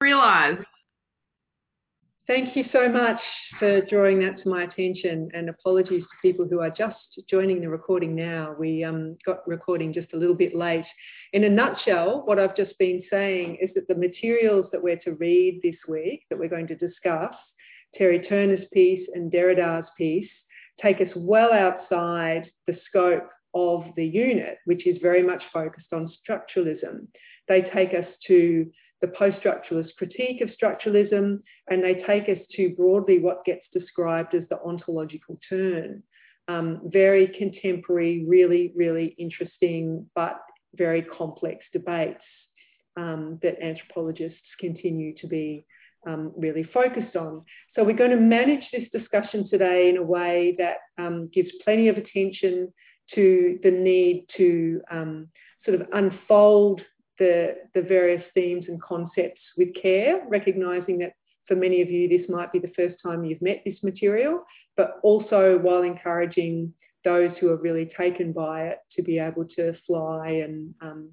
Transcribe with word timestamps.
realized. 0.00 0.64
Thank 2.26 2.56
you 2.56 2.64
so 2.72 2.88
much 2.88 3.20
for 3.58 3.82
drawing 3.82 4.18
that 4.20 4.42
to 4.42 4.48
my 4.48 4.64
attention 4.64 5.30
and 5.32 5.48
apologies 5.48 6.02
to 6.02 6.28
people 6.28 6.44
who 6.44 6.60
are 6.60 6.70
just 6.70 6.96
joining 7.30 7.60
the 7.60 7.68
recording 7.68 8.16
now. 8.16 8.54
We 8.58 8.82
um, 8.82 9.16
got 9.24 9.46
recording 9.46 9.92
just 9.92 10.12
a 10.12 10.16
little 10.16 10.34
bit 10.34 10.56
late. 10.56 10.84
In 11.32 11.44
a 11.44 11.48
nutshell, 11.48 12.22
what 12.24 12.40
I've 12.40 12.56
just 12.56 12.76
been 12.78 13.02
saying 13.10 13.58
is 13.62 13.70
that 13.76 13.86
the 13.86 13.94
materials 13.94 14.66
that 14.72 14.82
we're 14.82 14.98
to 15.04 15.12
read 15.12 15.60
this 15.62 15.76
week, 15.86 16.24
that 16.28 16.38
we're 16.38 16.48
going 16.48 16.66
to 16.66 16.74
discuss, 16.74 17.34
Terry 17.94 18.26
Turner's 18.28 18.66
piece 18.72 19.08
and 19.14 19.30
Derrida's 19.30 19.88
piece, 19.96 20.28
take 20.82 21.00
us 21.00 21.14
well 21.14 21.52
outside 21.52 22.50
the 22.66 22.76
scope 22.88 23.28
of 23.54 23.84
the 23.96 24.04
unit, 24.04 24.58
which 24.64 24.86
is 24.86 24.98
very 25.00 25.22
much 25.22 25.44
focused 25.52 25.92
on 25.92 26.12
structuralism. 26.28 27.06
They 27.48 27.62
take 27.72 27.90
us 27.90 28.08
to 28.26 28.66
the 29.00 29.08
post 29.08 29.36
structuralist 29.42 29.94
critique 29.96 30.40
of 30.40 30.50
structuralism, 30.50 31.40
and 31.68 31.82
they 31.82 32.02
take 32.06 32.28
us 32.28 32.42
to 32.52 32.70
broadly 32.70 33.18
what 33.18 33.44
gets 33.44 33.66
described 33.72 34.34
as 34.34 34.42
the 34.48 34.58
ontological 34.62 35.38
turn. 35.48 36.02
Um, 36.48 36.80
very 36.84 37.28
contemporary, 37.38 38.24
really, 38.26 38.72
really 38.76 39.14
interesting, 39.18 40.06
but 40.14 40.40
very 40.74 41.02
complex 41.02 41.64
debates 41.72 42.22
um, 42.96 43.38
that 43.42 43.60
anthropologists 43.60 44.38
continue 44.60 45.14
to 45.18 45.26
be 45.26 45.66
um, 46.06 46.32
really 46.36 46.62
focused 46.62 47.16
on. 47.16 47.42
So, 47.74 47.82
we're 47.84 47.96
going 47.96 48.12
to 48.12 48.16
manage 48.16 48.64
this 48.72 48.88
discussion 48.92 49.48
today 49.48 49.88
in 49.88 49.96
a 49.96 50.02
way 50.02 50.54
that 50.58 50.76
um, 50.98 51.28
gives 51.34 51.50
plenty 51.64 51.88
of 51.88 51.96
attention 51.96 52.72
to 53.14 53.58
the 53.62 53.70
need 53.70 54.26
to 54.36 54.80
um, 54.90 55.28
sort 55.64 55.80
of 55.80 55.88
unfold 55.92 56.82
the, 57.18 57.56
the 57.74 57.82
various 57.82 58.22
themes 58.34 58.66
and 58.68 58.80
concepts 58.80 59.40
with 59.56 59.68
care, 59.80 60.22
recognizing 60.28 60.98
that 60.98 61.12
for 61.46 61.54
many 61.54 61.80
of 61.82 61.90
you, 61.90 62.08
this 62.08 62.28
might 62.28 62.52
be 62.52 62.58
the 62.58 62.72
first 62.76 62.96
time 63.02 63.24
you've 63.24 63.42
met 63.42 63.62
this 63.64 63.82
material, 63.82 64.44
but 64.76 64.98
also 65.02 65.58
while 65.58 65.82
encouraging 65.82 66.72
those 67.04 67.30
who 67.38 67.50
are 67.50 67.56
really 67.56 67.90
taken 67.96 68.32
by 68.32 68.64
it 68.64 68.78
to 68.96 69.02
be 69.02 69.18
able 69.18 69.44
to 69.44 69.72
fly 69.86 70.42
and 70.44 70.74
um, 70.80 71.10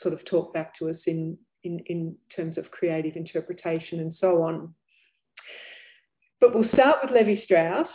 sort 0.00 0.14
of 0.14 0.24
talk 0.24 0.54
back 0.54 0.78
to 0.78 0.88
us 0.88 0.98
in, 1.06 1.36
in, 1.64 1.80
in 1.86 2.16
terms 2.34 2.58
of 2.58 2.70
creative 2.70 3.16
interpretation 3.16 4.00
and 4.00 4.14
so 4.20 4.42
on. 4.42 4.72
But 6.40 6.54
we'll 6.54 6.68
start 6.72 6.98
with 7.02 7.12
Levi 7.12 7.42
Strauss 7.44 7.88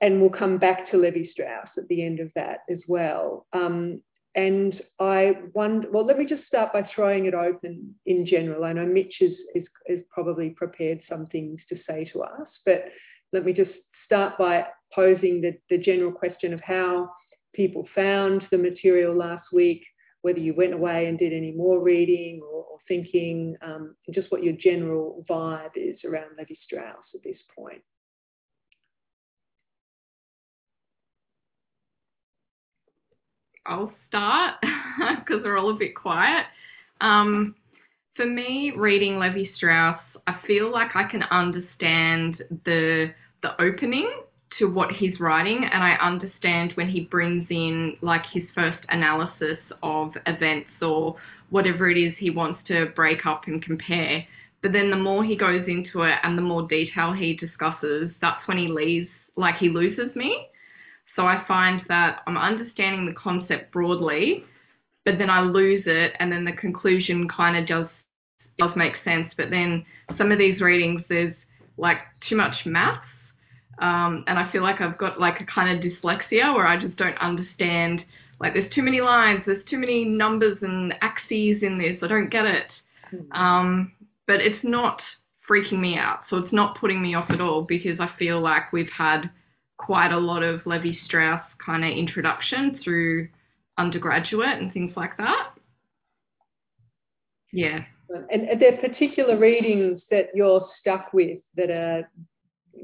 and 0.00 0.20
we'll 0.20 0.30
come 0.30 0.58
back 0.58 0.90
to 0.90 0.96
Levi 0.96 1.30
Strauss 1.30 1.68
at 1.76 1.88
the 1.88 2.04
end 2.04 2.20
of 2.20 2.30
that 2.34 2.58
as 2.70 2.80
well. 2.86 3.46
Um, 3.52 4.00
and 4.34 4.80
I 4.98 5.32
wonder, 5.52 5.88
well, 5.90 6.06
let 6.06 6.18
me 6.18 6.24
just 6.24 6.46
start 6.46 6.72
by 6.72 6.88
throwing 6.94 7.26
it 7.26 7.34
open 7.34 7.94
in 8.06 8.26
general. 8.26 8.64
I 8.64 8.72
know 8.72 8.86
Mitch 8.86 9.20
is, 9.20 9.36
is, 9.54 9.64
is 9.86 10.00
probably 10.10 10.50
prepared 10.50 11.00
some 11.08 11.26
things 11.26 11.60
to 11.68 11.78
say 11.86 12.08
to 12.12 12.22
us, 12.22 12.48
but 12.64 12.84
let 13.32 13.44
me 13.44 13.52
just 13.52 13.72
start 14.06 14.38
by 14.38 14.66
posing 14.94 15.42
the, 15.42 15.58
the 15.68 15.76
general 15.76 16.12
question 16.12 16.54
of 16.54 16.60
how 16.60 17.10
people 17.54 17.86
found 17.94 18.42
the 18.50 18.56
material 18.56 19.14
last 19.14 19.46
week, 19.52 19.84
whether 20.22 20.38
you 20.38 20.54
went 20.54 20.72
away 20.72 21.06
and 21.06 21.18
did 21.18 21.34
any 21.34 21.52
more 21.52 21.80
reading 21.80 22.40
or, 22.42 22.64
or 22.64 22.78
thinking, 22.88 23.54
um, 23.60 23.94
and 24.06 24.14
just 24.14 24.30
what 24.32 24.42
your 24.42 24.54
general 24.54 25.24
vibe 25.28 25.76
is 25.76 25.98
around 26.04 26.30
Levi 26.38 26.54
Strauss 26.64 27.04
at 27.14 27.22
this 27.22 27.38
point. 27.54 27.82
I'll 33.66 33.92
start 34.08 34.56
because 35.24 35.42
we're 35.44 35.58
all 35.58 35.70
a 35.70 35.74
bit 35.74 35.94
quiet. 35.94 36.46
Um, 37.00 37.54
for 38.16 38.26
me, 38.26 38.72
reading 38.76 39.18
Levi 39.18 39.44
Strauss, 39.56 40.00
I 40.26 40.36
feel 40.46 40.70
like 40.70 40.94
I 40.94 41.04
can 41.04 41.22
understand 41.24 42.42
the 42.64 43.12
the 43.42 43.60
opening 43.60 44.10
to 44.58 44.66
what 44.66 44.92
he's 44.92 45.18
writing, 45.18 45.64
and 45.64 45.82
I 45.82 45.94
understand 45.94 46.72
when 46.74 46.88
he 46.88 47.00
brings 47.00 47.46
in 47.50 47.96
like 48.02 48.24
his 48.32 48.44
first 48.54 48.78
analysis 48.90 49.58
of 49.82 50.12
events 50.26 50.70
or 50.80 51.16
whatever 51.50 51.88
it 51.88 51.98
is 51.98 52.14
he 52.18 52.30
wants 52.30 52.60
to 52.68 52.86
break 52.94 53.26
up 53.26 53.46
and 53.46 53.62
compare. 53.62 54.24
But 54.62 54.72
then 54.72 54.90
the 54.90 54.96
more 54.96 55.24
he 55.24 55.36
goes 55.36 55.64
into 55.66 56.02
it 56.02 56.18
and 56.22 56.38
the 56.38 56.42
more 56.42 56.68
detail 56.68 57.12
he 57.12 57.34
discusses, 57.34 58.12
that's 58.20 58.46
when 58.46 58.58
he 58.58 58.68
leaves, 58.68 59.08
like 59.36 59.56
he 59.56 59.68
loses 59.68 60.14
me. 60.14 60.46
So 61.16 61.26
I 61.26 61.44
find 61.46 61.82
that 61.88 62.22
I'm 62.26 62.36
understanding 62.36 63.06
the 63.06 63.12
concept 63.12 63.72
broadly, 63.72 64.44
but 65.04 65.18
then 65.18 65.30
I 65.30 65.40
lose 65.42 65.82
it, 65.86 66.14
and 66.18 66.32
then 66.32 66.44
the 66.44 66.52
conclusion 66.52 67.28
kind 67.28 67.56
of 67.56 67.66
just 67.66 67.92
does 68.58 68.70
make 68.76 68.94
sense. 69.04 69.32
But 69.36 69.50
then 69.50 69.84
some 70.16 70.32
of 70.32 70.38
these 70.38 70.60
readings, 70.60 71.02
there's 71.08 71.34
like 71.76 71.98
too 72.28 72.36
much 72.36 72.54
maths, 72.64 73.04
um, 73.78 74.24
and 74.26 74.38
I 74.38 74.50
feel 74.52 74.62
like 74.62 74.80
I've 74.80 74.98
got 74.98 75.20
like 75.20 75.40
a 75.40 75.46
kind 75.46 75.76
of 75.76 75.84
dyslexia 75.84 76.54
where 76.54 76.66
I 76.66 76.80
just 76.80 76.96
don't 76.96 77.18
understand. 77.18 78.04
Like 78.40 78.54
there's 78.54 78.72
too 78.72 78.82
many 78.82 79.00
lines, 79.00 79.42
there's 79.46 79.64
too 79.68 79.78
many 79.78 80.04
numbers 80.04 80.58
and 80.62 80.94
axes 81.00 81.62
in 81.62 81.78
this. 81.78 81.98
I 82.02 82.08
don't 82.08 82.30
get 82.30 82.44
it. 82.44 82.66
Mm-hmm. 83.12 83.32
Um, 83.32 83.92
but 84.26 84.40
it's 84.40 84.62
not 84.62 85.00
freaking 85.48 85.80
me 85.80 85.96
out, 85.96 86.20
so 86.30 86.36
it's 86.38 86.52
not 86.52 86.78
putting 86.78 87.02
me 87.02 87.14
off 87.14 87.30
at 87.30 87.40
all 87.40 87.62
because 87.62 87.98
I 88.00 88.08
feel 88.18 88.40
like 88.40 88.72
we've 88.72 88.90
had 88.96 89.30
quite 89.84 90.12
a 90.12 90.18
lot 90.18 90.42
of 90.42 90.64
Levi 90.66 90.92
Strauss 91.06 91.42
kind 91.64 91.84
of 91.84 91.90
introduction 91.90 92.80
through 92.82 93.28
undergraduate 93.78 94.58
and 94.58 94.72
things 94.72 94.92
like 94.96 95.16
that. 95.18 95.54
Yeah. 97.52 97.80
And 98.30 98.48
are 98.48 98.58
there 98.58 98.76
particular 98.76 99.38
readings 99.38 100.00
that 100.10 100.28
you're 100.34 100.66
stuck 100.80 101.12
with 101.12 101.38
that 101.56 101.70
are 101.70 102.10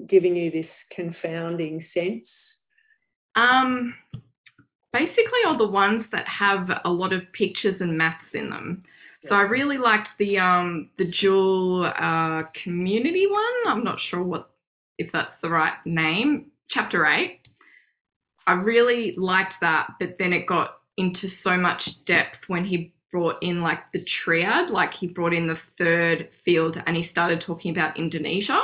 giving 0.08 0.34
you 0.34 0.50
this 0.50 0.66
confounding 0.94 1.84
sense? 1.92 2.24
Um, 3.34 3.94
basically, 4.92 5.44
all 5.46 5.58
the 5.58 5.68
ones 5.68 6.04
that 6.12 6.26
have 6.26 6.68
a 6.84 6.90
lot 6.90 7.12
of 7.12 7.22
pictures 7.32 7.76
and 7.80 7.96
maths 7.96 8.24
in 8.32 8.50
them. 8.50 8.82
So 9.28 9.34
I 9.34 9.42
really 9.42 9.78
liked 9.78 10.08
the 10.18 10.38
um, 10.38 10.90
the 10.96 11.12
dual 11.20 11.84
uh, 11.84 12.44
community 12.62 13.26
one. 13.26 13.42
I'm 13.66 13.84
not 13.84 13.98
sure 14.10 14.22
what 14.22 14.50
if 14.96 15.10
that's 15.12 15.32
the 15.42 15.50
right 15.50 15.74
name 15.84 16.52
chapter 16.70 17.06
eight. 17.06 17.40
I 18.46 18.52
really 18.52 19.14
liked 19.16 19.54
that, 19.60 19.88
but 20.00 20.16
then 20.18 20.32
it 20.32 20.46
got 20.46 20.78
into 20.96 21.28
so 21.44 21.56
much 21.56 21.80
depth 22.06 22.38
when 22.46 22.64
he 22.64 22.94
brought 23.12 23.36
in 23.42 23.62
like 23.62 23.80
the 23.92 24.04
triad, 24.24 24.70
like 24.70 24.92
he 24.94 25.06
brought 25.06 25.34
in 25.34 25.46
the 25.46 25.58
third 25.78 26.28
field 26.44 26.76
and 26.86 26.96
he 26.96 27.08
started 27.10 27.42
talking 27.46 27.70
about 27.70 27.98
Indonesia, 27.98 28.60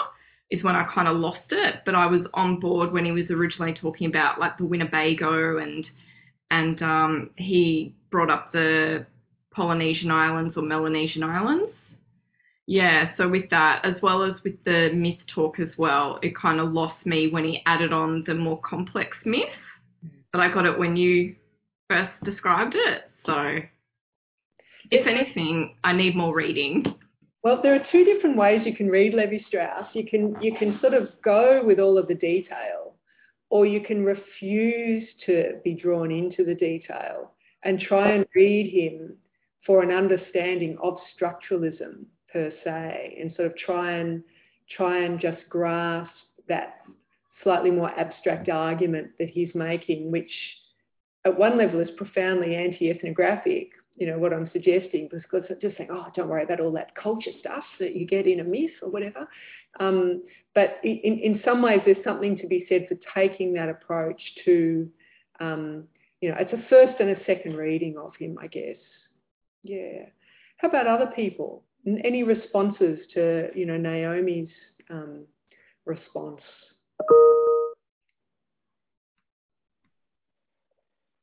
is 0.51 0.63
when 0.63 0.75
I 0.75 0.87
kind 0.95 1.09
of 1.09 1.17
lost 1.17 1.51
it. 1.51 1.77
But 1.85 1.95
I 1.95 2.07
was 2.07 2.23
on 2.35 2.61
board 2.61 2.93
when 2.93 3.05
he 3.05 3.13
was 3.13 3.31
originally 3.31 3.75
talking 3.75 4.07
about 4.07 4.39
like 4.39 4.59
the 4.59 4.65
Winnebago 4.65 5.59
and 5.59 5.87
and 6.51 6.83
um, 6.83 7.31
he 7.37 7.95
brought 8.11 8.31
up 8.31 8.53
the 8.53 9.07
Polynesian 9.51 10.11
Islands 10.11 10.57
or 10.57 10.63
Melanesian 10.63 11.23
Islands 11.23 11.73
yeah, 12.67 13.11
so 13.17 13.29
with 13.29 13.51
that, 13.51 13.85
as 13.85 13.95
well 14.03 14.23
as 14.23 14.33
with 14.43 14.63
the 14.65 14.91
myth 14.95 15.19
talk 15.33 15.61
as 15.61 15.69
well, 15.77 16.19
it 16.23 16.35
kind 16.37 16.61
of 16.61 16.73
lost 16.73 17.05
me 17.05 17.29
when 17.29 17.45
he 17.45 17.63
added 17.67 17.93
on 17.93 18.25
the 18.27 18.35
more 18.35 18.61
complex 18.63 19.17
myth. 19.25 19.45
Mm. 20.05 20.11
But 20.33 20.41
I 20.41 20.53
got 20.53 20.65
it 20.65 20.79
when 20.79 20.97
you 20.97 21.37
first 21.91 22.13
described 22.25 22.75
it. 22.75 23.03
So, 23.27 23.59
if 24.91 25.07
anything, 25.07 25.77
I 25.85 25.93
need 25.93 26.17
more 26.17 26.35
reading. 26.35 26.85
Well, 27.43 27.61
there 27.63 27.75
are 27.75 27.87
two 27.93 28.05
different 28.05 28.39
ways 28.39 28.63
you 28.65 28.75
can 28.75 28.89
read 28.89 29.13
Levi 29.13 29.45
Strauss. 29.47 29.89
You 29.93 30.07
can 30.07 30.35
you 30.41 30.55
can 30.59 30.79
sort 30.81 30.95
of 30.95 31.11
go 31.23 31.63
with 31.63 31.79
all 31.79 31.99
of 31.99 32.09
the 32.09 32.15
detail, 32.15 32.95
or 33.51 33.67
you 33.67 33.83
can 33.83 34.03
refuse 34.03 35.07
to 35.27 35.61
be 35.63 35.75
drawn 35.75 36.11
into 36.11 36.45
the 36.45 36.55
detail 36.55 37.33
and 37.63 37.79
try 37.79 38.13
and 38.13 38.25
read 38.35 38.73
him 38.73 39.17
for 39.67 39.83
an 39.83 39.91
understanding 39.91 40.79
of 40.83 40.99
structuralism 41.19 42.07
per 42.35 42.53
se 42.65 43.17
and 43.19 43.33
sort 43.37 43.47
of 43.47 43.57
try 43.57 43.93
and 43.93 44.23
try 44.77 45.05
and 45.05 45.21
just 45.21 45.39
grasp 45.49 46.11
that 46.49 46.81
slightly 47.43 47.71
more 47.71 47.91
abstract 47.99 48.49
argument 48.49 49.09
that 49.19 49.29
he's 49.29 49.51
making 49.55 50.11
which 50.11 50.31
at 51.25 51.39
one 51.39 51.57
level 51.57 51.81
is 51.81 51.89
profoundly 51.97 52.57
anti-ethnographic 52.57 53.69
you 53.97 54.07
know 54.07 54.19
what 54.19 54.33
i'm 54.33 54.51
suggesting 54.53 55.09
because 55.09 55.49
just 55.61 55.77
saying 55.79 55.91
oh 55.93 56.07
don't 56.17 56.29
worry 56.29 56.43
about 56.43 56.61
all 56.61 56.73
that 56.73 56.95
culture 57.01 57.31
stuff 57.39 57.65
that 57.79 57.95
you 57.95 58.07
get 58.07 58.27
in 58.27 58.41
a 58.41 58.45
myth 58.45 58.73
or 58.83 58.91
whatever. 58.91 59.29
Um, 59.81 60.23
but 60.55 60.79
in, 60.85 61.19
in 61.19 61.41
some 61.45 61.61
ways 61.61 61.81
there's 61.85 62.03
something 62.05 62.39
to 62.39 62.47
be 62.47 62.65
said 62.69 62.87
for 62.89 62.97
taking 63.13 63.53
that 63.55 63.69
approach 63.69 64.21
to 64.45 64.89
um, 65.41 65.85
you 66.21 66.31
know 66.31 66.37
it's 66.39 66.53
a 66.53 66.69
first 66.69 67.01
and 67.01 67.11
a 67.11 67.25
second 67.27 67.57
reading 67.57 67.97
of 67.97 68.13
him 68.19 68.37
i 68.41 68.47
guess. 68.49 68.79
Yeah. 69.63 70.07
How 70.59 70.69
about 70.69 70.87
other 70.87 71.11
people 71.15 71.63
any 71.87 72.23
responses 72.23 73.01
to 73.15 73.49
you 73.55 73.67
know 73.67 73.77
Naomi's 73.77 74.51
um, 74.91 75.25
response? 75.85 76.41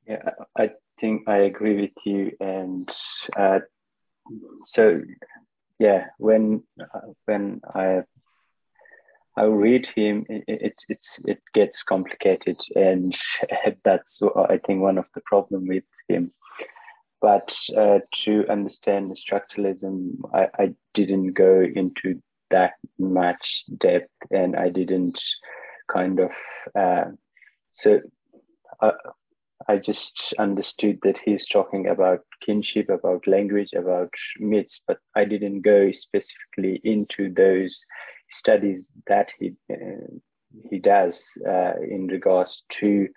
Yeah, 0.07 0.31
I 0.57 0.71
think 0.99 1.27
I 1.27 1.37
agree 1.37 1.81
with 1.81 1.91
you, 2.05 2.31
and 2.39 2.89
uh, 3.37 3.59
so 4.75 5.01
yeah, 5.79 6.05
when 6.17 6.63
when 7.25 7.61
I 7.73 8.03
I 9.37 9.43
read 9.43 9.87
him, 9.95 10.25
it, 10.29 10.43
it's 10.47 10.83
it's 10.89 11.07
it 11.25 11.41
gets 11.53 11.77
complicated, 11.87 12.57
and 12.75 13.15
that's 13.83 14.03
I 14.49 14.59
think 14.65 14.81
one 14.81 14.97
of 14.97 15.05
the 15.15 15.21
problem 15.25 15.67
with 15.67 15.83
him. 16.07 16.31
But 17.21 17.49
uh, 17.77 17.99
to 18.25 18.45
understand 18.49 19.17
structuralism, 19.31 20.15
I, 20.33 20.47
I 20.57 20.75
didn't 20.93 21.33
go 21.33 21.61
into 21.61 22.19
that 22.49 22.73
much 22.97 23.43
depth, 23.79 24.11
and 24.31 24.55
I 24.55 24.69
didn't 24.69 25.17
kind 25.91 26.19
of 26.19 26.31
uh, 26.75 27.11
so. 27.83 27.99
Uh, 28.81 28.91
I 29.67 29.77
just 29.77 29.99
understood 30.39 30.99
that 31.03 31.17
he's 31.23 31.45
talking 31.53 31.87
about 31.87 32.21
kinship, 32.43 32.89
about 32.89 33.27
language, 33.27 33.69
about 33.75 34.09
myths, 34.39 34.73
but 34.87 34.97
I 35.15 35.23
didn't 35.25 35.61
go 35.61 35.91
specifically 36.01 36.81
into 36.83 37.31
those 37.31 37.75
studies 38.39 38.81
that 39.07 39.27
he 39.39 39.53
uh, 39.71 40.07
he 40.69 40.79
does 40.79 41.13
uh, 41.47 41.73
in 41.89 42.07
regards 42.07 42.51
to 42.79 43.07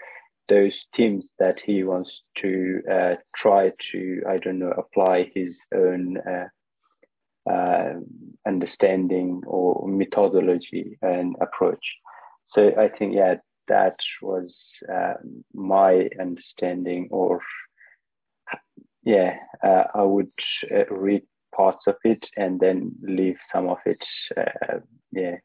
those 0.49 0.75
teams 0.95 1.25
that 1.39 1.59
he 1.65 1.85
wants 1.85 2.11
to 2.43 2.81
uh, 2.91 3.15
try 3.37 3.73
to 3.93 4.23
I 4.29 4.39
don't 4.39 4.59
know 4.59 4.73
apply 4.77 5.31
his 5.35 5.55
own 5.75 6.19
uh, 6.19 7.51
uh, 7.51 7.95
understanding 8.47 9.43
or 9.47 9.87
methodology 9.89 10.99
and 11.03 11.37
approach. 11.41 11.85
So 12.55 12.73
I 12.79 12.89
think 12.89 13.15
yeah 13.15 13.37
that 13.69 13.97
was 14.23 14.53
uh, 14.93 15.15
my 15.55 16.09
understanding 16.21 17.09
or 17.11 17.41
yeah 19.05 19.37
uh, 19.63 19.85
i 19.95 20.03
would 20.03 20.33
uh, 20.75 20.85
read 20.91 21.23
parts 21.55 21.85
of 21.87 21.97
it 22.05 22.25
and 22.37 22.59
then 22.61 22.93
leave 23.03 23.37
some 23.53 23.69
of 23.69 23.79
it 23.87 24.03
uh, 24.37 24.79
yeah 25.13 25.37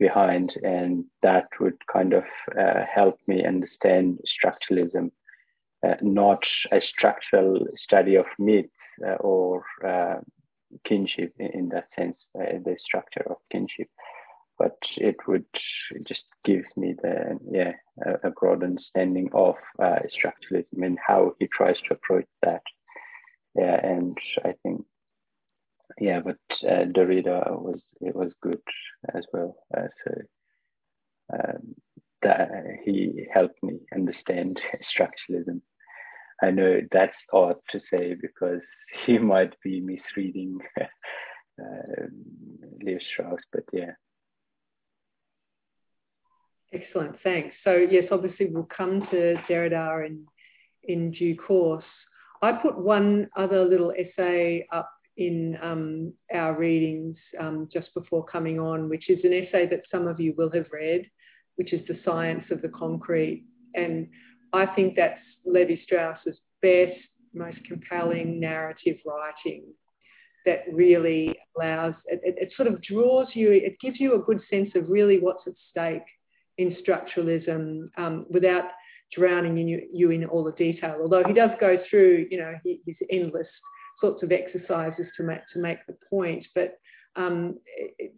behind 0.00 0.52
and 0.64 1.04
that 1.22 1.46
would 1.60 1.78
kind 1.86 2.12
of 2.12 2.24
uh, 2.58 2.82
help 2.92 3.16
me 3.28 3.44
understand 3.44 4.18
structuralism 4.26 5.10
uh, 5.86 5.94
not 6.02 6.42
a 6.72 6.80
structural 6.80 7.66
study 7.78 8.16
of 8.16 8.26
myths 8.38 8.68
or 9.20 9.64
kinship 10.84 11.32
in, 11.38 11.46
in, 11.46 11.68
that 11.70 11.88
sense 11.96 12.16
the 12.34 12.76
structure 12.84 13.24
of 13.30 13.36
kinship. 13.50 13.88
But 14.58 14.76
it 14.98 15.16
would 15.26 15.46
just 16.06 16.24
gives 16.44 16.66
me 16.76 16.94
the 17.02 17.38
yeah 17.50 17.72
a, 18.04 18.28
a 18.28 18.30
broad 18.30 18.62
understanding 18.62 19.30
of 19.32 19.54
uh, 19.82 20.00
structuralism 20.14 20.84
and 20.84 20.98
how 21.06 21.32
he 21.38 21.46
tries 21.46 21.78
to 21.88 21.94
approach 21.94 22.26
that. 22.42 22.62
Yeah 23.56 23.80
and 23.82 24.16
i 24.44 24.54
think 24.62 24.84
yeah 25.98 26.20
but 26.20 26.38
uh, 26.68 26.84
derrida 26.84 27.50
was 27.60 27.80
it 28.00 28.14
was 28.14 28.32
good 28.42 28.60
as 29.14 29.24
well 29.32 29.56
uh, 29.76 29.88
so 30.04 30.14
um, 31.32 31.74
that 32.22 32.48
he 32.84 33.26
helped 33.32 33.62
me 33.62 33.78
understand 33.94 34.60
structuralism 34.98 35.60
i 36.42 36.50
know 36.50 36.80
that's 36.92 37.16
odd 37.32 37.56
to 37.70 37.80
say 37.90 38.14
because 38.14 38.60
he 39.06 39.18
might 39.18 39.54
be 39.62 39.80
misreading 39.80 40.58
uh, 41.60 42.06
Levi 42.82 43.00
Strauss, 43.12 43.40
but 43.52 43.64
yeah. 43.72 43.92
Excellent, 46.72 47.16
thanks. 47.24 47.54
So 47.64 47.74
yes, 47.76 48.04
obviously 48.10 48.46
we'll 48.46 48.68
come 48.76 49.06
to 49.10 49.34
Derrida 49.48 50.06
in, 50.06 50.24
in 50.84 51.10
due 51.10 51.36
course. 51.36 51.84
I 52.42 52.52
put 52.52 52.78
one 52.78 53.28
other 53.36 53.64
little 53.64 53.92
essay 53.92 54.66
up 54.72 54.90
in 55.20 55.58
um, 55.62 56.12
our 56.34 56.56
readings 56.56 57.16
um, 57.38 57.68
just 57.70 57.92
before 57.94 58.24
coming 58.24 58.58
on, 58.58 58.88
which 58.88 59.10
is 59.10 59.22
an 59.22 59.34
essay 59.34 59.66
that 59.66 59.82
some 59.92 60.08
of 60.08 60.18
you 60.18 60.34
will 60.38 60.50
have 60.54 60.66
read, 60.72 61.08
which 61.56 61.74
is 61.74 61.86
The 61.86 62.00
Science 62.06 62.44
of 62.50 62.62
the 62.62 62.70
Concrete. 62.70 63.44
And 63.74 64.08
I 64.54 64.64
think 64.64 64.96
that's 64.96 65.20
Levi 65.44 65.76
Strauss's 65.84 66.38
best, 66.62 66.96
most 67.34 67.58
compelling 67.68 68.40
narrative 68.40 68.96
writing 69.06 69.64
that 70.46 70.64
really 70.72 71.38
allows, 71.54 71.92
it, 72.06 72.20
it, 72.24 72.36
it 72.38 72.52
sort 72.56 72.66
of 72.66 72.82
draws 72.82 73.28
you, 73.34 73.52
it 73.52 73.76
gives 73.82 74.00
you 74.00 74.14
a 74.14 74.24
good 74.24 74.40
sense 74.48 74.70
of 74.74 74.88
really 74.88 75.18
what's 75.20 75.46
at 75.46 75.52
stake 75.70 76.08
in 76.56 76.74
structuralism 76.82 77.90
um, 77.98 78.24
without 78.30 78.64
drowning 79.14 79.58
in 79.58 79.68
you, 79.68 79.86
you, 79.92 80.10
in 80.12 80.24
all 80.24 80.44
the 80.44 80.52
detail. 80.52 80.96
Although 80.98 81.24
he 81.24 81.34
does 81.34 81.50
go 81.60 81.76
through, 81.90 82.26
you 82.30 82.38
know, 82.38 82.54
his 82.64 82.96
endless 83.10 83.48
sorts 84.00 84.22
of 84.22 84.32
exercises 84.32 85.06
to 85.16 85.22
make 85.22 85.40
to 85.52 85.58
make 85.58 85.78
the 85.86 85.96
point, 86.08 86.46
but 86.54 86.78
um, 87.16 87.58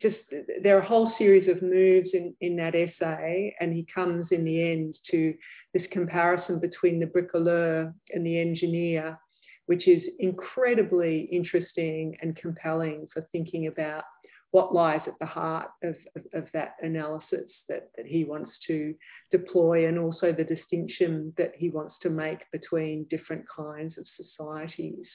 just 0.01 0.17
there 0.63 0.77
are 0.77 0.83
a 0.83 0.87
whole 0.87 1.13
series 1.17 1.49
of 1.49 1.63
moves 1.63 2.11
in, 2.13 2.35
in 2.41 2.57
that 2.57 2.75
essay, 2.75 3.55
and 3.61 3.73
he 3.73 3.87
comes 3.93 4.27
in 4.31 4.45
the 4.45 4.71
end 4.71 4.99
to 5.11 5.35
this 5.73 5.83
comparison 5.91 6.59
between 6.59 7.01
the 7.01 7.07
bricoleur 7.07 7.93
and 8.11 8.27
the 8.27 8.39
engineer, 8.39 9.19
which 9.67 9.89
is 9.89 10.03
incredibly 10.19 11.23
interesting 11.33 12.17
and 12.21 12.37
compelling 12.37 13.09
for 13.13 13.27
thinking 13.33 13.67
about 13.67 14.05
what 14.51 14.75
lies 14.75 15.01
at 15.07 15.19
the 15.19 15.27
heart 15.27 15.71
of, 15.83 15.97
of, 16.15 16.23
of, 16.35 16.45
that 16.53 16.75
analysis 16.83 17.51
that, 17.71 17.89
that 17.97 18.05
he 18.05 18.25
wants 18.25 18.53
to 18.67 18.95
deploy 19.31 19.89
and 19.89 19.99
also 19.99 20.31
the 20.31 20.45
distinction 20.45 21.33
that 21.39 21.53
he 21.57 21.71
wants 21.71 21.97
to 22.03 22.11
make 22.11 22.41
between 22.53 23.07
different 23.09 23.47
kinds 23.57 23.97
of 23.97 24.05
societies. 24.15 25.07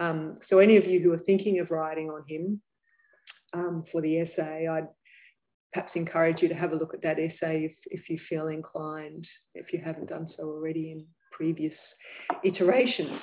Um, 0.00 0.38
so 0.48 0.58
any 0.58 0.76
of 0.76 0.86
you 0.86 0.98
who 1.00 1.12
are 1.12 1.18
thinking 1.18 1.60
of 1.60 1.70
writing 1.70 2.08
on 2.08 2.24
him 2.26 2.60
um, 3.52 3.84
for 3.92 4.00
the 4.00 4.20
essay, 4.20 4.66
I'd 4.66 4.88
perhaps 5.72 5.92
encourage 5.94 6.42
you 6.42 6.48
to 6.48 6.54
have 6.54 6.72
a 6.72 6.76
look 6.76 6.94
at 6.94 7.02
that 7.02 7.18
essay 7.20 7.66
if, 7.66 7.76
if 7.86 8.10
you 8.10 8.18
feel 8.28 8.48
inclined, 8.48 9.26
if 9.54 9.72
you 9.72 9.80
haven't 9.84 10.08
done 10.08 10.28
so 10.36 10.44
already 10.44 10.90
in 10.90 11.06
previous 11.32 11.74
iterations. 12.42 13.20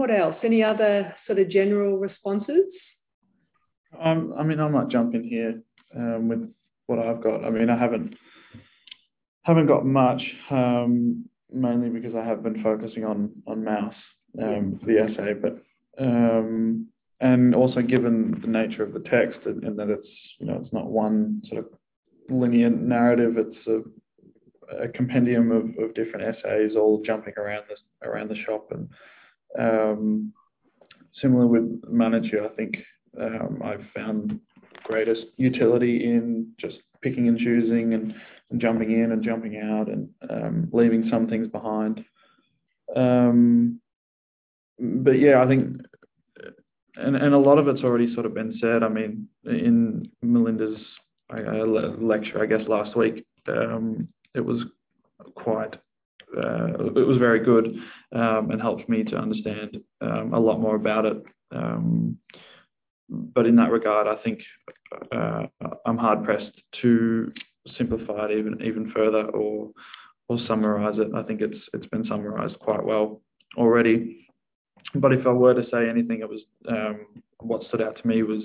what 0.00 0.10
else? 0.10 0.36
Any 0.42 0.62
other 0.62 1.14
sort 1.26 1.38
of 1.38 1.50
general 1.50 1.98
responses? 1.98 2.64
Um, 4.02 4.34
I 4.38 4.42
mean, 4.44 4.58
I 4.58 4.68
might 4.68 4.88
jump 4.88 5.14
in 5.14 5.24
here 5.24 5.60
um, 5.94 6.28
with 6.28 6.50
what 6.86 6.98
I've 6.98 7.22
got. 7.22 7.44
I 7.44 7.50
mean, 7.50 7.68
I 7.68 7.78
haven't 7.78 8.14
haven't 9.42 9.66
got 9.66 9.86
much, 9.86 10.22
um, 10.50 11.24
mainly 11.52 11.88
because 11.88 12.14
I 12.14 12.24
have 12.24 12.42
been 12.42 12.62
focusing 12.62 13.04
on 13.04 13.30
on 13.46 13.64
Mauss 13.64 13.94
um, 14.42 14.78
for 14.80 14.86
the 14.86 14.98
essay, 14.98 15.34
but 15.34 15.62
um, 15.98 16.86
and 17.20 17.54
also 17.54 17.82
given 17.82 18.38
the 18.40 18.48
nature 18.48 18.82
of 18.82 18.94
the 18.94 19.00
text 19.00 19.40
and, 19.44 19.62
and, 19.64 19.78
that 19.78 19.90
it's 19.90 20.08
you 20.38 20.46
know 20.46 20.60
it's 20.62 20.72
not 20.72 20.86
one 20.86 21.42
sort 21.48 21.64
of 21.64 21.70
linear 22.28 22.70
narrative. 22.70 23.36
It's 23.36 23.66
a, 23.66 24.84
a 24.84 24.88
compendium 24.88 25.50
of, 25.50 25.64
of 25.82 25.94
different 25.94 26.36
essays 26.36 26.76
all 26.76 27.02
jumping 27.04 27.34
around 27.36 27.64
the 27.68 28.08
around 28.08 28.30
the 28.30 28.36
shop 28.36 28.70
and 28.70 28.88
um, 29.58 30.32
similar 31.14 31.46
with 31.46 31.82
Manicure, 31.88 32.44
I 32.44 32.48
think 32.54 32.78
um, 33.20 33.60
I've 33.64 33.86
found 33.94 34.38
greatest 34.84 35.26
utility 35.36 36.04
in 36.04 36.52
just 36.58 36.78
picking 37.02 37.28
and 37.28 37.38
choosing 37.38 37.94
and, 37.94 38.14
and 38.50 38.60
jumping 38.60 38.90
in 38.92 39.12
and 39.12 39.22
jumping 39.22 39.58
out 39.58 39.88
and 39.88 40.08
um, 40.28 40.68
leaving 40.72 41.08
some 41.10 41.28
things 41.28 41.48
behind. 41.48 42.04
Um, 42.94 43.80
but 44.78 45.18
yeah, 45.18 45.42
I 45.42 45.46
think, 45.46 45.80
and, 46.96 47.16
and 47.16 47.34
a 47.34 47.38
lot 47.38 47.58
of 47.58 47.68
it's 47.68 47.82
already 47.82 48.12
sort 48.14 48.26
of 48.26 48.34
been 48.34 48.56
said. 48.60 48.82
I 48.82 48.88
mean, 48.88 49.28
in 49.44 50.10
Melinda's 50.22 50.80
lecture, 51.30 52.42
I 52.42 52.46
guess 52.46 52.66
last 52.66 52.96
week, 52.96 53.24
um, 53.46 54.08
it 54.34 54.44
was 54.44 54.62
quite 55.34 55.74
uh, 56.36 56.74
it 56.96 57.06
was 57.06 57.18
very 57.18 57.40
good 57.44 57.76
um, 58.12 58.50
and 58.50 58.60
helped 58.60 58.88
me 58.88 59.02
to 59.04 59.16
understand 59.16 59.78
um, 60.00 60.32
a 60.32 60.38
lot 60.38 60.60
more 60.60 60.76
about 60.76 61.04
it. 61.04 61.22
Um, 61.52 62.18
but 63.08 63.46
in 63.46 63.56
that 63.56 63.72
regard, 63.72 64.06
I 64.06 64.22
think 64.22 64.40
uh, 65.12 65.46
I'm 65.84 65.98
hard 65.98 66.24
pressed 66.24 66.52
to 66.82 67.32
simplify 67.76 68.26
it 68.26 68.38
even 68.38 68.60
even 68.62 68.90
further 68.94 69.24
or 69.26 69.70
or 70.28 70.38
summarize 70.46 70.98
it. 70.98 71.08
I 71.14 71.22
think 71.22 71.40
it's 71.40 71.58
it's 71.74 71.86
been 71.86 72.06
summarized 72.06 72.58
quite 72.58 72.84
well 72.84 73.20
already. 73.56 74.26
But 74.94 75.12
if 75.12 75.26
I 75.26 75.30
were 75.30 75.54
to 75.54 75.68
say 75.70 75.88
anything, 75.88 76.20
it 76.20 76.28
was 76.28 76.40
um, 76.68 77.06
what 77.38 77.64
stood 77.64 77.82
out 77.82 77.96
to 78.00 78.06
me 78.06 78.22
was 78.22 78.42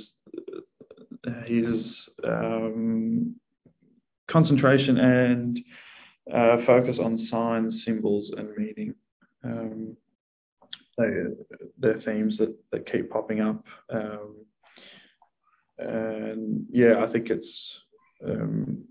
uh, 1.27 1.43
his 1.45 1.85
um, 2.23 3.35
concentration 4.29 4.97
and 4.97 5.59
uh, 6.33 6.57
focus 6.65 6.97
on 7.01 7.27
signs, 7.31 7.83
symbols, 7.85 8.31
and 8.37 8.49
meaning. 8.57 8.93
Um, 9.43 9.95
they, 10.97 11.09
they're 11.77 12.01
themes 12.01 12.37
that, 12.37 12.55
that 12.71 12.91
keep 12.91 13.09
popping 13.09 13.41
up. 13.41 13.63
Um, 13.89 14.35
and 15.77 16.65
yeah, 16.71 17.03
I 17.05 17.11
think 17.11 17.29
it's, 17.29 17.47
um, 18.25 18.83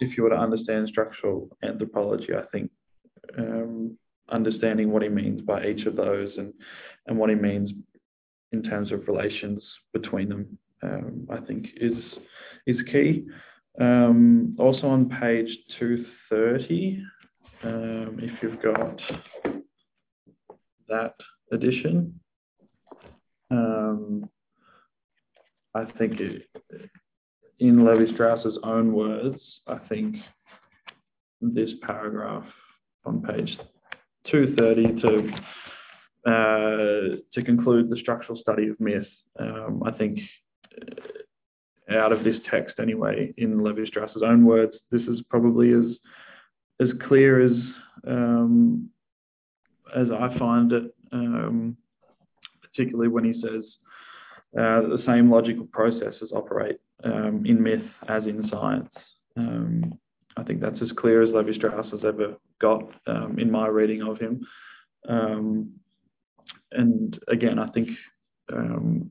if 0.00 0.16
you 0.16 0.22
were 0.22 0.30
to 0.30 0.36
understand 0.36 0.88
structural 0.88 1.48
anthropology, 1.62 2.34
I 2.34 2.42
think 2.52 2.70
um, 3.36 3.96
understanding 4.30 4.90
what 4.90 5.02
he 5.02 5.08
means 5.08 5.40
by 5.42 5.66
each 5.66 5.86
of 5.86 5.96
those 5.96 6.32
and 6.36 6.52
and 7.06 7.18
what 7.18 7.30
he 7.30 7.36
means 7.36 7.70
in 8.52 8.62
terms 8.62 8.92
of 8.92 9.06
relations 9.08 9.62
between 9.92 10.28
them, 10.28 10.58
um, 10.82 11.26
I 11.30 11.38
think 11.40 11.68
is 11.76 11.96
is 12.66 12.76
key. 12.90 13.26
Um, 13.80 14.56
also 14.58 14.88
on 14.88 15.08
page 15.20 15.48
230, 15.78 17.02
um, 17.62 18.18
if 18.20 18.42
you've 18.42 18.60
got 18.60 19.00
that 20.88 21.14
edition, 21.52 22.18
um, 23.50 24.28
I 25.74 25.84
think 25.98 26.20
it, 26.20 26.42
in 27.60 27.84
Levi 27.84 28.12
Strauss's 28.14 28.58
own 28.62 28.92
words, 28.92 29.40
I 29.66 29.78
think 29.88 30.16
this 31.40 31.70
paragraph 31.82 32.44
on 33.04 33.22
page 33.22 33.56
230 34.30 35.00
to 35.00 36.30
uh, 36.30 37.16
to 37.32 37.42
conclude 37.44 37.88
the 37.88 37.96
structural 37.96 38.38
study 38.38 38.68
of 38.68 38.78
myth. 38.80 39.06
Um, 39.38 39.82
I 39.86 39.92
think 39.92 40.18
uh, 40.80 41.96
out 41.96 42.12
of 42.12 42.24
this 42.24 42.36
text 42.50 42.74
anyway, 42.80 43.32
in 43.38 43.62
Levi 43.62 43.86
Strauss's 43.86 44.22
own 44.22 44.44
words, 44.44 44.74
this 44.90 45.02
is 45.02 45.20
probably 45.28 45.72
as 45.72 45.96
as 46.80 46.88
clear 47.08 47.44
as 47.44 47.56
um, 48.06 48.90
as 49.96 50.08
I 50.10 50.36
find 50.38 50.72
it, 50.72 50.94
um, 51.12 51.76
particularly 52.60 53.08
when 53.08 53.24
he 53.24 53.40
says 53.40 53.64
uh, 54.58 54.82
the 54.82 55.02
same 55.06 55.30
logical 55.30 55.66
processes 55.66 56.30
operate 56.32 56.78
um, 57.04 57.44
in 57.46 57.62
myth 57.62 57.84
as 58.08 58.24
in 58.24 58.48
science. 58.50 58.90
Um, 59.36 59.98
I 60.36 60.42
think 60.42 60.60
that's 60.60 60.80
as 60.82 60.92
clear 60.92 61.22
as 61.22 61.30
Levi 61.30 61.56
Strauss 61.56 61.90
has 61.90 62.04
ever 62.04 62.36
got 62.60 62.82
um, 63.06 63.38
in 63.38 63.50
my 63.50 63.66
reading 63.66 64.02
of 64.02 64.18
him. 64.18 64.46
Um, 65.08 65.72
and 66.72 67.18
again, 67.28 67.58
I 67.58 67.68
think 67.70 67.88
um, 68.52 69.10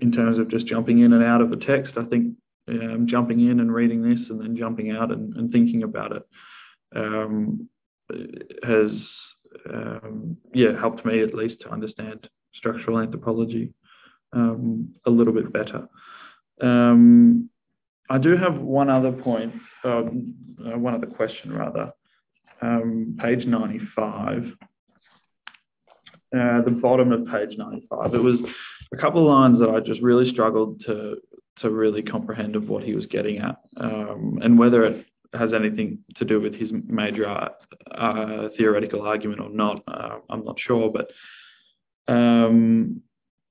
in 0.00 0.12
terms 0.12 0.38
of 0.38 0.48
just 0.50 0.66
jumping 0.66 1.00
in 1.00 1.12
and 1.12 1.24
out 1.24 1.40
of 1.40 1.52
a 1.52 1.56
text, 1.56 1.94
I 1.96 2.04
think 2.04 2.34
um, 2.68 3.06
jumping 3.08 3.48
in 3.48 3.60
and 3.60 3.72
reading 3.72 4.02
this 4.02 4.28
and 4.28 4.40
then 4.40 4.56
jumping 4.56 4.90
out 4.90 5.12
and, 5.12 5.34
and 5.36 5.52
thinking 5.52 5.82
about 5.82 6.12
it 6.12 6.22
has, 8.64 8.90
yeah, 10.52 10.78
helped 10.78 11.04
me 11.04 11.22
at 11.22 11.34
least 11.34 11.60
to 11.60 11.70
understand 11.70 12.28
structural 12.54 12.98
anthropology 12.98 13.72
a 14.34 15.10
little 15.10 15.32
bit 15.32 15.52
better. 15.52 15.88
Um, 16.60 17.50
I 18.08 18.18
do 18.18 18.36
have 18.36 18.56
one 18.56 18.88
other 18.88 19.12
point, 19.12 19.54
uh, 19.84 20.02
one 20.58 20.94
other 20.94 21.06
question 21.06 21.52
rather. 21.52 21.92
page 23.18 23.46
95 23.46 24.56
uh, 26.36 26.60
the 26.62 26.70
bottom 26.70 27.12
of 27.12 27.24
page 27.26 27.56
95. 27.56 28.14
It 28.14 28.18
was 28.18 28.38
a 28.92 28.96
couple 28.96 29.20
of 29.22 29.28
lines 29.28 29.60
that 29.60 29.70
I 29.70 29.80
just 29.80 30.00
really 30.02 30.30
struggled 30.32 30.82
to 30.86 31.16
to 31.60 31.70
really 31.70 32.02
comprehend 32.02 32.54
of 32.54 32.68
what 32.68 32.82
he 32.82 32.94
was 32.94 33.06
getting 33.06 33.38
at, 33.38 33.56
um, 33.78 34.38
and 34.42 34.58
whether 34.58 34.84
it 34.84 35.06
has 35.32 35.54
anything 35.54 35.98
to 36.16 36.24
do 36.26 36.38
with 36.38 36.54
his 36.54 36.70
major 36.86 37.26
uh, 37.26 38.48
theoretical 38.58 39.00
argument 39.00 39.40
or 39.40 39.48
not. 39.48 39.82
Uh, 39.88 40.18
I'm 40.28 40.44
not 40.44 40.60
sure, 40.60 40.92
but 40.92 41.10
um, 42.12 43.00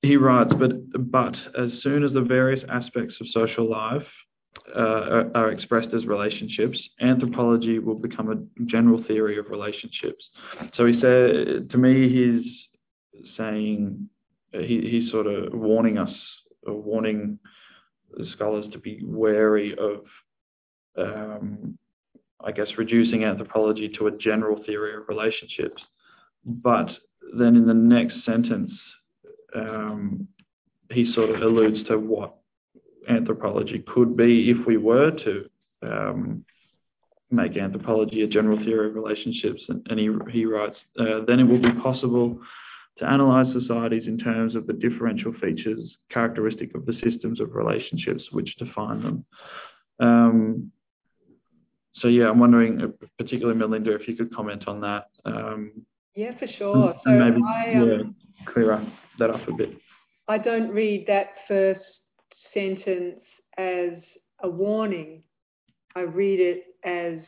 he 0.05 0.17
writes, 0.17 0.51
but 0.57 0.71
but 1.11 1.35
as 1.57 1.71
soon 1.81 2.03
as 2.03 2.13
the 2.13 2.21
various 2.21 2.63
aspects 2.69 3.15
of 3.19 3.27
social 3.29 3.69
life 3.69 4.07
uh, 4.75 4.79
are, 4.79 5.31
are, 5.35 5.51
expressed 5.51 5.93
as 5.93 6.05
relationships, 6.05 6.79
anthropology 7.01 7.79
will 7.79 7.95
become 7.95 8.31
a 8.31 8.65
general 8.65 9.03
theory 9.07 9.37
of 9.37 9.49
relationships. 9.49 10.23
So 10.75 10.85
he 10.85 10.99
said 11.01 11.69
to 11.69 11.77
me, 11.77 12.09
he's 12.09 13.25
saying 13.37 14.09
he, 14.53 14.81
he's 14.89 15.11
sort 15.11 15.27
of 15.27 15.53
warning 15.53 15.97
us, 15.97 16.13
warning 16.65 17.39
scholars 18.33 18.65
to 18.71 18.79
be 18.79 19.01
wary 19.03 19.75
of, 19.77 20.05
um, 20.97 21.77
I 22.43 22.51
guess, 22.51 22.67
reducing 22.77 23.23
anthropology 23.23 23.89
to 23.97 24.07
a 24.07 24.17
general 24.17 24.63
theory 24.65 24.95
of 24.95 25.07
relationships. 25.09 25.81
But 26.45 26.89
then 27.37 27.55
in 27.55 27.65
the 27.65 27.73
next 27.73 28.23
sentence, 28.25 28.71
um, 29.55 30.27
he 30.91 31.11
sort 31.13 31.29
of 31.29 31.41
alludes 31.41 31.87
to 31.87 31.97
what 31.97 32.35
anthropology 33.09 33.83
could 33.87 34.15
be 34.17 34.49
if 34.49 34.65
we 34.67 34.77
were 34.77 35.11
to 35.11 35.49
um, 35.81 36.45
make 37.31 37.57
anthropology 37.57 38.23
a 38.23 38.27
general 38.27 38.57
theory 38.63 38.89
of 38.89 38.95
relationships. 38.95 39.61
And, 39.67 39.85
and 39.89 39.99
he, 39.99 40.09
he 40.31 40.45
writes, 40.45 40.77
uh, 40.99 41.21
then 41.27 41.39
it 41.39 41.43
will 41.43 41.61
be 41.61 41.71
possible 41.81 42.39
to 42.97 43.05
analyze 43.05 43.47
societies 43.53 44.07
in 44.07 44.17
terms 44.17 44.55
of 44.55 44.67
the 44.67 44.73
differential 44.73 45.33
features 45.41 45.79
characteristic 46.09 46.73
of 46.75 46.85
the 46.85 46.93
systems 47.03 47.41
of 47.41 47.53
relationships 47.53 48.23
which 48.31 48.55
define 48.57 49.03
them. 49.03 49.25
Um, 49.99 50.71
so 51.95 52.07
yeah, 52.07 52.29
I'm 52.29 52.39
wondering, 52.39 52.81
uh, 52.81 53.05
particularly 53.17 53.57
Melinda, 53.57 53.95
if 53.95 54.07
you 54.07 54.15
could 54.15 54.33
comment 54.33 54.67
on 54.67 54.81
that. 54.81 55.07
Um, 55.25 55.71
yeah, 56.15 56.37
for 56.39 56.47
sure. 56.57 56.95
So 57.05 57.11
maybe 57.11 57.41
I, 57.45 57.73
um, 57.73 57.89
yeah, 57.89 58.53
clear 58.53 58.71
that 59.19 59.29
up 59.29 59.47
a 59.47 59.53
bit. 59.53 59.69
I 60.27 60.37
don't 60.37 60.69
read 60.69 61.05
that 61.07 61.27
first 61.47 61.85
sentence 62.53 63.21
as 63.57 63.93
a 64.41 64.49
warning. 64.49 65.23
I 65.95 66.01
read 66.01 66.39
it 66.39 66.63
as 66.83 67.19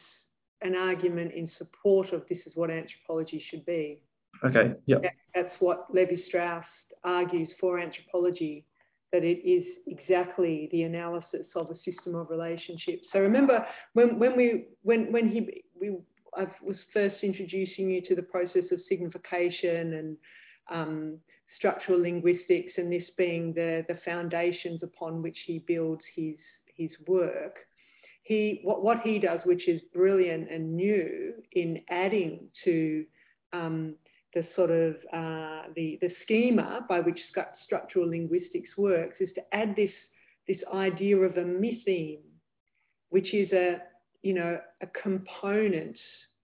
an 0.62 0.76
argument 0.76 1.34
in 1.34 1.50
support 1.58 2.12
of 2.14 2.24
this 2.30 2.40
is 2.46 2.54
what 2.56 2.70
anthropology 2.72 3.44
should 3.50 3.66
be. 3.66 4.02
Okay, 4.44 4.74
yeah. 4.86 4.98
That's 5.34 5.56
what 5.60 5.88
Levi 5.94 6.16
Strauss 6.28 6.66
argues 7.04 7.50
for 7.60 7.80
anthropology, 7.80 8.66
that 9.14 9.24
it 9.24 9.40
is 9.48 9.64
exactly 9.88 10.70
the 10.72 10.84
analysis 10.84 11.46
of 11.56 11.70
a 11.70 11.76
system 11.86 12.16
of 12.16 12.30
relationships. 12.30 13.04
So 13.14 13.20
remember 13.20 13.66
when, 13.94 14.20
when 14.20 14.36
we 14.36 14.66
when 14.84 15.12
when 15.12 15.30
he 15.30 15.64
we 15.80 15.98
I 16.36 16.46
was 16.62 16.78
first 16.94 17.16
introducing 17.24 17.90
you 17.90 18.02
to 18.02 18.16
the 18.16 18.22
process 18.22 18.64
of 18.72 18.80
signification 18.90 19.94
and 19.94 20.18
um, 20.72 21.18
structural 21.58 22.02
linguistics, 22.02 22.74
and 22.78 22.92
this 22.92 23.10
being 23.18 23.54
the, 23.54 23.86
the 23.88 24.00
foundations 24.06 24.82
upon 24.84 25.22
which 25.22 25.38
he 25.46 25.60
builds 25.60 26.02
his, 26.16 26.36
his 26.76 26.90
work. 27.08 27.56
He, 28.24 28.60
what, 28.64 28.84
what 28.84 28.98
he 29.04 29.20
does, 29.20 29.40
which 29.46 29.68
is 29.68 29.82
brilliant 29.94 30.52
and 30.52 30.76
new 30.76 31.34
in 31.54 31.82
adding 31.90 32.50
to 32.66 33.06
um, 33.54 33.96
the 34.34 34.46
sort 34.56 34.70
of 34.70 34.96
uh, 35.14 35.72
the, 35.76 35.98
the 36.02 36.12
schema 36.24 36.86
by 36.88 37.00
which 37.00 37.20
structural 37.64 38.10
linguistics 38.10 38.70
works, 38.78 39.16
is 39.20 39.30
to 39.36 39.42
add 39.54 39.76
this, 39.76 39.92
this 40.48 40.60
idea 40.74 41.18
of 41.18 41.38
a 41.38 41.44
mytheme, 41.44 42.20
which 43.10 43.34
is 43.34 43.52
a, 43.54 43.78
you 44.22 44.34
know, 44.34 44.60
a 44.82 44.88
component, 45.02 45.96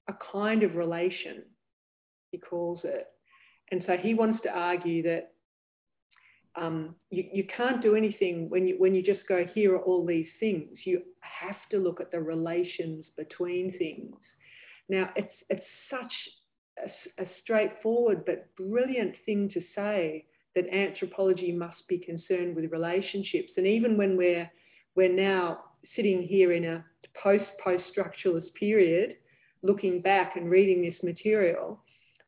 a 0.07 0.13
kind 0.31 0.63
of 0.63 0.75
relation, 0.75 1.43
he 2.31 2.37
calls 2.37 2.79
it, 2.83 3.07
and 3.73 3.83
so 3.87 3.97
he 3.99 4.13
wants 4.13 4.39
to 4.43 4.49
argue 4.49 5.01
that 5.01 5.31
um, 6.55 6.93
you, 7.09 7.23
you 7.33 7.43
can't 7.57 7.81
do 7.81 7.95
anything 7.95 8.47
when 8.47 8.67
you, 8.67 8.75
when 8.77 8.93
you 8.93 9.01
just 9.01 9.27
go, 9.27 9.47
here 9.55 9.73
are 9.73 9.79
all 9.79 10.05
these 10.05 10.27
things. 10.39 10.77
You 10.83 11.01
have 11.21 11.55
to 11.71 11.79
look 11.79 11.99
at 11.99 12.11
the 12.11 12.19
relations 12.19 13.03
between 13.17 13.75
things. 13.79 14.15
Now, 14.89 15.09
it's, 15.15 15.33
it's 15.49 15.65
such 15.89 16.13
a, 17.17 17.23
a 17.23 17.25
straightforward 17.41 18.25
but 18.27 18.55
brilliant 18.55 19.15
thing 19.25 19.49
to 19.55 19.61
say 19.75 20.27
that 20.53 20.71
anthropology 20.71 21.51
must 21.51 21.87
be 21.87 21.97
concerned 21.97 22.55
with 22.55 22.71
relationships. 22.71 23.53
And 23.57 23.65
even 23.65 23.97
when 23.97 24.15
we're, 24.15 24.47
we're 24.93 25.11
now 25.11 25.61
sitting 25.95 26.21
here 26.21 26.53
in 26.53 26.65
a 26.65 26.85
post 27.23 27.49
post 27.63 27.85
structuralist 27.97 28.53
period, 28.53 29.15
looking 29.63 29.99
back 29.99 30.35
and 30.35 30.51
reading 30.51 30.83
this 30.83 31.01
material, 31.01 31.79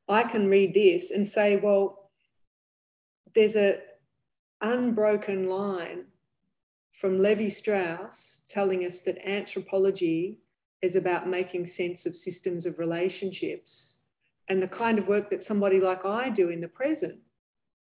I 0.08 0.24
can 0.32 0.48
read 0.48 0.74
this 0.74 1.10
and 1.14 1.32
say, 1.34 1.60
well, 1.62 2.10
there's 3.34 3.56
a 3.56 3.76
unbroken 4.62 5.50
line 5.50 6.06
from 7.02 7.22
Levi 7.22 7.56
Strauss 7.60 8.10
telling 8.54 8.86
us 8.86 8.94
that 9.06 9.18
anthropology 9.28 10.40
is 10.82 10.96
about 10.96 11.28
making 11.28 11.72
sense 11.78 11.98
of 12.06 12.14
systems 12.24 12.66
of 12.66 12.80
relationships 12.80 13.68
and 14.50 14.62
the 14.62 14.68
kind 14.68 15.00
of 15.00 15.08
work 15.08 15.30
that 15.30 15.44
somebody 15.48 15.80
like 15.80 16.06
I 16.06 16.30
do 16.30 16.50
in 16.50 16.62
the 16.62 16.68
present 16.68 17.18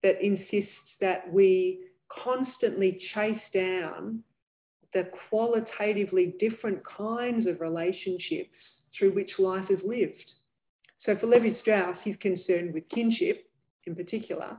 that 0.04 0.22
insists 0.22 0.72
that 1.00 1.32
we 1.32 1.80
constantly 2.24 3.00
chase 3.14 3.42
down 3.54 4.24
the 4.94 5.10
qualitatively 5.30 6.36
different 6.40 6.80
kinds 6.86 7.48
of 7.48 7.62
relationships 7.62 8.50
through 8.98 9.14
which 9.14 9.32
life 9.40 9.70
is 9.70 9.80
lived. 9.86 10.32
So 11.06 11.16
for 11.18 11.28
Levi 11.28 11.60
Strauss, 11.62 11.98
he's 12.04 12.16
concerned 12.22 12.74
with 12.74 12.88
kinship 12.90 13.50
in 13.86 13.96
particular, 13.96 14.58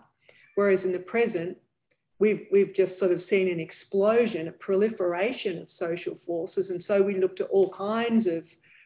whereas 0.57 0.81
in 0.85 0.93
the 0.93 0.99
present, 0.99 1.57
we've, 2.19 2.47
we've 2.51 2.75
just 2.75 2.99
sort 2.99 3.13
of 3.13 3.23
seen 3.31 3.49
an 3.49 3.61
explosion, 3.61 4.49
a 4.49 4.53
proliferation 4.53 5.59
of 5.59 5.69
social 5.79 6.19
forces. 6.27 6.67
And 6.71 6.83
so 6.87 7.01
we 7.03 7.21
looked 7.21 7.41
at 7.41 7.49
all 7.49 7.73
kinds 7.73 8.27
of 8.27 8.45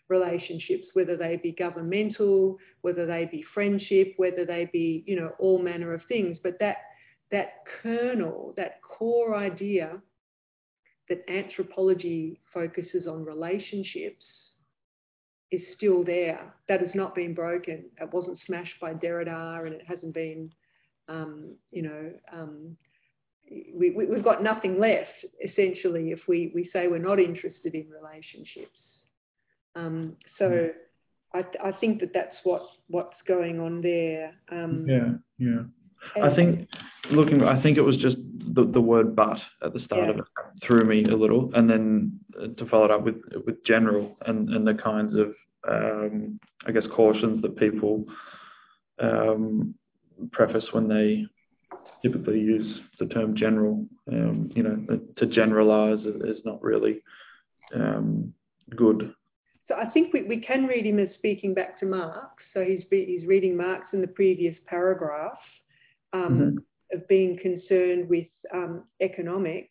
relationships, 0.09 0.85
whether 0.93 1.17
they 1.17 1.41
be 1.43 1.53
governmental, 1.53 2.59
whether 2.83 3.07
they 3.07 3.29
be 3.31 3.45
friendship, 3.55 4.15
whether 4.19 4.45
they 4.45 4.69
be, 4.73 5.03
you 5.07 5.17
know, 5.17 5.33
all 5.39 5.59
manner 5.59 5.95
of 5.95 6.03
things. 6.09 6.39
But 6.43 6.59
that 6.61 6.77
that 7.33 7.65
kernel, 7.83 8.55
that 8.57 8.81
core 8.83 9.35
idea 9.35 10.01
that 11.09 11.25
anthropology 11.29 12.41
focuses 12.53 13.07
on 13.09 13.25
relationships 13.25 14.25
is 15.51 15.63
still 15.77 16.05
there. 16.05 16.53
That 16.69 16.81
has 16.81 16.91
not 16.95 17.15
been 17.15 17.35
broken. 17.35 17.85
It 18.01 18.13
wasn't 18.13 18.39
smashed 18.47 18.81
by 18.81 18.95
Derrida 18.95 19.65
and 19.65 19.75
it 19.75 19.83
hasn't 19.87 20.15
been, 20.15 20.51
um, 21.09 21.55
you 21.71 21.83
know, 21.83 22.13
um, 22.33 22.77
we, 23.49 23.91
we, 23.91 24.07
have 24.13 24.25
got 24.25 24.43
nothing 24.43 24.81
left 24.81 25.25
essentially 25.45 26.11
if 26.11 26.19
we, 26.27 26.51
we 26.55 26.69
say 26.73 26.89
we're 26.89 26.99
not 26.99 27.21
interested 27.21 27.75
in 27.75 27.87
relationships. 27.89 28.77
Um, 29.77 30.17
so 30.39 30.45
mm. 30.45 30.71
I, 31.33 31.69
I 31.69 31.73
think 31.73 32.01
that 32.01 32.13
that's 32.13 32.37
what 32.45 32.63
what's 32.89 33.17
going 33.29 33.61
on 33.61 33.83
there. 33.83 34.33
Um, 34.51 34.87
yeah, 34.89 35.13
yeah. 35.39 35.63
I 36.23 36.35
think 36.35 36.69
looking, 37.11 37.43
I 37.43 37.63
think 37.63 37.79
it 37.79 37.83
was 37.83 37.97
just 37.97 38.17
the, 38.55 38.65
the 38.65 38.81
word 38.81 39.15
"but" 39.15 39.39
at 39.63 39.73
the 39.73 39.81
start 39.81 40.05
yeah. 40.05 40.11
of 40.11 40.19
it 40.19 40.25
threw 40.67 40.85
me 40.85 41.05
a 41.05 41.17
little, 41.17 41.51
and 41.55 41.69
then 41.69 42.19
uh, 42.41 42.49
to 42.57 42.67
follow 42.69 42.87
it 42.87 42.91
up 42.91 43.05
with 43.05 43.17
with 43.45 43.65
general 43.65 44.17
and 44.27 44.49
and 44.51 44.67
the 44.67 44.75
kinds 44.75 45.15
of 45.15 45.35
um, 45.69 46.39
I 46.67 46.73
guess 46.73 46.85
cautions 46.95 47.43
that 47.43 47.57
people 47.57 48.05
um, 48.99 49.75
preface 50.33 50.65
when 50.73 50.89
they 50.89 51.27
typically 52.03 52.41
use 52.41 52.81
the 52.99 53.07
term 53.07 53.37
general. 53.37 53.87
Um, 54.11 54.51
you 54.55 54.63
know, 54.63 55.01
to 55.17 55.27
generalize 55.27 56.01
is 56.05 56.41
not 56.45 56.63
really 56.63 57.03
um, 57.75 58.33
good. 58.75 59.13
So 59.69 59.75
I 59.75 59.87
think 59.87 60.13
we, 60.13 60.23
we 60.23 60.41
can 60.41 60.67
read 60.67 60.87
him 60.87 61.01
as 61.01 61.09
speaking 61.17 61.53
back 61.53 61.81
to 61.81 61.87
Marx. 61.87 62.43
So 62.55 62.63
he's, 62.63 62.85
be, 62.89 63.05
he's 63.05 63.27
reading 63.27 63.57
Marx 63.57 63.87
in 63.93 64.01
the 64.01 64.07
previous 64.07 64.55
paragraph 64.67 65.39
um, 66.17 66.39
mm-hmm. 66.39 66.97
of 66.97 67.09
being 67.09 67.39
concerned 67.41 68.09
with 68.09 68.27
um, 68.53 68.85
economics. 69.01 69.69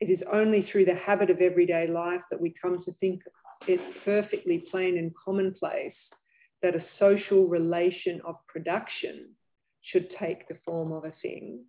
It 0.00 0.10
is 0.10 0.20
only 0.30 0.68
through 0.70 0.84
the 0.84 0.94
habit 0.94 1.30
of 1.30 1.40
everyday 1.40 1.86
life 1.86 2.20
that 2.30 2.40
we 2.40 2.54
come 2.60 2.84
to 2.84 2.92
think 3.00 3.22
it 3.66 3.80
perfectly 4.04 4.64
plain 4.70 4.98
and 4.98 5.12
commonplace 5.24 5.94
that 6.62 6.74
a 6.74 6.84
social 6.98 7.46
relation 7.46 8.20
of 8.26 8.36
production 8.46 9.30
should 9.80 10.08
take 10.18 10.46
the 10.48 10.58
form 10.64 10.92
of 10.92 11.04
a 11.04 11.12
thing. 11.22 11.64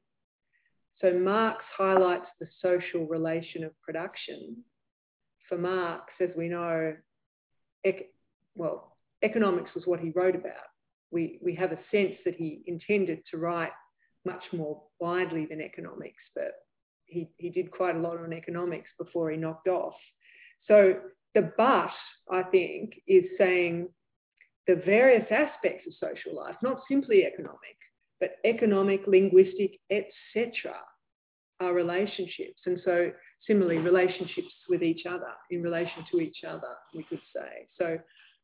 So 1.01 1.13
Marx 1.13 1.63
highlights 1.77 2.27
the 2.39 2.47
social 2.61 3.05
relation 3.05 3.63
of 3.63 3.71
production. 3.81 4.63
For 5.47 5.57
Marx, 5.57 6.13
as 6.21 6.29
we 6.35 6.47
know, 6.47 6.95
ec- 7.85 8.11
well, 8.55 8.97
economics 9.23 9.71
was 9.73 9.85
what 9.85 9.99
he 9.99 10.09
wrote 10.09 10.35
about. 10.35 10.67
We, 11.11 11.39
we 11.41 11.55
have 11.55 11.71
a 11.71 11.79
sense 11.91 12.15
that 12.25 12.35
he 12.35 12.63
intended 12.67 13.19
to 13.31 13.37
write 13.37 13.71
much 14.25 14.43
more 14.51 14.81
widely 14.99 15.45
than 15.45 15.61
economics, 15.61 16.23
but 16.33 16.51
he, 17.05 17.29
he 17.37 17.49
did 17.49 17.71
quite 17.71 17.95
a 17.95 17.99
lot 17.99 18.17
on 18.17 18.33
economics 18.33 18.89
before 18.97 19.29
he 19.31 19.37
knocked 19.37 19.67
off. 19.67 19.93
So 20.67 20.95
the 21.35 21.53
but, 21.55 21.91
I 22.31 22.43
think, 22.43 22.95
is 23.07 23.23
saying 23.37 23.89
the 24.67 24.81
various 24.85 25.27
aspects 25.29 25.85
of 25.87 25.93
social 25.93 26.35
life, 26.35 26.55
not 26.63 26.81
simply 26.89 27.23
economic, 27.23 27.77
but 28.19 28.37
economic, 28.43 29.01
linguistic, 29.05 29.79
etc., 29.91 30.73
are 31.59 31.73
relationships. 31.73 32.59
And 32.65 32.79
so, 32.83 33.11
similarly, 33.47 33.77
relationships 33.77 34.53
with 34.69 34.83
each 34.83 35.05
other, 35.05 35.31
in 35.51 35.61
relation 35.61 36.03
to 36.11 36.19
each 36.19 36.43
other, 36.47 36.73
we 36.93 37.03
could 37.03 37.21
say. 37.33 37.67
So, 37.77 37.97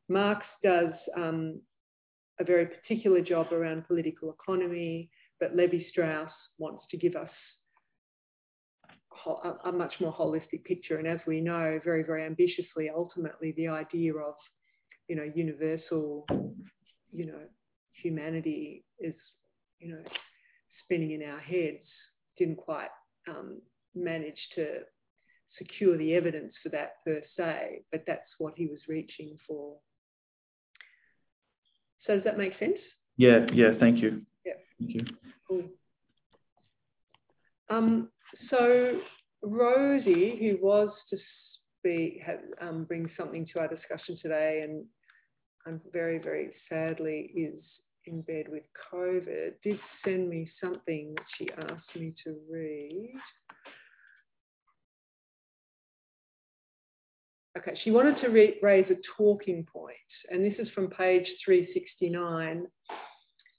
Marx 0.10 0.46
does 0.63 0.94
um, 1.15 1.62
a 2.39 2.44
very 2.44 2.65
particular 2.65 3.22
job 3.22 3.51
around 3.51 3.88
political 3.88 4.31
economy, 4.31 5.09
but 5.40 5.55
Levi 5.55 5.83
Strauss 5.90 6.31
wants 6.57 6.85
to 6.92 6.98
give 6.98 7.16
us 7.16 7.29
a 9.66 9.72
much 9.72 9.94
more 10.00 10.14
holistic 10.14 10.64
picture. 10.64 10.98
And 10.98 11.07
as 11.07 11.20
we 11.27 11.42
know, 11.42 11.79
very, 11.83 12.03
very 12.03 12.25
ambitiously, 12.25 12.90
ultimately, 12.90 13.53
the 13.55 13.68
idea 13.68 14.14
of, 14.16 14.33
you 15.07 15.16
know, 15.16 15.29
universal, 15.35 16.25
you 17.12 17.27
know, 17.27 17.42
humanity 17.94 18.83
is, 19.00 19.14
you 19.79 19.92
know, 19.92 20.03
spinning 20.83 21.12
in 21.12 21.24
our 21.24 21.40
heads, 21.40 21.88
didn't 22.38 22.57
quite 22.57 22.90
um, 23.29 23.62
manage 23.96 24.40
to 24.55 24.79
secure 25.57 25.98
the 25.98 26.14
evidence 26.16 26.53
for 26.64 26.70
that 26.70 27.03
per 27.05 27.22
se, 27.38 27.84
but 27.92 28.03
that's 28.07 28.29
what 28.38 28.53
he 28.55 28.68
was 28.68 28.79
reaching 28.88 29.38
for. 29.48 29.75
So 32.07 32.16
does 32.16 32.24
that 32.24 32.38
make 32.38 32.57
sense? 32.57 32.77
Yeah, 33.18 33.46
yeah, 33.53 33.72
thank 33.79 34.01
you. 34.01 34.22
Yeah. 34.46 34.53
Thank 34.79 34.96
you. 34.96 35.05
Cool. 35.48 35.64
Um, 37.70 38.10
so 38.50 39.00
Rosie, 39.44 40.38
who 40.40 40.66
was 40.66 40.90
to 41.10 41.18
speak, 41.79 42.22
had, 42.25 42.40
um, 42.62 42.86
bring 42.86 43.10
something 43.18 43.48
to 43.53 43.60
our 43.60 43.68
discussion 43.68 44.18
today, 44.22 44.62
and 44.64 44.86
I'm 45.66 45.81
very, 45.92 46.18
very 46.18 46.53
sadly 46.70 47.31
is 47.36 47.64
in 48.05 48.22
bed 48.22 48.46
with 48.50 48.64
COVID, 48.94 49.53
did 49.64 49.79
send 50.03 50.29
me 50.29 50.50
something 50.64 51.14
that 51.16 51.25
she 51.37 51.50
asked 51.57 51.96
me 51.96 52.14
to 52.24 52.35
read. 52.50 53.14
Okay, 57.57 57.77
she 57.83 57.92
wanted 57.92 58.20
to 58.22 58.29
raise 58.61 58.90
a 58.90 58.96
talking 59.18 59.66
point, 59.72 59.98
and 60.29 60.46
this 60.46 60.57
is 60.57 60.72
from 60.74 60.90
page 60.90 61.27
369. 61.44 62.66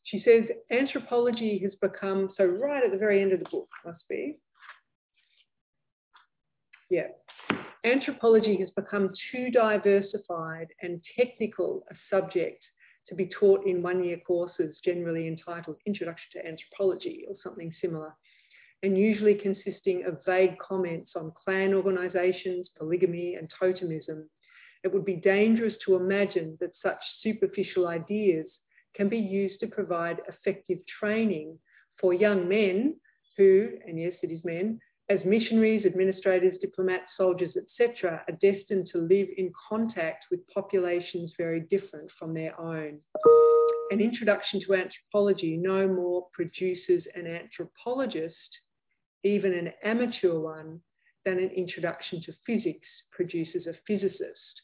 She 0.04 0.22
says 0.24 0.44
anthropology 0.70 1.58
has 1.62 1.72
become, 1.80 2.30
so 2.36 2.44
right 2.44 2.82
at 2.82 2.90
the 2.90 2.98
very 2.98 3.20
end 3.22 3.32
of 3.32 3.38
the 3.38 3.48
book, 3.50 3.68
must 3.84 4.02
be, 4.08 4.38
yeah. 6.92 7.08
Anthropology 7.84 8.56
has 8.58 8.68
become 8.76 9.12
too 9.30 9.50
diversified 9.50 10.68
and 10.82 11.00
technical 11.18 11.84
a 11.90 11.94
subject 12.10 12.62
to 13.12 13.16
be 13.16 13.26
taught 13.26 13.66
in 13.66 13.82
one 13.82 14.02
year 14.02 14.16
courses 14.26 14.74
generally 14.82 15.28
entitled 15.28 15.76
Introduction 15.84 16.28
to 16.32 16.48
Anthropology 16.48 17.26
or 17.28 17.36
something 17.42 17.70
similar, 17.78 18.14
and 18.82 18.96
usually 18.96 19.34
consisting 19.34 20.04
of 20.06 20.24
vague 20.24 20.58
comments 20.58 21.10
on 21.14 21.30
clan 21.44 21.74
organisations, 21.74 22.68
polygamy, 22.78 23.34
and 23.34 23.52
totemism. 23.60 24.24
It 24.82 24.90
would 24.90 25.04
be 25.04 25.16
dangerous 25.16 25.74
to 25.84 25.96
imagine 25.96 26.56
that 26.60 26.72
such 26.82 26.96
superficial 27.22 27.86
ideas 27.86 28.46
can 28.96 29.10
be 29.10 29.18
used 29.18 29.60
to 29.60 29.66
provide 29.66 30.22
effective 30.26 30.78
training 30.98 31.58
for 32.00 32.14
young 32.14 32.48
men 32.48 32.96
who, 33.36 33.68
and 33.86 34.00
yes, 34.00 34.14
it 34.22 34.30
is 34.30 34.42
men, 34.42 34.80
as 35.12 35.18
missionaries, 35.26 35.84
administrators, 35.84 36.58
diplomats, 36.60 37.04
soldiers, 37.18 37.52
etc., 37.54 38.22
are 38.26 38.38
destined 38.40 38.88
to 38.90 38.98
live 38.98 39.28
in 39.36 39.52
contact 39.68 40.24
with 40.30 40.40
populations 40.48 41.32
very 41.36 41.60
different 41.60 42.10
from 42.18 42.32
their 42.32 42.58
own. 42.58 42.98
An 43.90 44.00
introduction 44.00 44.62
to 44.62 44.74
anthropology 44.74 45.58
no 45.58 45.86
more 45.86 46.28
produces 46.32 47.04
an 47.14 47.26
anthropologist, 47.26 48.34
even 49.22 49.52
an 49.52 49.72
amateur 49.84 50.38
one, 50.38 50.80
than 51.26 51.38
an 51.38 51.50
introduction 51.54 52.22
to 52.22 52.32
physics 52.46 52.88
produces 53.10 53.66
a 53.66 53.74
physicist 53.86 54.62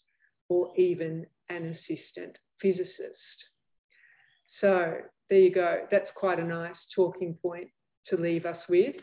or 0.48 0.72
even 0.78 1.26
an 1.50 1.76
assistant 1.76 2.36
physicist. 2.60 3.36
So 4.62 4.94
there 5.28 5.40
you 5.40 5.54
go. 5.54 5.82
That's 5.90 6.10
quite 6.16 6.40
a 6.40 6.44
nice 6.44 6.74
talking 6.96 7.36
point 7.42 7.68
to 8.08 8.16
leave 8.16 8.46
us 8.46 8.58
with. 8.66 8.96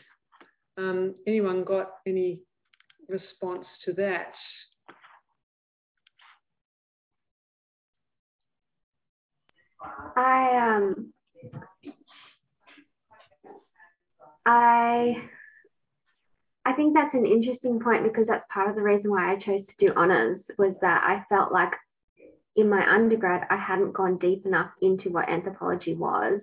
Um, 0.78 1.14
anyone 1.26 1.64
got 1.64 1.90
any 2.06 2.40
response 3.08 3.66
to 3.84 3.92
that? 3.94 4.32
I 10.16 10.74
um 10.76 11.12
I 14.44 15.14
I 16.64 16.72
think 16.72 16.94
that's 16.94 17.14
an 17.14 17.26
interesting 17.26 17.80
point 17.80 18.02
because 18.02 18.26
that's 18.26 18.44
part 18.52 18.68
of 18.68 18.76
the 18.76 18.82
reason 18.82 19.10
why 19.10 19.32
I 19.32 19.36
chose 19.36 19.64
to 19.66 19.86
do 19.86 19.92
honors 19.96 20.40
was 20.58 20.74
that 20.80 21.02
I 21.04 21.24
felt 21.34 21.52
like 21.52 21.72
in 22.56 22.68
my 22.68 22.84
undergrad 22.92 23.46
I 23.50 23.56
hadn't 23.56 23.92
gone 23.92 24.18
deep 24.18 24.44
enough 24.46 24.70
into 24.82 25.10
what 25.10 25.28
anthropology 25.28 25.94
was 25.94 26.40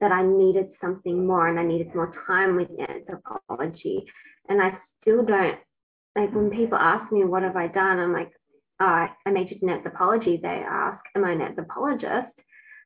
that 0.00 0.12
I 0.12 0.22
needed 0.24 0.68
something 0.80 1.26
more 1.26 1.48
and 1.48 1.58
I 1.58 1.64
needed 1.64 1.94
more 1.94 2.12
time 2.26 2.56
with 2.56 2.68
anthropology. 2.78 4.04
And 4.48 4.60
I 4.60 4.78
still 5.00 5.24
don't 5.24 5.58
like 6.14 6.34
when 6.34 6.50
people 6.50 6.78
ask 6.78 7.10
me, 7.12 7.24
What 7.24 7.42
have 7.42 7.56
I 7.56 7.68
done? 7.68 7.98
I'm 7.98 8.12
like, 8.12 8.32
oh, 8.80 9.06
I 9.26 9.30
majored 9.30 9.58
in 9.62 9.70
anthropology. 9.70 10.38
They 10.40 10.48
ask, 10.48 11.00
Am 11.14 11.24
I 11.24 11.32
an 11.32 11.42
anthropologist? 11.42 12.32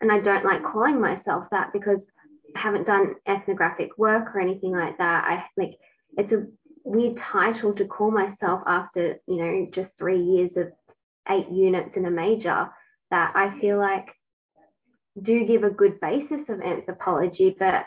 And 0.01 0.11
I 0.11 0.21
don't 0.21 0.45
like 0.45 0.63
calling 0.63 1.01
myself 1.01 1.45
that 1.51 1.73
because 1.73 1.99
I 2.57 2.61
haven't 2.61 2.87
done 2.87 3.15
ethnographic 3.27 3.91
work 3.99 4.35
or 4.35 4.41
anything 4.41 4.73
like 4.73 4.97
that. 4.99 5.25
I 5.25 5.45
like 5.61 5.77
it's 6.17 6.33
a 6.33 6.47
weird 6.85 7.17
title 7.33 7.75
to 7.75 7.85
call 7.85 8.11
myself 8.11 8.63
after, 8.67 9.17
you 9.27 9.37
know, 9.37 9.67
just 9.75 9.91
three 9.99 10.23
years 10.23 10.51
of 10.57 10.73
eight 11.29 11.51
units 11.51 11.91
in 11.97 12.07
a 12.07 12.11
major 12.11 12.69
that 13.11 13.33
I 13.35 13.59
feel 13.61 13.79
like 13.79 14.07
do 15.23 15.47
give 15.47 15.65
a 15.65 15.71
good 15.71 16.01
basis 16.01 16.41
of 16.49 16.61
anthropology, 16.61 17.57
but 17.59 17.85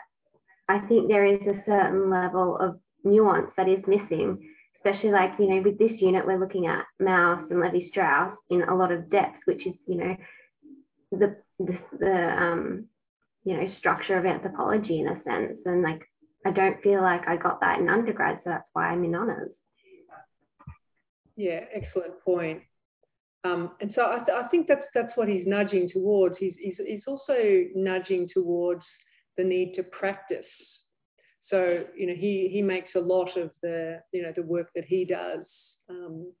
I 0.68 0.78
think 0.86 1.08
there 1.08 1.26
is 1.26 1.40
a 1.42 1.62
certain 1.66 2.10
level 2.10 2.56
of 2.58 2.78
nuance 3.02 3.50
that 3.56 3.68
is 3.68 3.84
missing, 3.86 4.50
especially 4.76 5.10
like, 5.10 5.30
you 5.38 5.48
know, 5.48 5.62
with 5.62 5.78
this 5.78 6.00
unit, 6.00 6.26
we're 6.26 6.38
looking 6.38 6.66
at 6.66 6.84
Mauss 7.00 7.44
and 7.50 7.60
Levi 7.60 7.88
Strauss 7.90 8.36
in 8.50 8.62
a 8.62 8.74
lot 8.74 8.92
of 8.92 9.10
depth, 9.10 9.38
which 9.44 9.66
is, 9.66 9.74
you 9.86 9.96
know, 9.96 10.16
the, 11.12 11.36
the, 11.58 11.78
the 11.98 12.12
um, 12.12 12.86
you 13.44 13.56
know, 13.56 13.70
structure 13.78 14.18
of 14.18 14.24
anthropology 14.24 15.00
in 15.00 15.08
a 15.08 15.22
sense. 15.22 15.58
And 15.66 15.82
like, 15.82 16.02
I 16.46 16.50
don't 16.50 16.82
feel 16.82 17.00
like 17.00 17.26
I 17.26 17.36
got 17.36 17.60
that 17.60 17.78
in 17.78 17.88
undergrad, 17.88 18.40
so 18.44 18.50
that's 18.50 18.68
why 18.72 18.88
I'm 18.88 19.04
in 19.04 19.14
honours. 19.14 19.50
Yeah, 21.36 21.60
excellent 21.74 22.22
point. 22.24 22.62
Um, 23.44 23.72
and 23.80 23.92
so 23.94 24.02
I, 24.02 24.18
th 24.24 24.28
I, 24.30 24.48
think 24.48 24.68
that's 24.68 24.88
that's 24.94 25.16
what 25.16 25.28
he's 25.28 25.46
nudging 25.46 25.90
towards. 25.90 26.36
He's, 26.38 26.54
he's, 26.58 26.76
he's 26.86 27.06
also 27.06 27.64
nudging 27.74 28.28
towards 28.32 28.84
the 29.36 29.44
need 29.44 29.74
to 29.74 29.82
practice. 29.82 30.46
So 31.50 31.84
you 31.94 32.06
know 32.06 32.14
he 32.14 32.48
he 32.50 32.62
makes 32.62 32.94
a 32.94 33.00
lot 33.00 33.36
of 33.36 33.50
the 33.62 34.00
you 34.12 34.22
know 34.22 34.32
the 34.34 34.42
work 34.42 34.68
that 34.74 34.86
he 34.86 35.04
does, 35.04 35.44
um, 35.90 36.32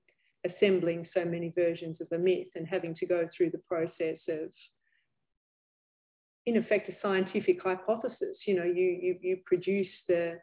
assembling 0.46 1.06
so 1.12 1.26
many 1.26 1.52
versions 1.54 2.00
of 2.00 2.08
a 2.12 2.18
myth 2.18 2.48
and 2.54 2.66
having 2.66 2.94
to 2.96 3.06
go 3.06 3.28
through 3.36 3.50
the 3.50 3.62
process 3.68 4.20
of 4.28 4.48
in 6.46 6.56
effect 6.56 6.88
a 6.88 6.94
scientific 7.02 7.62
hypothesis. 7.62 8.38
You 8.46 8.54
know 8.54 8.64
you 8.64 8.98
you, 9.02 9.18
you 9.20 9.38
produce 9.44 9.92
the 10.08 10.38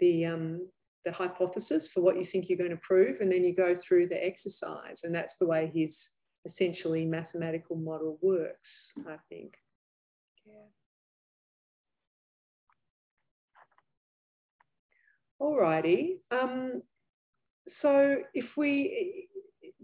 the 0.00 0.24
um, 0.24 0.66
the 1.06 1.12
hypothesis 1.12 1.82
for 1.94 2.00
what 2.00 2.16
you 2.16 2.26
think 2.30 2.46
you're 2.48 2.58
going 2.58 2.70
to 2.70 2.80
prove, 2.86 3.20
and 3.20 3.30
then 3.30 3.44
you 3.44 3.54
go 3.54 3.78
through 3.86 4.08
the 4.08 4.22
exercise. 4.22 4.96
And 5.04 5.14
that's 5.14 5.32
the 5.40 5.46
way 5.46 5.70
his 5.72 5.90
essentially 6.44 7.04
mathematical 7.04 7.76
model 7.76 8.18
works, 8.20 8.68
I 9.08 9.16
think. 9.28 9.54
Yeah. 10.44 10.54
Alrighty. 15.40 16.16
Um, 16.32 16.82
so 17.82 18.16
if 18.34 18.46
we, 18.56 19.28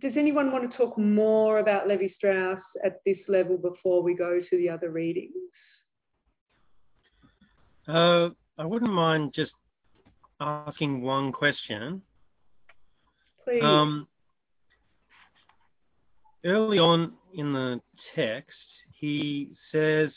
does 0.01 0.15
anyone 0.17 0.51
want 0.51 0.71
to 0.71 0.77
talk 0.77 0.99
more 0.99 1.61
about 1.61 1.87
Levi 1.87 2.09
Strauss 2.17 2.59
at 2.85 3.01
this 3.07 3.19
level 3.29 3.59
before 3.59 4.03
we 4.03 4.15
go 4.15 4.41
to 4.41 4.57
the 4.57 4.69
other 4.69 4.91
readings? 4.91 5.35
Uh, 7.87 8.31
I 8.59 8.65
wouldn't 8.65 8.93
mind 8.93 9.35
just 9.35 9.53
asking 10.43 11.03
one 11.03 11.33
question. 11.33 12.03
Please. 13.45 13.63
Um, 13.63 14.07
early 16.45 16.79
on 16.79 17.15
in 17.35 17.53
the 17.53 17.81
text, 18.15 18.57
he 18.99 19.53
says, 19.71 20.11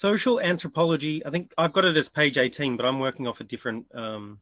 social 0.00 0.40
anthropology, 0.40 1.24
I 1.24 1.30
think 1.30 1.50
I've 1.58 1.72
got 1.72 1.84
it 1.84 1.96
as 1.96 2.06
page 2.14 2.36
18, 2.36 2.76
but 2.76 2.86
I'm 2.86 3.00
working 3.00 3.26
off 3.26 3.36
a 3.40 3.44
different 3.44 3.86
um, 3.94 4.38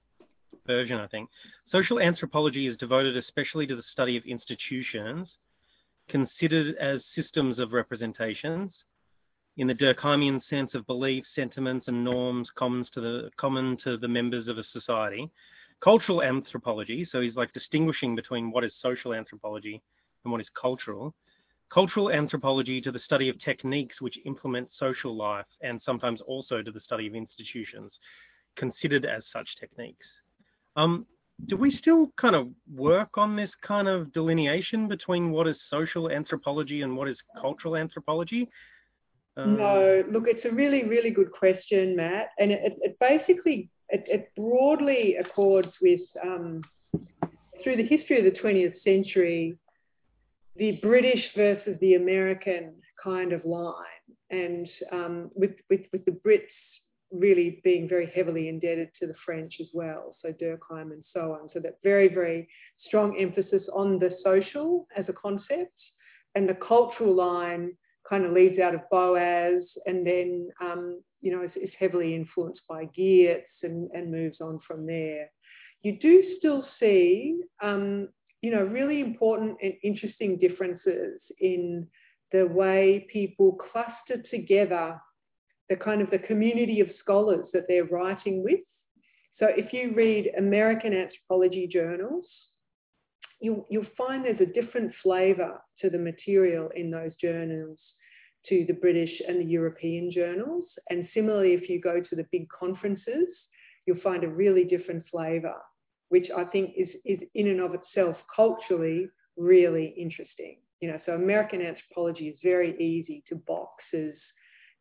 version, 0.66 0.98
I 0.98 1.06
think. 1.06 1.28
Social 1.72 2.00
anthropology 2.00 2.66
is 2.66 2.76
devoted 2.78 3.16
especially 3.16 3.66
to 3.66 3.76
the 3.76 3.82
study 3.92 4.16
of 4.16 4.24
institutions 4.24 5.28
considered 6.08 6.76
as 6.76 7.00
systems 7.16 7.58
of 7.58 7.72
representations 7.72 8.70
in 9.56 9.66
the 9.66 9.74
Durkheimian 9.74 10.42
sense 10.48 10.74
of 10.74 10.86
beliefs, 10.86 11.28
sentiments, 11.34 11.88
and 11.88 12.04
norms 12.04 12.48
common 12.56 12.86
to 12.92 13.00
the 13.00 13.30
common 13.36 13.78
to 13.84 13.96
the 13.96 14.08
members 14.08 14.48
of 14.48 14.58
a 14.58 14.64
society. 14.72 15.30
Cultural 15.82 16.22
anthropology, 16.22 17.06
so 17.10 17.20
he's 17.20 17.36
like 17.36 17.52
distinguishing 17.52 18.16
between 18.16 18.50
what 18.50 18.64
is 18.64 18.72
social 18.80 19.12
anthropology 19.12 19.82
and 20.24 20.32
what 20.32 20.40
is 20.40 20.48
cultural. 20.60 21.14
Cultural 21.72 22.10
anthropology 22.10 22.80
to 22.80 22.92
the 22.92 23.00
study 23.00 23.28
of 23.28 23.40
techniques 23.40 24.00
which 24.00 24.18
implement 24.24 24.68
social 24.78 25.16
life, 25.16 25.46
and 25.62 25.80
sometimes 25.84 26.20
also 26.22 26.62
to 26.62 26.70
the 26.70 26.80
study 26.80 27.06
of 27.06 27.14
institutions 27.14 27.92
considered 28.56 29.04
as 29.04 29.22
such 29.32 29.48
techniques. 29.58 30.06
Um, 30.76 31.06
do 31.48 31.56
we 31.56 31.76
still 31.76 32.10
kind 32.18 32.34
of 32.34 32.48
work 32.74 33.18
on 33.18 33.36
this 33.36 33.50
kind 33.66 33.88
of 33.88 34.12
delineation 34.12 34.88
between 34.88 35.30
what 35.30 35.46
is 35.46 35.56
social 35.70 36.10
anthropology 36.10 36.82
and 36.82 36.96
what 36.96 37.08
is 37.08 37.16
cultural 37.40 37.76
anthropology? 37.76 38.48
Um, 39.36 39.56
no, 39.56 40.02
look, 40.10 40.24
it's 40.26 40.44
a 40.44 40.50
really, 40.50 40.84
really 40.84 41.10
good 41.10 41.30
question, 41.30 41.96
Matt. 41.96 42.30
And 42.38 42.50
it, 42.50 42.76
it 42.80 42.96
basically, 42.98 43.70
it, 43.90 44.04
it, 44.06 44.30
broadly 44.34 45.16
accords 45.16 45.68
with, 45.82 46.00
um, 46.24 46.62
through 47.62 47.76
the 47.76 47.86
history 47.86 48.18
of 48.18 48.24
the 48.24 48.40
20th 48.40 48.82
century, 48.82 49.58
the 50.56 50.78
British 50.82 51.22
versus 51.36 51.76
the 51.80 51.94
American 51.94 52.74
kind 53.02 53.32
of 53.32 53.44
line. 53.44 53.74
And 54.30 54.68
um, 54.90 55.30
with, 55.34 55.52
with, 55.68 55.82
with 55.92 56.04
the 56.06 56.12
Brits 56.12 56.48
really 57.12 57.60
being 57.62 57.88
very 57.88 58.10
heavily 58.14 58.48
indebted 58.48 58.88
to 59.00 59.06
the 59.06 59.14
French 59.24 59.54
as 59.60 59.68
well, 59.72 60.16
so 60.20 60.32
Durkheim 60.32 60.92
and 60.92 61.04
so 61.14 61.38
on. 61.40 61.50
So 61.52 61.60
that 61.60 61.78
very, 61.84 62.08
very 62.08 62.48
strong 62.86 63.16
emphasis 63.20 63.64
on 63.72 63.98
the 63.98 64.16
social 64.24 64.86
as 64.96 65.04
a 65.08 65.12
concept 65.12 65.74
and 66.34 66.48
the 66.48 66.54
cultural 66.66 67.14
line 67.14 67.72
kind 68.08 68.24
of 68.24 68.32
leads 68.32 68.58
out 68.58 68.74
of 68.74 68.88
Boas 68.90 69.64
and 69.86 70.06
then, 70.06 70.48
um, 70.60 71.02
you 71.20 71.32
know, 71.32 71.42
is, 71.42 71.50
is, 71.56 71.70
heavily 71.78 72.14
influenced 72.14 72.62
by 72.68 72.86
Geertz 72.86 73.62
and, 73.62 73.90
and 73.92 74.10
moves 74.10 74.40
on 74.40 74.60
from 74.66 74.86
there. 74.86 75.30
You 75.82 75.98
do 75.98 76.36
still 76.38 76.66
see, 76.78 77.40
um, 77.62 78.08
you 78.42 78.50
know, 78.50 78.62
really 78.62 79.00
important 79.00 79.56
and 79.62 79.74
interesting 79.82 80.38
differences 80.38 81.20
in 81.40 81.86
the 82.32 82.46
way 82.46 83.06
people 83.12 83.58
cluster 83.72 84.22
together 84.30 85.00
the 85.68 85.76
kind 85.76 86.00
of 86.00 86.10
the 86.10 86.18
community 86.18 86.80
of 86.80 86.88
scholars 87.00 87.46
that 87.52 87.66
they're 87.68 87.84
writing 87.84 88.42
with. 88.42 88.60
So 89.38 89.48
if 89.48 89.72
you 89.72 89.92
read 89.94 90.32
American 90.38 90.92
anthropology 90.92 91.66
journals, 91.66 92.24
you'll, 93.40 93.66
you'll 93.68 93.86
find 93.96 94.24
there's 94.24 94.40
a 94.40 94.60
different 94.60 94.92
flavour 95.02 95.60
to 95.80 95.90
the 95.90 95.98
material 95.98 96.70
in 96.74 96.90
those 96.90 97.12
journals 97.20 97.78
to 98.48 98.64
the 98.66 98.74
British 98.74 99.20
and 99.26 99.40
the 99.40 99.44
European 99.44 100.10
journals. 100.10 100.64
And 100.90 101.08
similarly, 101.14 101.54
if 101.54 101.68
you 101.68 101.80
go 101.80 102.00
to 102.00 102.16
the 102.16 102.26
big 102.30 102.48
conferences, 102.48 103.28
you'll 103.86 104.00
find 104.00 104.24
a 104.24 104.28
really 104.28 104.64
different 104.64 105.04
flavour, 105.10 105.56
which 106.08 106.30
I 106.36 106.44
think 106.44 106.74
is, 106.76 106.88
is 107.04 107.20
in 107.34 107.48
and 107.48 107.60
of 107.60 107.74
itself 107.74 108.16
culturally 108.34 109.08
really 109.36 109.94
interesting. 109.98 110.58
You 110.80 110.92
know, 110.92 111.00
so 111.06 111.12
American 111.12 111.62
anthropology 111.62 112.28
is 112.28 112.38
very 112.42 112.76
easy 112.80 113.24
to 113.28 113.36
box 113.36 113.82
as 113.94 114.12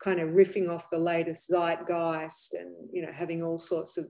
kind 0.04 0.20
of 0.20 0.30
riffing 0.30 0.70
off 0.70 0.84
the 0.92 0.98
latest 0.98 1.40
zeitgeist 1.50 2.32
and, 2.54 2.74
you 2.92 3.02
know, 3.02 3.12
having 3.18 3.42
all 3.42 3.64
sorts 3.70 3.94
of 3.98 4.06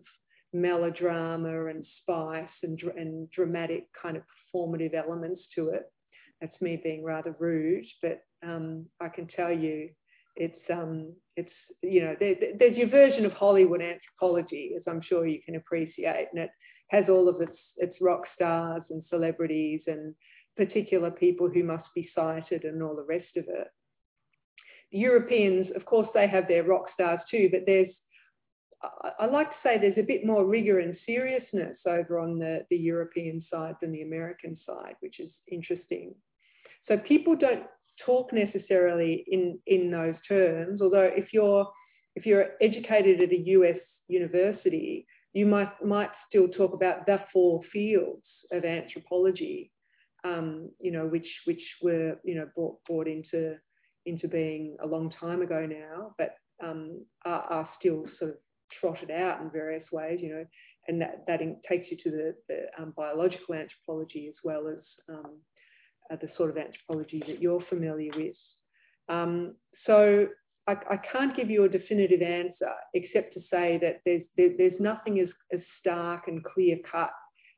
melodrama 0.52 1.68
and 1.68 1.86
spice 2.02 2.50
and, 2.63 2.82
and 2.98 3.30
dramatic 3.32 3.88
kind 4.02 4.18
of 4.18 4.24
performative 4.24 4.96
elements 4.96 5.41
to 5.54 5.70
it. 5.70 5.91
That's 6.41 6.62
me 6.62 6.80
being 6.82 7.04
rather 7.04 7.36
rude, 7.39 7.86
but 8.02 8.21
um, 8.45 8.86
I 9.00 9.10
can 9.10 9.28
tell 9.28 9.52
you 9.52 9.89
it's 10.36 10.62
um, 10.71 11.13
it's 11.38 11.52
you 11.82 12.02
know 12.02 12.15
there, 12.19 12.36
there's 12.60 12.78
your 12.78 12.89
version 12.89 13.26
of 13.26 13.32
Hollywood 13.34 13.82
anthropology, 13.82 14.74
as 14.76 14.84
I'm 14.88 15.02
sure 15.02 15.26
you 15.26 15.41
can 15.43 15.56
appreciate, 15.56 16.28
and 16.32 16.41
it 16.41 16.50
has 16.89 17.06
all 17.10 17.30
of 17.30 17.41
its 17.41 17.58
its 17.78 17.95
rock 18.02 18.24
stars 18.36 18.84
and 18.89 19.04
celebrities 19.10 19.82
and 19.88 20.13
particular 20.58 21.12
people 21.12 21.50
who 21.50 21.63
must 21.63 21.88
be 21.95 22.10
cited 22.13 22.63
and 22.63 22.82
all 22.84 22.95
the 22.95 23.04
rest 23.04 23.38
of 23.38 23.45
it. 23.48 23.67
The 24.91 24.98
Europeans, 25.00 25.67
of 25.76 25.86
course, 25.86 26.08
they 26.13 26.28
have 26.28 26.48
their 26.48 26.63
rock 26.63 26.86
stars 26.93 27.19
too, 27.30 27.50
but 27.52 27.62
there's 27.65 27.89
I 29.19 29.26
like 29.26 29.50
to 29.50 29.56
say 29.63 29.78
there's 29.78 29.98
a 29.98 30.04
bit 30.04 30.26
more 30.26 30.45
rigor 30.45 30.80
and 30.80 30.98
seriousness 31.06 31.78
over 31.88 32.19
on 32.19 32.39
the, 32.39 32.65
the 32.69 32.78
European 32.78 33.43
side 33.52 33.76
than 33.82 33.91
the 33.91 34.02
American 34.02 34.58
side, 34.65 34.95
which 35.00 35.19
is 35.19 35.32
interesting. 35.52 36.15
So 36.88 36.98
people 36.98 37.36
don't 37.36 37.63
talk 38.06 38.32
necessarily 38.34 39.24
in, 39.28 39.60
in 39.67 39.91
those 39.91 40.15
terms, 40.28 40.82
although 40.82 41.10
if 41.15 41.34
you're 41.34 41.67
if 42.15 42.26
you're 42.26 42.52
educated 42.62 43.19
at 43.21 43.32
a 43.32 43.39
US 43.50 43.78
university, 44.08 45.06
you 45.34 45.45
might 45.45 45.69
might 45.86 46.12
still 46.28 46.48
talk 46.48 46.74
about 46.74 47.06
the 47.06 47.19
four 47.32 47.62
fields 47.74 48.24
of 48.52 48.63
anthropology, 48.63 49.71
um, 50.24 50.69
you 50.80 50.91
know, 50.91 51.06
which 51.06 51.28
which 51.45 51.62
were 51.82 52.17
you 52.24 52.36
know 52.36 52.48
brought 52.56 52.84
brought 52.86 53.08
into 53.08 53.56
into 54.06 54.28
being 54.28 54.78
a 54.82 54.88
long 54.88 55.12
time 55.19 55.41
ago 55.41 55.65
now, 55.65 56.13
but 56.17 56.36
um, 56.63 57.06
are, 57.26 57.41
are, 57.41 57.69
still 57.80 58.06
sort 58.17 58.32
of 58.32 58.38
trotted 58.80 59.12
out 59.12 59.41
in 59.41 59.49
various 59.49 59.84
ways, 59.91 60.19
you 60.21 60.30
know, 60.30 60.45
and 60.88 61.01
that, 61.01 61.23
that 61.28 61.39
takes 61.67 61.89
you 61.89 61.97
to 62.04 62.12
the, 62.12 62.36
the 62.47 62.82
um, 62.82 62.93
biological 62.95 63.56
anthropology 63.56 64.28
as 64.28 64.36
well 64.43 64.67
as 64.67 64.80
um, 65.10 65.38
uh, 66.12 66.15
the 66.21 66.30
sort 66.38 66.49
of 66.49 66.58
anthropology 66.58 67.23
that 67.28 67.41
you're 67.41 67.63
familiar 67.69 68.12
with. 68.15 68.36
Um, 69.10 69.56
so 69.86 70.28
I, 70.67 70.73
I, 70.89 70.99
can't 71.12 71.36
give 71.36 71.49
you 71.49 71.65
a 71.65 71.69
definitive 71.69 72.21
answer 72.21 72.73
except 72.93 73.34
to 73.36 73.41
say 73.51 73.80
that 73.82 74.01
there's 74.06 74.23
there, 74.36 74.49
there's 74.58 74.80
nothing 74.80 75.19
as, 75.19 75.30
as 75.54 75.60
stark 75.80 76.28
and 76.28 76.43
clear 76.43 76.78
cut 76.91 77.12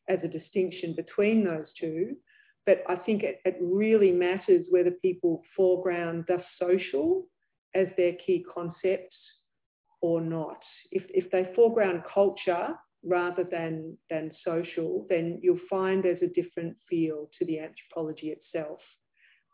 as 0.10 0.20
a 0.24 0.28
distinction 0.28 0.93
between 0.93 1.43
those 1.43 1.67
two. 1.80 2.15
But 2.65 2.84
I 2.89 2.98
think 2.98 3.24
it, 3.24 3.39
it 3.46 3.58
really 3.62 4.12
matters 4.12 4.65
whether 4.70 4.91
people 4.91 5.41
foreground 5.56 6.26
the 6.28 6.43
social 6.60 7.26
as 7.76 7.88
their 7.96 8.13
key 8.26 8.46
concept 8.54 9.13
or 10.02 10.22
not. 10.22 10.62
If, 10.92 11.04
if 11.10 11.30
they 11.32 11.52
foreground 11.56 12.04
culture 12.14 12.70
rather 13.04 13.44
than, 13.44 13.98
than 14.10 14.32
social, 14.46 15.06
then 15.10 15.40
you'll 15.42 15.60
find 15.70 16.04
there's 16.04 16.22
a 16.22 16.42
different 16.42 16.76
feel 16.90 17.30
to 17.38 17.46
the 17.46 17.60
anthropology 17.60 18.36
itself. 18.38 18.80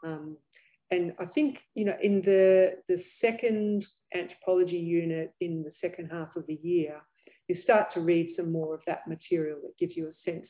Um, 0.03 0.37
and 0.91 1.13
I 1.19 1.25
think, 1.25 1.57
you 1.75 1.85
know, 1.85 1.95
in 2.01 2.21
the, 2.21 2.73
the 2.87 3.03
second 3.21 3.85
anthropology 4.13 4.77
unit 4.77 5.33
in 5.41 5.63
the 5.63 5.71
second 5.81 6.09
half 6.11 6.35
of 6.35 6.45
the 6.47 6.59
year, 6.61 7.01
you 7.47 7.57
start 7.63 7.93
to 7.93 7.99
read 7.99 8.33
some 8.35 8.51
more 8.51 8.73
of 8.73 8.81
that 8.87 9.07
material 9.07 9.57
that 9.63 9.77
gives 9.79 9.97
you 9.97 10.07
a 10.07 10.29
sense 10.31 10.47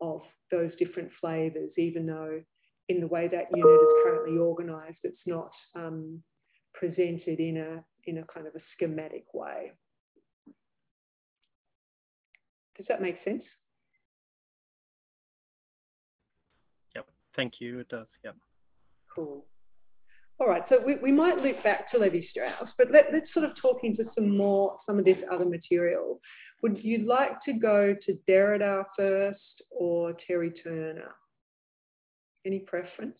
of 0.00 0.22
those 0.50 0.70
different 0.78 1.10
flavours, 1.20 1.70
even 1.76 2.06
though 2.06 2.40
in 2.88 3.00
the 3.00 3.06
way 3.06 3.28
that 3.28 3.46
unit 3.54 3.80
is 3.80 4.02
currently 4.04 4.38
organised, 4.38 4.98
it's 5.04 5.22
not 5.26 5.50
um, 5.74 6.22
presented 6.74 7.40
in 7.40 7.56
a, 7.56 7.84
in 8.10 8.18
a 8.18 8.24
kind 8.24 8.46
of 8.46 8.54
a 8.54 8.60
schematic 8.74 9.24
way. 9.32 9.72
Does 12.76 12.86
that 12.88 13.00
make 13.00 13.16
sense? 13.24 13.42
Yep, 16.94 17.06
thank 17.36 17.60
you, 17.60 17.78
it 17.78 17.88
does, 17.88 18.08
yep. 18.24 18.36
Cool. 19.14 19.44
All 20.40 20.48
right, 20.48 20.62
so 20.68 20.80
we, 20.84 20.96
we 20.96 21.12
might 21.12 21.38
loop 21.38 21.62
back 21.62 21.90
to 21.92 21.98
Levi 21.98 22.22
Strauss, 22.28 22.68
but 22.76 22.90
let, 22.90 23.06
let's 23.12 23.32
sort 23.32 23.44
of 23.44 23.52
talk 23.60 23.78
into 23.84 24.04
some 24.16 24.36
more, 24.36 24.80
some 24.84 24.98
of 24.98 25.04
this 25.04 25.18
other 25.32 25.44
material. 25.44 26.18
Would 26.62 26.82
you 26.82 27.06
like 27.06 27.42
to 27.44 27.52
go 27.52 27.94
to 28.04 28.18
Derrida 28.28 28.84
first 28.96 29.62
or 29.70 30.14
Terry 30.26 30.50
Turner? 30.50 31.12
Any 32.44 32.58
preference? 32.58 33.14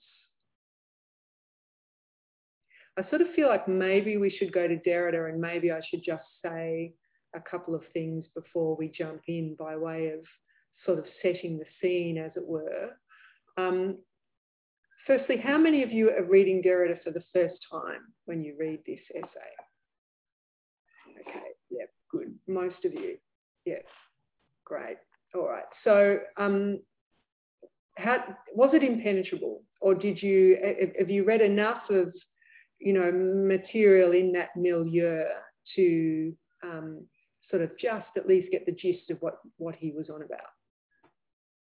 I 2.97 3.09
sort 3.11 3.23
of 3.23 3.29
feel 3.35 3.49
like 3.49 3.67
maybe 3.67 4.17
we 4.17 4.31
should 4.31 4.53
go 4.53 4.69
to 4.69 4.77
Derrida 4.77 5.29
and 5.29 5.41
maybe 5.41 5.73
I 5.73 5.81
should 5.89 6.03
just 6.05 6.25
say 6.45 6.95
a 7.35 7.41
couple 7.41 7.75
of 7.75 7.83
things 7.93 8.25
before 8.35 8.77
we 8.77 8.89
jump 8.89 9.23
in 9.27 9.57
by 9.59 9.77
way 9.77 10.11
of 10.11 10.21
sort 10.85 10.99
of 10.99 11.05
setting 11.21 11.59
the 11.59 11.65
scene, 11.81 12.19
as 12.19 12.31
it 12.37 12.47
were. 12.47 12.91
Um, 13.57 13.99
firstly, 15.07 15.37
how 15.37 15.59
many 15.59 15.83
of 15.83 15.91
you 15.91 16.11
are 16.11 16.23
reading 16.25 16.63
Derrida 16.63 17.03
for 17.03 17.11
the 17.11 17.25
first 17.33 17.57
time 17.71 18.13
when 18.27 18.43
you 18.43 18.55
read 18.59 18.81
this 18.87 19.01
essay? 19.15 19.55
Okay, 21.21 21.49
yeah, 21.71 21.87
good. 22.11 22.35
Most 22.47 22.85
of 22.85 22.93
you. 22.93 23.17
Yeah, 23.65 23.83
great. 24.65 24.99
All 25.35 25.49
right. 25.49 25.65
So, 25.83 26.19
um, 26.37 26.81
how 27.97 28.25
was 28.53 28.71
it 28.75 28.83
impenetrable, 28.83 29.63
or 29.81 29.95
did 29.95 30.21
you 30.23 30.59
have 30.99 31.11
you 31.11 31.25
read 31.25 31.41
enough 31.41 31.83
of 31.91 32.13
you 32.85 32.93
know 32.93 33.11
material 33.13 34.13
in 34.13 34.33
that 34.33 34.51
milieu 34.57 35.25
to 35.77 36.33
um, 36.63 37.07
sort 37.51 37.63
of 37.63 37.71
just 37.79 38.07
at 38.17 38.29
least 38.29 38.53
get 38.53 38.67
the 38.67 38.73
gist 38.73 39.11
of 39.11 39.19
what 39.21 39.39
what 39.57 39.75
he 39.75 39.91
was 39.91 40.11
on 40.11 40.23
about? 40.23 40.41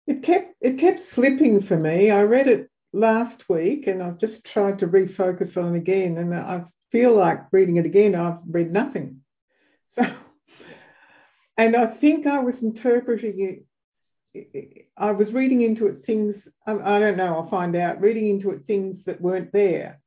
It 0.08 0.24
kept 0.24 0.56
it 0.62 0.80
kept 0.80 1.00
slipping 1.16 1.66
for 1.68 1.78
me. 1.78 2.12
I 2.12 2.22
read 2.22 2.48
it 2.48 2.70
last 2.96 3.44
week 3.50 3.88
and 3.88 4.02
I've 4.02 4.20
just 4.20 4.44
tried 4.54 4.80
to 4.80 4.88
refocus 4.88 5.56
on 5.58 5.76
it 5.76 5.78
again. 5.78 6.18
And 6.18 6.34
I 6.34 6.64
feel 6.92 7.16
like 7.16 7.42
reading 7.52 7.78
it 7.78 7.86
again, 7.86 8.16
I've 8.16 8.40
read 8.50 8.72
nothing. 8.72 9.22
So, 9.98 10.04
and 11.58 11.74
I 11.74 11.86
think 12.02 12.28
I 12.28 12.40
was 12.40 12.56
interpreting 12.62 13.64
it, 14.36 14.88
I 14.98 15.12
was 15.12 15.32
reading 15.32 15.62
into 15.62 15.88
it 15.88 16.04
things, 16.06 16.36
I 16.68 17.00
don't 17.00 17.16
know, 17.16 17.34
I'll 17.34 17.50
find 17.50 17.78
out, 17.78 18.02
reading 18.02 18.28
into 18.28 18.52
it 18.52 18.64
things 18.68 18.98
that 19.06 19.22
weren't 19.22 19.54
there. 19.54 20.02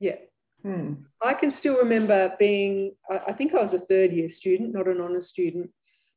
Yeah. 0.00 0.16
Hmm. 0.62 0.94
I 1.22 1.34
can 1.34 1.54
still 1.60 1.76
remember 1.76 2.32
being, 2.38 2.92
I 3.08 3.32
think 3.32 3.54
I 3.54 3.62
was 3.62 3.74
a 3.74 3.86
third 3.86 4.12
year 4.12 4.28
student, 4.38 4.74
not 4.74 4.88
an 4.88 5.00
honours 5.00 5.28
student, 5.30 5.70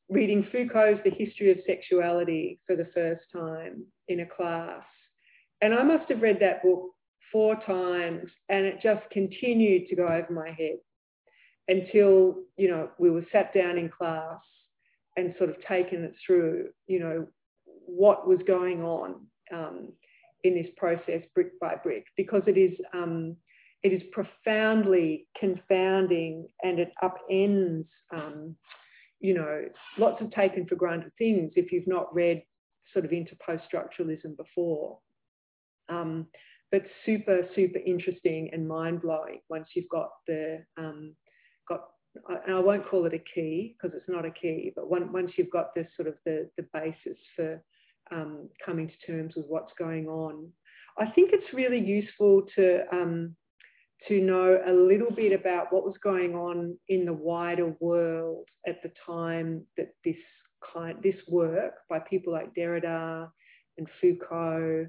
reading 0.09 0.45
Foucault's 0.51 1.01
The 1.03 1.11
History 1.11 1.51
of 1.51 1.59
Sexuality 1.65 2.59
for 2.67 2.75
the 2.75 2.89
first 2.93 3.21
time 3.31 3.85
in 4.07 4.21
a 4.21 4.25
class. 4.25 4.83
And 5.61 5.73
I 5.73 5.83
must 5.83 6.09
have 6.09 6.21
read 6.21 6.39
that 6.41 6.61
book 6.61 6.89
four 7.31 7.55
times 7.65 8.29
and 8.49 8.65
it 8.65 8.81
just 8.81 9.09
continued 9.11 9.87
to 9.89 9.95
go 9.95 10.07
over 10.07 10.31
my 10.31 10.51
head 10.51 10.77
until, 11.69 12.35
you 12.57 12.69
know, 12.69 12.89
we 12.97 13.09
were 13.09 13.25
sat 13.31 13.53
down 13.53 13.77
in 13.77 13.89
class 13.89 14.41
and 15.15 15.33
sort 15.37 15.49
of 15.49 15.55
taken 15.65 16.03
it 16.03 16.15
through, 16.25 16.69
you 16.87 16.99
know, 16.99 17.27
what 17.85 18.27
was 18.27 18.39
going 18.45 18.83
on 18.83 19.25
um, 19.53 19.93
in 20.43 20.53
this 20.53 20.67
process 20.75 21.21
brick 21.33 21.57
by 21.59 21.75
brick, 21.75 22.05
because 22.17 22.41
it 22.47 22.57
is, 22.57 22.77
um, 22.93 23.37
it 23.83 23.91
is 23.91 24.01
profoundly 24.11 25.27
confounding 25.37 26.47
and 26.63 26.79
it 26.79 26.91
upends, 27.03 27.85
um, 28.13 28.55
you 29.19 29.33
know, 29.33 29.65
lots 29.97 30.21
of 30.21 30.31
taken 30.31 30.65
for 30.65 30.75
granted 30.75 31.11
things 31.17 31.51
if 31.55 31.71
you've 31.71 31.87
not 31.87 32.13
read 32.15 32.41
sort 32.93 33.03
of 33.05 33.11
into 33.11 33.35
post 33.45 33.63
structuralism 33.71 34.37
before. 34.37 34.99
Um, 35.89 36.27
but 36.71 36.83
super, 37.05 37.41
super 37.53 37.79
interesting 37.85 38.49
and 38.53 38.67
mind 38.67 39.01
blowing 39.01 39.41
once 39.49 39.69
you've 39.75 39.89
got 39.89 40.09
the, 40.27 40.63
um, 40.77 41.13
got, 41.67 41.81
and 42.45 42.55
I 42.55 42.59
won't 42.59 42.87
call 42.87 43.05
it 43.05 43.13
a 43.13 43.23
key 43.35 43.75
because 43.75 43.95
it's 43.95 44.09
not 44.09 44.25
a 44.25 44.31
key, 44.31 44.71
but 44.75 44.89
one, 44.89 45.11
once 45.11 45.33
you've 45.35 45.51
got 45.51 45.75
this 45.75 45.87
sort 45.95 46.07
of 46.07 46.15
the, 46.25 46.49
the 46.57 46.65
basis 46.73 47.17
for 47.35 47.61
um, 48.11 48.49
coming 48.65 48.87
to 48.87 49.11
terms 49.11 49.33
with 49.35 49.45
what's 49.47 49.73
going 49.77 50.07
on, 50.07 50.49
I 50.97 51.07
think 51.07 51.31
it's 51.33 51.53
really 51.53 51.79
useful 51.79 52.43
to, 52.55 52.83
um, 52.91 53.35
to 54.07 54.19
know 54.19 54.59
a 54.65 54.71
little 54.71 55.11
bit 55.11 55.31
about 55.31 55.71
what 55.71 55.85
was 55.85 55.97
going 56.03 56.35
on 56.35 56.77
in 56.89 57.05
the 57.05 57.13
wider 57.13 57.75
world 57.79 58.47
at 58.67 58.81
the 58.83 58.91
time 59.05 59.65
that 59.77 59.93
this 60.03 60.17
kind, 60.73 60.97
this 61.01 61.15
work 61.27 61.73
by 61.89 61.99
people 61.99 62.33
like 62.33 62.53
Derrida 62.53 63.29
and 63.77 63.87
Foucault 64.01 64.87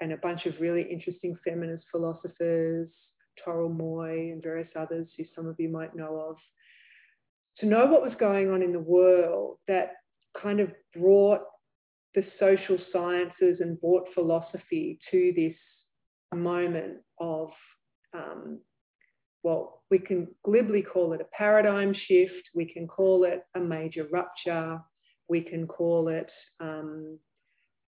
and 0.00 0.12
a 0.12 0.16
bunch 0.16 0.46
of 0.46 0.54
really 0.60 0.82
interesting 0.82 1.36
feminist 1.44 1.84
philosophers, 1.90 2.88
Toril 3.44 3.74
Moi 3.76 4.32
and 4.32 4.42
various 4.42 4.68
others 4.76 5.08
who 5.16 5.24
some 5.34 5.46
of 5.46 5.56
you 5.58 5.68
might 5.68 5.94
know 5.94 6.16
of, 6.30 6.36
to 7.58 7.66
know 7.66 7.86
what 7.86 8.02
was 8.02 8.14
going 8.18 8.50
on 8.50 8.62
in 8.62 8.72
the 8.72 8.78
world 8.78 9.58
that 9.68 9.92
kind 10.40 10.60
of 10.60 10.70
brought 10.96 11.42
the 12.14 12.24
social 12.38 12.78
sciences 12.92 13.60
and 13.60 13.80
brought 13.80 14.12
philosophy 14.14 14.98
to 15.10 15.32
this 15.36 15.56
moment 16.34 16.98
of, 17.18 17.50
um, 18.14 18.60
well, 19.42 19.82
we 19.90 19.98
can 19.98 20.28
glibly 20.42 20.82
call 20.82 21.12
it 21.12 21.20
a 21.20 21.36
paradigm 21.36 21.92
shift, 21.92 22.48
we 22.54 22.64
can 22.64 22.86
call 22.86 23.24
it 23.24 23.44
a 23.54 23.60
major 23.60 24.06
rupture, 24.10 24.80
we 25.28 25.42
can 25.42 25.66
call 25.66 26.08
it 26.08 26.30
um, 26.60 27.18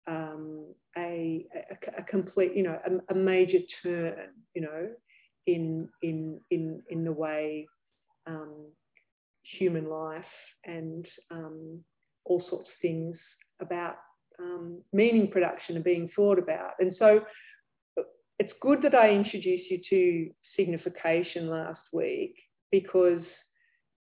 um, 0.06 0.66
a, 0.96 1.46
a, 1.54 2.00
a, 2.00 2.02
complete, 2.04 2.54
you 2.54 2.62
know, 2.62 2.78
a, 2.86 3.14
a, 3.14 3.16
major 3.16 3.58
turn, 3.82 4.14
you 4.54 4.62
know, 4.62 4.88
in 5.46 5.88
in 6.02 6.40
in 6.50 6.82
in 6.90 7.04
the 7.04 7.12
way 7.12 7.66
um, 8.26 8.66
human 9.58 9.88
life 9.88 10.24
and 10.64 11.06
um, 11.30 11.80
all 12.24 12.44
sorts 12.48 12.68
of 12.68 12.74
things 12.82 13.16
about 13.60 13.96
um, 14.38 14.82
meaning 14.92 15.30
production 15.30 15.76
are 15.76 15.82
being 15.82 16.10
thought 16.14 16.38
about. 16.38 16.72
And 16.78 16.94
so 16.98 17.20
it's 18.38 18.53
good 18.61 18.83
that 18.83 18.94
I 18.94 19.11
introduced 19.11 19.70
you 19.70 19.81
to 19.90 20.31
signification 20.57 21.49
last 21.49 21.81
week 21.92 22.35
because 22.70 23.22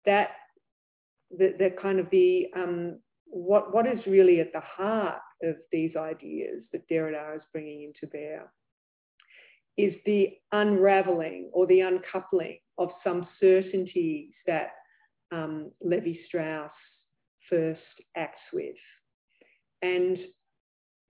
that 0.05 0.31
the, 1.31 1.55
the 1.59 1.71
kind 1.81 1.99
of 1.99 2.09
the 2.11 2.47
um, 2.57 2.99
what 3.27 3.75
what 3.75 3.87
is 3.87 3.99
really 4.07 4.41
at 4.41 4.53
the 4.53 4.61
heart 4.61 5.21
of 5.43 5.57
these 5.73 5.97
ideas 5.97 6.63
that 6.73 6.89
Derrida 6.89 7.37
is 7.37 7.43
bringing 7.53 7.83
into 7.83 8.11
bear 8.11 8.51
is 9.77 9.95
the 10.05 10.31
unraveling 10.53 11.51
or 11.53 11.67
the 11.67 11.81
uncoupling 11.81 12.59
of 12.79 12.91
some 13.05 13.29
certainties 13.39 14.33
that 14.47 14.71
um, 15.31 15.71
Levi 15.81 16.15
Strauss 16.27 16.73
first 17.49 17.81
acts 18.17 18.41
with. 18.53 18.75
And 19.83 20.19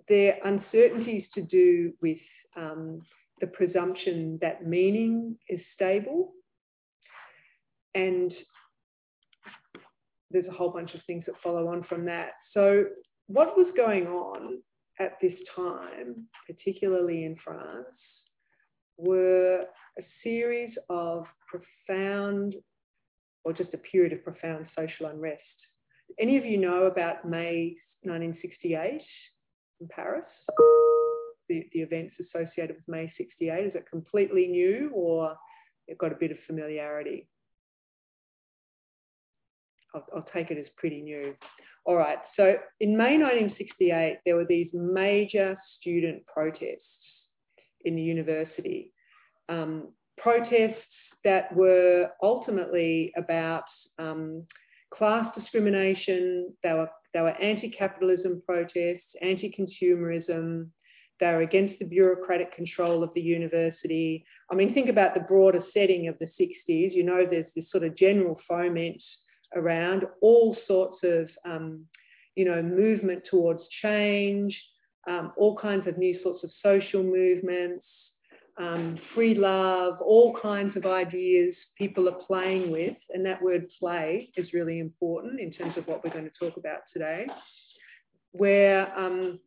they're 0.09 0.39
uncertainties 0.45 1.25
to 1.35 1.43
do 1.43 1.93
with 2.03 2.19
um, 2.59 3.03
the 3.41 3.47
presumption 3.47 4.39
that 4.43 4.67
meaning 4.67 5.37
is 5.49 5.61
stable. 5.75 6.33
And 7.95 8.33
there's 10.31 10.47
a 10.47 10.53
whole 10.53 10.71
bunch 10.71 10.95
of 10.95 11.01
things 11.07 11.25
that 11.27 11.37
follow 11.43 11.69
on 11.69 11.85
from 11.89 12.05
that. 12.07 12.33
So 12.53 12.85
what 13.29 13.57
was 13.57 13.73
going 13.77 14.07
on 14.07 14.59
at 14.99 15.13
this 15.23 15.35
time, 15.55 16.27
particularly 16.47 17.25
in 17.25 17.37
France, 17.45 17.87
were 18.97 19.65
a 19.99 20.03
series 20.23 20.75
of 20.91 21.25
profound, 21.47 22.55
or 23.45 23.53
just 23.53 23.73
a 23.73 23.79
period 23.79 24.13
of 24.13 24.25
profound 24.25 24.67
social 24.77 25.07
unrest. 25.07 25.43
Any 26.21 26.37
of 26.37 26.45
you 26.45 26.59
know 26.59 26.85
about 26.85 27.29
May 27.29 27.77
1968 28.03 29.03
in 29.81 29.89
Paris? 29.89 30.25
The, 31.49 31.67
the 31.73 31.81
events 31.81 32.15
associated 32.21 32.77
with 32.77 32.89
May 32.89 33.13
68? 33.17 33.67
Is 33.67 33.75
it 33.75 33.87
completely 33.91 34.47
new 34.49 34.91
or 34.95 35.37
it 35.87 35.99
got 35.99 36.13
a 36.13 36.17
bit 36.17 36.31
of 36.31 36.39
familiarity? 36.47 37.29
I'll, 39.95 40.05
I'll, 40.15 40.27
take 40.35 40.51
it 40.51 40.59
as 40.59 40.67
pretty 40.77 41.01
new. 41.01 41.35
All 41.85 41.97
right, 41.97 42.19
so 42.37 42.57
in 42.81 42.97
May 42.97 43.17
1968, 43.17 44.19
there 44.27 44.37
were 44.37 44.45
these 44.45 44.69
major 44.75 45.57
student 45.81 46.27
protests 46.27 46.81
in 47.85 47.97
the 47.97 48.03
university. 48.03 48.93
Um, 49.49 49.89
protests 50.19 50.85
that 51.25 51.55
were 51.57 52.11
ultimately 52.23 53.13
about 53.17 53.65
um, 53.99 54.45
class 54.95 55.35
discrimination, 55.35 56.53
they 56.63 56.73
were, 56.73 56.91
they 57.15 57.21
were 57.21 57.31
anti 57.31 57.71
capitalism 57.71 58.43
protests, 58.45 59.09
anti 59.23 59.55
consumerism, 59.59 60.69
they 61.21 61.27
were 61.27 61.43
against 61.43 61.79
the 61.79 61.85
bureaucratic 61.85 62.55
control 62.55 63.03
of 63.03 63.13
the 63.15 63.21
university. 63.21 64.25
I 64.51 64.55
mean, 64.55 64.73
think 64.73 64.89
about 64.89 65.15
the 65.15 65.21
broader 65.21 65.63
setting 65.75 66.09
of 66.09 66.19
the 66.19 66.31
60s. 66.41 66.95
You 66.95 67.05
know, 67.05 67.27
there's 67.29 67.47
this 67.57 67.65
sort 67.71 67.85
of 67.85 67.97
general 67.97 68.39
foment 68.47 69.01
around 69.55 70.05
all 70.21 70.57
sorts 70.67 70.99
of, 71.03 71.29
um, 71.45 71.85
you 72.37 72.45
know, 72.45 72.63
movement 72.63 73.25
towards 73.31 73.63
change, 73.83 74.61
um, 75.09 75.33
all 75.37 75.57
kinds 75.57 75.87
of 75.89 75.99
new 75.99 76.21
sorts 76.23 76.45
of 76.45 76.51
social 76.63 77.03
movements, 77.03 77.85
um, 78.59 78.99
free 79.15 79.35
love, 79.35 80.01
all 80.01 80.37
kinds 80.41 80.77
of 80.77 80.85
ideas 80.85 81.55
people 81.77 82.09
are 82.09 82.25
playing 82.27 82.71
with. 82.71 82.97
And 83.11 83.25
that 83.25 83.43
word 83.43 83.69
play 83.79 84.31
is 84.37 84.53
really 84.53 84.81
important 84.81 85.41
in 85.41 85.53
terms 85.53 85.77
of 85.77 85.87
what 85.87 86.05
we're 86.05 86.13
going 86.13 86.31
to 86.31 86.39
talk 86.39 86.57
about 86.57 86.81
today, 86.93 87.27
where 88.33 88.97
um, 88.99 89.39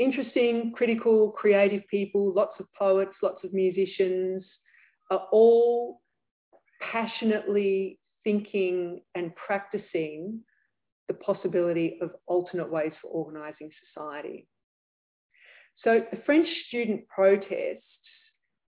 interesting, 0.00 0.72
critical, 0.74 1.30
creative 1.30 1.86
people, 1.88 2.32
lots 2.34 2.58
of 2.58 2.66
poets, 2.76 3.12
lots 3.22 3.44
of 3.44 3.52
musicians, 3.52 4.44
are 5.10 5.26
all 5.30 6.00
passionately 6.80 7.98
thinking 8.24 9.02
and 9.14 9.32
practicing 9.36 10.40
the 11.08 11.14
possibility 11.14 11.98
of 12.00 12.10
alternate 12.26 12.70
ways 12.70 12.92
for 13.00 13.08
organising 13.08 13.70
society. 13.86 14.46
So 15.84 16.00
the 16.10 16.20
French 16.24 16.48
student 16.68 17.06
protests 17.08 17.84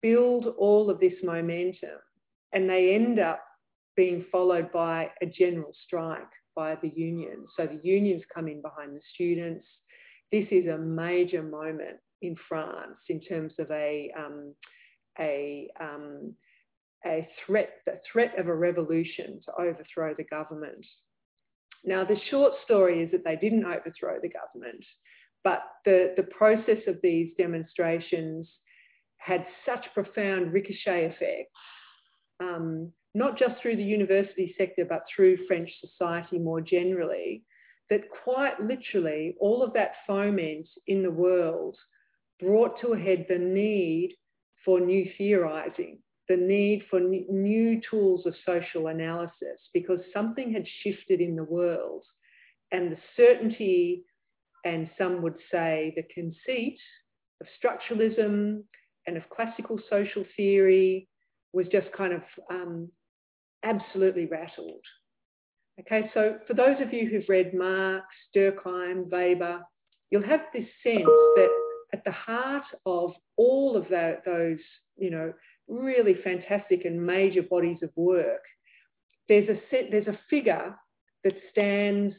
build 0.02 0.48
all 0.58 0.90
of 0.90 1.00
this 1.00 1.14
momentum 1.24 2.00
and 2.54 2.70
they 2.70 2.94
end 2.96 3.20
up 3.20 3.44
being 3.96 4.26
followed 4.32 4.72
by 4.72 5.10
a 5.22 5.26
general 5.26 5.74
strike 5.86 6.32
by 6.56 6.76
the 6.82 6.92
unions. 6.96 7.50
So 7.58 7.68
the 7.68 7.80
unions 7.84 8.24
come 8.34 8.48
in 8.48 8.62
behind 8.62 8.96
the 8.96 9.02
students. 9.14 9.66
This 10.32 10.48
is 10.52 10.68
a 10.68 10.78
major 10.78 11.44
moment 11.44 11.98
in 12.22 12.36
France 12.48 12.98
in 13.10 13.20
terms 13.22 13.54
of 13.60 13.70
a, 13.72 14.12
um, 14.18 14.54
a, 15.20 15.70
um, 15.80 16.34
a 17.06 17.28
threat, 17.46 17.70
the 17.86 18.00
threat 18.12 18.38
of 18.40 18.48
a 18.48 18.56
revolution 18.56 19.42
to 19.46 19.62
overthrow 19.62 20.14
the 20.16 20.24
government. 20.24 20.86
Now, 21.84 22.06
the 22.06 22.20
short 22.30 22.54
story 22.64 23.04
is 23.04 23.12
that 23.12 23.24
they 23.24 23.36
didn't 23.36 23.66
overthrow 23.66 24.20
the 24.22 24.30
government. 24.30 24.86
But 25.44 25.64
the, 25.86 26.14
the 26.16 26.24
process 26.24 26.78
of 26.88 26.98
these 27.02 27.32
demonstrations 27.38 28.48
had 29.18 29.46
such 29.66 29.86
profound 29.94 30.54
ricochet 30.54 31.06
effects, 31.06 31.52
um, 32.40 32.92
not 33.14 33.38
just 33.38 33.60
through 33.62 33.78
the 33.78 33.84
university 33.84 34.56
sector, 34.58 34.86
but 34.86 35.04
through 35.14 35.46
French 35.48 35.70
society 35.80 36.38
more 36.38 36.62
generally, 36.62 37.44
that 37.92 38.10
quite 38.24 38.60
literally 38.60 39.36
all 39.40 39.62
of 39.62 39.74
that 39.74 39.92
foment 40.08 40.66
in 40.88 41.04
the 41.04 41.12
world 41.12 41.76
brought 42.40 42.80
to 42.82 42.94
a 42.94 43.00
head 43.00 43.26
the 43.30 43.38
need 43.38 44.16
for 44.66 44.80
new 44.80 45.06
theorizing, 45.18 46.00
the 46.30 46.38
need 46.38 46.84
for 46.90 47.02
new 47.02 47.82
tools 47.90 48.26
of 48.26 48.34
social 48.46 48.88
analysis, 48.88 49.60
because 49.74 50.00
something 50.14 50.54
had 50.54 50.66
shifted 50.82 51.20
in 51.20 51.36
the 51.36 51.44
world 51.44 52.04
and 52.72 52.94
the 52.94 52.98
certainty 53.18 54.06
and 54.64 54.90
some 54.98 55.22
would 55.22 55.36
say 55.52 55.94
the 55.96 56.04
conceit 56.14 56.78
of 57.42 57.48
structuralism 57.62 58.64
and 59.06 59.18
of 59.18 59.30
classical 59.30 59.80
social 59.90 60.24
theory 60.38 61.10
was 61.52 61.68
just 61.68 61.92
kind 61.92 62.14
of 62.14 62.22
um, 62.50 62.90
absolutely 63.64 64.28
rattled. 64.28 64.86
Okay, 65.80 66.10
so 66.14 66.38
for 66.48 66.54
those 66.54 66.80
of 66.82 66.94
you 66.94 67.08
who've 67.08 67.28
read 67.30 67.54
Marx, 67.54 68.06
Durkheim, 68.36 69.10
Weber, 69.10 69.62
you'll 70.10 70.24
have 70.24 70.42
this 70.54 70.68
sense 70.84 71.06
that 71.06 71.50
at 71.94 72.04
the 72.04 72.12
heart 72.12 72.66
of 72.86 73.14
all 73.38 73.76
of 73.76 73.88
that, 73.90 74.24
those, 74.26 74.60
you 74.98 75.10
know, 75.10 75.34
really 75.68 76.16
fantastic 76.24 76.86
and 76.86 77.04
major 77.04 77.42
bodies 77.42 77.78
of 77.82 77.90
work, 77.96 78.42
there's 79.28 79.50
a 79.50 79.60
set, 79.70 79.90
there's 79.92 80.08
a 80.08 80.20
figure 80.30 80.76
that 81.24 81.34
stands 81.52 82.16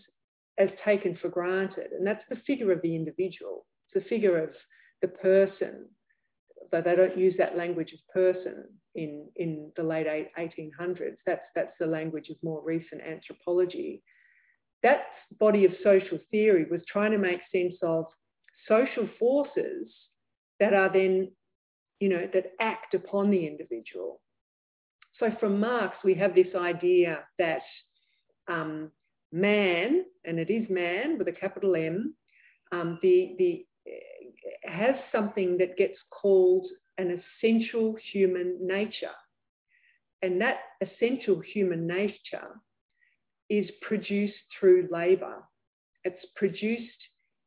as 0.59 0.71
taken 0.85 1.17
for 1.21 1.29
granted. 1.29 1.93
And 1.93 2.07
that's 2.07 2.25
the 2.31 2.41
figure 2.47 2.73
of 2.73 2.83
the 2.83 2.97
individual. 2.97 3.67
It's 3.87 4.05
the 4.05 4.09
figure 4.09 4.43
of 4.43 4.51
the 5.03 5.09
person, 5.09 5.89
though 6.71 6.83
they 6.83 6.97
don't 6.97 7.19
use 7.19 7.35
that 7.39 7.57
language 7.57 7.93
of 7.93 7.99
person 8.13 8.65
in, 8.95 9.29
in 9.37 9.73
the 9.77 9.83
late 9.83 10.07
1800s. 10.39 11.17
That's, 11.27 11.43
that's 11.55 11.73
the 11.81 11.87
language 11.87 12.29
of 12.29 12.37
more 12.43 12.63
recent 12.65 13.03
anthropology. 13.03 14.03
That 14.83 15.03
body 15.39 15.65
of 15.65 15.73
social 15.83 16.19
theory 16.31 16.67
was 16.71 16.81
trying 16.89 17.13
to 17.13 17.19
make 17.19 17.41
sense 17.53 17.77
of 17.83 18.07
social 18.69 19.09
forces 19.19 19.93
that 20.61 20.75
are 20.75 20.93
then, 20.93 21.31
you 22.01 22.09
know, 22.09 22.29
that 22.33 22.53
act 22.61 22.95
upon 22.95 23.31
the 23.31 23.47
individual. 23.47 24.21
So 25.19 25.31
from 25.39 25.61
Marx, 25.61 25.97
we 26.05 26.15
have 26.15 26.35
this 26.35 26.55
idea 26.57 27.21
that 27.39 27.63
um, 28.49 28.91
man, 29.33 30.05
and 30.25 30.39
it 30.39 30.51
is 30.51 30.69
man 30.69 31.19
with 31.19 31.29
a 31.29 31.33
capital 31.33 31.75
M, 31.75 32.15
um, 32.73 32.99
the, 33.03 33.35
the, 33.39 33.67
has 34.65 34.95
something 35.11 35.59
that 35.59 35.77
gets 35.77 35.99
called 36.11 36.67
an 36.99 37.21
essential 37.43 37.97
human 38.13 38.59
nature. 38.61 39.15
And 40.23 40.41
that 40.41 40.59
essential 40.81 41.41
human 41.41 41.87
nature 41.87 42.61
is 43.51 43.69
produced 43.81 44.35
through 44.59 44.89
labour. 44.91 45.43
It's 46.05 46.25
produced 46.37 46.91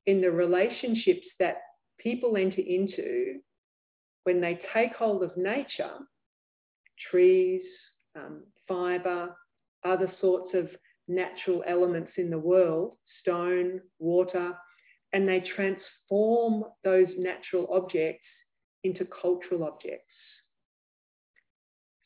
in 0.05 0.21
the 0.21 0.31
relationships 0.31 1.25
that 1.39 1.57
people 1.99 2.37
enter 2.37 2.61
into 2.61 3.39
when 4.23 4.41
they 4.41 4.59
take 4.73 4.93
hold 4.95 5.23
of 5.23 5.37
nature, 5.37 5.93
trees, 7.09 7.63
um, 8.15 8.43
fibre, 8.67 9.35
other 9.83 10.11
sorts 10.19 10.53
of 10.53 10.69
natural 11.07 11.63
elements 11.67 12.11
in 12.17 12.29
the 12.29 12.37
world 12.37 12.93
stone, 13.21 13.79
water 13.99 14.53
and 15.15 15.27
they 15.27 15.41
transform 15.55 16.65
those 16.83 17.07
natural 17.17 17.67
objects 17.71 18.25
into 18.85 19.05
cultural 19.21 19.63
objects. 19.63 20.13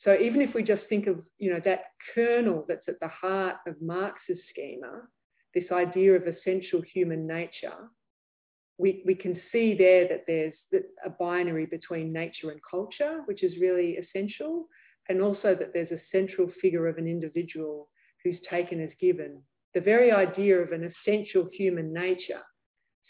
So 0.04 0.16
even 0.20 0.42
if 0.42 0.54
we 0.54 0.64
just 0.64 0.84
think 0.88 1.08
of 1.08 1.20
you 1.38 1.52
know 1.52 1.62
that 1.66 1.86
kernel 2.16 2.66
that's 2.68 2.88
at 2.88 3.00
the 3.00 3.10
heart 3.10 3.58
of 3.68 3.82
Marx's 3.82 4.40
schema, 4.50 5.02
this 5.54 5.72
idea 5.72 6.16
of 6.16 6.24
essential 6.28 6.82
human 6.82 7.28
nature, 7.28 7.90
we, 8.78 9.04
we 9.06 9.14
can 9.14 9.40
see 9.52 9.76
there 9.76 10.08
that 10.08 10.24
there's 10.26 10.54
a 11.06 11.10
binary 11.10 11.66
between 11.66 12.14
nature 12.14 12.50
and 12.50 12.62
culture, 12.70 13.22
which 13.26 13.44
is 13.44 13.60
really 13.60 13.98
essential, 13.98 14.68
and 15.10 15.22
also 15.22 15.54
that 15.54 15.74
there's 15.74 15.92
a 15.92 16.02
central 16.14 16.50
figure 16.62 16.88
of 16.88 16.98
an 16.98 17.08
individual 17.08 17.90
who's 18.24 18.38
taken 18.50 18.82
as 18.82 18.90
given. 19.00 19.42
The 19.74 19.82
very 19.82 20.12
idea 20.12 20.58
of 20.58 20.72
an 20.72 20.92
essential 20.92 21.50
human 21.52 21.94
nature 21.94 22.42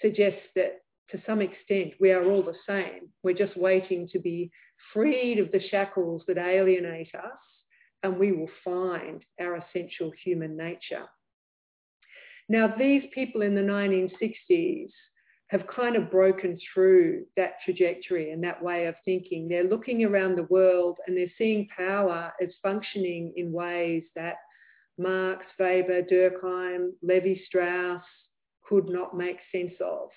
suggests 0.02 0.48
that 0.56 0.82
to 1.12 1.22
some 1.26 1.42
extent 1.42 1.94
we 2.00 2.12
are 2.12 2.30
all 2.30 2.44
the 2.44 2.56
same. 2.68 3.10
We're 3.24 3.34
just 3.34 3.58
waiting 3.58 4.08
to 4.12 4.20
be 4.20 4.52
freed 4.94 5.40
of 5.40 5.52
the 5.52 5.62
shackles 5.70 6.24
that 6.28 6.38
alienate 6.38 7.14
us, 7.16 7.40
and 8.04 8.18
we 8.18 8.32
will 8.32 8.50
find 8.64 9.24
our 9.40 9.56
essential 9.56 10.12
human 10.24 10.56
nature. 10.56 11.06
Now, 12.48 12.74
these 12.78 13.04
people 13.14 13.42
in 13.42 13.54
the 13.54 13.62
1960s 13.62 14.90
have 15.50 15.66
kind 15.68 15.96
of 15.96 16.12
broken 16.12 16.58
through 16.74 17.26
that 17.36 17.54
trajectory 17.66 18.32
and 18.32 18.44
that 18.44 18.62
way 18.62 18.86
of 18.86 18.96
thinking. 19.04 19.48
They're 19.48 19.64
looking 19.64 20.04
around 20.04 20.36
the 20.36 20.44
world 20.44 20.98
and 21.06 21.18
they're 21.18 21.32
seeing 21.38 21.68
power 21.76 22.32
as 22.42 22.50
functioning 22.62 23.34
in 23.36 23.52
ways 23.52 24.04
that 24.16 24.36
Marx, 25.00 25.46
Weber, 25.60 26.04
Durkheim, 26.04 26.92
Levi 27.02 27.42
Strauss 27.46 28.04
could 28.68 28.90
not 28.90 29.18
make 29.18 29.38
sense 29.52 29.74
of. 29.80 30.10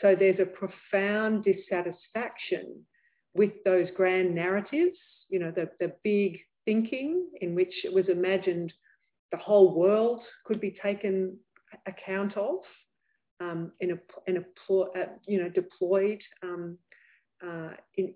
So 0.00 0.14
there's 0.18 0.40
a 0.40 0.46
profound 0.46 1.44
dissatisfaction 1.44 2.82
with 3.34 3.52
those 3.64 3.88
grand 3.96 4.34
narratives, 4.34 4.98
you 5.28 5.38
know, 5.38 5.50
the, 5.50 5.70
the 5.80 5.92
big 6.02 6.38
thinking 6.64 7.28
in 7.40 7.54
which 7.54 7.84
it 7.84 7.92
was 7.92 8.08
imagined 8.08 8.72
the 9.32 9.38
whole 9.38 9.74
world 9.74 10.22
could 10.44 10.60
be 10.60 10.76
taken 10.82 11.36
account 11.86 12.36
of 12.36 12.58
um, 13.40 13.72
in 13.80 13.92
a, 13.92 13.98
in 14.26 14.36
a 14.36 14.72
uh, 14.72 15.06
you 15.26 15.42
know 15.42 15.48
deployed 15.48 16.22
um, 16.42 16.78
uh, 17.46 17.70
in, 17.96 18.14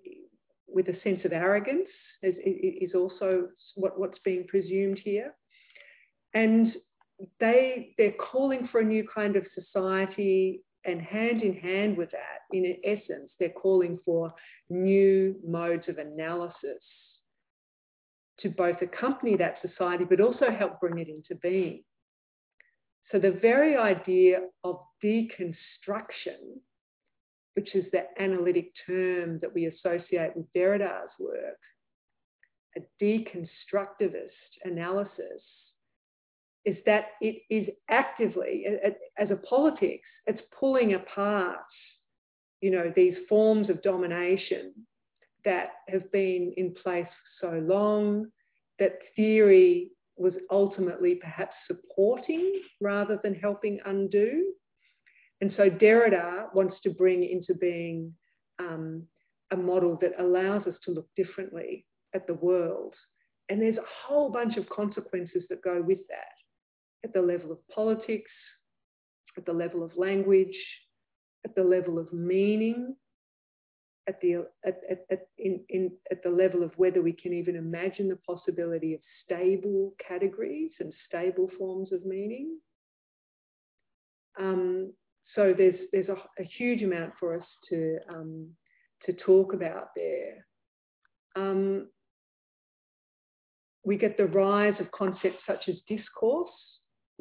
with 0.67 0.87
a 0.87 0.99
sense 1.03 1.23
of 1.25 1.33
arrogance 1.33 1.89
is, 2.23 2.35
is 2.45 2.95
also 2.95 3.47
what, 3.75 3.99
what's 3.99 4.19
being 4.23 4.45
presumed 4.47 4.99
here. 5.03 5.33
And 6.33 6.73
they, 7.39 7.93
they're 7.97 8.13
calling 8.13 8.67
for 8.71 8.79
a 8.79 8.85
new 8.85 9.05
kind 9.13 9.35
of 9.35 9.45
society 9.53 10.63
and 10.85 11.01
hand 11.01 11.43
in 11.43 11.53
hand 11.55 11.97
with 11.97 12.11
that, 12.11 12.41
in 12.51 12.75
essence, 12.83 13.29
they're 13.39 13.49
calling 13.49 13.99
for 14.05 14.33
new 14.69 15.35
modes 15.45 15.87
of 15.87 15.97
analysis 15.97 16.81
to 18.39 18.49
both 18.49 18.81
accompany 18.81 19.37
that 19.37 19.57
society, 19.61 20.03
but 20.09 20.19
also 20.19 20.49
help 20.49 20.79
bring 20.79 20.97
it 20.97 21.07
into 21.07 21.35
being. 21.41 21.83
So 23.11 23.19
the 23.19 23.31
very 23.31 23.75
idea 23.75 24.39
of 24.63 24.79
deconstruction 25.03 26.61
which 27.55 27.75
is 27.75 27.85
the 27.91 28.03
analytic 28.19 28.71
term 28.85 29.39
that 29.41 29.53
we 29.53 29.65
associate 29.65 30.35
with 30.35 30.51
Derrida's 30.53 31.11
work, 31.19 31.59
a 32.77 32.81
deconstructivist 33.03 34.29
analysis, 34.63 35.43
is 36.65 36.77
that 36.85 37.05
it 37.21 37.41
is 37.49 37.67
actively, 37.89 38.65
as 39.17 39.31
a 39.31 39.35
politics, 39.35 40.07
it's 40.27 40.41
pulling 40.57 40.93
apart, 40.93 41.57
you 42.61 42.71
know, 42.71 42.91
these 42.95 43.15
forms 43.27 43.69
of 43.69 43.81
domination 43.81 44.73
that 45.43 45.69
have 45.89 46.11
been 46.11 46.53
in 46.57 46.73
place 46.75 47.07
for 47.39 47.49
so 47.49 47.59
long, 47.59 48.27
that 48.77 48.99
theory 49.15 49.91
was 50.17 50.33
ultimately 50.51 51.15
perhaps 51.15 51.55
supporting 51.65 52.61
rather 52.79 53.19
than 53.23 53.33
helping 53.33 53.79
undo. 53.85 54.53
And 55.41 55.51
so 55.57 55.67
Derrida 55.69 56.53
wants 56.53 56.77
to 56.83 56.91
bring 56.91 57.23
into 57.27 57.55
being 57.55 58.13
um, 58.59 59.03
a 59.51 59.57
model 59.57 59.97
that 60.01 60.13
allows 60.19 60.67
us 60.67 60.75
to 60.85 60.91
look 60.91 61.07
differently 61.17 61.85
at 62.13 62.27
the 62.27 62.35
world. 62.35 62.93
And 63.49 63.59
there's 63.59 63.77
a 63.77 64.07
whole 64.07 64.29
bunch 64.29 64.57
of 64.57 64.69
consequences 64.69 65.43
that 65.49 65.63
go 65.63 65.81
with 65.81 65.99
that 66.09 66.35
at 67.03 67.13
the 67.13 67.21
level 67.21 67.51
of 67.51 67.57
politics, 67.69 68.31
at 69.37 69.45
the 69.45 69.53
level 69.53 69.83
of 69.83 69.91
language, 69.97 70.57
at 71.45 71.55
the 71.55 71.63
level 71.63 71.97
of 71.97 72.11
meaning, 72.13 72.95
at 74.07 74.19
the, 74.21 74.45
at, 74.65 74.79
at, 74.89 75.05
at, 75.09 75.27
in, 75.37 75.61
in, 75.69 75.91
at 76.11 76.23
the 76.23 76.29
level 76.29 76.63
of 76.63 76.71
whether 76.77 77.01
we 77.01 77.13
can 77.13 77.33
even 77.33 77.55
imagine 77.55 78.09
the 78.09 78.17
possibility 78.27 78.93
of 78.93 78.99
stable 79.23 79.93
categories 80.05 80.71
and 80.79 80.93
stable 81.07 81.49
forms 81.57 81.91
of 81.91 82.05
meaning. 82.05 82.57
Um, 84.39 84.93
so 85.35 85.53
there's 85.57 85.75
there's 85.91 86.09
a, 86.09 86.15
a, 86.41 86.43
huge 86.43 86.83
amount 86.83 87.13
for 87.19 87.39
us 87.39 87.45
to 87.69 87.97
um, 88.09 88.49
to 89.05 89.13
talk 89.13 89.53
about 89.53 89.89
there. 89.95 90.45
Um, 91.35 91.87
we 93.83 93.97
get 93.97 94.17
the 94.17 94.27
rise 94.27 94.79
of 94.79 94.91
concepts 94.91 95.43
such 95.47 95.69
as 95.69 95.75
discourse. 95.87 96.51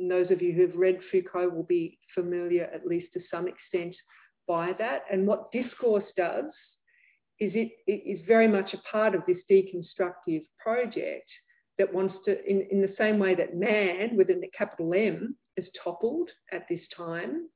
And 0.01 0.11
those 0.11 0.31
of 0.31 0.41
you 0.41 0.53
who've 0.55 0.75
read 0.75 0.99
Foucault 1.13 1.51
will 1.51 1.63
be 1.63 1.99
familiar, 2.15 2.65
at 2.65 2.87
least 2.87 3.09
to 3.13 3.21
some 3.31 3.47
extent, 3.47 3.95
by 4.49 4.73
that. 4.79 5.03
And 5.13 5.27
what 5.27 5.53
discourse 5.53 6.07
does 6.17 6.47
is 7.39 7.53
it, 7.55 7.73
it 7.87 8.03
is 8.07 8.27
very 8.27 8.49
much 8.49 8.73
a 8.73 8.79
part 8.91 9.15
of 9.15 9.23
this 9.27 9.37
deconstructive 9.51 10.45
project 10.59 11.29
that 11.79 11.93
wants 11.93 12.15
to, 12.25 12.43
in, 12.51 12.67
in 12.71 12.81
the 12.81 12.95
same 12.99 13.19
way 13.19 13.35
that 13.35 13.57
man, 13.57 14.17
within 14.17 14.41
the 14.41 14.51
capital 14.57 14.95
M, 14.95 15.37
is 15.59 15.67
toppled 15.85 16.31
at 16.51 16.67
this 16.71 16.81
time, 16.97 17.49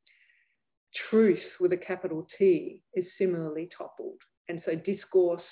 truth 1.09 1.43
with 1.61 1.73
a 1.73 1.79
capital 1.79 2.29
T 2.39 2.83
is 2.93 3.07
similarly 3.19 3.71
toppled. 3.77 4.19
And 4.51 4.63
so 4.67 4.75
discourse 4.75 5.43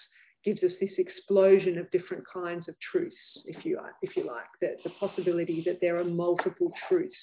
gives 0.44 0.62
us 0.62 0.72
this 0.80 0.92
explosion 0.98 1.78
of 1.78 1.90
different 1.90 2.24
kinds 2.32 2.68
of 2.68 2.74
truths, 2.80 3.16
if 3.44 3.64
you, 3.64 3.78
if 4.02 4.16
you 4.16 4.26
like, 4.26 4.44
that 4.60 4.76
the 4.84 4.90
possibility 4.90 5.62
that 5.66 5.78
there 5.80 5.98
are 5.98 6.04
multiple 6.04 6.72
truths 6.88 7.16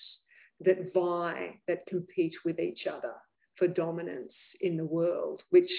that 0.62 0.94
vie, 0.94 1.56
that 1.68 1.86
compete 1.88 2.34
with 2.46 2.60
each 2.60 2.88
other 2.88 3.14
for 3.58 3.68
dominance 3.68 4.34
in 4.62 4.78
the 4.78 4.86
world, 4.86 5.42
which 5.50 5.72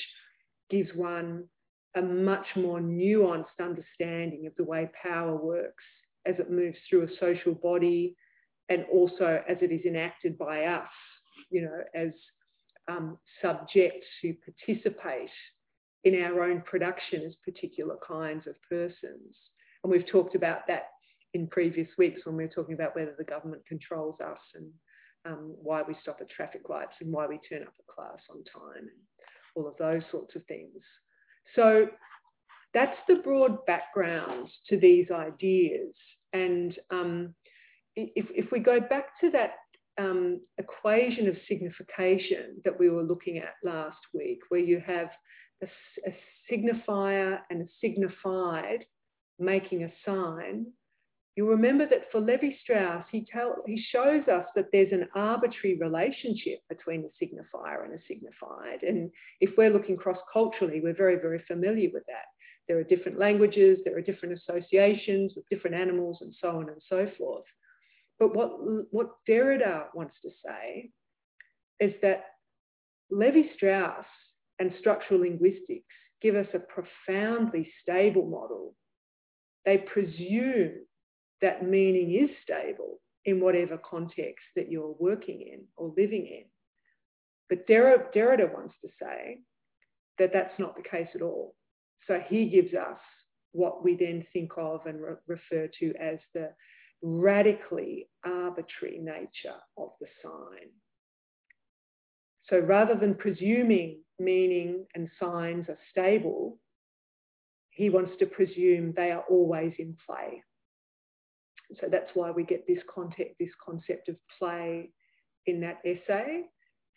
gives 0.71 0.91
one 0.95 1.45
a 1.97 2.03
much 2.03 2.47
more 2.57 2.81
nuanced 2.81 3.45
understanding 3.61 4.47
of 4.47 4.53
the 4.57 4.65
way 4.65 4.89
power 5.03 5.37
works 5.37 5.85
as 6.27 6.37
it 6.39 6.51
moves 6.51 6.77
through 6.89 7.03
a 7.03 7.17
social 7.19 7.55
body 7.55 8.15
and 8.69 8.85
also 8.93 9.43
as 9.49 9.57
it 9.61 9.73
is 9.73 9.85
enacted 9.85 10.39
by 10.39 10.65
us 10.65 10.89
you 11.51 11.63
know, 11.63 11.83
as 11.95 12.11
um, 12.89 13.19
subjects 13.41 14.07
who 14.23 14.35
participate 14.35 15.31
in 16.05 16.23
our 16.23 16.43
own 16.43 16.63
production 16.63 17.23
as 17.27 17.35
particular 17.45 17.97
kinds 18.07 18.47
of 18.47 18.55
persons. 18.69 19.37
And 19.83 19.91
we've 19.91 20.07
talked 20.07 20.35
about 20.35 20.67
that 20.69 20.89
in 21.35 21.47
previous 21.47 21.89
weeks 21.99 22.23
when 22.25 22.37
we 22.37 22.45
were 22.45 22.53
talking 22.53 22.75
about 22.75 22.97
whether 22.97 23.15
the 23.17 23.25
government 23.25 23.63
controls 23.67 24.17
us 24.21 24.41
and 24.55 24.67
um, 25.27 25.55
why 25.63 25.83
we 25.87 25.95
stop 26.03 26.19
at 26.21 26.31
traffic 26.31 26.63
lights 26.69 26.95
and 27.01 27.13
why 27.13 27.27
we 27.27 27.39
turn 27.49 27.63
up 27.63 27.75
at 27.79 27.95
class 27.95 28.21
on 28.31 28.39
time 28.45 28.83
and 28.83 28.91
all 29.55 29.69
of 29.69 29.77
those 29.79 30.03
sorts 30.11 30.35
of 30.35 30.45
things. 30.47 30.83
So 31.55 31.87
that's 32.73 32.97
the 33.09 33.17
broad 33.17 33.65
background 33.67 34.49
to 34.69 34.79
these 34.79 35.11
ideas. 35.11 35.93
And 36.33 36.77
um, 36.91 37.35
if, 37.97 38.27
if 38.31 38.53
we 38.53 38.61
go 38.61 38.81
back 38.81 39.21
to 39.21 39.31
that 39.33 39.55
um, 39.99 40.41
equation 40.59 41.29
of 41.29 41.37
signification 41.49 42.61
that 42.65 42.79
we 42.79 42.89
were 42.89 43.03
looking 43.03 43.39
at 43.39 43.55
last 43.63 43.99
week, 44.15 44.39
where 44.49 44.61
you 44.61 44.83
have 44.87 45.09
a, 45.63 45.67
a 46.09 46.17
signifier 46.51 47.39
and 47.51 47.63
a 47.63 47.69
signified 47.81 48.85
making 49.39 49.85
a 49.85 49.93
sign, 50.05 50.67
you 51.37 51.49
remember 51.49 51.87
that 51.89 52.11
for 52.11 52.21
Levi 52.21 52.51
Strauss, 52.63 53.05
he, 53.11 53.27
tell, 53.33 53.57
he 53.67 53.83
shows 53.91 54.27
us 54.29 54.47
that 54.57 54.67
there's 54.73 54.93
an 54.93 55.09
arbitrary 55.15 55.79
relationship 55.79 56.59
between 56.69 57.05
a 57.05 57.25
signifier 57.25 57.85
and 57.85 57.95
a 57.95 57.99
signified. 58.07 58.83
And 58.83 59.11
if 59.41 59.57
we're 59.57 59.71
looking 59.71 59.97
cross 59.97 60.19
culturally, 60.33 60.81
we're 60.83 60.97
very, 60.97 61.17
very 61.17 61.43
familiar 61.47 61.89
with 61.93 62.05
that. 62.09 62.27
There 62.69 62.79
are 62.79 62.85
different 62.85 63.19
languages, 63.19 63.79
there 63.85 63.97
are 63.97 64.03
different 64.03 64.39
associations 64.39 65.33
with 65.35 65.49
different 65.49 65.77
animals, 65.77 66.19
and 66.21 66.35
so 66.41 66.51
on 66.51 66.69
and 66.69 66.83
so 66.89 67.09
forth. 67.17 67.45
But 68.19 68.35
what, 68.35 68.51
what 68.93 69.17
Derrida 69.29 69.87
wants 69.95 70.15
to 70.23 70.31
say 70.45 70.91
is 71.81 71.95
that 72.03 72.25
Levi 73.11 73.49
Strauss 73.57 74.05
and 74.61 74.73
structural 74.79 75.21
linguistics 75.21 75.87
give 76.23 76.37
us 76.37 76.47
a 76.55 76.61
profoundly 76.61 77.73
stable 77.83 78.27
model. 78.27 78.75
They 79.65 79.79
presume 79.79 80.85
that 81.43 81.67
meaning 81.67 82.15
is 82.15 82.31
stable 82.43 83.01
in 83.25 83.41
whatever 83.41 83.79
context 83.79 84.45
that 84.55 84.71
you're 84.71 84.95
working 84.99 85.41
in 85.41 85.65
or 85.77 85.93
living 85.97 86.27
in. 86.27 86.45
But 87.49 87.67
Derrida 87.67 88.53
wants 88.53 88.75
to 88.83 88.91
say 89.01 89.41
that 90.19 90.31
that's 90.33 90.59
not 90.59 90.77
the 90.77 90.89
case 90.89 91.09
at 91.15 91.23
all. 91.23 91.55
So 92.07 92.21
he 92.29 92.49
gives 92.49 92.75
us 92.75 92.99
what 93.53 93.83
we 93.83 93.97
then 93.97 94.25
think 94.33 94.53
of 94.57 94.87
and 94.87 95.01
re- 95.01 95.15
refer 95.27 95.69
to 95.81 95.93
as 96.01 96.19
the 96.35 96.51
radically 97.03 98.09
arbitrary 98.25 98.99
nature 98.99 99.59
of 99.77 99.91
the 100.01 100.07
sign. 100.23 100.69
So 102.49 102.59
rather 102.59 102.95
than 102.95 103.15
presuming 103.15 104.01
meaning 104.21 104.87
and 104.95 105.09
signs 105.19 105.69
are 105.69 105.79
stable, 105.91 106.59
he 107.71 107.91
wants 107.91 108.13
to 108.19 108.27
presume 108.27 108.93
they 108.95 109.11
are 109.11 109.25
always 109.29 109.73
in 109.79 109.97
play. 110.07 110.43
So 111.81 111.87
that's 111.91 112.11
why 112.15 112.31
we 112.31 112.45
get 112.45 112.67
this 112.67 112.83
concept, 112.93 113.37
this 113.39 113.55
concept 113.65 114.09
of 114.09 114.17
play 114.39 114.91
in 115.47 115.61
that 115.61 115.79
essay. 115.85 116.43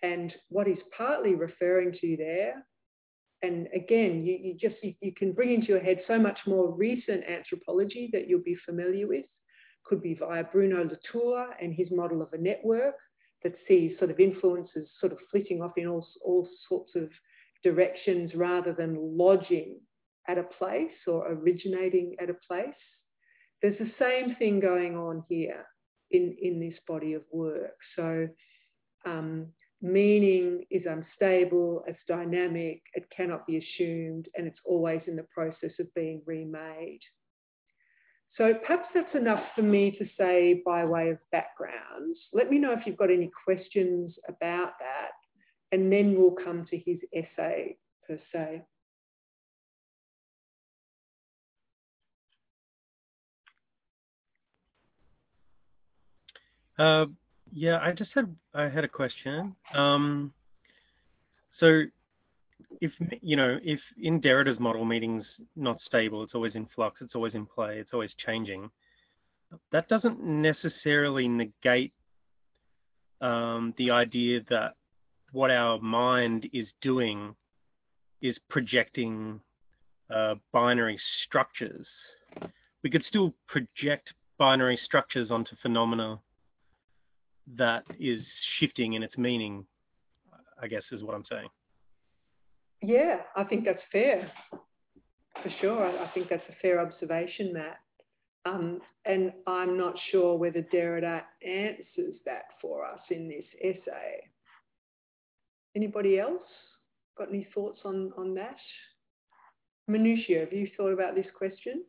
And 0.01 0.33
what 0.49 0.67
he's 0.67 0.83
partly 0.95 1.35
referring 1.35 1.95
to 2.01 2.17
there, 2.17 2.65
and 3.43 3.67
again, 3.73 4.25
you, 4.25 4.37
you 4.41 4.57
just 4.59 4.75
you, 4.83 4.93
you 5.01 5.13
can 5.13 5.31
bring 5.31 5.53
into 5.53 5.67
your 5.67 5.79
head 5.79 6.01
so 6.07 6.17
much 6.17 6.39
more 6.45 6.73
recent 6.73 7.23
anthropology 7.25 8.09
that 8.13 8.27
you'll 8.27 8.43
be 8.43 8.57
familiar 8.65 9.07
with 9.07 9.25
could 9.85 10.01
be 10.01 10.15
via 10.15 10.43
Bruno 10.45 10.83
Latour 10.83 11.47
and 11.61 11.73
his 11.73 11.91
model 11.91 12.21
of 12.21 12.31
a 12.33 12.37
network 12.37 12.95
that 13.43 13.55
sees 13.67 13.97
sort 13.97 14.11
of 14.11 14.19
influences 14.19 14.87
sort 14.99 15.11
of 15.11 15.17
flitting 15.31 15.61
off 15.61 15.77
in 15.77 15.87
all, 15.87 16.07
all 16.23 16.47
sorts 16.67 16.91
of 16.95 17.09
directions 17.63 18.35
rather 18.35 18.73
than 18.73 19.17
lodging 19.17 19.79
at 20.27 20.37
a 20.37 20.43
place 20.43 20.91
or 21.07 21.31
originating 21.31 22.15
at 22.19 22.29
a 22.29 22.35
place. 22.47 22.73
There's 23.61 23.77
the 23.77 23.91
same 23.99 24.35
thing 24.35 24.59
going 24.59 24.97
on 24.97 25.23
here 25.29 25.65
in, 26.11 26.35
in 26.41 26.59
this 26.59 26.77
body 26.87 27.13
of 27.13 27.23
work. 27.31 27.75
So 27.95 28.27
um, 29.05 29.47
meaning 29.81 30.65
is 30.71 30.83
unstable, 30.85 31.83
it's 31.87 31.99
dynamic, 32.07 32.81
it 32.93 33.05
cannot 33.15 33.45
be 33.45 33.57
assumed, 33.57 34.27
and 34.35 34.47
it's 34.47 34.59
always 34.65 35.01
in 35.07 35.15
the 35.15 35.27
process 35.33 35.71
of 35.79 35.93
being 35.93 36.21
remade. 36.25 37.01
So 38.37 38.51
perhaps 38.65 38.87
that's 38.95 39.13
enough 39.13 39.43
for 39.55 39.61
me 39.61 39.91
to 39.99 40.05
say 40.17 40.61
by 40.65 40.85
way 40.85 41.09
of 41.09 41.17
background. 41.31 42.15
Let 42.33 42.49
me 42.49 42.57
know 42.57 42.73
if 42.73 42.79
you've 42.85 42.97
got 42.97 43.11
any 43.11 43.29
questions 43.45 44.15
about 44.27 44.73
that, 44.79 45.11
and 45.71 45.91
then 45.91 46.15
we'll 46.17 46.31
come 46.43 46.65
to 46.71 46.77
his 46.77 46.97
essay 47.13 47.77
per 48.07 48.19
se. 48.31 48.63
Uh, 56.79 57.05
yeah, 57.51 57.79
I 57.81 57.91
just 57.91 58.11
had 58.15 58.35
I 58.55 58.63
had 58.63 58.83
a 58.83 58.87
question. 58.87 59.55
Um, 59.75 60.33
so, 61.59 61.83
if 62.81 62.91
you 63.21 63.35
know, 63.35 63.59
if 63.63 63.79
in 64.01 64.19
Derrida's 64.19 64.59
model, 64.59 64.85
meeting's 64.85 65.25
not 65.55 65.79
stable, 65.85 66.23
it's 66.23 66.35
always 66.35 66.55
in 66.55 66.67
flux, 66.75 66.97
it's 67.01 67.15
always 67.15 67.33
in 67.33 67.45
play, 67.45 67.77
it's 67.77 67.93
always 67.93 68.11
changing. 68.25 68.69
That 69.71 69.87
doesn't 69.87 70.23
necessarily 70.23 71.27
negate 71.27 71.93
um, 73.21 73.73
the 73.77 73.91
idea 73.91 74.41
that 74.49 74.75
what 75.31 75.51
our 75.51 75.79
mind 75.79 76.49
is 76.53 76.67
doing 76.81 77.35
is 78.21 78.35
projecting 78.49 79.39
uh, 80.13 80.35
binary 80.51 80.99
structures. 81.25 81.85
We 82.83 82.89
could 82.89 83.03
still 83.07 83.33
project 83.47 84.09
binary 84.37 84.79
structures 84.83 85.31
onto 85.31 85.55
phenomena 85.61 86.19
that 87.55 87.83
is 87.99 88.21
shifting 88.59 88.93
in 88.93 89.03
its 89.03 89.17
meaning, 89.17 89.65
I 90.61 90.67
guess 90.67 90.83
is 90.91 91.03
what 91.03 91.15
I'm 91.15 91.25
saying. 91.29 91.47
Yeah, 92.83 93.17
I 93.35 93.43
think 93.45 93.65
that's 93.65 93.81
fair. 93.91 94.29
For 95.41 95.49
sure. 95.61 95.85
I 95.99 96.07
think 96.13 96.29
that's 96.29 96.43
a 96.49 96.55
fair 96.61 96.79
observation, 96.79 97.53
Matt. 97.53 97.79
Um, 98.45 98.81
and 99.05 99.31
I'm 99.47 99.77
not 99.77 99.95
sure 100.11 100.37
whether 100.37 100.61
Derrida 100.61 101.21
answers 101.45 102.15
that 102.25 102.43
for 102.61 102.85
us 102.85 102.99
in 103.09 103.29
this 103.29 103.45
essay. 103.61 104.27
Anybody 105.75 106.19
else 106.19 106.41
got 107.17 107.29
any 107.29 107.47
thoughts 107.53 107.79
on, 107.85 108.11
on 108.17 108.35
that? 108.35 108.57
Manusha, 109.89 110.41
have 110.41 110.53
you 110.53 110.67
thought 110.75 110.91
about 110.91 111.15
this 111.15 111.27
question? 111.37 111.83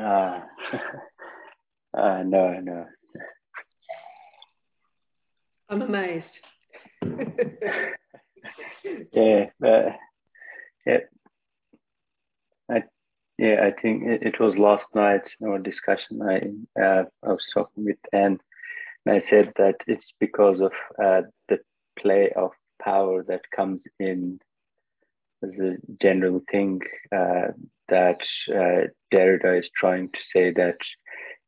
Uh, 0.00 0.40
Uh, 1.92 2.22
no, 2.24 2.60
no. 2.60 2.86
I'm 5.68 5.82
amazed. 5.82 6.24
yeah, 9.12 9.46
uh, 9.64 9.90
yeah. 10.86 10.98
I, 12.70 12.82
yeah, 13.38 13.64
I 13.66 13.80
think 13.80 14.04
it, 14.06 14.22
it, 14.22 14.40
was 14.40 14.56
last 14.56 14.84
night 14.94 15.22
in 15.40 15.48
our 15.48 15.58
discussion. 15.58 16.22
I 16.22 16.80
uh, 16.80 17.04
I 17.22 17.28
was 17.28 17.44
talking 17.52 17.84
with 17.84 17.98
Anne, 18.12 18.38
and 19.06 19.16
I 19.16 19.22
said 19.30 19.52
that 19.56 19.76
it's 19.86 20.04
because 20.18 20.60
of 20.60 20.72
uh, 21.02 21.22
the 21.48 21.58
play 21.98 22.30
of 22.36 22.50
power 22.82 23.22
that 23.24 23.42
comes 23.54 23.80
in 23.98 24.40
as 25.42 25.50
a 25.50 25.76
general 26.00 26.40
thing 26.50 26.80
uh, 27.12 27.48
that 27.88 28.20
uh, 28.48 28.88
Derrida 29.12 29.58
is 29.58 29.68
trying 29.74 30.10
to 30.10 30.18
say 30.34 30.52
that 30.52 30.76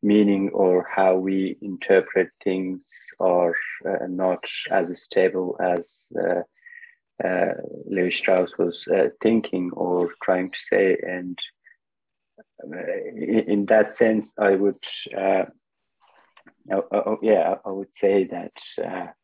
meaning 0.03 0.51
or 0.53 0.87
how 0.95 1.15
we 1.17 1.57
interpret 1.63 2.31
things 2.43 2.81
are 3.23 3.55
uh, 3.89 4.07
not 4.09 4.45
as 4.71 4.87
stable 5.07 5.57
as 5.61 5.83
uh, 6.19 6.43
uh, 7.25 7.53
Levi 7.87 8.11
Strauss 8.17 8.51
was 8.59 8.77
uh, 8.93 9.09
thinking 9.23 9.71
or 9.75 10.11
trying 10.23 10.51
to 10.51 10.59
say. 10.71 10.97
And 11.07 11.39
uh, 12.65 12.77
in 13.17 13.67
that 13.69 13.95
sense, 13.99 14.27
I 14.39 14.57
would, 14.57 14.83
uh, 15.17 15.45
oh, 16.73 16.85
oh, 16.93 17.19
yeah, 17.23 17.55
I 17.65 17.71
would 17.71 17.93
say 18.01 18.29
that 18.29 19.15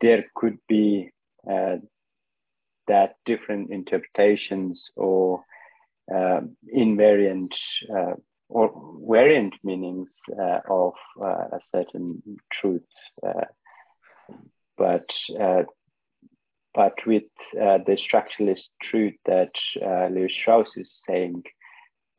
there 0.00 0.24
could 0.34 0.58
be 0.68 1.10
that 1.44 3.14
different 3.24 3.70
interpretations 3.70 4.80
or 4.96 5.44
invariant 6.10 7.52
or 8.50 8.72
variant 9.08 9.54
meanings 9.62 10.08
uh, 10.38 10.60
of 10.68 10.94
uh, 11.20 11.46
a 11.56 11.60
certain 11.72 12.22
truth. 12.52 12.82
Uh, 13.26 13.46
but 14.76 15.06
uh, 15.40 15.62
but 16.74 16.94
with 17.06 17.24
uh, 17.60 17.78
the 17.86 17.98
structuralist 17.98 18.68
truth 18.82 19.14
that 19.26 19.50
uh, 19.84 20.06
Lewis 20.06 20.32
Strauss 20.40 20.68
is 20.76 20.88
saying, 21.08 21.42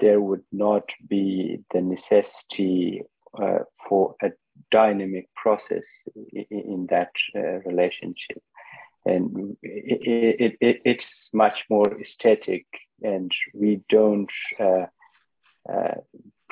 there 0.02 0.20
would 0.20 0.44
not 0.52 0.84
be 1.08 1.60
the 1.74 1.82
necessity 1.82 3.02
for 3.88 4.16
a 4.22 4.32
dynamic 4.72 5.30
process 5.36 5.84
in, 6.34 6.46
in 6.50 6.88
that 6.90 7.12
relationship. 7.66 8.44
And 9.06 9.56
it, 9.64 10.38
it, 10.40 10.58
it, 10.60 10.82
it's 10.84 11.06
much 11.32 11.64
more 11.70 11.98
aesthetic 12.02 12.66
and 13.02 13.32
we 13.54 13.82
don't 13.90 14.30
uh, 14.60 14.86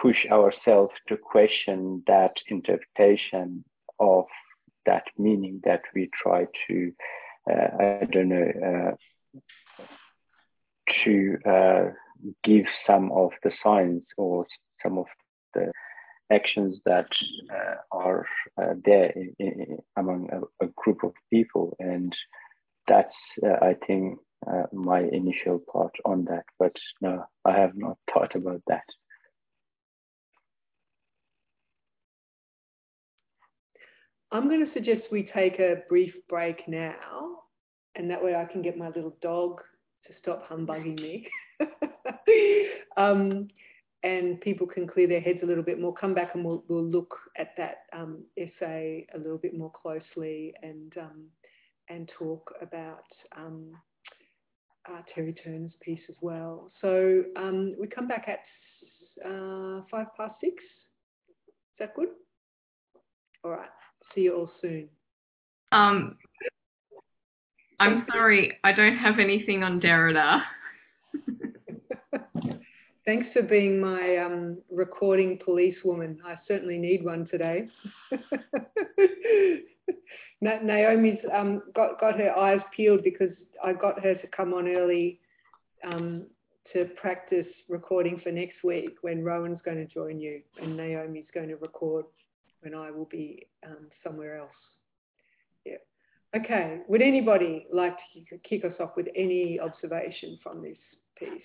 push 0.01 0.25
ourselves 0.31 0.93
to 1.07 1.17
question 1.17 2.03
that 2.07 2.33
interpretation 2.47 3.63
of 3.99 4.25
that 4.85 5.03
meaning 5.17 5.61
that 5.63 5.81
we 5.93 6.09
try 6.21 6.45
to, 6.67 6.91
uh, 7.49 7.67
I 7.79 8.07
don't 8.11 8.29
know, 8.29 8.95
uh, 9.79 9.83
to 11.03 11.37
uh, 11.45 11.85
give 12.43 12.65
some 12.87 13.11
of 13.11 13.31
the 13.43 13.51
signs 13.63 14.03
or 14.17 14.47
some 14.81 14.97
of 14.97 15.05
the 15.53 15.71
actions 16.31 16.77
that 16.85 17.07
uh, 17.51 17.75
are 17.91 18.25
uh, 18.61 18.73
there 18.83 19.11
in, 19.15 19.33
in, 19.39 19.77
among 19.97 20.29
a, 20.31 20.65
a, 20.65 20.69
group 20.75 21.03
of 21.03 21.13
people. 21.31 21.75
And 21.79 22.15
that's, 22.87 23.15
I 23.43 23.75
think, 23.85 24.19
uh, 24.47 24.63
my 24.71 25.01
initial 25.01 25.59
part 25.71 25.95
on 26.05 26.25
that. 26.25 26.45
But 26.57 26.75
no, 27.01 27.25
I 27.45 27.53
have 27.57 27.75
not 27.75 27.97
thought 28.13 28.35
about 28.35 28.61
that. 28.67 28.85
I'm 34.31 34.47
going 34.47 34.65
to 34.65 34.73
suggest 34.73 35.11
we 35.11 35.29
take 35.33 35.59
a 35.59 35.81
brief 35.89 36.13
break 36.27 36.67
now, 36.67 37.39
and 37.95 38.09
that 38.11 38.23
way 38.23 38.35
I 38.35 38.45
can 38.45 38.61
get 38.61 38.77
my 38.77 38.87
little 38.87 39.15
dog 39.21 39.61
to 40.07 40.13
stop 40.21 40.47
humbugging 40.47 40.95
me. 40.95 41.27
um, 42.97 43.47
and 44.03 44.39
people 44.39 44.67
can 44.67 44.87
clear 44.87 45.07
their 45.07 45.19
heads 45.19 45.39
a 45.43 45.45
little 45.45 45.63
bit 45.63 45.79
more. 45.79 45.93
Come 45.93 46.13
back 46.13 46.31
and 46.35 46.45
we'll, 46.45 46.63
we'll 46.67 46.83
look 46.83 47.15
at 47.37 47.53
that 47.57 47.79
um, 47.91 48.23
essay 48.37 49.07
a 49.13 49.17
little 49.17 49.37
bit 49.37 49.57
more 49.57 49.71
closely 49.71 50.53
and 50.61 50.93
um, 50.97 51.25
and 51.89 52.09
talk 52.17 52.53
about 52.61 53.03
um, 53.35 53.73
uh, 54.87 55.01
Terry 55.13 55.33
Turner's 55.33 55.71
piece 55.81 56.01
as 56.09 56.15
well. 56.21 56.71
So 56.81 57.23
um, 57.35 57.75
we 57.79 57.87
come 57.87 58.07
back 58.07 58.27
at 58.27 58.39
uh, 59.25 59.81
five 59.91 60.07
past 60.17 60.35
six. 60.41 60.55
Is 60.55 61.79
that 61.79 61.95
good? 61.95 62.09
All 63.43 63.51
right. 63.51 63.69
See 64.13 64.21
you 64.21 64.35
all 64.35 64.51
soon. 64.61 64.89
Um, 65.71 66.17
I'm 67.79 68.05
sorry, 68.11 68.57
I 68.63 68.73
don't 68.73 68.97
have 68.97 69.19
anything 69.19 69.63
on 69.63 69.79
Derrida. 69.79 70.41
Thanks 73.05 73.27
for 73.33 73.41
being 73.41 73.79
my 73.79 74.17
um, 74.17 74.57
recording 74.69 75.39
policewoman. 75.43 76.19
I 76.25 76.35
certainly 76.47 76.77
need 76.77 77.03
one 77.03 77.27
today. 77.31 77.67
Naomi's 80.41 81.19
um, 81.33 81.61
got, 81.75 81.99
got 81.99 82.17
her 82.17 82.31
eyes 82.37 82.61
peeled 82.75 83.03
because 83.03 83.31
I 83.63 83.73
got 83.73 84.03
her 84.03 84.15
to 84.15 84.27
come 84.27 84.53
on 84.53 84.67
early 84.67 85.19
um, 85.85 86.25
to 86.73 86.85
practice 87.01 87.47
recording 87.67 88.19
for 88.23 88.31
next 88.31 88.63
week 88.63 88.97
when 89.01 89.23
Rowan's 89.23 89.59
going 89.65 89.77
to 89.77 89.91
join 89.91 90.19
you 90.19 90.41
and 90.61 90.77
Naomi's 90.77 91.25
going 91.33 91.49
to 91.49 91.55
record 91.55 92.05
when 92.61 92.73
I 92.73 92.91
will 92.91 93.07
be 93.11 93.47
um, 93.65 93.87
somewhere 94.03 94.37
else. 94.37 94.49
Yeah. 95.65 95.77
Okay. 96.35 96.79
Would 96.87 97.01
anybody 97.01 97.67
like 97.73 97.95
to 98.29 98.37
kick 98.47 98.65
us 98.65 98.73
off 98.79 98.91
with 98.95 99.07
any 99.15 99.59
observation 99.59 100.37
from 100.43 100.61
this 100.61 100.77
piece? 101.17 101.41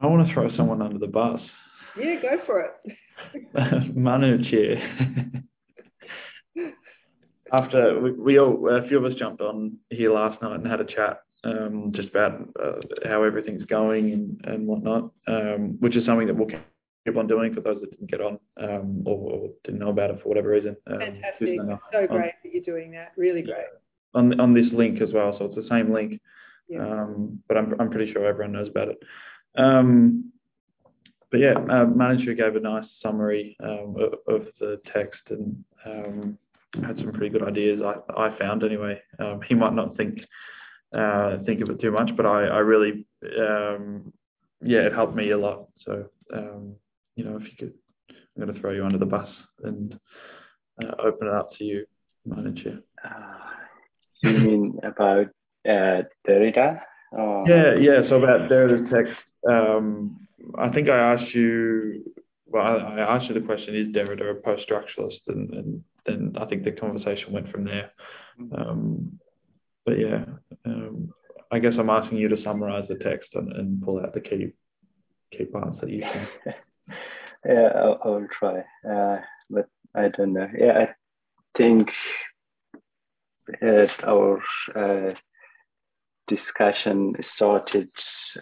I 0.00 0.06
want 0.06 0.26
to 0.26 0.34
throw 0.34 0.54
someone 0.56 0.82
under 0.82 0.98
the 0.98 1.06
bus. 1.06 1.40
Yeah, 1.98 2.20
go 2.20 2.36
for 2.44 2.60
it. 2.60 2.96
Manusha. 3.96 5.42
After 7.52 8.00
we, 8.00 8.12
we, 8.12 8.38
all, 8.38 8.68
a 8.68 8.86
few 8.88 8.98
of 8.98 9.04
us 9.04 9.18
jumped 9.18 9.40
on 9.40 9.76
here 9.90 10.12
last 10.12 10.40
night 10.42 10.56
and 10.56 10.66
had 10.66 10.80
a 10.80 10.84
chat 10.84 11.20
um, 11.44 11.92
just 11.94 12.08
about 12.08 12.48
uh, 12.62 12.80
how 13.08 13.22
everything's 13.22 13.64
going 13.66 14.12
and, 14.12 14.40
and 14.44 14.66
whatnot, 14.66 15.10
um, 15.28 15.76
which 15.80 15.96
is 15.96 16.04
something 16.04 16.26
that 16.26 16.36
we'll 16.36 16.48
keep 16.48 17.16
on 17.16 17.26
doing 17.26 17.54
for 17.54 17.60
those 17.60 17.80
that 17.80 17.90
didn't 17.90 18.10
get 18.10 18.20
on 18.20 18.38
um, 18.60 19.02
or, 19.06 19.30
or, 19.30 19.50
didn't 19.64 19.80
know 19.80 19.90
about 19.90 20.10
it 20.10 20.20
for 20.22 20.28
whatever 20.28 20.50
reason. 20.50 20.76
Um, 20.88 20.98
Fantastic. 20.98 21.58
So 21.92 22.06
great 22.06 22.10
on, 22.10 22.20
that 22.42 22.52
you're 22.52 22.62
doing 22.64 22.90
that. 22.92 23.12
Really 23.16 23.42
great. 23.42 23.66
On, 24.14 24.38
on 24.40 24.54
this 24.54 24.66
link 24.72 25.00
as 25.00 25.12
well. 25.12 25.36
So 25.38 25.46
it's 25.46 25.54
the 25.54 25.68
same 25.68 25.92
link 25.92 26.20
Yeah. 26.68 26.80
Um, 26.80 27.40
but 27.48 27.56
I'm, 27.56 27.74
I'm 27.78 27.90
pretty 27.90 28.12
sure 28.12 28.26
everyone 28.26 28.52
knows 28.52 28.68
about 28.68 28.88
it. 28.88 28.98
Um, 29.56 30.32
but 31.30 31.40
yeah, 31.40 31.52
uh, 31.52 31.86
Manusha 31.86 32.36
gave 32.36 32.56
a 32.56 32.60
nice 32.60 32.86
summary 33.02 33.56
um, 33.62 33.96
of, 33.98 34.34
of, 34.34 34.46
the 34.60 34.80
text 34.92 35.20
and 35.30 35.64
um, 35.84 36.38
had 36.84 36.98
some 36.98 37.12
pretty 37.12 37.30
good 37.30 37.46
ideas. 37.46 37.80
I, 37.84 38.28
I 38.28 38.38
found 38.38 38.64
anyway. 38.64 39.00
Um, 39.18 39.40
he 39.48 39.54
might 39.54 39.74
not 39.74 39.96
think 39.96 40.20
uh, 40.96 41.38
think 41.44 41.60
of 41.60 41.70
it 41.70 41.80
too 41.80 41.90
much, 41.90 42.10
but 42.16 42.26
I, 42.26 42.46
I 42.46 42.58
really 42.58 43.06
um, 43.38 44.12
yeah, 44.62 44.80
it 44.80 44.94
helped 44.94 45.14
me 45.14 45.30
a 45.30 45.38
lot. 45.38 45.68
So 45.84 46.08
um, 46.32 46.74
you 47.16 47.24
know, 47.24 47.36
if 47.36 47.44
you 47.44 47.56
could, 47.58 47.72
I'm 48.10 48.42
going 48.42 48.54
to 48.54 48.60
throw 48.60 48.72
you 48.72 48.84
under 48.84 48.98
the 48.98 49.06
bus 49.06 49.28
and 49.62 49.98
uh, 50.82 50.92
open 51.02 51.28
it 51.28 51.34
up 51.34 51.52
to 51.58 51.64
you, 51.64 51.86
Manusha. 52.28 52.82
Uh, 53.04 53.38
you 54.22 54.30
mean 54.30 54.80
about 54.82 55.26
uh, 55.68 56.02
Derrida? 56.28 56.80
Oh. 57.16 57.44
Yeah, 57.46 57.74
yeah. 57.74 58.08
So 58.08 58.22
about 58.22 58.50
Derrida's 58.50 58.90
text, 58.92 59.12
um, 59.48 60.26
I 60.58 60.68
think 60.70 60.88
I 60.88 61.14
asked 61.14 61.34
you. 61.34 62.12
Well, 62.46 62.64
I, 62.64 63.00
I 63.00 63.16
asked 63.16 63.28
you 63.28 63.34
the 63.34 63.46
question: 63.46 63.74
Is 63.74 63.88
Derrida 63.88 64.30
a 64.30 64.34
post-structuralist? 64.34 65.20
And, 65.28 65.50
and 65.54 65.84
then 66.06 66.34
I 66.38 66.46
think 66.46 66.64
the 66.64 66.72
conversation 66.72 67.32
went 67.32 67.50
from 67.50 67.64
there. 67.64 67.90
Um, 68.56 69.18
but 69.84 69.98
yeah, 69.98 70.24
um, 70.64 71.12
I 71.50 71.58
guess 71.58 71.74
I'm 71.78 71.90
asking 71.90 72.18
you 72.18 72.28
to 72.28 72.42
summarize 72.42 72.88
the 72.88 72.96
text 72.96 73.28
and, 73.34 73.52
and 73.52 73.82
pull 73.82 74.00
out 74.00 74.14
the 74.14 74.20
key 74.20 74.52
key 75.32 75.44
parts 75.44 75.78
that 75.80 75.90
you 75.90 76.00
think. 76.44 76.56
yeah, 77.44 77.70
I'll, 77.74 78.00
I'll 78.04 78.28
try, 78.38 78.60
uh, 78.88 79.20
but 79.50 79.68
I 79.94 80.08
don't 80.08 80.32
know. 80.32 80.48
Yeah, 80.56 80.78
I 80.78 80.88
think 81.56 81.88
uh, 83.62 83.86
our 84.04 84.42
uh, 84.74 85.14
discussion 86.28 87.14
started 87.36 87.88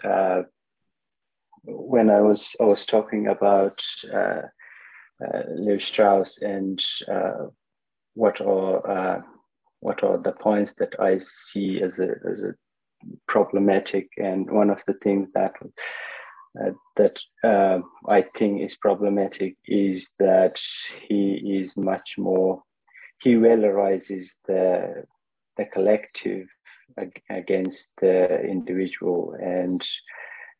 uh, 0.03 0.43
when 1.67 2.09
I 2.09 2.21
was 2.21 2.39
I 2.59 2.63
was 2.63 2.79
talking 2.89 3.27
about 3.27 3.77
uh, 4.13 4.41
uh, 5.25 5.77
Strauss 5.91 6.27
and 6.41 6.81
uh, 7.11 7.47
what 8.13 8.39
are 8.41 8.89
uh, 8.89 9.21
what 9.79 10.03
are 10.03 10.17
the 10.17 10.31
points 10.33 10.71
that 10.79 10.93
I 10.99 11.19
see 11.53 11.81
as 11.81 11.91
a 11.99 12.11
as 12.29 12.39
a 12.39 12.55
problematic, 13.27 14.09
and 14.17 14.49
one 14.49 14.69
of 14.69 14.79
the 14.87 14.95
things 15.03 15.27
that 15.33 15.53
uh, 16.61 16.71
that 16.97 17.17
uh, 17.43 17.79
I 18.07 18.25
think 18.37 18.61
is 18.61 18.75
problematic 18.81 19.57
is 19.65 20.01
that 20.19 20.55
he 21.07 21.33
is 21.63 21.71
much 21.75 22.09
more 22.17 22.61
he 23.21 23.33
valorizes 23.35 24.27
the 24.47 25.03
the 25.57 25.65
collective 25.73 26.47
against 27.29 27.77
the 28.01 28.41
individual 28.41 29.35
and 29.41 29.81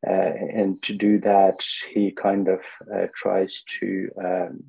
uh, 0.08 0.32
and 0.54 0.82
to 0.84 0.94
do 0.94 1.20
that 1.20 1.58
he 1.94 2.12
kind 2.12 2.48
of 2.48 2.60
uh, 2.94 3.08
tries 3.22 3.50
to 3.80 4.10
um, 4.24 4.64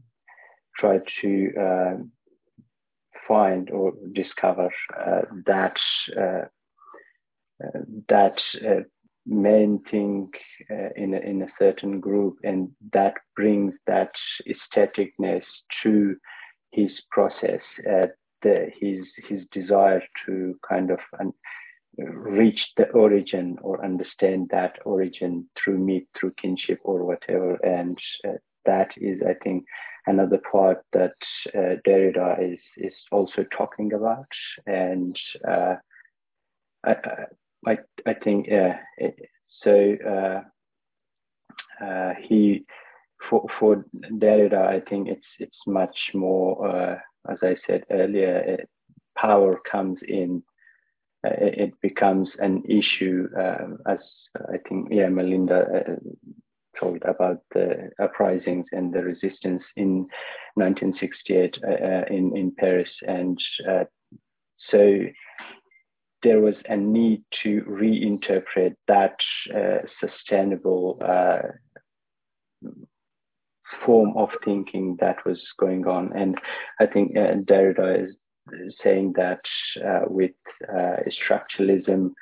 try 0.79 0.99
to 1.23 1.51
uh, 1.61 1.95
find 3.27 3.71
or 3.71 3.93
discover 4.13 4.71
uh, 4.99 5.23
that 5.47 5.77
uh, 6.17 6.45
uh, 7.65 7.81
that 8.09 8.39
main 9.29 9.83
thing 9.91 10.31
in, 10.95 11.15
a, 11.15 11.19
in 11.19 11.43
a 11.43 11.53
certain 11.59 11.99
group 11.99 12.37
and 12.45 12.71
that 12.93 13.15
brings 13.35 13.75
that 13.87 14.13
aestheticness 14.47 15.43
to 15.83 16.15
his 16.71 16.93
process 17.11 17.61
the, 18.43 18.71
his 18.79 18.99
his 19.29 19.41
desire 19.51 20.03
to 20.25 20.55
kind 20.69 20.91
of 20.91 20.99
reach 21.99 22.61
the 22.77 22.89
origin 22.91 23.57
or 23.63 23.85
understand 23.85 24.49
that 24.51 24.77
origin 24.85 25.49
through 25.57 25.79
meat, 25.79 26.09
through 26.19 26.33
kinship, 26.41 26.81
or 26.85 27.05
whatever. 27.05 27.55
And 27.65 27.99
uh, 28.27 28.33
that 28.65 28.91
is, 28.97 29.21
I 29.27 29.35
think, 29.43 29.65
another 30.07 30.41
part 30.51 30.83
that 30.93 31.15
uh, 31.55 31.77
Derrida 31.87 32.53
is 32.53 32.59
is 32.77 32.95
also 33.11 33.45
talking 33.57 33.93
about. 33.93 34.27
And 34.67 35.17
uh, 35.47 35.77
I, 36.85 36.97
I 37.67 37.79
I 38.07 38.15
think 38.15 38.47
yeah. 38.49 38.79
So 39.63 39.97
uh, 40.07 41.85
uh, 41.85 42.15
he 42.23 42.65
for 43.29 43.47
for 43.59 43.85
Derrida, 43.95 44.67
I 44.67 44.81
think 44.81 45.09
it's 45.09 45.27
it's 45.39 45.67
much 45.67 45.97
more 46.15 46.69
uh, 46.69 46.99
as 47.29 47.39
I 47.43 47.57
said 47.67 47.85
earlier, 47.91 48.37
it, 48.39 48.69
power 49.17 49.61
comes 49.71 49.99
in, 50.07 50.43
it, 51.39 51.73
becomes 51.81 52.29
an 52.39 52.63
issue, 52.69 53.29
um, 53.37 53.79
as 53.87 53.99
I 54.49 54.59
think, 54.69 54.89
yeah, 54.91 55.09
Melinda 55.09 55.61
uh, 55.61 55.93
told 56.79 57.03
about 57.03 57.39
the 57.53 57.91
uprisings 58.01 58.67
and 58.73 58.93
the 58.93 59.03
resistance 59.03 59.63
in 59.77 60.07
1968 60.55 61.59
uh, 61.63 61.71
uh, 61.71 62.05
in, 62.11 62.37
in 62.37 62.55
Paris. 62.57 62.91
And 63.07 63.39
uh, 63.69 63.85
so 64.71 65.01
there 66.23 66.41
was 66.41 66.57
a 66.69 66.77
need 66.77 67.23
to 67.43 67.63
reinterpret 67.63 68.75
that 68.89 69.17
uh, 69.55 69.87
sustainable 70.01 71.01
form 73.85 74.17
of 74.17 74.31
thinking 74.45 74.97
that 75.01 75.25
was 75.25 75.41
going 75.59 75.87
on. 75.87 76.13
And 76.17 76.37
I 76.81 76.87
think 76.87 77.17
uh, 77.17 77.35
Derrida 77.45 78.09
is 78.09 78.17
saying 78.83 79.15
that 79.17 79.41
uh, 79.85 80.03
with 80.07 80.33
uh, 80.69 80.97
structuralism, 81.11 82.13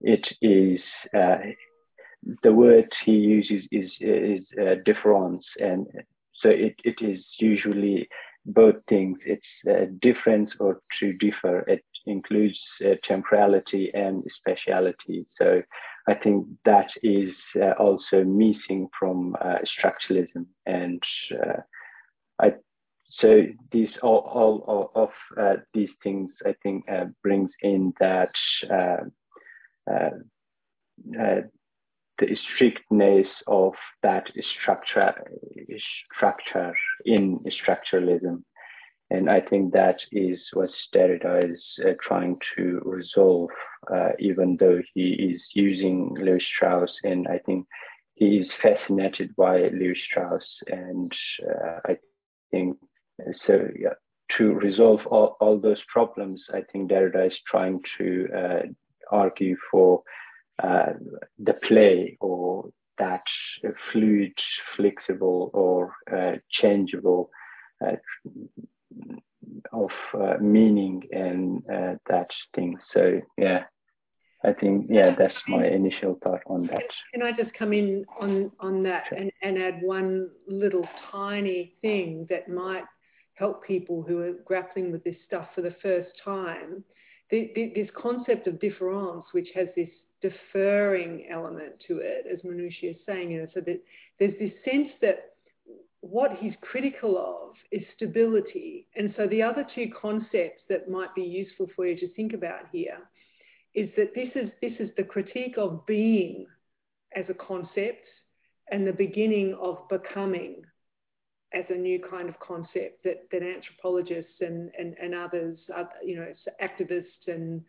it 0.00 0.26
is 0.42 0.80
uh, 1.16 1.36
the 2.42 2.52
word 2.52 2.88
he 3.04 3.12
uses 3.12 3.64
is 3.70 3.90
is 4.00 4.40
uh, 4.60 4.76
difference, 4.84 5.44
and 5.58 5.86
so 6.34 6.48
it, 6.48 6.74
it 6.84 6.96
is 7.00 7.24
usually 7.38 8.08
both 8.46 8.76
things. 8.88 9.18
It's 9.24 10.00
difference 10.00 10.50
or 10.60 10.80
to 11.00 11.12
differ. 11.14 11.60
It 11.60 11.84
includes 12.06 12.58
uh, 12.84 12.94
temporality 13.04 13.90
and 13.94 14.22
speciality. 14.36 15.26
So 15.38 15.62
I 16.06 16.14
think 16.14 16.46
that 16.64 16.90
is 17.02 17.32
uh, 17.60 17.72
also 17.78 18.24
missing 18.24 18.88
from 18.98 19.36
uh, 19.40 19.58
structuralism, 19.64 20.46
and 20.66 21.02
uh, 21.32 21.60
I. 22.38 22.54
So 23.20 23.44
these 23.70 23.90
all, 24.02 24.18
all, 24.18 24.64
all 24.66 24.90
of 24.94 25.10
uh, 25.38 25.60
these 25.72 25.90
things 26.02 26.30
I 26.44 26.54
think 26.62 26.84
uh, 26.90 27.06
brings 27.22 27.50
in 27.62 27.92
that 28.00 28.32
the 32.18 32.36
strictness 32.54 33.26
of 33.46 33.74
that 34.02 34.30
structure 34.60 35.14
structure 36.12 36.74
in 37.04 37.40
structuralism 37.40 38.42
and 39.10 39.28
I 39.28 39.40
think 39.40 39.72
that 39.72 40.00
is 40.12 40.40
what 40.54 40.70
Derrida 40.94 41.52
is 41.52 41.62
uh, 41.84 41.92
trying 42.00 42.38
to 42.56 42.80
resolve, 42.84 43.50
uh, 43.92 44.10
even 44.18 44.56
though 44.58 44.80
he 44.94 45.12
is 45.12 45.42
using 45.52 46.14
Lewis 46.14 46.44
Strauss. 46.56 46.90
And 47.04 47.28
I 47.28 47.38
think 47.38 47.66
he 48.14 48.38
is 48.38 48.48
fascinated 48.62 49.36
by 49.36 49.68
Lewis 49.68 49.98
Strauss. 50.10 50.44
And 50.66 51.12
uh, 51.48 51.80
I 51.86 51.98
think 52.50 52.78
so, 53.46 53.68
yeah, 53.78 53.94
to 54.38 54.52
resolve 54.54 55.00
all, 55.06 55.36
all 55.40 55.58
those 55.58 55.82
problems, 55.92 56.42
I 56.52 56.62
think 56.72 56.90
Derrida 56.90 57.26
is 57.26 57.38
trying 57.46 57.80
to 57.98 58.28
uh, 58.36 58.62
argue 59.10 59.56
for 59.70 60.02
uh, 60.62 60.94
the 61.38 61.54
play 61.54 62.16
or 62.20 62.70
that 62.98 63.22
fluid, 63.92 64.32
flexible, 64.76 65.50
or 65.52 65.94
uh, 66.12 66.38
changeable 66.50 67.30
uh, 67.84 67.96
of 69.72 69.90
uh, 70.14 70.36
meaning 70.40 71.02
and 71.10 71.62
uh, 71.70 71.94
that 72.08 72.30
thing. 72.54 72.78
So 72.92 73.20
yeah, 73.36 73.64
I 74.44 74.52
think 74.52 74.86
yeah, 74.88 75.14
that's 75.18 75.34
my 75.48 75.66
initial 75.66 76.18
thought 76.22 76.42
on 76.46 76.66
that. 76.68 76.82
Can 77.12 77.22
I 77.22 77.32
just 77.32 77.52
come 77.58 77.72
in 77.72 78.04
on 78.20 78.52
on 78.60 78.82
that 78.84 79.04
sure. 79.08 79.18
and, 79.18 79.32
and 79.42 79.58
add 79.58 79.82
one 79.82 80.30
little 80.46 80.86
tiny 81.10 81.74
thing 81.82 82.26
that 82.30 82.48
might 82.48 82.84
help 83.34 83.64
people 83.64 84.02
who 84.02 84.18
are 84.20 84.32
grappling 84.44 84.92
with 84.92 85.04
this 85.04 85.16
stuff 85.26 85.48
for 85.54 85.62
the 85.62 85.74
first 85.82 86.10
time? 86.24 86.84
The, 87.30 87.50
the, 87.54 87.72
this 87.74 87.90
concept 87.96 88.46
of 88.46 88.60
difference, 88.60 89.24
which 89.32 89.48
has 89.54 89.68
this 89.76 89.88
deferring 90.22 91.26
element 91.30 91.74
to 91.88 91.98
it, 91.98 92.26
as 92.32 92.40
Manusha 92.40 92.90
is 92.90 92.96
saying, 93.06 93.30
you 93.30 93.40
know, 93.40 93.48
so 93.54 93.60
that 93.60 93.82
there's 94.18 94.38
this 94.38 94.52
sense 94.64 94.90
that 95.02 95.34
what 96.00 96.36
he's 96.38 96.54
critical 96.60 97.16
of 97.16 97.54
is 97.72 97.82
stability. 97.96 98.86
And 98.94 99.14
so 99.16 99.26
the 99.26 99.42
other 99.42 99.66
two 99.74 99.90
concepts 100.00 100.60
that 100.68 100.90
might 100.90 101.14
be 101.14 101.22
useful 101.22 101.66
for 101.74 101.86
you 101.86 101.98
to 101.98 102.08
think 102.14 102.34
about 102.34 102.68
here 102.72 102.98
is 103.74 103.88
that 103.96 104.14
this 104.14 104.28
is 104.34 104.50
this 104.60 104.74
is 104.78 104.90
the 104.96 105.02
critique 105.02 105.56
of 105.56 105.84
being 105.86 106.46
as 107.16 107.24
a 107.28 107.34
concept 107.34 108.06
and 108.70 108.86
the 108.86 108.92
beginning 108.92 109.56
of 109.60 109.78
becoming 109.88 110.62
as 111.54 111.64
a 111.70 111.74
new 111.74 112.00
kind 112.10 112.28
of 112.28 112.38
concept 112.40 113.04
that, 113.04 113.28
that 113.30 113.42
anthropologists 113.42 114.40
and, 114.40 114.70
and, 114.78 114.96
and 115.00 115.14
others, 115.14 115.58
you 116.04 116.16
know, 116.16 116.26
activists 116.62 117.28
and 117.28 117.62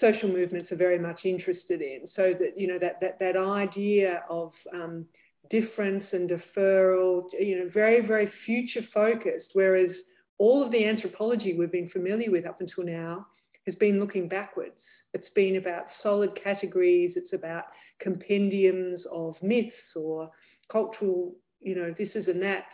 social 0.00 0.28
movements 0.28 0.70
are 0.72 0.76
very 0.76 0.98
much 0.98 1.20
interested 1.24 1.80
in. 1.80 2.08
So 2.14 2.34
that 2.38 2.54
you 2.56 2.66
know 2.66 2.78
that 2.78 3.00
that 3.00 3.18
that 3.18 3.36
idea 3.36 4.24
of 4.28 4.52
um, 4.74 5.06
difference 5.50 6.04
and 6.12 6.28
deferral, 6.28 7.24
you 7.38 7.58
know, 7.58 7.70
very 7.72 8.06
very 8.06 8.30
future 8.44 8.86
focused. 8.92 9.48
Whereas 9.52 9.90
all 10.38 10.62
of 10.62 10.70
the 10.70 10.84
anthropology 10.84 11.54
we've 11.54 11.72
been 11.72 11.88
familiar 11.88 12.30
with 12.30 12.46
up 12.46 12.60
until 12.60 12.84
now 12.84 13.26
has 13.66 13.74
been 13.76 13.98
looking 13.98 14.28
backwards. 14.28 14.74
It's 15.14 15.30
been 15.34 15.56
about 15.56 15.86
solid 16.02 16.38
categories. 16.42 17.14
It's 17.16 17.32
about 17.32 17.64
compendiums 18.00 19.00
of 19.10 19.36
myths 19.42 19.94
or 19.94 20.30
cultural, 20.70 21.34
you 21.60 21.74
know, 21.74 21.94
this 21.98 22.10
is 22.14 22.28
and 22.28 22.42
that's. 22.42 22.66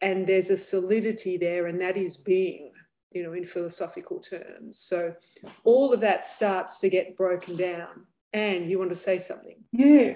And 0.00 0.26
there's 0.26 0.50
a 0.50 0.58
solidity 0.70 1.38
there, 1.38 1.66
and 1.66 1.80
that 1.80 1.96
is 1.96 2.14
being 2.24 2.72
you 3.14 3.22
know, 3.22 3.32
in 3.32 3.48
philosophical 3.54 4.22
terms. 4.28 4.74
So 4.90 5.14
all 5.62 5.94
of 5.94 6.00
that 6.00 6.24
starts 6.36 6.70
to 6.82 6.90
get 6.90 7.16
broken 7.16 7.56
down. 7.56 8.04
And 8.32 8.68
you 8.68 8.80
want 8.80 8.90
to 8.90 8.98
say 9.04 9.24
something? 9.28 9.56
Yeah. 9.72 10.12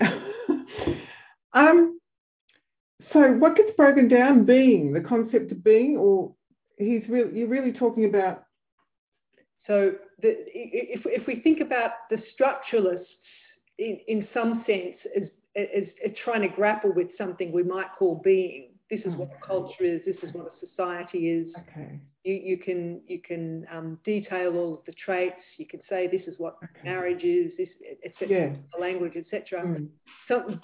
um, 1.53 2.01
so 3.13 3.21
what 3.21 3.57
gets 3.57 3.71
broken 3.77 4.09
down? 4.09 4.45
Being 4.45 4.93
the 4.93 5.01
concept 5.01 5.53
of 5.53 5.63
being, 5.63 5.97
or 5.97 6.35
he's 6.77 7.03
really 7.09 7.39
you're 7.39 7.49
really 7.49 7.73
talking 7.73 8.07
about. 8.07 8.43
So 9.69 9.93
the, 10.21 10.35
if 10.53 11.03
if 11.07 11.27
we 11.29 11.37
think 11.37 11.61
about 11.61 11.93
the 12.11 12.17
structuralists 12.37 13.07
in, 13.79 14.01
in 14.09 14.29
some 14.35 14.65
sense 14.67 14.97
as, 15.17 15.23
as, 15.55 15.85
as 16.05 16.13
trying 16.25 16.43
to 16.43 16.49
grapple 16.49 16.93
with 16.93 17.09
something 17.17 17.53
we 17.53 17.63
might 17.63 17.87
call 17.97 18.21
being, 18.25 18.71
this 18.91 19.01
is 19.05 19.15
what 19.15 19.31
a 19.31 19.47
culture 19.47 19.85
is. 19.85 20.01
This 20.07 20.17
is 20.23 20.35
what 20.35 20.47
a 20.47 20.67
society 20.67 21.29
is. 21.29 21.47
Okay 21.71 22.01
you, 22.29 22.35
you 22.35 22.59
can 22.59 23.01
you 23.07 23.21
can 23.21 23.67
um, 23.73 23.99
detail 24.05 24.55
all 24.57 24.75
of 24.75 24.81
the 24.87 24.93
traits. 24.93 25.41
You 25.57 25.67
can 25.67 25.81
say 25.89 26.07
this 26.07 26.27
is 26.27 26.35
what 26.39 26.57
okay. 26.63 26.89
marriage 26.89 27.25
is, 27.25 27.53
this 27.57 27.69
etc. 28.05 28.29
Yeah. 28.29 28.57
The 28.75 28.81
language, 28.81 29.15
etc. 29.17 29.65
Mm. 29.65 29.89
So, 30.29 30.59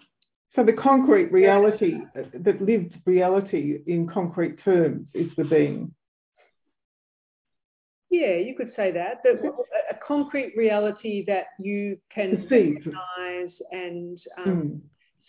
so 0.54 0.62
the 0.62 0.72
concrete 0.72 1.32
reality, 1.32 1.94
yeah. 2.14 2.22
Uh, 2.22 2.26
that 2.40 2.60
lived 2.60 2.94
reality 3.06 3.78
in 3.86 4.06
concrete 4.06 4.62
terms, 4.62 5.06
is 5.14 5.30
the 5.36 5.44
being. 5.44 5.94
Yeah, 8.10 8.36
you 8.36 8.54
could 8.56 8.72
say 8.76 8.92
that. 8.92 9.22
That 9.24 9.42
a 9.90 9.94
concrete 10.06 10.52
reality 10.56 11.24
that 11.26 11.46
you 11.58 11.98
can 12.14 12.46
recognize 12.50 13.52
and 13.72 14.20
um, 14.38 14.46
mm. 14.46 14.80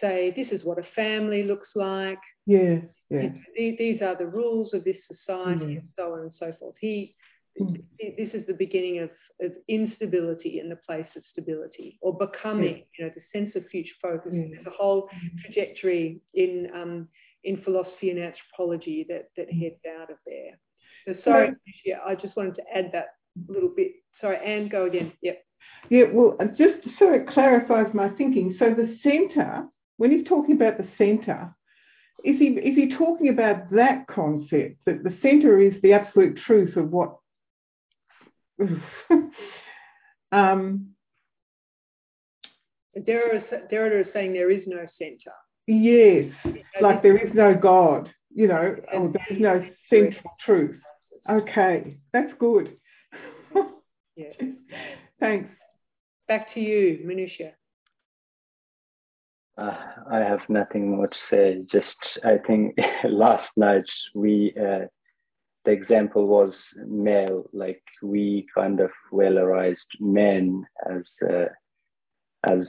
say 0.02 0.34
this 0.36 0.48
is 0.52 0.64
what 0.66 0.78
a 0.78 0.86
family 0.96 1.44
looks 1.44 1.70
like. 1.76 2.20
Yeah 2.46 2.80
yeah. 3.10 3.30
these 3.56 4.02
are 4.02 4.18
the 4.18 4.26
rules 4.26 4.74
of 4.74 4.84
this 4.84 4.98
society 5.08 5.60
mm-hmm. 5.60 5.78
and 5.78 5.90
so 5.96 6.14
on 6.14 6.20
and 6.22 6.32
so 6.40 6.54
forth 6.60 6.76
he 6.80 7.16
mm. 7.60 7.82
this 8.00 8.30
is 8.34 8.46
the 8.48 8.54
beginning 8.54 9.00
of, 9.00 9.10
of 9.42 9.52
instability 9.68 10.60
in 10.60 10.70
the 10.70 10.76
place 10.76 11.08
of 11.16 11.24
stability 11.32 11.98
or 12.02 12.18
becoming 12.18 12.78
yeah. 12.78 12.84
you 12.98 13.06
know 13.06 13.12
the 13.16 13.38
sense 13.38 13.56
of 13.56 13.68
future 13.70 13.94
focus 14.02 14.32
yeah. 14.34 14.46
there's 14.52 14.66
a 14.66 14.72
whole 14.72 15.04
mm-hmm. 15.04 15.38
trajectory 15.44 16.22
in 16.34 16.68
um, 16.74 17.08
in 17.44 17.62
philosophy 17.62 18.10
and 18.10 18.20
anthropology 18.20 19.06
that 19.08 19.30
that 19.38 19.52
mm. 19.52 19.62
heads 19.62 19.82
out 20.00 20.10
of 20.10 20.18
there 20.26 20.58
so 21.08 21.22
sorry 21.24 21.52
so, 21.86 21.94
i 22.06 22.16
just 22.16 22.36
wanted 22.36 22.56
to 22.56 22.64
add 22.74 22.90
that 22.92 23.10
little 23.48 23.72
bit 23.76 23.92
sorry 24.20 24.38
and 24.44 24.72
go 24.72 24.86
again 24.86 25.12
yep 25.22 25.44
yeah 25.90 26.06
well 26.12 26.36
just 26.58 26.84
so 26.98 27.14
it 27.14 27.28
clarifies 27.28 27.94
my 27.94 28.10
thinking 28.10 28.56
so 28.58 28.74
the 28.74 28.98
center 29.04 29.68
when 29.98 30.10
he's 30.10 30.28
talking 30.28 30.56
about 30.56 30.78
the 30.78 30.88
center 30.98 31.54
is 32.26 32.40
he 32.40 32.48
is 32.48 32.76
he 32.76 32.96
talking 32.96 33.30
about 33.30 33.72
that 33.72 34.08
concept 34.08 34.78
that 34.86 35.04
the 35.04 35.16
center 35.22 35.60
is 35.60 35.74
the 35.82 35.94
absolute 35.94 36.40
truth 36.46 36.76
of 36.76 36.92
what 36.92 37.18
um, 40.32 40.88
Derrida, 42.98 43.70
Derrida 43.72 44.08
is 44.08 44.14
saying 44.14 44.34
there 44.34 44.52
is 44.52 44.64
no 44.66 44.88
center. 44.98 45.34
Yes, 45.68 46.34
like 46.82 47.04
there 47.04 47.18
is 47.18 47.34
no 47.34 47.54
God, 47.54 48.10
you 48.34 48.48
know, 48.48 48.78
or 48.94 49.10
there 49.10 49.28
is 49.30 49.40
no 49.40 49.66
central 49.90 50.32
truth. 50.46 50.80
Okay, 51.30 51.98
that's 52.14 52.32
good. 52.40 52.78
yeah. 54.16 54.32
Thanks. 55.20 55.50
Back 56.28 56.54
to 56.54 56.60
you, 56.60 57.04
Manusha. 57.06 57.52
Uh, 59.58 59.78
I 60.12 60.18
have 60.18 60.42
nothing 60.50 60.92
more 60.96 61.08
to 61.08 61.18
say. 61.30 61.64
Just 61.72 61.96
I 62.24 62.38
think 62.46 62.78
last 63.06 63.50
night 63.56 63.86
we 64.14 64.54
uh, 64.60 64.86
the 65.64 65.72
example 65.72 66.28
was 66.28 66.54
male, 66.86 67.46
like 67.54 67.82
we 68.02 68.46
kind 68.54 68.80
of 68.80 68.92
valorized 69.12 69.76
men 70.00 70.66
as 70.90 71.04
uh, 71.28 71.46
as 72.44 72.68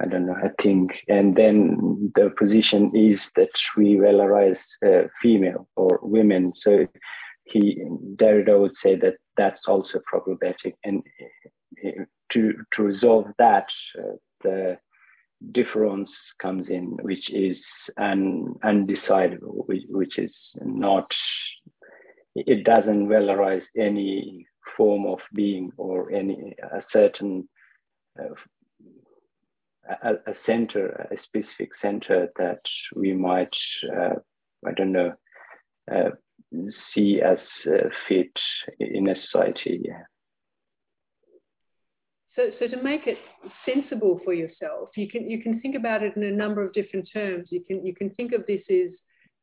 I 0.00 0.06
don't 0.06 0.26
know, 0.26 0.36
I 0.36 0.50
think, 0.62 0.92
and 1.08 1.34
then 1.34 2.12
the 2.14 2.30
position 2.38 2.92
is 2.94 3.18
that 3.36 3.50
we 3.76 3.94
valorize 3.96 4.58
uh, 4.86 5.08
female 5.22 5.68
or 5.76 5.98
women. 6.02 6.52
So 6.62 6.86
he 7.44 7.82
Derrida 8.16 8.58
would 8.60 8.74
say 8.82 8.96
that 8.96 9.14
that's 9.36 9.66
also 9.66 10.00
problematic, 10.06 10.76
and 10.84 11.02
uh, 11.84 12.04
to 12.32 12.52
to 12.74 12.82
resolve 12.82 13.26
that, 13.38 13.66
uh, 13.98 14.16
the 14.42 14.78
difference 15.50 16.10
comes 16.40 16.68
in, 16.68 16.96
which 17.02 17.30
is 17.30 17.58
un, 17.96 18.54
undecidable, 18.64 19.66
which, 19.66 19.82
which 19.88 20.18
is 20.18 20.32
not, 20.62 21.10
it 22.34 22.64
doesn't 22.64 23.08
valorize 23.08 23.62
any 23.76 24.46
form 24.76 25.06
of 25.06 25.18
being 25.34 25.70
or 25.76 26.10
any 26.12 26.54
a 26.62 26.82
certain 26.92 27.48
uh, 28.18 28.34
a, 30.02 30.12
a, 30.26 30.34
center, 30.46 31.08
a 31.10 31.16
specific 31.24 31.70
center 31.80 32.28
that 32.38 32.60
we 32.94 33.12
might, 33.12 33.54
uh, 33.94 34.14
I 34.66 34.72
don't 34.76 34.92
know, 34.92 35.12
uh, 35.92 36.10
see 36.94 37.20
as 37.20 37.38
uh, 37.66 37.88
fit 38.08 38.32
in 38.78 39.08
a 39.08 39.16
society. 39.20 39.80
Yeah. 39.84 40.02
So, 42.34 42.50
so 42.58 42.66
to 42.66 42.82
make 42.82 43.06
it 43.06 43.18
sensible 43.66 44.20
for 44.24 44.32
yourself, 44.32 44.90
you 44.96 45.08
can 45.08 45.28
you 45.28 45.42
can 45.42 45.60
think 45.60 45.76
about 45.76 46.02
it 46.02 46.16
in 46.16 46.22
a 46.22 46.30
number 46.30 46.64
of 46.64 46.72
different 46.72 47.08
terms. 47.12 47.48
You 47.50 47.62
can 47.66 47.84
you 47.84 47.94
can 47.94 48.10
think 48.10 48.32
of 48.32 48.46
this 48.46 48.62
as 48.70 48.92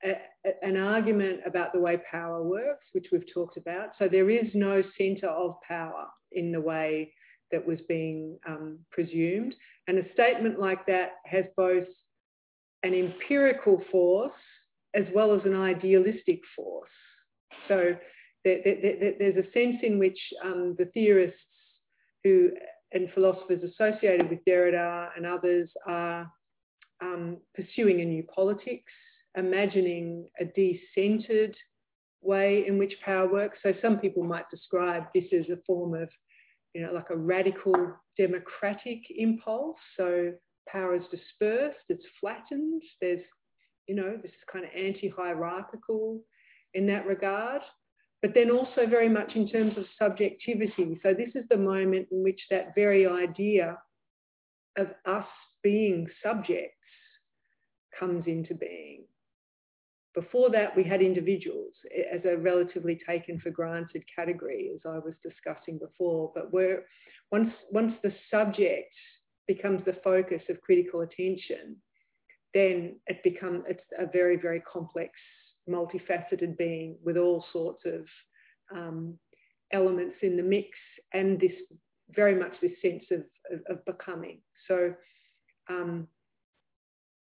a, 0.03 0.11
a, 0.47 0.67
an 0.67 0.77
argument 0.77 1.41
about 1.45 1.71
the 1.71 1.79
way 1.79 1.97
power 2.09 2.41
works, 2.41 2.85
which 2.93 3.07
we've 3.11 3.31
talked 3.31 3.57
about. 3.57 3.89
So 3.99 4.07
there 4.07 4.29
is 4.29 4.47
no 4.55 4.81
center 4.97 5.27
of 5.27 5.55
power 5.67 6.07
in 6.31 6.51
the 6.51 6.61
way 6.61 7.13
that 7.51 7.65
was 7.65 7.79
being 7.87 8.37
um, 8.47 8.79
presumed, 8.91 9.53
and 9.87 9.99
a 9.99 10.13
statement 10.13 10.59
like 10.59 10.85
that 10.87 11.17
has 11.25 11.45
both 11.55 11.87
an 12.83 12.93
empirical 12.93 13.83
force 13.91 14.31
as 14.95 15.05
well 15.13 15.35
as 15.35 15.45
an 15.45 15.55
idealistic 15.55 16.39
force. 16.55 16.89
So 17.67 17.95
there, 18.43 18.61
there, 18.63 19.13
there's 19.19 19.37
a 19.37 19.51
sense 19.51 19.77
in 19.83 19.99
which 19.99 20.17
um, 20.43 20.75
the 20.79 20.85
theorists 20.85 21.37
who 22.23 22.49
and 22.91 23.09
philosophers 23.13 23.61
associated 23.63 24.29
with 24.29 24.39
Derrida 24.47 25.09
and 25.15 25.25
others 25.25 25.69
are 25.85 26.31
um, 27.01 27.37
pursuing 27.55 28.01
a 28.01 28.05
new 28.05 28.23
politics, 28.23 28.91
imagining 29.37 30.27
a 30.39 30.45
decentered 30.45 31.53
way 32.21 32.65
in 32.67 32.77
which 32.77 32.93
power 33.03 33.31
works. 33.31 33.59
So 33.63 33.73
some 33.81 33.99
people 33.99 34.23
might 34.23 34.49
describe 34.49 35.03
this 35.13 35.25
as 35.33 35.49
a 35.49 35.61
form 35.65 35.93
of, 35.93 36.09
you 36.73 36.81
know, 36.81 36.91
like 36.93 37.09
a 37.09 37.15
radical 37.15 37.73
democratic 38.17 38.99
impulse. 39.15 39.77
So 39.95 40.33
power 40.67 40.95
is 40.95 41.03
dispersed, 41.11 41.85
it's 41.89 42.05
flattened. 42.19 42.81
There's, 43.01 43.23
you 43.87 43.95
know, 43.95 44.17
this 44.21 44.31
is 44.31 44.37
kind 44.51 44.65
of 44.65 44.71
anti-hierarchical 44.75 46.21
in 46.73 46.85
that 46.87 47.05
regard 47.05 47.61
but 48.22 48.34
then 48.34 48.51
also 48.51 48.86
very 48.86 49.09
much 49.09 49.36
in 49.36 49.47
terms 49.47 49.78
of 49.78 49.86
subjectivity. 49.97 50.99
So, 51.01 51.13
this 51.13 51.36
is 51.36 51.47
the 51.49 51.57
moment 51.57 52.07
in 52.11 52.24
which 52.24 52.41
that 52.49 52.76
very 52.76 53.07
idea 53.07 53.78
of 54.78 54.88
us 55.05 55.28
being 55.63 56.07
subjects 56.24 56.76
comes 57.97 58.26
into 58.28 58.53
being. 58.53 59.05
Before 60.15 60.49
that, 60.51 60.76
we 60.76 60.84
had 60.84 61.01
individuals 61.01 61.74
eh, 61.95 62.03
as 62.13 62.26
a 62.26 62.38
relatively 62.38 62.99
taken 63.07 63.39
for 63.39 63.51
granted 63.51 64.03
category, 64.13 64.72
as 64.74 64.82
I 64.86 64.97
was 64.99 65.13
discussing 65.24 65.78
before. 65.78 66.32
But 66.34 66.51
once, 67.32 67.53
once 67.72 67.93
the 68.03 68.13
subject 68.32 68.93
becomes 69.47 69.84
the 69.86 69.97
focus 70.03 70.41
of 70.49 70.61
critical 70.61 71.01
attention, 71.01 71.78
then 72.53 72.99
it 73.07 73.24
becomes 73.24 73.63
it's 73.67 73.84
a 73.97 74.07
very 74.07 74.36
very 74.36 74.61
complex 74.61 75.11
multifaceted 75.70 76.57
being 76.57 76.97
with 77.03 77.17
all 77.17 77.45
sorts 77.53 77.84
of 77.86 78.05
um, 78.76 79.17
elements 79.72 80.15
in 80.22 80.38
the 80.38 80.43
mix 80.43 80.70
and 81.13 81.39
this 81.39 81.51
very 82.15 82.36
much 82.36 82.53
this 82.61 82.72
sense 82.82 83.03
of, 83.11 83.24
of, 83.51 83.78
of 83.78 83.86
becoming. 83.86 84.41
So 84.67 84.93
um, 85.70 86.07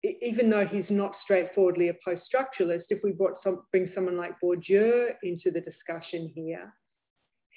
even 0.03 0.49
though 0.49 0.65
he's 0.65 0.89
not 0.89 1.13
straightforwardly 1.23 1.89
a 1.89 1.95
post-structuralist 2.03 2.85
if 2.89 2.99
we 3.03 3.11
brought 3.11 3.43
some, 3.43 3.63
bring 3.71 3.91
someone 3.93 4.17
like 4.17 4.39
bourdieu 4.43 5.09
into 5.23 5.51
the 5.51 5.61
discussion 5.61 6.31
here 6.33 6.73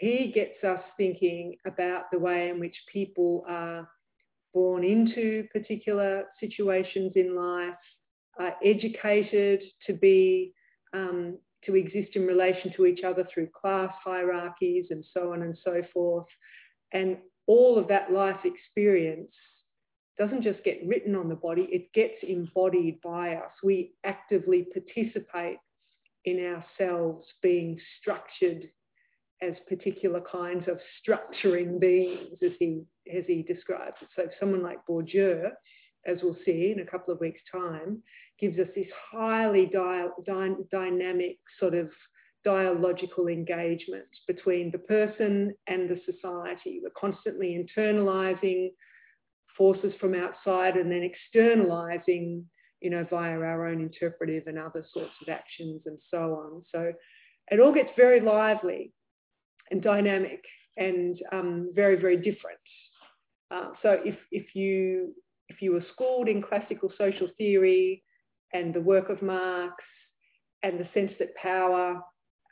he 0.03 0.33
gets 0.35 0.65
us 0.65 0.83
thinking 0.97 1.55
about 1.65 2.05
the 2.11 2.19
way 2.19 2.49
in 2.49 2.59
which 2.59 2.77
people 2.93 3.45
are 3.49 3.89
born 4.53 4.83
into 4.83 5.47
particular 5.53 6.25
situations 6.41 7.13
in 7.15 7.37
life, 7.37 7.75
are 8.39 8.55
educated 8.65 9.63
to 9.87 9.93
be 9.93 10.53
um, 10.93 11.39
to 11.65 11.77
exist 11.77 12.17
in 12.17 12.27
relation 12.27 12.73
to 12.77 12.87
each 12.87 13.05
other 13.05 13.27
through 13.33 13.49
class 13.49 13.95
hierarchies 14.05 14.87
and 14.91 15.05
so 15.13 15.33
on 15.33 15.43
and 15.43 15.57
so 15.65 15.83
forth. 15.93 16.27
And 16.93 17.19
all 17.47 17.79
of 17.79 17.89
that 17.89 18.13
life 18.13 18.45
experience 18.45 19.33
doesn't 20.19 20.43
just 20.43 20.63
get 20.65 20.87
written 20.87 21.15
on 21.15 21.29
the 21.29 21.35
body, 21.35 21.69
it 21.71 21.93
gets 21.95 22.23
embodied 22.23 23.01
by 23.03 23.35
us. 23.35 23.51
We 23.63 23.95
actively 24.05 24.67
participate 24.73 25.59
in 26.25 26.39
ourselves 26.81 27.27
being 27.43 27.81
structured 28.01 28.69
as 29.41 29.55
particular 29.69 30.21
kinds 30.21 30.69
of 30.69 30.79
structuring 31.01 31.81
beings, 31.81 32.39
as 32.45 32.53
he, 32.59 32.83
as 33.13 33.25
he 33.27 33.43
describes 33.43 33.97
it. 34.01 34.09
So, 34.15 34.29
someone 34.39 34.63
like 34.63 34.87
Bourdieu, 34.89 35.51
as 36.07 36.19
we'll 36.23 36.37
see 36.45 36.73
in 36.77 36.81
a 36.81 36.91
couple 36.91 37.13
of 37.13 37.21
weeks' 37.21 37.41
time, 37.51 38.03
gives 38.43 38.59
us 38.59 38.67
this 38.75 38.89
highly 39.13 39.67
di- 39.73 40.09
dy- 40.27 40.65
dynamic 40.71 41.39
sort 41.61 41.75
of 41.75 41.89
dialogical 42.45 43.29
engagement 43.29 44.09
between 44.27 44.73
the 44.73 44.79
person 44.79 45.55
and 45.69 45.89
the 45.89 46.01
society. 46.05 46.81
We're 46.83 46.91
constantly 46.99 47.57
internalizing 47.57 48.71
forces 49.57 49.93
from 50.01 50.17
outside 50.17 50.77
and 50.77 50.91
then 50.91 51.05
externalizing, 51.05 52.45
you 52.81 52.91
know, 52.91 53.07
via 53.09 53.39
our 53.39 53.69
own 53.69 53.81
interpretive 53.81 54.49
and 54.49 54.59
other 54.59 54.85
sorts 54.93 55.15
of 55.23 55.29
actions 55.29 55.83
and 55.87 55.99
so 56.11 56.35
on. 56.35 56.65
So 56.75 56.93
it 57.49 57.61
all 57.61 57.73
gets 57.73 57.91
very 57.97 58.21
lively 58.21 58.93
and 59.71 59.81
dynamic 59.81 60.43
and 60.77 61.17
um, 61.31 61.71
very, 61.77 61.95
very 61.95 62.17
different. 62.17 62.59
Uh, 63.53 63.69
so 63.83 64.01
if, 64.05 64.17
if 64.33 64.57
you 64.57 65.15
if 65.49 65.61
you 65.61 65.73
were 65.73 65.85
schooled 65.93 66.29
in 66.29 66.41
classical 66.41 66.91
social 66.97 67.29
theory 67.37 68.03
and 68.53 68.75
the 68.75 68.81
work 68.81 69.09
of 69.09 69.23
Marx 69.23 69.75
and 70.63 70.79
the 70.79 70.89
sense 70.95 71.13
that 71.19 71.35
power 71.37 72.01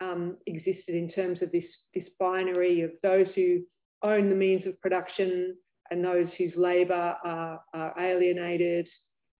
um, 0.00 0.36
existed 0.46 0.94
in 0.94 1.10
terms 1.10 1.42
of 1.42 1.52
this, 1.52 1.64
this 1.94 2.04
binary 2.18 2.82
of 2.82 2.90
those 3.02 3.26
who 3.34 3.60
own 4.02 4.28
the 4.28 4.34
means 4.34 4.66
of 4.66 4.80
production 4.80 5.56
and 5.90 6.04
those 6.04 6.28
whose 6.38 6.52
labour 6.56 7.16
are, 7.24 7.60
are 7.74 7.94
alienated 8.00 8.88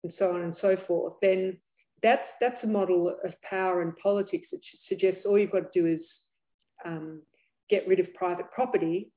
and 0.04 0.12
so 0.18 0.30
on 0.30 0.42
and 0.42 0.56
so 0.61 0.76
forth, 0.86 1.14
then 1.22 1.56
that's, 2.02 2.26
that's 2.40 2.62
a 2.64 2.66
model 2.66 3.14
of 3.24 3.32
power 3.42 3.82
and 3.82 3.96
politics 4.02 4.48
that 4.50 4.61
suggests 4.88 5.24
all 5.24 5.38
you've 5.38 5.52
got 5.52 5.72
to 5.72 5.80
do 5.80 5.86
is 5.86 6.00
um, 6.84 7.22
get 7.68 7.86
rid 7.86 8.00
of 8.00 8.12
private 8.14 8.50
property 8.50 9.12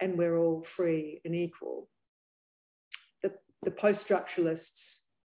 and 0.00 0.16
we're 0.16 0.38
all 0.38 0.62
free 0.76 1.20
and 1.24 1.34
equal. 1.34 1.88
The, 3.22 3.32
the 3.64 3.70
post 3.72 3.98
structuralists 4.08 4.60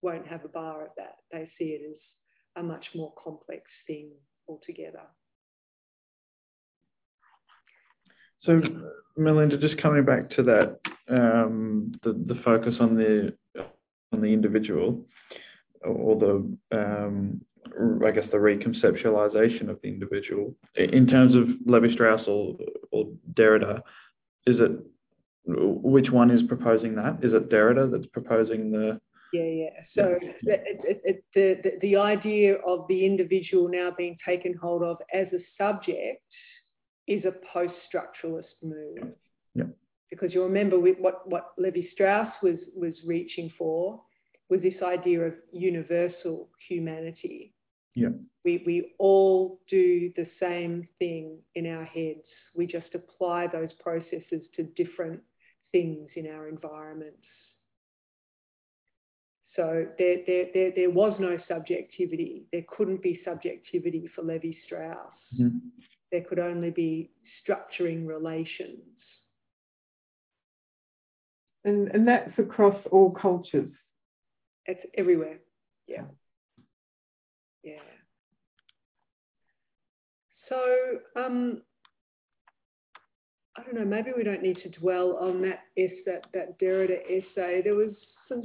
won't 0.03 0.27
have 0.27 0.45
a 0.45 0.49
bar 0.49 0.85
at 0.85 0.97
that. 0.97 1.17
They 1.31 1.49
see 1.59 1.71
it 1.71 1.83
as 1.89 1.97
a 2.57 2.63
much 2.63 2.87
more 2.95 3.13
complex 3.23 3.63
thing 3.87 4.11
altogether. 4.49 5.03
So, 8.43 8.61
Melinda, 9.17 9.57
just 9.57 9.81
coming 9.81 10.05
back 10.05 10.31
to 10.31 10.43
that, 10.43 10.81
um, 11.09 11.95
the 12.03 12.13
the 12.13 12.41
focus 12.45 12.75
on 12.81 12.97
the 12.97 13.35
on 14.13 14.21
the 14.21 14.33
individual, 14.33 15.07
or 15.83 16.19
the 16.19 16.57
um, 16.77 17.41
I 18.05 18.11
guess 18.11 18.25
the 18.31 18.39
reconceptualization 18.39 19.69
of 19.69 19.81
the 19.83 19.89
individual 19.89 20.55
in 20.75 21.07
terms 21.07 21.35
of 21.35 21.49
Levi 21.65 21.93
Strauss 21.95 22.23
or, 22.27 22.57
or 22.91 23.07
Derrida, 23.35 23.81
is 24.47 24.57
it 24.59 24.73
which 25.47 26.11
one 26.11 26.31
is 26.31 26.43
proposing 26.49 26.97
that? 26.97 27.19
Is 27.23 27.33
it 27.33 27.49
Derrida 27.49 27.91
that's 27.91 28.07
proposing 28.07 28.73
the 28.73 29.01
yeah, 29.33 29.43
yeah. 29.43 29.71
So 29.95 30.19
yeah. 30.43 30.55
It, 30.55 30.81
it, 30.85 31.01
it, 31.05 31.25
the, 31.35 31.61
the 31.63 31.79
the 31.81 31.97
idea 31.97 32.57
of 32.67 32.87
the 32.89 33.07
individual 33.07 33.69
now 33.69 33.91
being 33.97 34.17
taken 34.27 34.55
hold 34.55 34.83
of 34.83 34.97
as 35.13 35.27
a 35.33 35.41
subject 35.57 36.23
is 37.07 37.25
a 37.25 37.35
post-structuralist 37.53 38.55
move. 38.63 39.15
Yeah. 39.55 39.65
Because 40.11 40.33
you 40.35 40.43
remember 40.45 40.79
what, 40.79 41.29
what 41.29 41.53
Levi 41.59 41.89
Strauss 41.93 42.33
was, 42.43 42.59
was 42.77 42.95
reaching 43.05 43.51
for 43.59 44.03
was 44.49 44.61
this 44.61 44.83
idea 44.83 45.21
of 45.21 45.35
universal 45.53 46.51
humanity. 46.69 47.55
Yeah. 47.95 48.11
We, 48.45 48.63
we 48.67 48.93
all 48.99 49.61
do 49.69 50.13
the 50.17 50.27
same 50.39 50.87
thing 50.99 51.39
in 51.55 51.67
our 51.67 51.85
heads. 51.85 52.21
We 52.55 52.67
just 52.67 52.95
apply 52.95 53.49
those 53.49 53.73
processes 53.83 54.43
to 54.57 54.63
different 54.77 55.21
things 55.73 56.09
in 56.17 56.27
our 56.27 56.49
environments. 56.49 57.27
So 59.57 59.87
there, 59.99 60.17
there, 60.27 60.47
there, 60.55 60.73
there 60.75 60.91
was 60.91 61.15
no 61.21 61.39
subjectivity. 61.47 62.45
There 62.53 62.65
couldn't 62.75 63.03
be 63.03 63.21
subjectivity 63.25 64.09
for 64.15 64.23
Levi 64.23 64.53
Strauss. 64.65 65.13
Mm-hmm 65.39 65.59
there 66.13 66.21
could 66.21 66.39
only 66.39 66.71
be 66.71 67.11
structuring 67.43 68.07
relations. 68.07 68.85
And, 71.65 71.89
and 71.89 72.07
that's 72.07 72.39
across 72.39 72.77
all 72.91 73.11
cultures. 73.11 73.73
It's 74.67 74.85
everywhere. 74.97 75.39
Yeah. 75.89 76.03
Yeah. 77.65 77.79
So, 80.49 80.59
um, 81.17 81.63
I 83.57 83.63
don't 83.63 83.75
know, 83.75 83.85
maybe 83.85 84.11
we 84.17 84.23
don't 84.23 84.43
need 84.43 84.59
to 84.63 84.69
dwell 84.69 85.17
on 85.21 85.41
that 85.43 85.61
es- 85.79 86.05
that, 86.05 86.27
that 86.35 86.61
Derrida 86.61 86.99
essay. 87.09 87.63
There 87.63 87.75
was 87.75 87.95
some 88.29 88.43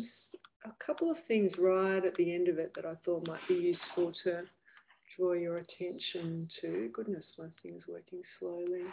a 0.67 0.85
couple 0.85 1.09
of 1.09 1.17
things 1.27 1.51
right 1.57 2.03
at 2.03 2.15
the 2.15 2.33
end 2.33 2.47
of 2.47 2.57
it 2.57 2.73
that 2.75 2.85
I 2.85 2.93
thought 3.05 3.27
might 3.27 3.45
be 3.47 3.55
useful 3.55 4.13
to 4.23 4.43
draw 5.15 5.33
your 5.33 5.57
attention 5.57 6.49
to. 6.61 6.89
Goodness, 6.93 7.23
my 7.37 7.47
thing's 7.63 7.83
working 7.87 8.21
slowly. 8.39 8.83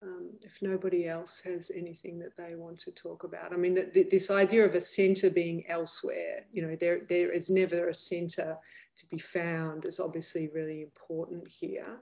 Um, 0.00 0.30
if 0.42 0.52
nobody 0.62 1.08
else 1.08 1.30
has 1.44 1.60
anything 1.76 2.20
that 2.20 2.36
they 2.36 2.54
want 2.54 2.78
to 2.84 2.92
talk 3.02 3.24
about, 3.24 3.52
I 3.52 3.56
mean, 3.56 3.74
the, 3.74 3.90
the, 3.92 4.08
this 4.16 4.30
idea 4.30 4.64
of 4.64 4.74
a 4.76 4.82
centre 4.94 5.28
being 5.28 5.64
elsewhere, 5.68 6.44
you 6.52 6.62
know, 6.62 6.76
there, 6.80 7.00
there 7.08 7.32
is 7.32 7.42
never 7.48 7.88
a 7.88 7.94
centre 8.08 8.56
to 9.00 9.06
be 9.10 9.20
found 9.34 9.84
is 9.84 9.94
obviously 9.98 10.48
really 10.54 10.82
important 10.82 11.42
here. 11.58 11.96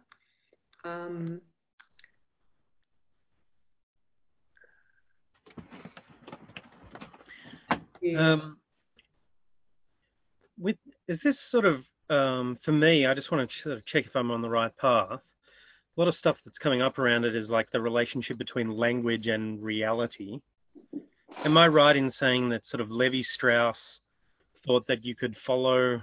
Um, 0.84 1.40
yeah. 8.02 8.32
um, 8.32 8.58
with 10.58 10.76
is 11.08 11.18
this 11.24 11.36
sort 11.50 11.64
of 11.64 11.82
um, 12.08 12.58
for 12.64 12.72
me, 12.72 13.06
I 13.06 13.14
just 13.14 13.32
want 13.32 13.48
to 13.48 13.62
sort 13.62 13.78
of 13.78 13.86
check 13.86 14.06
if 14.06 14.14
I'm 14.14 14.30
on 14.30 14.42
the 14.42 14.48
right 14.48 14.74
path. 14.76 15.10
A 15.10 16.00
lot 16.00 16.08
of 16.08 16.14
stuff 16.20 16.36
that's 16.44 16.58
coming 16.58 16.82
up 16.82 16.98
around 16.98 17.24
it 17.24 17.34
is 17.34 17.48
like 17.48 17.70
the 17.72 17.80
relationship 17.80 18.38
between 18.38 18.76
language 18.76 19.26
and 19.26 19.62
reality. 19.62 20.40
Am 21.44 21.56
I 21.56 21.66
right 21.66 21.96
in 21.96 22.12
saying 22.20 22.50
that 22.50 22.62
sort 22.70 22.80
of 22.80 22.90
Levi 22.90 23.22
Strauss 23.34 23.76
thought 24.66 24.86
that 24.88 25.04
you 25.04 25.14
could 25.14 25.34
follow 25.46 26.00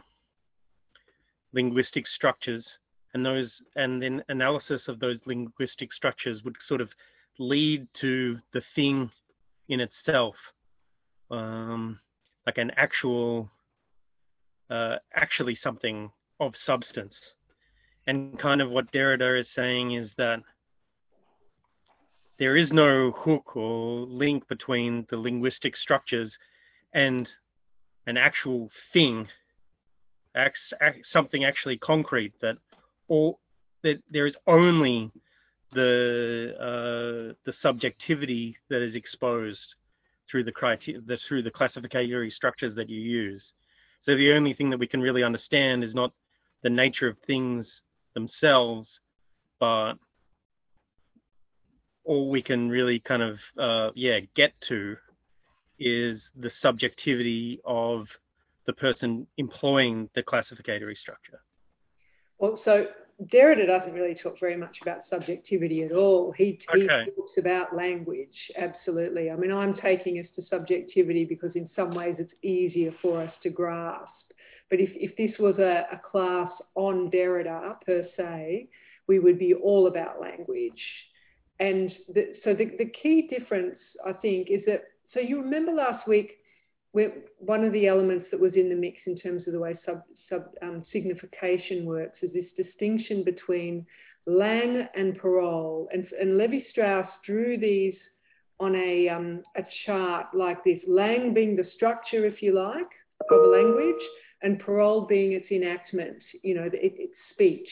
linguistic 1.54 2.06
structures 2.16 2.66
and 3.14 3.26
those 3.26 3.49
and 3.76 4.01
then 4.01 4.24
analysis 4.30 4.82
of 4.88 4.99
those 4.99 5.18
linguistic 5.26 5.93
structures 5.93 6.41
would 6.43 6.56
sort 6.68 6.82
of 6.82 6.89
lead 7.38 7.88
to 8.01 8.39
the 8.54 8.62
thing 8.76 9.10
in 9.70 9.80
itself 9.80 10.36
um, 11.32 11.99
like 12.45 12.58
an 12.58 12.72
actual 12.76 13.49
uh, 14.70 14.95
actually 15.14 15.57
something 15.64 16.11
of 16.39 16.53
substance. 16.66 17.14
And 18.07 18.38
kind 18.39 18.61
of 18.61 18.70
what 18.70 18.91
Derrida 18.91 19.39
is 19.39 19.47
saying 19.55 19.93
is 19.93 20.09
that 20.18 20.39
there 22.39 22.57
is 22.57 22.70
no 22.72 23.11
hook 23.11 23.55
or 23.55 24.05
link 24.05 24.47
between 24.47 25.05
the 25.09 25.18
linguistic 25.18 25.78
structures 25.78 26.32
and 26.93 27.28
an 28.07 28.18
actual 28.18 28.70
thing, 28.91 29.28
something 31.14 31.45
actually 31.45 31.78
concrete 31.78 32.34
that 32.41 32.57
all 33.07 33.39
that 33.84 34.01
there 34.09 34.26
is 34.26 34.34
only 34.47 35.11
the 35.74 36.53
uh, 36.59 37.34
the 37.45 37.53
subjectivity 37.61 38.57
that 38.70 38.82
is 38.82 38.95
exposed 38.95 39.59
through 40.30 40.43
the 40.43 40.51
criteria 40.51 40.99
through 41.28 41.43
the 41.43 41.51
classificatory 41.51 42.32
structures 42.32 42.76
that 42.76 42.89
you 42.89 42.99
use 42.99 43.41
so 44.06 44.16
the 44.16 44.34
only 44.34 44.54
thing 44.54 44.70
that 44.70 44.80
we 44.80 44.88
can 44.88 45.01
really 45.01 45.24
understand 45.24 45.84
is 45.84 45.93
not 45.93 46.12
the 46.62 46.70
nature 46.70 47.08
of 47.08 47.18
things 47.26 47.66
themselves, 48.14 48.88
but 49.60 49.93
all 52.06 52.30
we 52.30 52.41
can 52.41 52.70
really 52.70 52.99
kind 52.99 53.22
of 53.22 53.38
uh, 53.58 53.91
yeah 53.95 54.20
get 54.36 54.54
to 54.68 54.95
is 55.80 56.20
the 56.39 56.51
subjectivity 56.62 57.60
of 57.66 58.06
the 58.66 58.74
person 58.74 59.28
employing 59.38 60.10
the 60.16 60.24
classificatory 60.24 60.97
structure. 61.01 61.41
Well, 62.39 62.60
so 62.64 62.86
Derrida 63.32 63.67
doesn't 63.67 63.93
really 63.93 64.15
talk 64.15 64.39
very 64.39 64.57
much 64.57 64.78
about 64.82 65.03
subjectivity 65.09 65.84
at 65.84 65.91
all. 65.91 66.32
He, 66.32 66.59
okay. 66.74 67.05
he 67.05 67.11
talks 67.11 67.38
about 67.38 67.76
language, 67.76 68.51
absolutely. 68.57 69.30
I 69.30 69.36
mean, 69.36 69.51
I'm 69.51 69.76
taking 69.76 70.19
us 70.19 70.28
to 70.36 70.45
subjectivity 70.49 71.26
because 71.26 71.51
in 71.55 71.69
some 71.76 71.91
ways 71.91 72.15
it's 72.17 72.34
easier 72.41 72.93
for 73.01 73.21
us 73.21 73.34
to 73.43 73.49
grasp. 73.49 74.07
But 74.69 74.80
if, 74.80 74.89
if 74.95 75.15
this 75.17 75.38
was 75.39 75.55
a, 75.59 75.86
a 75.91 76.01
class 76.09 76.51
on 76.76 77.11
Derrida 77.11 77.80
per 77.86 78.07
se, 78.17 78.69
we 79.07 79.19
would 79.19 79.38
be 79.38 79.53
all 79.53 79.88
about 79.88 80.21
language. 80.21 80.82
And 81.59 81.91
the, 82.13 82.36
so 82.43 82.53
the, 82.53 82.71
the 82.78 82.91
key 83.01 83.28
difference, 83.30 83.76
I 84.05 84.13
think, 84.13 84.49
is 84.49 84.61
that 84.65 84.84
so 85.13 85.19
you 85.19 85.41
remember 85.41 85.71
last 85.71 86.07
week 86.07 86.38
one 87.39 87.64
of 87.64 87.74
the 87.74 87.88
elements 87.88 88.28
that 88.32 88.39
was 88.39 88.54
in 88.54 88.70
the 88.70 88.76
mix 88.76 88.98
in 89.08 89.18
terms 89.18 89.48
of 89.48 89.54
the 89.54 89.60
way 89.60 89.78
sub, 89.86 90.04
sub 90.30 90.46
um, 90.62 90.86
signification 90.94 91.86
works 91.86 92.20
is 92.22 92.32
this 92.34 92.46
distinction 92.56 93.24
between 93.24 93.86
langue 94.26 94.88
and 94.96 95.18
parole. 95.18 95.89
And, 95.91 96.08
and 96.20 96.38
Levi 96.38 96.60
Strauss 96.70 97.10
drew 97.26 97.58
these 97.58 97.96
on 98.60 98.76
a, 98.76 99.10
um, 99.10 99.44
a 99.58 99.64
chart 99.86 100.28
like 100.34 100.64
this 100.64 100.80
langue 100.88 101.34
being 101.34 101.56
the 101.56 101.68
structure, 101.76 102.26
if 102.26 102.41
you 102.41 102.54
like, 102.54 102.89
of 103.30 103.39
a 103.39 103.48
language, 103.48 104.04
and 104.44 104.60
parole 104.60 105.02
being 105.02 105.34
its 105.34 105.50
enactment, 105.52 106.18
you 106.44 106.54
know, 106.54 106.64
it, 106.64 106.74
it's 106.74 107.14
speech. 107.32 107.68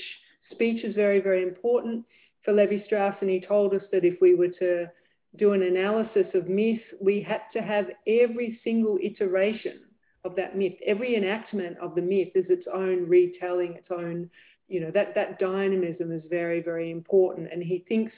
Speech 0.51 0.83
is 0.83 0.95
very, 0.95 1.19
very 1.19 1.43
important 1.43 2.05
for 2.43 2.53
Levi 2.53 2.83
Strauss, 2.85 3.15
and 3.21 3.29
he 3.29 3.39
told 3.39 3.73
us 3.73 3.83
that 3.91 4.03
if 4.03 4.19
we 4.19 4.35
were 4.35 4.47
to 4.47 4.89
do 5.37 5.53
an 5.53 5.63
analysis 5.63 6.27
of 6.33 6.49
myth, 6.49 6.81
we 6.99 7.21
had 7.21 7.41
to 7.53 7.61
have 7.61 7.85
every 8.07 8.59
single 8.63 8.97
iteration 9.01 9.79
of 10.23 10.35
that 10.35 10.57
myth, 10.57 10.73
every 10.85 11.15
enactment 11.15 11.77
of 11.79 11.95
the 11.95 12.01
myth 12.01 12.29
is 12.35 12.45
its 12.49 12.67
own 12.71 13.07
retelling, 13.07 13.73
its 13.73 13.89
own, 13.89 14.29
you 14.67 14.79
know, 14.81 14.91
that, 14.91 15.15
that 15.15 15.39
dynamism 15.39 16.11
is 16.11 16.21
very, 16.29 16.61
very 16.61 16.91
important. 16.91 17.49
And 17.51 17.63
he 17.63 17.85
thinks 17.87 18.11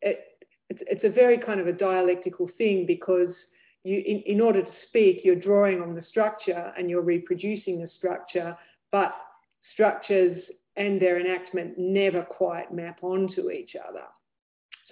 it, 0.00 0.20
it's, 0.70 0.80
it's 0.86 1.04
a 1.04 1.08
very 1.08 1.38
kind 1.38 1.60
of 1.60 1.66
a 1.66 1.72
dialectical 1.72 2.48
thing 2.58 2.84
because 2.86 3.34
you, 3.82 4.02
in, 4.06 4.22
in 4.26 4.40
order 4.40 4.62
to 4.62 4.72
speak, 4.88 5.20
you're 5.24 5.34
drawing 5.34 5.80
on 5.80 5.94
the 5.94 6.04
structure 6.08 6.72
and 6.76 6.88
you're 6.88 7.02
reproducing 7.02 7.80
the 7.80 7.90
structure, 7.96 8.56
but 8.92 9.14
structures 9.72 10.42
and 10.76 11.00
their 11.00 11.20
enactment 11.20 11.78
never 11.78 12.22
quite 12.22 12.72
map 12.72 12.98
onto 13.02 13.50
each 13.50 13.76
other. 13.76 14.04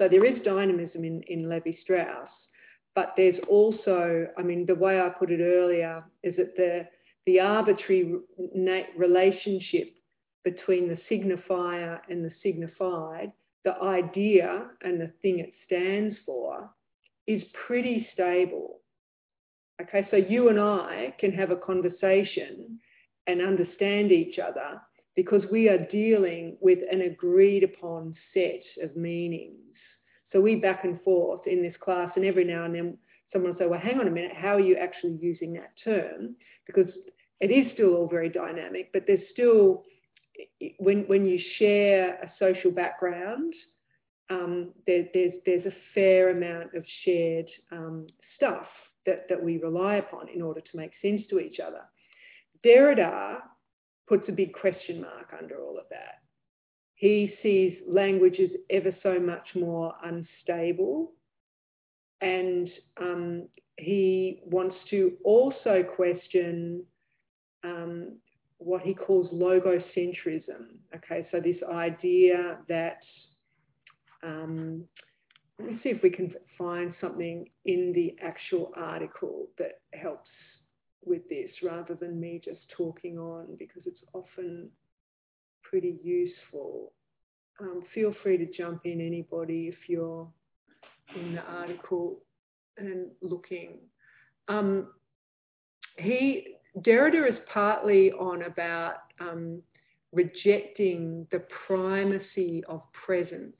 So 0.03 0.09
there 0.09 0.24
is 0.24 0.42
dynamism 0.42 1.05
in, 1.05 1.22
in 1.28 1.48
Levi 1.48 1.76
Strauss, 1.80 2.28
but 2.96 3.14
there's 3.16 3.38
also, 3.48 4.26
I 4.36 4.42
mean, 4.42 4.66
the 4.66 4.74
way 4.74 5.00
I 5.00 5.09
put 5.09 5.30
it 5.30 5.40
earlier 5.40 6.03
is 6.24 6.34
that 6.38 6.57
the, 6.57 6.88
the 7.24 7.38
arbitrary 7.38 8.16
relationship 8.96 9.94
between 10.42 10.88
the 10.88 10.98
signifier 11.09 12.00
and 12.09 12.24
the 12.24 12.32
signified, 12.42 13.30
the 13.64 13.76
idea 13.80 14.70
and 14.82 15.00
the 15.00 15.12
thing 15.22 15.38
it 15.38 15.53
stands 15.66 16.16
for, 16.26 16.68
is 17.28 17.44
pretty 17.64 18.09
stable. 18.12 18.80
Okay, 19.80 20.09
so 20.11 20.16
you 20.16 20.48
and 20.48 20.59
I 20.59 21.14
can 21.20 21.30
have 21.30 21.53
a 21.53 21.57
conversation 21.57 22.80
and 23.28 23.40
understand 23.40 24.11
each 24.11 24.40
other 24.40 24.80
because 25.14 25.42
we 25.53 25.68
are 25.68 25.86
dealing 25.92 26.57
with 26.61 26.80
an 26.90 27.03
agreed 27.03 27.62
upon 27.62 28.16
set 28.34 28.64
of 28.82 28.96
meanings. 28.96 29.61
So 30.32 30.40
we 30.40 30.56
back 30.56 30.84
and 30.84 31.00
forth 31.02 31.46
in 31.46 31.62
this 31.62 31.74
class, 31.82 32.10
and 32.16 32.24
every 32.24 32.44
now 32.44 32.64
and 32.64 32.74
then 32.74 32.98
someone 33.32 33.52
will 33.52 33.58
say, 33.58 33.66
Well, 33.66 33.80
hang 33.80 34.00
on 34.00 34.08
a 34.08 34.10
minute, 34.10 34.32
how 34.34 34.54
are 34.54 34.60
you 34.60 34.76
actually 34.76 35.18
using 35.20 35.52
that 35.54 35.72
term? 35.84 36.36
Because 36.66 36.90
it 37.40 37.50
is 37.50 37.72
still 37.74 37.94
all 37.94 38.08
very 38.08 38.28
dynamic, 38.28 38.90
but 38.92 39.02
there's 39.06 39.28
still, 39.32 39.82
when, 40.78 41.02
when 41.08 41.26
you 41.26 41.40
share 41.58 42.14
a 42.22 42.32
social 42.38 42.70
background, 42.70 43.52
um, 44.30 44.70
there, 44.86 45.06
there's, 45.12 45.32
there's 45.44 45.66
a 45.66 45.74
fair 45.94 46.30
amount 46.30 46.74
of 46.74 46.84
shared 47.04 47.46
um, 47.72 48.06
stuff 48.36 48.66
that, 49.06 49.26
that 49.28 49.42
we 49.42 49.58
rely 49.58 49.96
upon 49.96 50.28
in 50.28 50.40
order 50.40 50.60
to 50.60 50.76
make 50.76 50.92
sense 51.02 51.22
to 51.30 51.40
each 51.40 51.58
other. 51.58 51.82
Derrida 52.64 53.38
puts 54.08 54.28
a 54.28 54.32
big 54.32 54.52
question 54.54 55.00
mark 55.00 55.34
under 55.38 55.60
all 55.60 55.78
of 55.78 55.84
that. 55.90 56.21
He 57.03 57.34
sees 57.42 57.78
language 57.84 58.38
as 58.38 58.50
ever 58.70 58.94
so 59.03 59.18
much 59.18 59.57
more 59.57 59.92
unstable. 60.05 61.11
And 62.20 62.70
um, 62.96 63.48
he 63.76 64.38
wants 64.44 64.76
to 64.90 65.14
also 65.24 65.82
question 65.96 66.84
um, 67.64 68.18
what 68.59 68.82
he 68.82 68.94
calls 68.94 69.28
logocentrism. 69.32 70.76
Okay, 70.94 71.26
so 71.32 71.40
this 71.40 71.57
idea 71.68 72.59
that, 72.68 72.98
um, 74.22 74.84
let 75.59 75.72
me 75.72 75.80
see 75.82 75.88
if 75.88 76.05
we 76.05 76.11
can 76.11 76.32
find 76.57 76.94
something 77.00 77.48
in 77.64 77.92
the 77.96 78.14
actual 78.24 78.70
article 78.76 79.48
that 79.59 79.80
helps 79.92 80.28
with 81.05 81.28
this 81.28 81.50
rather 81.64 81.96
than 81.96 82.20
me 82.20 82.40
just 82.44 82.61
talking 82.68 83.18
on 83.18 83.57
because 83.59 83.82
it's 83.86 84.05
often 84.12 84.70
pretty 85.72 85.98
useful. 86.04 86.92
Um, 87.58 87.82
feel 87.94 88.14
free 88.22 88.36
to 88.36 88.46
jump 88.46 88.82
in, 88.84 89.00
anybody, 89.00 89.68
if 89.68 89.88
you're 89.88 90.28
in 91.16 91.34
the 91.34 91.40
article 91.40 92.18
and 92.76 93.06
looking. 93.22 93.78
Um, 94.48 94.88
he 95.96 96.56
Derrida 96.80 97.30
is 97.30 97.38
partly 97.52 98.12
on 98.12 98.42
about 98.42 98.96
um, 99.18 99.62
rejecting 100.12 101.26
the 101.32 101.42
primacy 101.66 102.62
of 102.68 102.82
presence. 102.92 103.56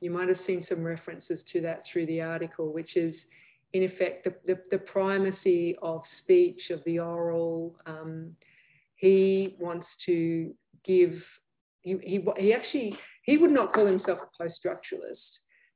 You 0.00 0.10
might 0.10 0.28
have 0.28 0.38
seen 0.44 0.66
some 0.68 0.82
references 0.82 1.38
to 1.52 1.60
that 1.60 1.84
through 1.92 2.06
the 2.06 2.20
article, 2.20 2.72
which 2.72 2.96
is 2.96 3.14
in 3.72 3.84
effect, 3.84 4.24
the, 4.24 4.34
the, 4.46 4.60
the, 4.72 4.78
primacy 4.78 5.76
of 5.80 6.02
speech, 6.22 6.70
of 6.70 6.82
the 6.84 6.98
oral. 6.98 7.76
Um, 7.86 8.34
he 9.00 9.56
wants 9.60 9.86
to 10.06 10.52
give, 10.84 11.22
he, 11.82 11.96
he, 12.02 12.24
he 12.38 12.52
actually, 12.52 12.96
he 13.24 13.36
would 13.36 13.50
not 13.50 13.72
call 13.72 13.86
himself 13.86 14.18
a 14.22 14.42
post-structuralist, 14.42 15.18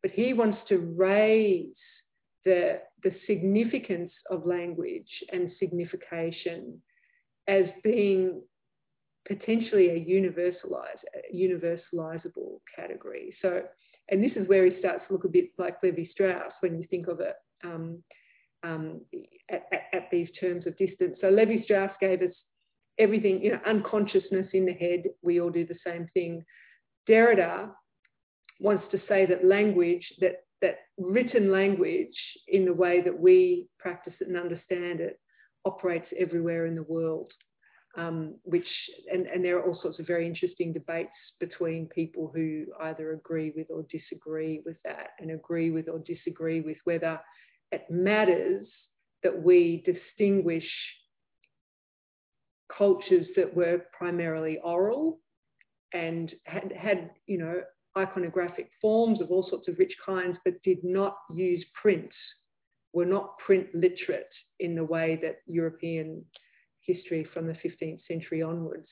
but 0.02 0.10
he 0.10 0.32
wants 0.32 0.58
to 0.68 0.78
raise 0.78 1.74
the, 2.44 2.80
the 3.02 3.14
significance 3.26 4.12
of 4.30 4.46
language 4.46 5.08
and 5.32 5.52
signification 5.58 6.80
as 7.48 7.64
being 7.82 8.42
potentially 9.26 9.90
a 9.90 10.04
universalize, 10.04 11.00
universalizable 11.34 12.60
category. 12.76 13.34
So, 13.40 13.62
and 14.10 14.22
this 14.22 14.32
is 14.36 14.48
where 14.48 14.66
he 14.66 14.78
starts 14.78 15.02
to 15.06 15.14
look 15.14 15.24
a 15.24 15.28
bit 15.28 15.50
like 15.58 15.82
Levi 15.82 16.04
Strauss 16.10 16.52
when 16.60 16.78
you 16.78 16.86
think 16.88 17.08
of 17.08 17.20
it 17.20 17.34
um, 17.64 18.02
um, 18.62 19.00
at, 19.50 19.66
at, 19.72 19.82
at, 19.92 20.10
these 20.10 20.28
terms 20.38 20.66
of 20.66 20.76
distance. 20.76 21.16
So 21.20 21.28
Levi 21.28 21.62
Strauss 21.64 21.90
gave 22.00 22.20
us 22.22 22.34
everything, 22.98 23.42
you 23.42 23.52
know, 23.52 23.60
unconsciousness 23.66 24.48
in 24.52 24.66
the 24.66 24.72
head. 24.72 25.04
We 25.22 25.40
all 25.40 25.50
do 25.50 25.66
the 25.66 25.78
same 25.86 26.08
thing. 26.14 26.44
Derrida 27.08 27.70
wants 28.60 28.84
to 28.92 29.00
say 29.08 29.26
that 29.26 29.44
language, 29.44 30.04
that 30.20 30.44
that 30.62 30.78
written 30.96 31.50
language 31.50 32.16
in 32.48 32.64
the 32.64 32.72
way 32.72 33.02
that 33.02 33.18
we 33.18 33.66
practice 33.78 34.14
it 34.20 34.28
and 34.28 34.36
understand 34.36 35.00
it 35.00 35.20
operates 35.66 36.06
everywhere 36.18 36.66
in 36.66 36.74
the 36.74 36.82
world. 36.84 37.30
Um, 37.96 38.34
which 38.42 38.66
and, 39.12 39.26
and 39.26 39.44
there 39.44 39.56
are 39.56 39.62
all 39.62 39.78
sorts 39.80 40.00
of 40.00 40.06
very 40.08 40.26
interesting 40.26 40.72
debates 40.72 41.12
between 41.38 41.86
people 41.86 42.32
who 42.34 42.64
either 42.82 43.12
agree 43.12 43.52
with 43.54 43.68
or 43.70 43.86
disagree 43.88 44.62
with 44.66 44.76
that 44.84 45.10
and 45.20 45.30
agree 45.30 45.70
with 45.70 45.88
or 45.88 46.00
disagree 46.00 46.60
with 46.60 46.76
whether 46.82 47.20
it 47.70 47.84
matters 47.88 48.66
that 49.22 49.42
we 49.42 49.84
distinguish 49.86 50.68
cultures 52.76 53.26
that 53.36 53.54
were 53.54 53.82
primarily 53.96 54.58
oral 54.64 55.20
and 55.92 56.32
had, 56.44 56.72
had 56.76 57.10
you 57.26 57.38
know 57.38 57.60
iconographic 57.96 58.66
forms 58.80 59.20
of 59.20 59.30
all 59.30 59.46
sorts 59.48 59.68
of 59.68 59.78
rich 59.78 59.94
kinds 60.04 60.36
but 60.44 60.60
did 60.64 60.82
not 60.82 61.16
use 61.34 61.64
print 61.80 62.10
were 62.92 63.06
not 63.06 63.38
print 63.38 63.66
literate 63.74 64.30
in 64.58 64.74
the 64.74 64.84
way 64.84 65.18
that 65.22 65.36
european 65.46 66.24
history 66.80 67.26
from 67.32 67.46
the 67.46 67.56
15th 67.64 68.00
century 68.08 68.42
onwards 68.42 68.88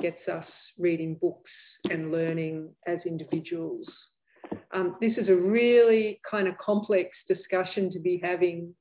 gets 0.00 0.26
us 0.28 0.46
reading 0.78 1.16
books 1.20 1.50
and 1.90 2.10
learning 2.10 2.70
as 2.86 2.98
individuals. 3.06 3.86
Um, 4.72 4.96
this 5.00 5.16
is 5.16 5.28
a 5.28 5.34
really 5.34 6.20
kind 6.28 6.48
of 6.48 6.56
complex 6.58 7.10
discussion 7.28 7.92
to 7.92 7.98
be 7.98 8.20
having 8.22 8.74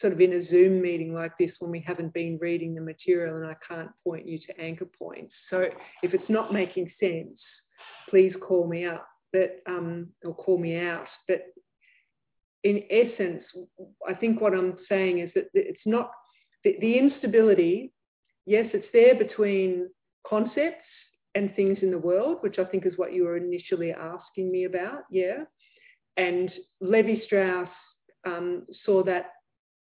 sort 0.00 0.12
of 0.12 0.20
in 0.20 0.32
a 0.32 0.48
Zoom 0.48 0.80
meeting 0.80 1.12
like 1.12 1.32
this 1.38 1.50
when 1.58 1.70
we 1.70 1.80
haven't 1.80 2.14
been 2.14 2.38
reading 2.40 2.74
the 2.74 2.80
material 2.80 3.36
and 3.36 3.46
I 3.46 3.56
can't 3.66 3.90
point 4.04 4.26
you 4.26 4.38
to 4.38 4.60
anchor 4.60 4.86
points. 4.86 5.32
So 5.50 5.66
if 6.02 6.14
it's 6.14 6.28
not 6.28 6.52
making 6.52 6.92
sense, 7.00 7.40
please 8.08 8.34
call 8.40 8.66
me 8.68 8.86
up, 8.86 9.06
but 9.32 9.60
um, 9.66 10.08
or 10.24 10.34
call 10.34 10.58
me 10.58 10.78
out. 10.78 11.06
But 11.26 11.46
in 12.64 12.84
essence, 12.90 13.44
I 14.08 14.14
think 14.14 14.40
what 14.40 14.54
I'm 14.54 14.78
saying 14.88 15.18
is 15.18 15.30
that 15.34 15.48
it's 15.54 15.86
not 15.86 16.10
the, 16.64 16.76
the 16.80 16.98
instability. 16.98 17.92
Yes, 18.46 18.66
it's 18.72 18.88
there 18.92 19.14
between 19.14 19.88
concepts 20.26 20.86
and 21.34 21.54
things 21.54 21.78
in 21.82 21.90
the 21.90 21.98
world, 21.98 22.38
which 22.40 22.58
I 22.58 22.64
think 22.64 22.86
is 22.86 22.94
what 22.96 23.12
you 23.12 23.24
were 23.24 23.36
initially 23.36 23.92
asking 23.92 24.50
me 24.50 24.64
about. 24.64 25.02
Yeah. 25.10 25.44
And 26.16 26.50
Levi 26.80 27.24
Strauss 27.26 27.68
um, 28.26 28.66
saw 28.84 29.04
that 29.04 29.32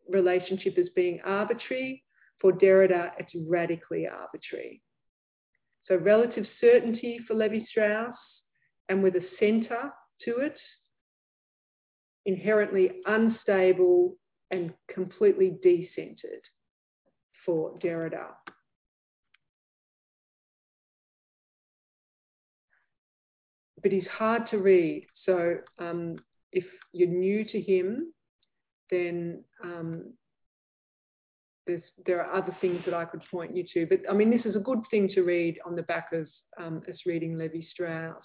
relationship 0.08 0.78
as 0.78 0.88
being 0.94 1.20
arbitrary. 1.24 2.04
For 2.40 2.52
Derrida, 2.52 3.10
it's 3.18 3.32
radically 3.34 4.06
arbitrary. 4.06 4.80
So, 5.86 5.96
relative 5.96 6.46
certainty 6.60 7.18
for 7.26 7.34
Levi 7.34 7.64
Strauss 7.68 8.16
and 8.88 9.02
with 9.02 9.16
a 9.16 9.24
center 9.40 9.92
to 10.24 10.38
it, 10.38 10.56
inherently 12.26 12.90
unstable 13.06 14.16
and 14.50 14.72
completely 14.92 15.56
decentered 15.64 16.44
for 17.44 17.78
Derrida. 17.78 18.26
But 23.82 23.92
he's 23.92 24.06
hard 24.06 24.50
to 24.50 24.58
read. 24.58 25.06
So 25.24 25.58
um, 25.78 26.16
if 26.52 26.64
you're 26.92 27.08
new 27.08 27.44
to 27.44 27.60
him, 27.60 28.12
then 28.90 29.42
um, 29.62 30.12
there's, 31.66 31.82
there 32.06 32.24
are 32.24 32.34
other 32.34 32.56
things 32.60 32.80
that 32.84 32.94
I 32.94 33.04
could 33.04 33.22
point 33.30 33.54
you 33.54 33.64
to. 33.74 33.86
But 33.86 34.00
I 34.10 34.14
mean, 34.14 34.30
this 34.30 34.46
is 34.46 34.56
a 34.56 34.60
good 34.60 34.80
thing 34.90 35.08
to 35.14 35.22
read 35.22 35.58
on 35.66 35.76
the 35.76 35.82
back 35.82 36.12
of 36.12 36.26
um, 36.60 36.82
us 36.88 36.98
reading 37.06 37.38
Levi 37.38 37.60
Strauss. 37.70 38.24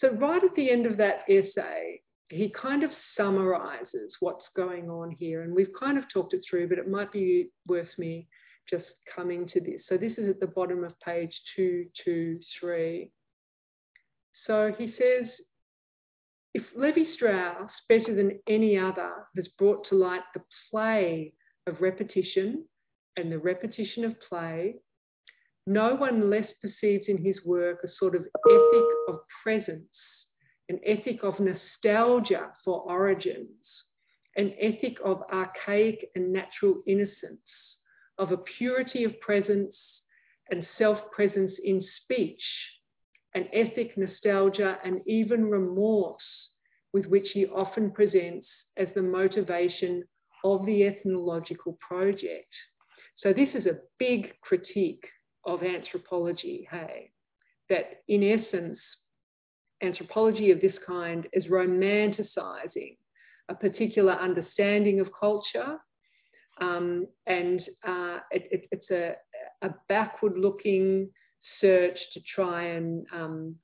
So, 0.00 0.10
right 0.10 0.42
at 0.42 0.54
the 0.56 0.70
end 0.70 0.86
of 0.86 0.96
that 0.96 1.24
essay, 1.28 2.00
he 2.30 2.52
kind 2.60 2.82
of 2.82 2.90
summarizes 3.16 4.12
what's 4.20 4.44
going 4.56 4.90
on 4.90 5.12
here. 5.12 5.42
And 5.42 5.54
we've 5.54 5.72
kind 5.78 5.98
of 5.98 6.04
talked 6.12 6.34
it 6.34 6.42
through, 6.48 6.68
but 6.68 6.78
it 6.78 6.90
might 6.90 7.12
be 7.12 7.50
worth 7.66 7.96
me 7.98 8.26
just 8.68 8.86
coming 9.14 9.48
to 9.50 9.60
this. 9.60 9.82
So 9.88 9.96
this 9.96 10.12
is 10.16 10.30
at 10.30 10.40
the 10.40 10.46
bottom 10.46 10.84
of 10.84 10.98
page 11.00 11.32
223. 11.56 13.10
So 14.46 14.72
he 14.76 14.94
says, 14.98 15.28
if 16.54 16.64
Levi 16.76 17.12
Strauss, 17.14 17.70
better 17.88 18.14
than 18.14 18.38
any 18.48 18.78
other, 18.78 19.10
has 19.36 19.46
brought 19.58 19.86
to 19.88 19.96
light 19.96 20.22
the 20.34 20.42
play 20.70 21.32
of 21.66 21.80
repetition 21.80 22.64
and 23.16 23.30
the 23.30 23.38
repetition 23.38 24.04
of 24.04 24.14
play, 24.28 24.76
no 25.66 25.94
one 25.94 26.30
less 26.30 26.48
perceives 26.62 27.04
in 27.08 27.18
his 27.18 27.36
work 27.44 27.78
a 27.84 27.88
sort 27.98 28.14
of 28.14 28.22
ethic 28.22 28.84
of 29.08 29.20
presence 29.42 29.88
an 30.68 30.80
ethic 30.86 31.22
of 31.22 31.34
nostalgia 31.38 32.50
for 32.64 32.80
origins, 32.90 33.48
an 34.36 34.52
ethic 34.60 34.96
of 35.04 35.22
archaic 35.32 36.10
and 36.14 36.32
natural 36.32 36.82
innocence, 36.86 37.40
of 38.18 38.32
a 38.32 38.38
purity 38.58 39.04
of 39.04 39.18
presence 39.20 39.76
and 40.50 40.66
self 40.78 40.98
presence 41.10 41.52
in 41.62 41.84
speech, 42.02 42.42
an 43.34 43.48
ethic, 43.52 43.96
nostalgia, 43.96 44.78
and 44.84 45.00
even 45.06 45.50
remorse 45.50 46.22
with 46.92 47.06
which 47.06 47.28
he 47.32 47.46
often 47.46 47.90
presents 47.90 48.46
as 48.76 48.88
the 48.94 49.02
motivation 49.02 50.04
of 50.44 50.64
the 50.66 50.84
ethnological 50.84 51.76
project. 51.86 52.52
So, 53.16 53.32
this 53.32 53.48
is 53.54 53.66
a 53.66 53.78
big 53.98 54.32
critique 54.40 55.04
of 55.44 55.62
anthropology, 55.62 56.68
hey, 56.70 57.10
that 57.68 58.02
in 58.08 58.22
essence, 58.22 58.78
anthropology 59.82 60.50
of 60.50 60.60
this 60.60 60.74
kind 60.86 61.26
is 61.32 61.44
romanticizing 61.46 62.96
a 63.48 63.54
particular 63.54 64.12
understanding 64.12 65.00
of 65.00 65.08
culture. 65.18 65.78
Um, 66.60 67.06
and 67.26 67.60
uh, 67.86 68.20
it, 68.30 68.48
it, 68.50 68.68
it's 68.70 68.90
a, 68.90 69.14
a 69.66 69.74
backward 69.88 70.38
looking 70.38 71.10
search 71.60 71.98
to 72.12 72.20
try 72.34 72.64
and 72.64 73.06
um, 73.12 73.54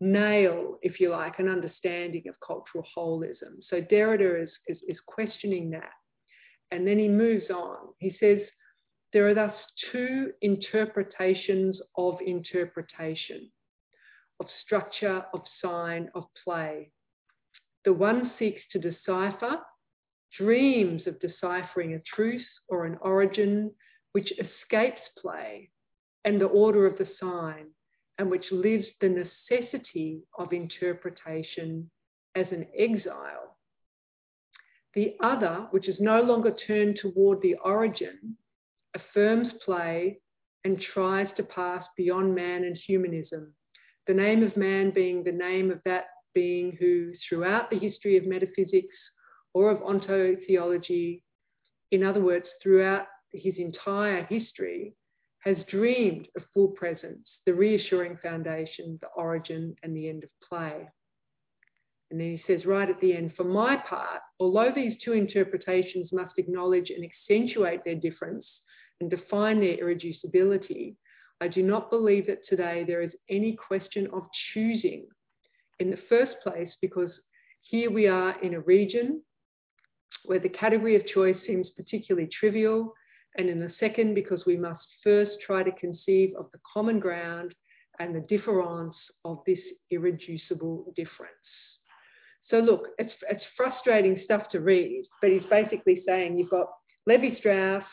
nail, 0.00 0.78
if 0.82 1.00
you 1.00 1.10
like, 1.10 1.38
an 1.38 1.48
understanding 1.48 2.24
of 2.28 2.34
cultural 2.46 2.84
holism. 2.96 3.58
So 3.68 3.80
Derrida 3.80 4.44
is, 4.44 4.50
is, 4.66 4.78
is 4.88 4.98
questioning 5.06 5.70
that. 5.70 5.90
And 6.70 6.86
then 6.86 6.98
he 6.98 7.08
moves 7.08 7.50
on. 7.50 7.76
He 7.98 8.16
says, 8.20 8.38
there 9.12 9.28
are 9.28 9.34
thus 9.34 9.54
two 9.90 10.30
interpretations 10.40 11.78
of 11.96 12.18
interpretation 12.24 13.50
of 14.40 14.46
structure, 14.64 15.22
of 15.34 15.42
sign, 15.62 16.08
of 16.14 16.24
play. 16.42 16.90
The 17.84 17.92
one 17.92 18.32
seeks 18.38 18.62
to 18.72 18.78
decipher, 18.78 19.58
dreams 20.36 21.02
of 21.06 21.20
deciphering 21.20 21.94
a 21.94 22.02
truth 22.14 22.46
or 22.68 22.86
an 22.86 22.96
origin 23.02 23.70
which 24.12 24.32
escapes 24.32 25.00
play 25.20 25.70
and 26.24 26.40
the 26.40 26.46
order 26.46 26.86
of 26.86 26.98
the 26.98 27.08
sign, 27.18 27.66
and 28.18 28.30
which 28.30 28.44
lives 28.50 28.86
the 29.00 29.08
necessity 29.08 30.22
of 30.38 30.52
interpretation 30.52 31.90
as 32.34 32.46
an 32.50 32.66
exile. 32.78 33.56
The 34.94 35.16
other, 35.20 35.68
which 35.70 35.88
is 35.88 35.96
no 36.00 36.20
longer 36.22 36.54
turned 36.66 36.98
toward 37.00 37.40
the 37.42 37.54
origin, 37.64 38.36
affirms 38.94 39.52
play 39.64 40.20
and 40.64 40.80
tries 40.92 41.28
to 41.36 41.42
pass 41.42 41.84
beyond 41.96 42.34
man 42.34 42.64
and 42.64 42.76
humanism 42.76 43.54
the 44.10 44.14
name 44.14 44.42
of 44.42 44.56
man 44.56 44.90
being 44.90 45.22
the 45.22 45.30
name 45.30 45.70
of 45.70 45.80
that 45.84 46.06
being 46.34 46.76
who, 46.80 47.12
throughout 47.28 47.70
the 47.70 47.78
history 47.78 48.16
of 48.16 48.26
metaphysics 48.26 48.96
or 49.54 49.70
of 49.70 49.78
ontotheology, 49.82 51.22
in 51.92 52.02
other 52.02 52.20
words, 52.20 52.46
throughout 52.60 53.06
his 53.32 53.54
entire 53.56 54.24
history, 54.24 54.94
has 55.40 55.56
dreamed 55.70 56.28
of 56.36 56.42
full 56.52 56.68
presence, 56.68 57.26
the 57.46 57.54
reassuring 57.54 58.18
foundation, 58.22 58.98
the 59.00 59.08
origin, 59.16 59.74
and 59.82 59.96
the 59.96 60.08
end 60.08 60.22
of 60.24 60.30
play. 60.46 60.88
And 62.10 62.20
then 62.20 62.38
he 62.38 62.42
says, 62.46 62.66
right 62.66 62.90
at 62.90 63.00
the 63.00 63.14
end, 63.14 63.32
for 63.36 63.44
my 63.44 63.76
part, 63.88 64.20
although 64.38 64.70
these 64.74 64.94
two 65.04 65.12
interpretations 65.12 66.10
must 66.12 66.34
acknowledge 66.38 66.90
and 66.90 67.04
accentuate 67.04 67.84
their 67.84 67.94
difference 67.94 68.46
and 69.00 69.08
define 69.08 69.60
their 69.60 69.76
irreducibility, 69.76 70.96
I 71.40 71.48
do 71.48 71.62
not 71.62 71.88
believe 71.88 72.26
that 72.26 72.46
today 72.48 72.84
there 72.86 73.00
is 73.00 73.12
any 73.30 73.56
question 73.56 74.08
of 74.12 74.24
choosing 74.52 75.06
in 75.78 75.90
the 75.90 75.98
first 76.08 76.32
place, 76.42 76.70
because 76.82 77.10
here 77.62 77.90
we 77.90 78.06
are 78.06 78.38
in 78.42 78.54
a 78.54 78.60
region 78.60 79.22
where 80.24 80.40
the 80.40 80.48
category 80.50 80.96
of 80.96 81.06
choice 81.06 81.36
seems 81.46 81.68
particularly 81.76 82.28
trivial. 82.28 82.92
And 83.36 83.48
in 83.48 83.60
the 83.60 83.72
second, 83.78 84.14
because 84.14 84.44
we 84.44 84.56
must 84.56 84.84
first 85.04 85.32
try 85.44 85.62
to 85.62 85.72
conceive 85.72 86.34
of 86.36 86.50
the 86.52 86.58
common 86.72 86.98
ground 86.98 87.54
and 87.98 88.14
the 88.14 88.20
difference 88.20 88.96
of 89.24 89.38
this 89.46 89.58
irreducible 89.90 90.92
difference. 90.96 91.34
So 92.50 92.58
look, 92.58 92.88
it's, 92.98 93.12
it's 93.30 93.44
frustrating 93.56 94.20
stuff 94.24 94.50
to 94.50 94.60
read, 94.60 95.04
but 95.20 95.30
he's 95.30 95.44
basically 95.48 96.02
saying 96.06 96.36
you've 96.36 96.50
got 96.50 96.66
Levi 97.06 97.38
Strauss 97.38 97.84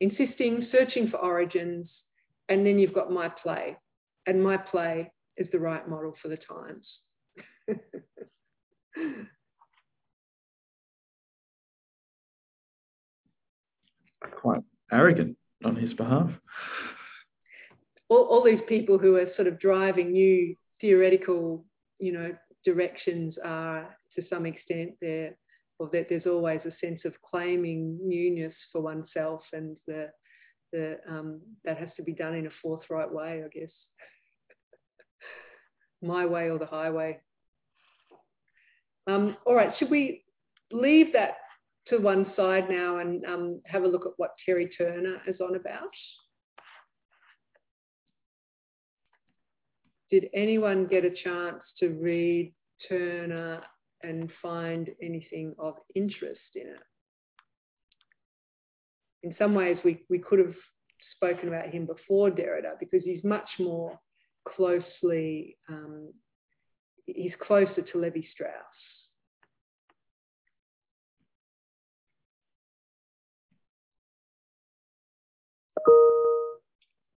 insisting, 0.00 0.66
searching 0.72 1.08
for 1.08 1.18
origins, 1.18 1.88
and 2.48 2.66
then 2.66 2.78
you've 2.78 2.94
got 2.94 3.12
my 3.12 3.28
play, 3.28 3.76
and 4.26 4.42
my 4.42 4.56
play 4.56 5.12
is 5.36 5.46
the 5.52 5.58
right 5.60 5.88
model 5.88 6.14
for 6.20 6.28
the 6.28 6.36
times. 6.36 6.86
Quite 14.40 14.62
arrogant 14.92 15.36
on 15.64 15.76
his 15.76 15.92
behalf. 15.94 16.30
All, 18.08 18.24
all 18.24 18.44
these 18.44 18.60
people 18.68 18.98
who 18.98 19.16
are 19.16 19.26
sort 19.36 19.48
of 19.48 19.58
driving 19.58 20.12
new 20.12 20.54
theoretical, 20.80 21.64
you 21.98 22.12
know, 22.12 22.32
directions 22.64 23.34
are 23.44 23.96
to 24.16 24.22
some 24.28 24.46
extent 24.46 24.92
there, 25.00 25.36
or 25.78 25.88
that 25.92 26.06
there's 26.08 26.26
always 26.26 26.60
a 26.64 26.84
sense 26.84 27.00
of 27.04 27.14
claiming 27.28 27.98
newness 28.02 28.54
for 28.70 28.80
oneself 28.80 29.42
and 29.52 29.76
the 29.86 30.10
the, 30.72 30.98
um, 31.06 31.40
that 31.64 31.76
has 31.76 31.90
to 31.96 32.02
be 32.02 32.12
done 32.12 32.34
in 32.34 32.46
a 32.46 32.50
forthright 32.62 33.12
way, 33.12 33.42
I 33.44 33.48
guess. 33.48 33.70
My 36.02 36.26
way 36.26 36.50
or 36.50 36.58
the 36.58 36.66
highway. 36.66 37.20
Um, 39.06 39.36
all 39.44 39.54
right, 39.54 39.74
should 39.78 39.90
we 39.90 40.24
leave 40.72 41.12
that 41.12 41.34
to 41.88 41.98
one 41.98 42.32
side 42.36 42.70
now 42.70 42.98
and 42.98 43.24
um, 43.26 43.60
have 43.66 43.82
a 43.82 43.88
look 43.88 44.06
at 44.06 44.12
what 44.16 44.30
Terry 44.44 44.70
Turner 44.76 45.20
is 45.26 45.40
on 45.40 45.56
about? 45.56 45.90
Did 50.10 50.28
anyone 50.34 50.86
get 50.86 51.04
a 51.04 51.10
chance 51.10 51.62
to 51.80 51.88
read 51.88 52.52
Turner 52.88 53.62
and 54.02 54.30
find 54.40 54.90
anything 55.00 55.54
of 55.58 55.74
interest 55.94 56.40
in 56.54 56.68
it? 56.68 56.82
in 59.22 59.34
some 59.38 59.54
ways 59.54 59.76
we, 59.84 60.02
we 60.08 60.18
could 60.18 60.38
have 60.38 60.54
spoken 61.14 61.48
about 61.48 61.68
him 61.68 61.86
before 61.86 62.30
Derrida 62.30 62.78
because 62.80 63.02
he's 63.04 63.22
much 63.22 63.48
more 63.58 63.98
closely, 64.56 65.56
um, 65.68 66.12
he's 67.06 67.32
closer 67.40 67.82
to 67.82 68.00
Levi 68.00 68.22
Strauss. 68.32 68.52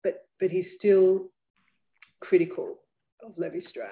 But, 0.03 0.27
but 0.39 0.49
he's 0.49 0.65
still 0.77 1.29
critical 2.21 2.79
of 3.23 3.33
Levi 3.37 3.59
Strauss. 3.69 3.89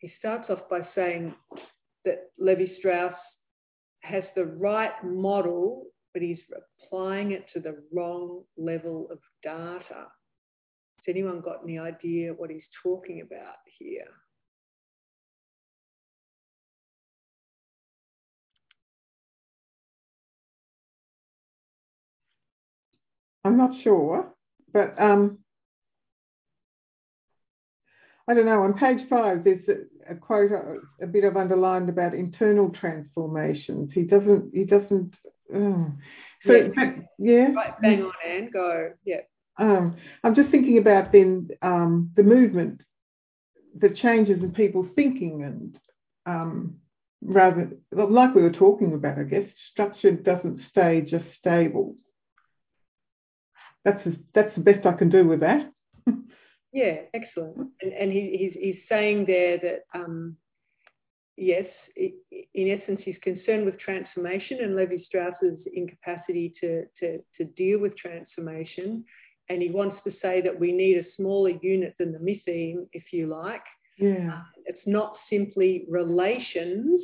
He 0.00 0.12
starts 0.18 0.50
off 0.50 0.68
by 0.68 0.86
saying 0.94 1.34
that 2.04 2.30
Levi 2.38 2.76
Strauss 2.78 3.14
has 4.02 4.24
the 4.36 4.44
right 4.44 4.92
model, 5.02 5.86
but 6.12 6.22
he's 6.22 6.40
applying 6.84 7.32
it 7.32 7.46
to 7.54 7.60
the 7.60 7.82
wrong 7.90 8.42
level 8.58 9.08
of 9.10 9.18
data. 9.42 10.06
Has 10.96 11.04
anyone 11.08 11.40
got 11.40 11.60
any 11.64 11.78
idea 11.78 12.34
what 12.34 12.50
he's 12.50 12.68
talking 12.82 13.22
about 13.22 13.56
here? 13.78 14.04
I'm 23.44 23.56
not 23.56 23.70
sure, 23.82 24.34
but 24.72 25.00
um, 25.00 25.38
I 28.26 28.34
don't 28.34 28.46
know. 28.46 28.62
On 28.62 28.74
page 28.74 29.06
five, 29.08 29.44
there's 29.44 29.68
a, 29.68 30.12
a 30.12 30.16
quote, 30.16 30.50
a, 30.52 31.04
a, 31.04 31.06
bit 31.06 31.24
of 31.24 31.36
underlined 31.36 31.90
about 31.90 32.14
internal 32.14 32.70
transformations. 32.70 33.90
He 33.92 34.02
doesn't. 34.02 34.50
He 34.54 34.64
doesn't. 34.64 35.12
Oh. 35.54 35.92
So, 36.46 36.52
yeah. 36.52 36.68
but, 36.74 36.94
yeah. 37.18 37.52
Right, 37.52 37.80
bang 37.80 38.02
on, 38.02 38.12
and 38.26 38.52
go. 38.52 38.92
Yeah. 39.04 39.20
Um, 39.58 39.96
I'm 40.22 40.34
just 40.34 40.50
thinking 40.50 40.78
about 40.78 41.12
then 41.12 41.48
um, 41.62 42.10
the 42.16 42.22
movement, 42.22 42.80
the 43.78 43.90
changes 43.90 44.42
in 44.42 44.52
people's 44.52 44.88
thinking, 44.96 45.42
and 45.44 45.78
um, 46.26 46.76
rather 47.22 47.70
like 47.92 48.34
we 48.34 48.42
were 48.42 48.50
talking 48.50 48.94
about, 48.94 49.18
I 49.18 49.24
guess 49.24 49.48
structure 49.70 50.12
doesn't 50.12 50.60
stay 50.70 51.02
just 51.02 51.26
stable. 51.38 51.96
That's 53.84 54.00
that's 54.34 54.54
the 54.54 54.62
best 54.62 54.86
I 54.86 54.92
can 54.92 55.10
do 55.10 55.26
with 55.26 55.40
that. 55.40 55.70
yeah, 56.72 57.02
excellent. 57.12 57.70
And, 57.82 57.92
and 57.92 58.12
he, 58.12 58.36
he's 58.38 58.62
he's 58.62 58.82
saying 58.88 59.26
there 59.26 59.58
that 59.58 59.84
um, 59.94 60.36
yes, 61.36 61.66
in 61.96 62.80
essence, 62.80 63.00
he's 63.04 63.18
concerned 63.22 63.66
with 63.66 63.78
transformation 63.78 64.58
and 64.62 64.74
Levi 64.74 64.98
Strauss's 65.06 65.58
incapacity 65.72 66.54
to, 66.60 66.84
to, 67.00 67.18
to 67.36 67.44
deal 67.44 67.80
with 67.80 67.96
transformation 67.96 69.04
and 69.48 69.60
he 69.60 69.70
wants 69.70 69.98
to 70.04 70.12
say 70.22 70.40
that 70.40 70.58
we 70.58 70.72
need 70.72 70.98
a 70.98 71.14
smaller 71.16 71.50
unit 71.50 71.94
than 71.98 72.12
the 72.12 72.18
mytheme, 72.18 72.86
if 72.92 73.12
you 73.12 73.26
like. 73.26 73.62
Yeah. 73.98 74.32
Um, 74.34 74.46
it's 74.64 74.86
not 74.86 75.16
simply 75.30 75.84
relations 75.88 77.02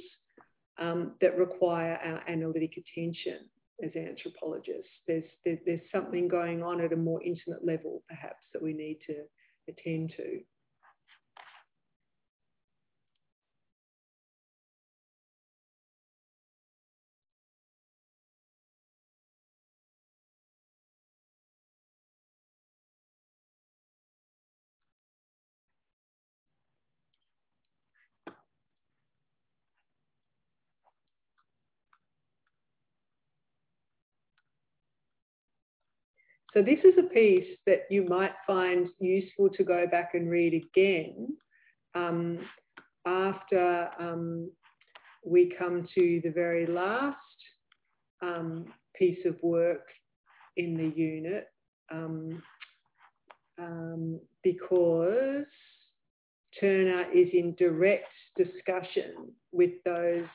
um, 0.80 1.12
that 1.20 1.36
require 1.36 1.98
our 2.02 2.22
analytic 2.28 2.72
attention 2.78 3.46
as 3.84 3.94
anthropologists. 3.96 4.90
There's, 5.06 5.24
there, 5.44 5.58
there's 5.64 5.80
something 5.92 6.28
going 6.28 6.62
on 6.62 6.80
at 6.80 6.92
a 6.92 6.96
more 6.96 7.22
intimate 7.22 7.64
level, 7.64 8.02
perhaps, 8.08 8.44
that 8.52 8.62
we 8.62 8.72
need 8.72 8.98
to 9.06 9.14
attend 9.68 10.12
to. 10.16 10.40
So 36.52 36.62
this 36.62 36.80
is 36.82 36.94
a 36.98 37.08
piece 37.14 37.56
that 37.66 37.82
you 37.90 38.04
might 38.04 38.32
find 38.44 38.88
useful 38.98 39.50
to 39.50 39.62
go 39.62 39.86
back 39.86 40.10
and 40.14 40.28
read 40.28 40.52
again 40.54 41.28
um, 41.94 42.40
after 43.06 43.88
um, 44.00 44.50
we 45.24 45.52
come 45.56 45.86
to 45.94 46.20
the 46.24 46.30
very 46.30 46.66
last 46.66 47.16
um, 48.20 48.66
piece 48.96 49.24
of 49.24 49.36
work 49.42 49.86
in 50.56 50.74
the 50.74 50.92
unit 51.00 51.46
um, 51.92 52.42
um, 53.58 54.20
because 54.42 55.44
Turner 56.58 57.04
is 57.14 57.28
in 57.32 57.54
direct 57.56 58.08
discussion 58.36 59.32
with 59.52 59.70
those 59.84 60.26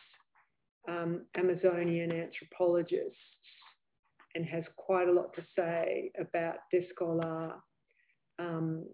um, 0.88 1.26
Amazonian 1.36 2.12
anthropologists 2.12 3.35
and 4.36 4.46
has 4.46 4.64
quite 4.76 5.08
a 5.08 5.12
lot 5.12 5.34
to 5.34 5.44
say 5.58 6.12
about 6.20 6.58
Descola 6.74 7.54
um, 8.38 8.86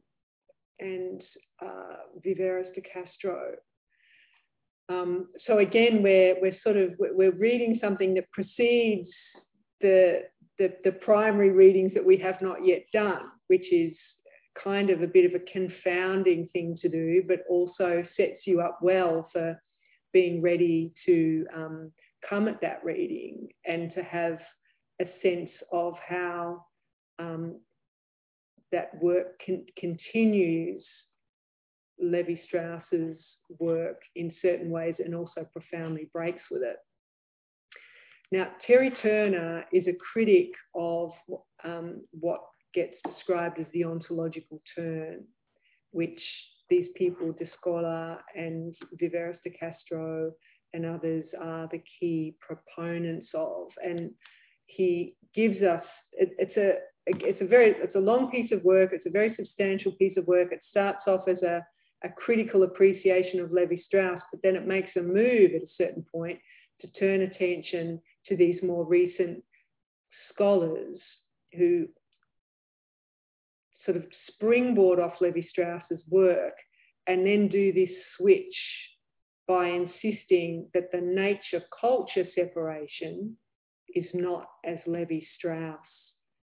and 0.80 1.22
uh, 1.61 1.97
Viveiros 2.26 2.73
de 2.76 2.81
Castro. 2.81 3.53
Um, 4.89 5.27
so 5.47 5.59
again, 5.59 6.03
we're, 6.03 6.39
we're 6.41 6.57
sort 6.63 6.77
of, 6.77 6.93
we're 6.99 7.31
reading 7.31 7.80
something 7.81 8.13
that 8.15 8.31
precedes 8.31 9.11
the, 9.81 10.23
the, 10.59 10.73
the 10.84 10.91
primary 10.91 11.51
readings 11.51 11.93
that 11.93 12.05
we 12.05 12.18
have 12.18 12.41
not 12.41 12.65
yet 12.65 12.84
done, 12.93 13.23
which 13.47 13.72
is 13.72 13.93
kind 14.61 14.89
of 14.89 15.01
a 15.01 15.07
bit 15.07 15.26
of 15.26 15.34
a 15.34 15.51
confounding 15.51 16.49
thing 16.51 16.77
to 16.81 16.89
do, 16.89 17.23
but 17.27 17.39
also 17.49 18.05
sets 18.18 18.45
you 18.45 18.61
up 18.61 18.80
well 18.81 19.30
for 19.31 19.59
being 20.13 20.41
ready 20.41 20.93
to 21.05 21.45
um, 21.55 21.91
come 22.30 22.47
at 22.47 22.59
that 22.61 22.84
reading 22.84 23.47
and 23.65 23.93
to 23.95 24.03
have 24.03 24.39
a 25.01 25.05
sense 25.21 25.49
of 25.71 25.95
how 26.07 26.65
um, 27.19 27.59
that 28.71 28.91
work 29.01 29.39
con- 29.45 29.65
continues 29.77 30.83
Levi 31.99 32.35
Strauss's 32.47 33.17
work 33.59 34.01
in 34.15 34.33
certain 34.41 34.69
ways 34.69 34.95
and 35.03 35.13
also 35.13 35.45
profoundly 35.51 36.09
breaks 36.13 36.43
with 36.49 36.61
it. 36.63 36.77
Now, 38.31 38.47
Terry 38.65 38.91
Turner 39.01 39.65
is 39.73 39.85
a 39.87 39.97
critic 40.13 40.51
of 40.73 41.11
um, 41.65 42.01
what 42.11 42.41
gets 42.73 42.95
described 43.05 43.59
as 43.59 43.65
the 43.73 43.83
ontological 43.83 44.61
turn, 44.73 45.25
which 45.91 46.21
these 46.69 46.87
people, 46.95 47.33
Descola 47.33 48.19
and 48.33 48.73
Viveiros 49.01 49.37
de 49.43 49.49
Castro 49.49 50.31
and 50.73 50.85
others, 50.85 51.25
are 51.41 51.67
the 51.69 51.83
key 51.99 52.35
proponents 52.39 53.27
of. 53.33 53.67
And 53.83 54.11
he 54.76 55.15
gives 55.35 55.61
us 55.61 55.84
it, 56.14 56.31
it's 56.38 56.57
a 56.57 56.76
it's 57.07 57.41
a 57.41 57.45
very 57.45 57.72
it's 57.77 57.95
a 57.95 57.99
long 57.99 58.30
piece 58.30 58.52
of 58.52 58.64
work. 58.64 58.91
It's 58.93 59.06
a 59.06 59.11
very 59.11 59.34
substantial 59.35 59.91
piece 59.93 60.18
of 60.18 60.27
work. 60.27 60.52
It 60.52 60.61
starts 60.69 61.02
off 61.07 61.27
as 61.27 61.41
a, 61.41 61.65
a 62.03 62.10
critical 62.10 62.64
appreciation 62.64 63.39
of 63.39 63.52
levi 63.52 63.77
strauss 63.85 64.22
but 64.31 64.41
then 64.43 64.56
it 64.56 64.68
makes 64.68 64.89
a 64.95 65.02
move 65.02 65.52
at 65.56 65.61
a 65.61 65.76
certain 65.77 66.06
point 66.11 66.39
to 66.81 66.88
turn 66.99 67.22
attention 67.22 68.02
to 68.27 68.35
these 68.35 68.61
more 68.64 68.85
recent 68.85 69.43
scholars 70.34 70.99
who 71.53 71.88
sort 73.85 73.98
of 73.98 74.03
springboard 74.27 74.99
off 74.99 75.14
levi 75.22 75.41
strauss's 75.49 76.02
work 76.10 76.53
and 77.07 77.26
then 77.26 77.48
do 77.48 77.73
this 77.73 77.89
switch 78.18 78.56
by 79.48 79.68
insisting 79.68 80.68
that 80.73 80.91
the 80.91 81.02
nature 81.02 81.64
culture 81.80 82.27
separation 82.35 83.35
is 83.95 84.05
not 84.13 84.47
as 84.65 84.77
Levi 84.85 85.19
Strauss 85.38 85.80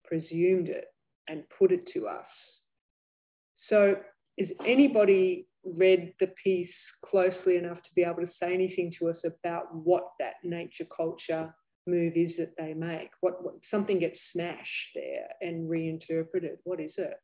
presumed 0.05 0.67
it 0.67 0.85
and 1.27 1.43
put 1.57 1.71
it 1.71 1.87
to 1.93 2.07
us. 2.07 2.25
So, 3.69 3.95
is 4.37 4.49
anybody 4.65 5.47
read 5.63 6.13
the 6.19 6.31
piece 6.43 6.69
closely 7.05 7.57
enough 7.57 7.77
to 7.77 7.89
be 7.95 8.03
able 8.03 8.21
to 8.21 8.31
say 8.41 8.53
anything 8.53 8.93
to 8.99 9.09
us 9.09 9.17
about 9.23 9.73
what 9.75 10.09
that 10.19 10.35
nature 10.43 10.87
culture 10.95 11.53
move 11.87 12.13
is 12.15 12.31
that 12.37 12.53
they 12.57 12.73
make? 12.73 13.09
What, 13.21 13.43
what 13.43 13.55
something 13.69 13.99
gets 13.99 14.17
smashed 14.33 14.89
there 14.95 15.27
and 15.41 15.69
reinterpreted? 15.69 16.57
What 16.63 16.79
is 16.79 16.93
it? 16.97 17.19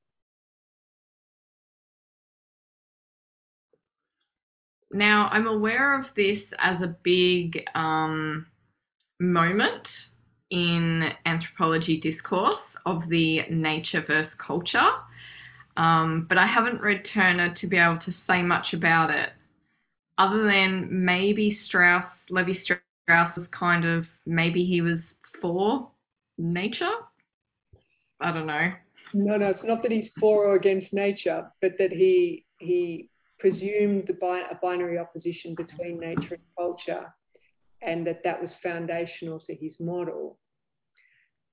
Now, 4.92 5.30
I'm 5.32 5.48
aware 5.48 6.00
of 6.00 6.06
this 6.16 6.40
as 6.60 6.82
a 6.82 6.96
big 7.04 7.62
um, 7.76 8.46
moment 9.20 9.86
in 10.50 11.10
anthropology 11.26 12.00
discourse 12.00 12.60
of 12.86 13.04
the 13.10 13.42
nature 13.50 14.04
versus 14.08 14.32
culture, 14.46 14.90
um, 15.76 16.26
but 16.28 16.38
I 16.38 16.48
haven't 16.48 16.82
read 16.82 17.04
Turner 17.14 17.56
to 17.60 17.68
be 17.68 17.78
able 17.78 18.00
to 18.06 18.14
say 18.28 18.42
much 18.42 18.74
about 18.74 19.10
it, 19.12 19.30
other 20.18 20.44
than 20.44 20.88
maybe 20.90 21.60
Strauss, 21.66 22.06
Levi 22.30 22.54
Strauss 22.64 23.38
was 23.38 23.46
kind 23.52 23.86
of 23.86 24.06
maybe 24.26 24.66
he 24.66 24.82
was 24.82 25.00
for 25.42 25.90
nature. 26.38 26.90
I 28.20 28.32
don't 28.32 28.48
know. 28.48 28.72
No, 29.14 29.38
no, 29.38 29.50
it's 29.50 29.60
not 29.64 29.84
that 29.84 29.92
he's 29.92 30.10
for 30.20 30.46
or 30.48 30.56
against 30.56 30.92
nature, 30.92 31.50
but 31.62 31.72
that 31.78 31.92
he 31.92 32.46
he 32.60 33.10
presumed 33.40 34.06
the 34.08 34.14
bi- 34.20 34.50
a 34.52 34.56
binary 34.62 34.98
opposition 34.98 35.56
between 35.56 36.00
nature 36.00 36.36
and 36.36 36.42
culture 36.58 37.14
and 37.88 38.06
that 38.06 38.22
that 38.24 38.40
was 38.40 38.52
foundational 38.62 39.40
to 39.40 39.56
his 39.56 39.74
model. 39.80 40.38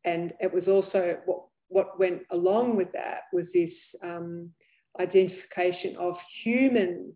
and 0.04 0.32
it 0.40 0.52
was 0.52 0.64
also 0.68 1.16
what, 1.24 1.44
what 1.68 1.98
went 1.98 2.22
along 2.30 2.76
with 2.76 2.92
that 2.92 3.22
was 3.32 3.46
this 3.54 3.72
um, 4.02 4.50
identification 5.00 5.96
of 5.96 6.14
human 6.44 7.12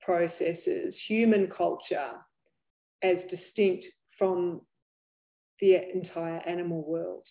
processes, 0.00 0.94
human 1.06 1.48
culture, 1.48 2.12
as 3.02 3.18
distinct 3.30 3.84
from 4.18 4.60
the 5.60 5.76
entire 5.94 6.40
animal 6.46 6.82
world. 6.86 7.24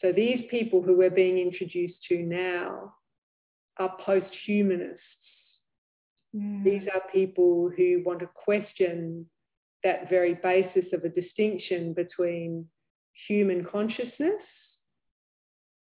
So 0.00 0.12
these 0.12 0.42
people 0.50 0.80
who 0.82 0.96
we're 0.96 1.10
being 1.10 1.38
introduced 1.38 1.96
to 2.08 2.18
now 2.18 2.94
are 3.78 3.96
post 4.04 4.32
humanists. 4.46 5.02
Mm. 6.34 6.62
These 6.62 6.88
are 6.94 7.02
people 7.12 7.70
who 7.76 8.02
want 8.06 8.20
to 8.20 8.28
question 8.34 9.26
that 9.84 10.08
very 10.08 10.34
basis 10.34 10.92
of 10.92 11.04
a 11.04 11.08
distinction 11.08 11.92
between 11.92 12.66
human 13.26 13.64
consciousness, 13.64 14.40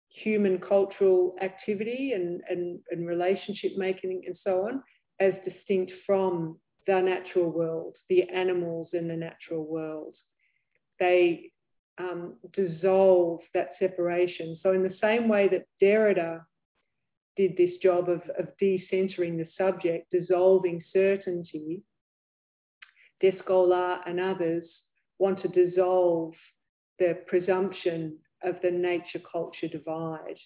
human 0.09 0.59
cultural 0.59 1.35
activity 1.41 2.13
and, 2.13 2.41
and, 2.49 2.79
and 2.91 3.07
relationship 3.07 3.71
making, 3.77 4.23
and 4.25 4.35
so 4.43 4.67
on, 4.67 4.83
as 5.19 5.33
distinct 5.45 5.91
from 6.05 6.57
the 6.87 7.01
natural 7.01 7.49
world, 7.49 7.95
the 8.09 8.23
animals 8.29 8.89
in 8.93 9.07
the 9.07 9.15
natural 9.15 9.65
world. 9.65 10.13
They 10.99 11.51
um, 11.97 12.35
dissolve 12.53 13.39
that 13.53 13.71
separation. 13.79 14.57
So, 14.61 14.73
in 14.73 14.83
the 14.83 14.95
same 15.01 15.27
way 15.27 15.49
that 15.49 15.65
Derrida 15.81 16.41
did 17.37 17.57
this 17.57 17.77
job 17.81 18.09
of, 18.09 18.21
of 18.39 18.47
decentering 18.61 19.37
the 19.37 19.47
subject, 19.57 20.11
dissolving 20.11 20.83
certainty, 20.93 21.81
Descola 23.23 23.99
and 24.05 24.19
others 24.19 24.63
want 25.19 25.41
to 25.41 25.47
dissolve 25.47 26.33
the 26.99 27.17
presumption 27.27 28.17
of 28.43 28.55
the 28.61 28.71
nature 28.71 29.21
culture 29.31 29.67
divide 29.67 30.37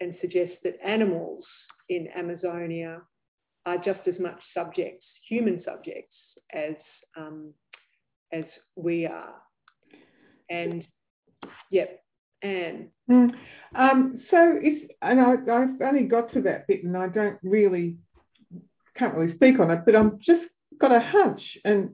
and 0.00 0.14
suggest 0.20 0.52
that 0.62 0.78
animals 0.84 1.44
in 1.88 2.08
Amazonia 2.16 3.00
are 3.66 3.78
just 3.78 4.00
as 4.06 4.18
much 4.18 4.38
subjects, 4.54 5.06
human 5.28 5.62
subjects, 5.64 6.14
as, 6.52 6.74
um, 7.16 7.52
as 8.32 8.44
we 8.76 9.06
are. 9.06 9.34
And 10.48 10.84
yep, 11.70 12.00
Anne. 12.42 12.88
Mm. 13.10 13.32
Um, 13.74 14.20
so 14.30 14.60
and 15.02 15.20
I, 15.20 15.32
I've 15.32 15.80
only 15.82 16.04
got 16.04 16.32
to 16.32 16.42
that 16.42 16.66
bit 16.66 16.84
and 16.84 16.96
I 16.96 17.08
don't 17.08 17.38
really 17.42 17.98
can't 18.96 19.14
really 19.14 19.34
speak 19.34 19.58
on 19.60 19.70
it, 19.70 19.80
but 19.84 19.94
I'm 19.94 20.18
just 20.18 20.44
got 20.78 20.92
a 20.92 21.00
hunch 21.00 21.42
and 21.64 21.90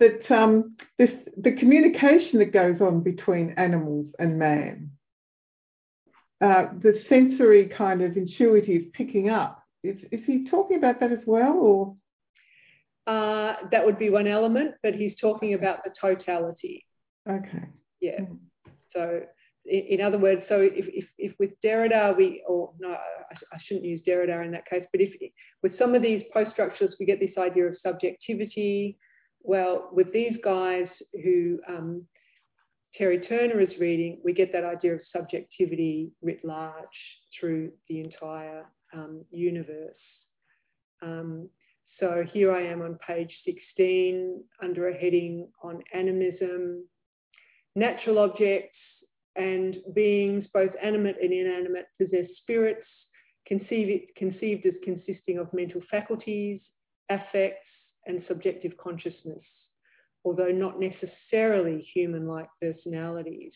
that 0.00 0.30
um, 0.30 0.76
this 0.98 1.10
the 1.36 1.52
communication 1.52 2.38
that 2.40 2.52
goes 2.52 2.80
on 2.80 3.00
between 3.02 3.54
animals 3.56 4.06
and 4.18 4.38
man, 4.38 4.90
uh, 6.40 6.66
the 6.82 7.00
sensory 7.08 7.66
kind 7.66 8.02
of 8.02 8.16
intuitive 8.16 8.92
picking 8.92 9.30
up. 9.30 9.62
Is, 9.82 9.96
is 10.10 10.20
he 10.26 10.48
talking 10.50 10.78
about 10.78 11.00
that 11.00 11.12
as 11.12 11.20
well, 11.26 11.52
or? 11.52 11.96
Uh, 13.06 13.54
that 13.70 13.84
would 13.84 13.98
be 13.98 14.08
one 14.08 14.26
element, 14.26 14.74
but 14.82 14.94
he's 14.94 15.12
talking 15.20 15.52
about 15.54 15.84
the 15.84 15.90
totality. 16.00 16.86
Okay. 17.28 17.64
Yeah. 18.00 18.20
Mm. 18.20 18.38
So, 18.94 19.20
in, 19.66 20.00
other 20.00 20.18
words, 20.18 20.42
so 20.48 20.60
if, 20.60 20.72
if, 20.76 21.06
if 21.18 21.32
with 21.38 21.50
Derrida 21.64 22.16
we, 22.16 22.42
or 22.46 22.72
no, 22.78 22.90
I, 22.90 23.34
I, 23.52 23.58
shouldn't 23.64 23.86
use 23.86 24.02
Derrida 24.06 24.44
in 24.44 24.52
that 24.52 24.68
case, 24.68 24.84
but 24.92 25.00
if 25.00 25.12
with 25.62 25.78
some 25.78 25.94
of 25.94 26.02
these 26.02 26.22
post 26.32 26.56
structuralists 26.56 26.98
we 27.00 27.06
get 27.06 27.20
this 27.20 27.36
idea 27.38 27.64
of 27.64 27.76
subjectivity, 27.82 28.98
well, 29.42 29.88
with 29.92 30.12
these 30.12 30.36
guys 30.42 30.88
who 31.22 31.58
um, 31.68 32.04
Terry 32.96 33.20
Turner 33.20 33.60
is 33.60 33.78
reading, 33.78 34.20
we 34.22 34.32
get 34.32 34.52
that 34.52 34.64
idea 34.64 34.94
of 34.94 35.00
subjectivity 35.12 36.12
writ 36.22 36.44
large 36.44 36.84
through 37.38 37.72
the 37.88 38.00
entire 38.00 38.64
um, 38.92 39.24
universe. 39.30 39.98
Um, 41.02 41.48
so 42.00 42.24
here 42.32 42.52
I 42.52 42.62
am 42.62 42.82
on 42.82 42.98
page 43.06 43.32
16 43.44 44.42
under 44.62 44.88
a 44.88 44.94
heading 44.94 45.48
on 45.62 45.82
animism. 45.92 46.86
Natural 47.76 48.18
objects 48.18 48.76
and 49.36 49.76
beings, 49.94 50.46
both 50.52 50.70
animate 50.82 51.16
and 51.22 51.32
inanimate, 51.32 51.86
possess 52.00 52.28
spirits, 52.38 52.86
conceived, 53.46 54.66
as 54.66 54.74
consisting 54.82 55.38
of 55.38 55.52
mental 55.52 55.82
faculties, 55.90 56.60
affects, 57.10 57.66
and 58.06 58.22
subjective 58.28 58.76
consciousness, 58.76 59.44
although 60.24 60.50
not 60.50 60.78
necessarily 60.80 61.86
human 61.94 62.26
like 62.26 62.48
personalities. 62.60 63.52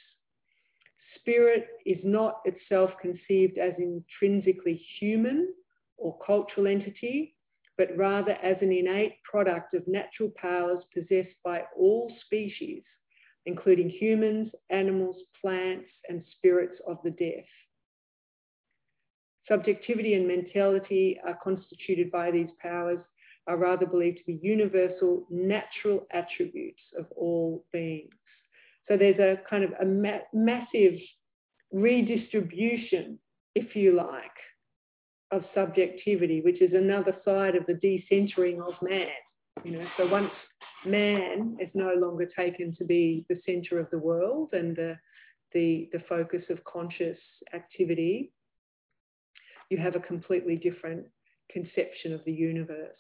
Spirit 1.17 1.69
is 1.87 1.99
not 2.05 2.41
itself 2.45 2.91
conceived 3.01 3.59
as 3.59 3.75
intrinsically 3.79 4.81
human 4.99 5.53
or 5.97 6.19
cultural 6.25 6.67
entity, 6.67 7.35
but 7.77 7.97
rather 7.97 8.33
as 8.43 8.57
an 8.61 8.73
innate 8.73 9.23
product 9.23 9.75
of 9.75 9.87
natural 9.87 10.31
powers 10.37 10.83
possessed 10.93 11.35
by 11.45 11.63
all 11.77 12.13
species, 12.25 12.83
including 13.47 13.89
humans, 13.89 14.51
animals, 14.71 15.17
plants, 15.41 15.89
and 16.09 16.23
spirits 16.37 16.81
of 16.87 16.99
the 17.05 17.11
deaf. 17.11 17.45
Subjectivity 19.49 20.15
and 20.15 20.29
mentality 20.29 21.19
are 21.27 21.39
constituted 21.43 22.11
by 22.11 22.31
these 22.31 22.51
powers 22.61 22.99
are 23.47 23.57
rather 23.57 23.87
believed 23.87 24.19
to 24.19 24.25
be 24.27 24.39
universal 24.43 25.27
natural 25.31 26.07
attributes 26.13 26.83
of 26.99 27.07
all 27.17 27.65
beings. 27.73 28.13
So 28.87 28.97
there's 28.97 29.19
a 29.19 29.41
kind 29.49 29.65
of 29.65 29.73
a 29.81 29.85
ma 29.85 30.19
massive 30.33 30.99
redistribution, 31.73 33.19
if 33.55 33.75
you 33.75 33.97
like, 33.97 34.39
of 35.31 35.45
subjectivity, 35.55 36.41
which 36.43 36.61
is 36.61 36.73
another 36.75 37.17
side 37.25 37.55
of 37.57 37.65
the 37.67 37.75
decentering 37.75 38.61
of 38.61 38.75
man. 38.83 39.09
You 39.65 39.73
know, 39.73 39.87
so 39.97 40.07
once 40.07 40.31
man 40.87 41.57
is 41.61 41.69
no 41.75 41.95
longer 41.95 42.27
taken 42.27 42.75
to 42.77 42.85
be 42.85 43.25
the 43.29 43.41
center 43.45 43.79
of 43.79 43.91
the 43.91 43.99
world 43.99 44.51
and 44.53 44.77
the, 44.77 44.97
the, 45.53 45.89
the 45.93 46.03
focus 46.09 46.45
of 46.51 46.63
conscious 46.65 47.19
activity, 47.55 48.33
you 49.71 49.79
have 49.79 49.97
a 49.97 50.01
completely 50.01 50.57
different 50.57 51.07
conception 51.51 52.13
of 52.13 52.25
the 52.25 52.33
universe. 52.33 52.97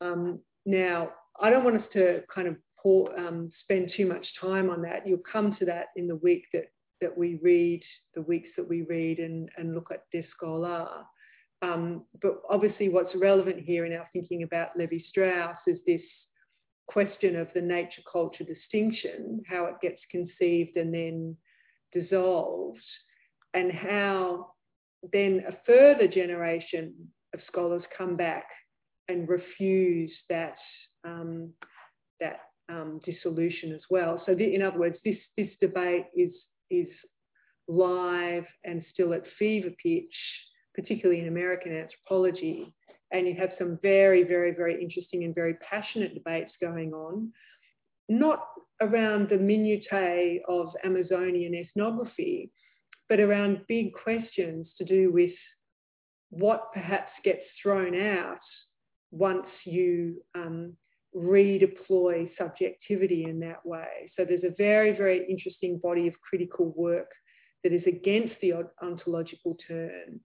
Um, 0.00 0.40
now, 0.66 1.10
I 1.40 1.50
don't 1.50 1.64
want 1.64 1.76
us 1.76 1.88
to 1.94 2.22
kind 2.32 2.48
of 2.48 2.56
pour, 2.80 3.18
um, 3.18 3.50
spend 3.62 3.92
too 3.96 4.06
much 4.06 4.26
time 4.40 4.70
on 4.70 4.82
that. 4.82 5.06
You'll 5.06 5.18
come 5.30 5.56
to 5.58 5.64
that 5.66 5.86
in 5.96 6.06
the 6.06 6.16
week 6.16 6.44
that, 6.52 6.66
that 7.00 7.16
we 7.16 7.38
read, 7.42 7.82
the 8.14 8.22
weeks 8.22 8.48
that 8.56 8.68
we 8.68 8.82
read 8.82 9.18
and, 9.18 9.48
and 9.56 9.74
look 9.74 9.90
at 9.90 10.04
Descola. 10.14 11.04
Um, 11.62 12.04
but 12.20 12.42
obviously, 12.50 12.88
what's 12.88 13.14
relevant 13.14 13.60
here 13.60 13.86
in 13.86 13.92
our 13.92 14.08
thinking 14.12 14.42
about 14.42 14.76
Levi 14.76 14.98
Strauss 15.08 15.56
is 15.66 15.78
this 15.86 16.02
question 16.86 17.36
of 17.36 17.48
the 17.54 17.60
nature 17.60 18.02
culture 18.10 18.44
distinction, 18.44 19.42
how 19.48 19.66
it 19.66 19.74
gets 19.82 20.00
conceived 20.10 20.76
and 20.76 20.92
then 20.92 21.36
dissolved, 21.92 22.78
and 23.54 23.72
how 23.72 24.50
then 25.12 25.42
a 25.48 25.56
further 25.66 26.08
generation 26.08 26.94
of 27.32 27.40
scholars 27.46 27.82
come 27.96 28.16
back 28.16 28.46
and 29.08 29.28
refuse 29.28 30.12
that 30.28 30.56
um, 31.04 31.50
that 32.20 32.40
um, 32.68 33.00
dissolution 33.04 33.72
as 33.72 33.82
well. 33.90 34.22
So, 34.24 34.34
the, 34.34 34.54
in 34.54 34.62
other 34.62 34.78
words, 34.78 34.96
this 35.04 35.18
this 35.36 35.50
debate 35.60 36.06
is 36.16 36.32
is 36.70 36.88
live 37.68 38.44
and 38.64 38.84
still 38.92 39.12
at 39.14 39.22
fever 39.38 39.70
pitch, 39.82 40.14
particularly 40.74 41.20
in 41.20 41.28
American 41.28 41.74
anthropology. 41.74 42.74
And 43.12 43.26
you 43.26 43.34
have 43.34 43.52
some 43.58 43.78
very, 43.82 44.24
very, 44.24 44.52
very 44.52 44.82
interesting 44.82 45.24
and 45.24 45.34
very 45.34 45.54
passionate 45.54 46.14
debates 46.14 46.52
going 46.60 46.92
on, 46.92 47.32
not 48.08 48.46
around 48.80 49.28
the 49.28 49.36
minutiae 49.36 50.40
of 50.48 50.74
Amazonian 50.84 51.54
ethnography, 51.54 52.50
but 53.08 53.20
around 53.20 53.60
big 53.68 53.92
questions 53.92 54.68
to 54.78 54.84
do 54.84 55.12
with 55.12 55.32
what 56.30 56.72
perhaps 56.72 57.12
gets 57.22 57.42
thrown 57.62 57.94
out 57.94 58.40
once 59.12 59.46
you 59.64 60.16
um, 60.34 60.74
redeploy 61.14 62.28
subjectivity 62.36 63.24
in 63.24 63.38
that 63.40 63.64
way. 63.64 64.10
So 64.16 64.24
there's 64.24 64.44
a 64.44 64.54
very, 64.58 64.92
very 64.96 65.24
interesting 65.28 65.78
body 65.78 66.08
of 66.08 66.14
critical 66.28 66.74
work 66.76 67.10
that 67.62 67.72
is 67.72 67.84
against 67.86 68.34
the 68.42 68.54
ontological 68.82 69.56
turn 69.66 70.20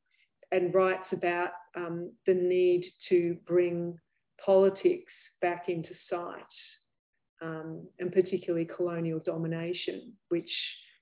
and 0.52 0.74
writes 0.74 1.08
about 1.12 1.52
um, 1.76 2.12
the 2.26 2.34
need 2.34 2.92
to 3.10 3.38
bring 3.48 3.98
politics 4.44 5.12
back 5.42 5.66
into 5.70 5.90
sight, 6.10 6.44
um, 7.42 7.88
and 8.00 8.12
particularly 8.12 8.66
colonial 8.76 9.20
domination, 9.26 10.14
which 10.30 10.50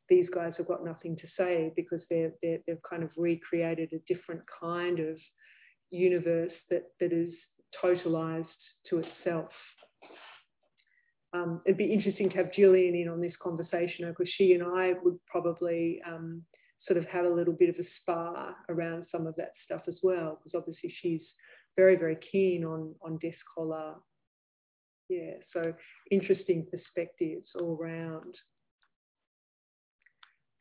these 0.09 0.27
guys 0.33 0.53
have 0.57 0.67
got 0.67 0.85
nothing 0.85 1.15
to 1.17 1.27
say 1.37 1.73
because 1.75 1.99
they're, 2.09 2.31
they're, 2.41 2.59
they've 2.65 2.81
kind 2.89 3.03
of 3.03 3.09
recreated 3.17 3.91
a 3.93 4.13
different 4.13 4.41
kind 4.61 4.99
of 4.99 5.17
universe 5.91 6.51
that, 6.69 6.83
that 6.99 7.11
is 7.11 7.33
totalized 7.83 8.45
to 8.89 8.99
itself. 8.99 9.51
um, 11.33 11.61
it'd 11.65 11.77
be 11.77 11.93
interesting 11.93 12.29
to 12.29 12.37
have 12.37 12.53
Gillian 12.53 12.95
in 12.95 13.09
on 13.09 13.21
this 13.21 13.33
conversation 13.41 14.07
because 14.07 14.31
she 14.35 14.53
and 14.53 14.63
I 14.63 14.93
would 15.03 15.17
probably 15.25 16.01
um, 16.07 16.43
sort 16.87 16.97
of 16.97 17.05
have 17.07 17.25
a 17.25 17.29
little 17.29 17.53
bit 17.53 17.69
of 17.69 17.75
a 17.75 17.87
spar 18.01 18.55
around 18.69 19.05
some 19.11 19.27
of 19.27 19.35
that 19.35 19.51
stuff 19.63 19.81
as 19.87 19.97
well, 20.01 20.39
because 20.39 20.57
obviously 20.57 20.93
she's 21.01 21.21
very, 21.75 21.95
very 21.95 22.17
keen 22.31 22.63
on, 22.63 22.95
on 23.01 23.19
Descola. 23.19 23.95
Yeah, 25.09 25.33
so 25.53 25.73
interesting 26.11 26.65
perspectives 26.71 27.49
all 27.59 27.77
round. 27.77 28.35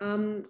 Um, 0.01 0.45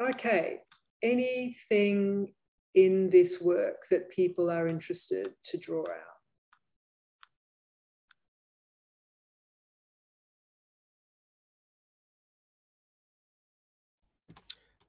okay, 0.00 0.58
anything 1.02 2.28
in 2.74 3.08
this 3.10 3.40
work 3.40 3.78
that 3.90 4.10
people 4.10 4.50
are 4.50 4.68
interested 4.68 5.30
to 5.50 5.58
draw 5.58 5.82
out? 5.82 6.15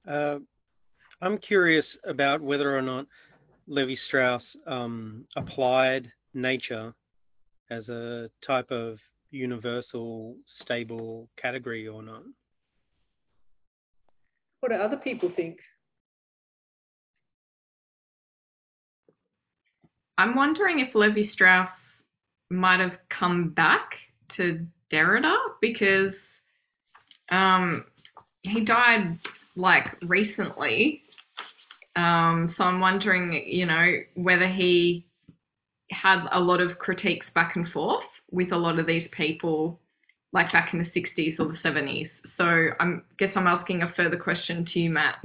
I'm 0.08 1.38
curious 1.38 1.84
about 2.06 2.40
whether 2.40 2.76
or 2.76 2.82
not 2.82 3.06
Levi 3.66 3.96
Strauss 4.06 4.42
um, 4.66 5.24
applied 5.36 6.10
nature 6.32 6.94
as 7.70 7.88
a 7.88 8.30
type 8.46 8.70
of 8.70 8.98
universal, 9.30 10.36
stable 10.62 11.28
category 11.40 11.86
or 11.86 12.02
not. 12.02 12.22
What 14.60 14.70
do 14.70 14.76
other 14.76 14.96
people 14.96 15.30
think? 15.36 15.58
I'm 20.16 20.34
wondering 20.34 20.80
if 20.80 20.94
Levi 20.94 21.30
Strauss 21.32 21.68
might 22.50 22.80
have 22.80 22.98
come 23.16 23.50
back 23.50 23.90
to 24.36 24.66
Derrida 24.92 25.36
because 25.60 26.12
um, 27.30 27.84
he 28.42 28.64
died 28.64 29.18
like 29.58 29.84
recently. 30.02 31.02
Um, 31.96 32.54
so 32.56 32.64
I'm 32.64 32.80
wondering, 32.80 33.44
you 33.46 33.66
know, 33.66 33.92
whether 34.14 34.48
he 34.48 35.04
had 35.90 36.24
a 36.32 36.40
lot 36.40 36.60
of 36.60 36.78
critiques 36.78 37.26
back 37.34 37.56
and 37.56 37.68
forth 37.68 38.04
with 38.30 38.52
a 38.52 38.56
lot 38.56 38.78
of 38.78 38.86
these 38.86 39.08
people, 39.10 39.80
like 40.32 40.52
back 40.52 40.72
in 40.72 40.78
the 40.78 41.00
60s 41.00 41.38
or 41.40 41.46
the 41.46 41.58
70s. 41.64 42.08
So 42.36 42.44
I 42.78 42.98
guess 43.18 43.32
I'm 43.34 43.48
asking 43.48 43.82
a 43.82 43.92
further 43.96 44.16
question 44.16 44.64
to 44.72 44.78
you, 44.78 44.90
Matt. 44.90 45.16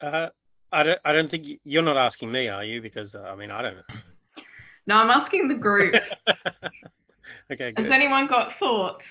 Uh, 0.00 0.28
I 0.72 0.82
don't. 0.82 0.98
I 1.04 1.12
don't 1.12 1.30
think 1.30 1.60
you're 1.64 1.82
not 1.82 1.96
asking 1.96 2.32
me, 2.32 2.48
are 2.48 2.64
you? 2.64 2.82
Because 2.82 3.14
uh, 3.14 3.20
I 3.20 3.36
mean, 3.36 3.52
I 3.52 3.62
don't. 3.62 3.76
No, 4.86 4.96
I'm 4.96 5.10
asking 5.10 5.48
the 5.48 5.54
group. 5.54 5.94
okay. 7.52 7.72
Good. 7.72 7.78
Has 7.78 7.92
anyone 7.92 8.26
got 8.26 8.50
thoughts? 8.58 9.02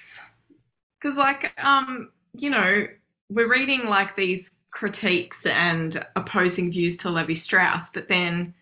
Because, 1.01 1.17
like, 1.17 1.51
um, 1.63 2.11
you 2.33 2.49
know, 2.49 2.85
we're 3.29 3.49
reading 3.49 3.85
like 3.87 4.15
these 4.15 4.43
critiques 4.71 5.37
and 5.45 6.03
opposing 6.15 6.71
views 6.71 6.99
to 7.01 7.09
Levi 7.09 7.41
Strauss, 7.45 7.87
but 7.93 8.05
then 8.09 8.53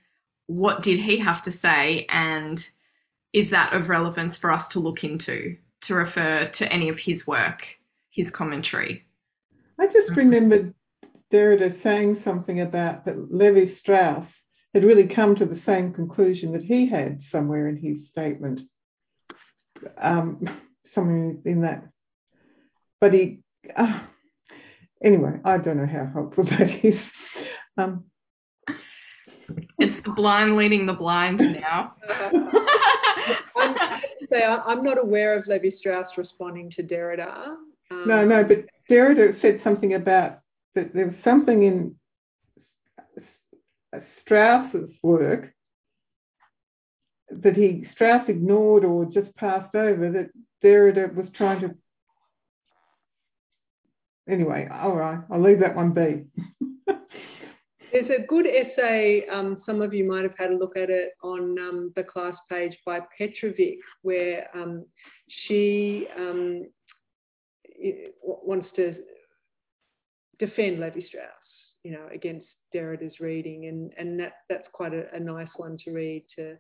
what 0.48 0.84
did 0.84 1.00
he 1.00 1.20
have 1.20 1.44
to 1.46 1.54
say? 1.62 2.06
And 2.10 2.60
is 3.34 3.50
that 3.52 3.74
of 3.74 3.90
relevance 3.90 4.36
for 4.42 4.52
us 4.52 4.66
to 4.74 4.80
look 4.80 5.04
into, 5.04 5.56
to 5.88 5.94
refer 5.94 6.52
to 6.58 6.74
any 6.74 6.90
of 6.90 6.98
his 6.98 7.26
work, 7.28 7.60
his 8.12 8.28
commentary? 8.34 9.06
I 9.80 9.86
just 9.86 10.16
remembered 10.16 10.74
Derrida 11.32 11.82
saying 11.84 12.22
something 12.26 12.62
about 12.62 13.06
that 13.06 13.32
Levi 13.32 13.74
Strauss 13.80 14.26
had 14.74 14.84
really 14.84 15.08
come 15.08 15.36
to 15.36 15.46
the 15.46 15.62
same 15.66 15.94
conclusion 15.94 16.54
that 16.54 16.64
he 16.64 16.88
had 16.88 17.22
somewhere 17.32 17.68
in 17.68 17.78
his 17.78 17.98
statement, 18.12 18.62
um, 20.02 20.48
somewhere 20.94 21.36
in 21.46 21.62
that. 21.62 21.88
But 23.02 23.14
he, 23.14 23.40
uh, 23.76 24.02
anyway, 25.04 25.40
I 25.44 25.58
don't 25.58 25.78
know 25.78 25.88
how 25.88 26.10
helpful 26.14 26.44
that 26.50 26.86
is. 26.86 27.00
Um, 27.78 28.06
it's 29.80 30.06
the 30.06 30.12
blind 30.12 30.56
leading 30.58 30.86
the 30.86 30.94
blind 30.94 31.40
now. 31.40 31.96
I'm, 33.56 33.76
say, 34.32 34.44
I'm 34.44 34.84
not 34.84 34.98
aware 34.98 35.38
of 35.38 35.48
Levi 35.48 35.72
Strauss 35.80 36.12
responding 36.18 36.72
to 36.76 36.84
Derrida. 36.84 37.56
Um, 37.92 38.04
no, 38.08 38.26
no, 38.26 38.44
but 38.44 38.66
Derrida 38.90 39.42
said 39.42 39.62
something 39.64 39.96
about 39.96 40.40
that 40.76 40.94
there 40.94 41.08
was 41.08 41.16
something 41.24 41.64
in 41.64 41.96
Strauss's 44.30 44.92
work 45.02 45.52
that 47.32 47.56
he 47.56 47.88
Strauss 47.96 48.30
ignored 48.30 48.86
or 48.86 49.06
just 49.06 49.36
passed 49.36 49.74
over 49.74 50.12
that 50.12 50.30
Derrida 50.64 51.16
was 51.16 51.26
trying 51.36 51.62
to. 51.62 51.76
Anyway, 54.30 54.68
all 54.72 54.96
right, 54.96 55.20
I'll 55.32 55.42
leave 55.42 55.60
that 55.62 55.76
one 55.76 55.94
be. 55.94 56.26
There's 57.92 58.10
a 58.12 58.28
good 58.28 58.46
essay, 58.46 59.26
um, 59.32 59.64
some 59.66 59.82
of 59.82 59.96
you 59.96 60.08
might 60.08 60.22
have 60.22 60.38
had 60.38 60.52
a 60.52 60.58
look 60.58 60.78
at 60.78 60.92
it 60.92 61.14
on 61.24 61.58
um, 61.58 61.92
the 61.96 62.04
class 62.04 62.36
page 62.48 62.78
by 62.86 63.00
Petrovic, 63.18 63.80
where 64.04 64.46
um, 64.54 64.86
she 65.48 66.08
um, 66.16 66.68
wants 68.22 68.68
to 68.76 68.94
defend 70.38 70.80
Levi 70.80 71.02
Strauss, 71.08 71.24
you 71.84 71.92
know, 71.94 72.08
against 72.14 72.46
Derrida's 72.74 73.20
reading, 73.20 73.68
and 73.68 73.92
and 73.98 74.20
that 74.20 74.34
that's 74.50 74.68
quite 74.74 74.94
a, 74.94 75.14
a 75.14 75.20
nice 75.20 75.50
one 75.56 75.78
to 75.86 75.92
read 75.92 76.26
to 76.38 76.56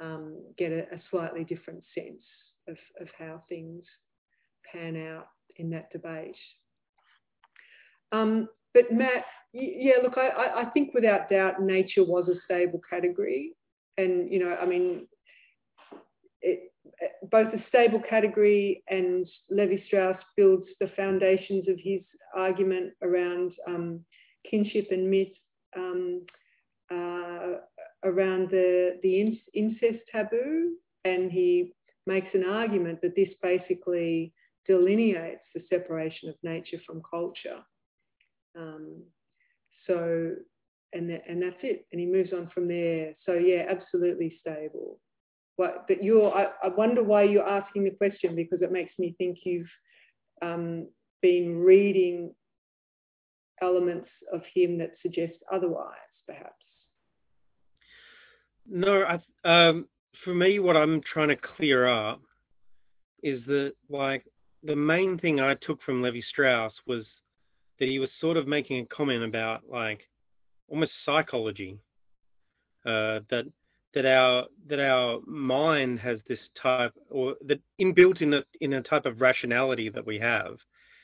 um, 0.00 0.42
get 0.56 0.72
a, 0.72 0.82
a, 0.94 1.00
slightly 1.10 1.44
different 1.44 1.82
sense 1.94 2.22
of 2.68 2.76
of 3.00 3.08
how 3.18 3.42
things 3.48 3.82
pan 4.70 4.96
out 4.96 5.28
in 5.56 5.70
that 5.70 5.90
debate. 5.92 6.36
Um, 8.12 8.48
but 8.72 8.92
Matt, 8.92 9.24
yeah, 9.52 9.94
look, 10.02 10.16
I, 10.16 10.62
I 10.62 10.64
think 10.66 10.94
without 10.94 11.28
doubt, 11.28 11.62
nature 11.62 12.04
was 12.04 12.28
a 12.28 12.40
stable 12.44 12.80
category, 12.88 13.52
and 13.98 14.30
you 14.30 14.38
know, 14.38 14.56
I 14.60 14.66
mean, 14.66 15.06
it, 16.40 16.72
both 17.30 17.52
a 17.52 17.64
stable 17.68 18.00
category 18.08 18.82
and 18.88 19.26
Levi 19.50 19.82
Strauss 19.86 20.18
builds 20.36 20.66
the 20.80 20.90
foundations 20.96 21.68
of 21.68 21.76
his 21.82 22.00
argument 22.34 22.92
around 23.02 23.52
um, 23.66 24.00
kinship 24.48 24.88
and 24.90 25.10
myth, 25.10 25.28
um, 25.76 26.22
uh, 26.90 27.58
around 28.04 28.50
the, 28.50 28.98
the 29.02 29.38
incest 29.54 30.04
taboo. 30.10 30.74
And 31.04 31.30
he 31.30 31.72
makes 32.06 32.28
an 32.34 32.44
argument 32.44 33.00
that 33.02 33.16
this 33.16 33.30
basically 33.42 34.32
delineates 34.66 35.42
the 35.54 35.62
separation 35.68 36.28
of 36.28 36.34
nature 36.42 36.78
from 36.86 37.02
culture. 37.08 37.60
Um, 38.58 39.02
so, 39.86 40.32
and, 40.92 41.08
th- 41.08 41.22
and 41.28 41.42
that's 41.42 41.62
it. 41.62 41.86
And 41.92 42.00
he 42.00 42.06
moves 42.06 42.32
on 42.32 42.50
from 42.52 42.68
there. 42.68 43.14
So, 43.24 43.34
yeah, 43.34 43.66
absolutely 43.70 44.38
stable 44.40 44.98
what, 45.60 45.84
but 45.86 46.02
you're, 46.02 46.34
I, 46.34 46.46
I, 46.64 46.68
wonder 46.68 47.02
why 47.02 47.24
you're 47.24 47.46
asking 47.46 47.84
the 47.84 47.90
question 47.90 48.34
because 48.34 48.62
it 48.62 48.72
makes 48.72 48.94
me 48.98 49.14
think 49.18 49.40
you've 49.44 49.68
um, 50.40 50.88
been 51.20 51.58
reading 51.58 52.34
elements 53.62 54.08
of 54.32 54.42
him 54.54 54.78
that 54.78 54.92
suggest 55.02 55.34
otherwise, 55.52 55.94
perhaps. 56.26 56.54
No, 58.68 59.02
I, 59.02 59.20
um, 59.48 59.88
for 60.24 60.34
me, 60.34 60.58
what 60.58 60.76
I'm 60.76 61.00
trying 61.02 61.28
to 61.28 61.36
clear 61.36 61.86
up 61.86 62.20
is 63.22 63.44
that, 63.46 63.72
like, 63.88 64.24
the 64.62 64.76
main 64.76 65.18
thing 65.18 65.40
I 65.40 65.54
took 65.54 65.82
from 65.82 66.02
Levi 66.02 66.20
Strauss 66.28 66.72
was 66.86 67.04
that 67.78 67.88
he 67.88 67.98
was 67.98 68.10
sort 68.20 68.36
of 68.36 68.46
making 68.46 68.80
a 68.80 68.94
comment 68.94 69.24
about, 69.24 69.62
like, 69.68 70.06
almost 70.68 70.92
psychology. 71.04 71.78
Uh, 72.86 73.20
that 73.28 73.44
that 73.94 74.06
our 74.06 74.46
that 74.68 74.80
our 74.80 75.20
mind 75.26 75.98
has 76.00 76.18
this 76.28 76.38
type 76.62 76.94
or 77.10 77.34
that 77.46 77.60
inbuilt 77.80 78.22
in 78.22 78.34
a 78.34 78.44
in 78.60 78.74
a 78.74 78.82
type 78.82 79.04
of 79.04 79.20
rationality 79.20 79.88
that 79.88 80.06
we 80.06 80.18
have 80.18 80.56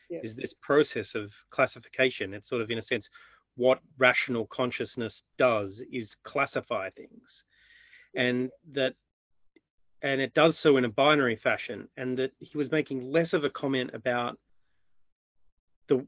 yeah. 0.09 0.21
is 0.23 0.37
this 0.37 0.53
process 0.63 1.07
of 1.15 1.31
classification 1.51 2.35
it's 2.35 2.49
sort 2.49 2.63
of 2.63 2.71
in 2.71 2.79
a 2.79 2.87
sense 2.87 3.05
what 3.57 3.81
rational 3.99 4.47
consciousness 4.53 5.13
does 5.39 5.71
is 5.93 6.09
classify 6.25 6.91
things 6.91 7.23
and 8.15 8.51
that 8.73 8.95
and 10.03 10.21
it 10.21 10.35
does 10.35 10.55
so 10.63 10.77
in 10.77 10.85
a 10.85 10.89
binary 10.89 11.41
fashion 11.43 11.89
and 11.97 12.19
that 12.19 12.31
he 12.39 12.57
was 12.57 12.71
making 12.71 13.11
less 13.11 13.33
of 13.33 13.45
a 13.45 13.51
comment 13.51 13.91
about 13.95 14.39
the 15.89 16.07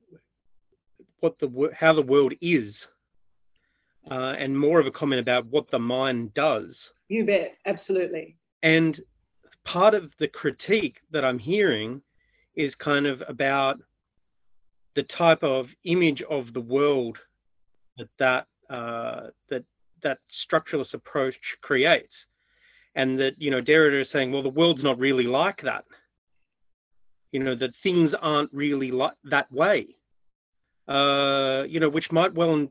what 1.20 1.39
the 1.41 1.70
how 1.75 1.93
the 1.93 2.03
world 2.03 2.33
is 2.41 2.75
uh, 4.11 4.35
and 4.39 4.59
more 4.59 4.81
of 4.81 4.87
a 4.87 4.91
comment 4.91 5.20
about 5.20 5.47
what 5.47 5.70
the 5.70 5.79
mind 5.79 6.33
does. 6.35 6.75
You 7.09 7.25
bet, 7.25 7.57
absolutely. 7.66 8.37
And 8.62 9.01
part 9.65 9.95
of 9.95 10.11
the 10.19 10.29
critique 10.29 10.97
that 11.11 11.25
I'm 11.25 11.39
hearing 11.39 12.01
is 12.57 12.73
kind 12.79 13.07
of 13.07 13.23
about 13.29 13.79
the 14.99 15.05
type 15.16 15.45
of 15.45 15.66
image 15.85 16.23
of 16.29 16.53
the 16.53 16.61
world 16.61 17.16
that 17.99 18.09
that 18.19 18.47
uh, 18.69 19.29
that 19.49 19.62
that 20.03 20.19
structuralist 20.45 20.93
approach 20.93 21.37
creates, 21.62 22.12
and 22.97 23.16
that 23.20 23.41
you 23.41 23.53
know 23.53 23.62
Derrida 23.62 24.03
is 24.03 24.09
saying, 24.12 24.33
well, 24.33 24.43
the 24.43 24.49
world's 24.49 24.83
not 24.83 24.99
really 24.99 25.29
like 25.29 25.62
that. 25.62 25.85
You 27.31 27.45
know 27.45 27.55
that 27.55 27.70
things 27.85 28.11
aren't 28.20 28.53
really 28.53 28.91
like 28.91 29.12
that 29.31 29.53
way. 29.53 29.87
Uh, 30.89 31.62
you 31.69 31.79
know, 31.79 31.89
which 31.89 32.11
might 32.11 32.35
well 32.35 32.66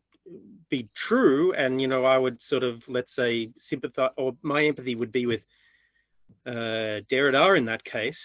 be 0.69 0.89
true, 1.07 1.53
and 1.53 1.79
you 1.79 1.87
know, 1.87 2.03
I 2.03 2.17
would 2.17 2.39
sort 2.49 2.63
of 2.63 2.81
let's 2.89 3.11
say 3.15 3.51
sympathize, 3.69 4.11
or 4.17 4.35
my 4.41 4.65
empathy 4.65 4.95
would 4.95 5.13
be 5.13 5.27
with 5.27 5.43
uh, 6.45 7.07
Derrida 7.09 7.57
in 7.57 7.63
that 7.67 7.85
case. 7.85 8.19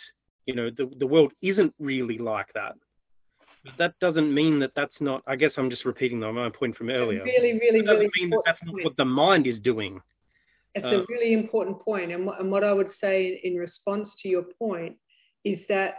You 0.46 0.56
know, 0.56 0.70
the 0.70 0.90
the 0.98 1.06
world 1.06 1.32
isn't 1.40 1.72
really 1.78 2.18
like 2.18 2.52
that. 2.54 2.74
But 3.64 3.74
that 3.78 3.94
doesn't 4.00 4.32
mean 4.34 4.58
that 4.60 4.72
that's 4.74 5.00
not. 5.00 5.22
I 5.26 5.36
guess 5.36 5.52
I'm 5.56 5.70
just 5.70 5.84
repeating 5.84 6.18
my 6.20 6.50
point 6.50 6.76
from 6.76 6.90
earlier. 6.90 7.22
Really, 7.24 7.52
really, 7.58 7.80
It 7.80 7.86
doesn't 7.86 7.98
really 8.00 8.10
mean 8.20 8.30
that 8.30 8.42
that's 8.44 8.58
not 8.64 8.74
what 8.82 8.96
the 8.96 9.04
mind 9.04 9.46
is 9.46 9.58
doing. 9.60 10.00
It's 10.74 10.84
Uh, 10.84 11.02
a 11.02 11.06
really 11.08 11.32
important. 11.32 11.78
And, 12.12 12.26
what- 12.26 12.40
and 12.40 12.50
what 12.50 12.64
I 12.64 12.72
would 12.72 12.92
say 13.00 13.40
in 13.44 13.56
response 13.56 14.08
to 14.22 14.28
your 14.28 14.42
point 14.58 14.96
is 15.44 15.58
that 15.68 15.98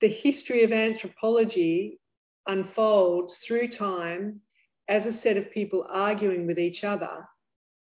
the 0.00 0.08
history 0.08 0.62
of 0.64 0.72
anthropology 0.72 1.98
unfolds 2.46 3.32
through 3.46 3.68
time 3.68 4.40
as 4.88 5.04
a 5.06 5.18
set 5.22 5.36
of 5.36 5.50
people 5.50 5.86
arguing 5.90 6.46
with 6.46 6.58
each 6.58 6.84
other 6.84 7.26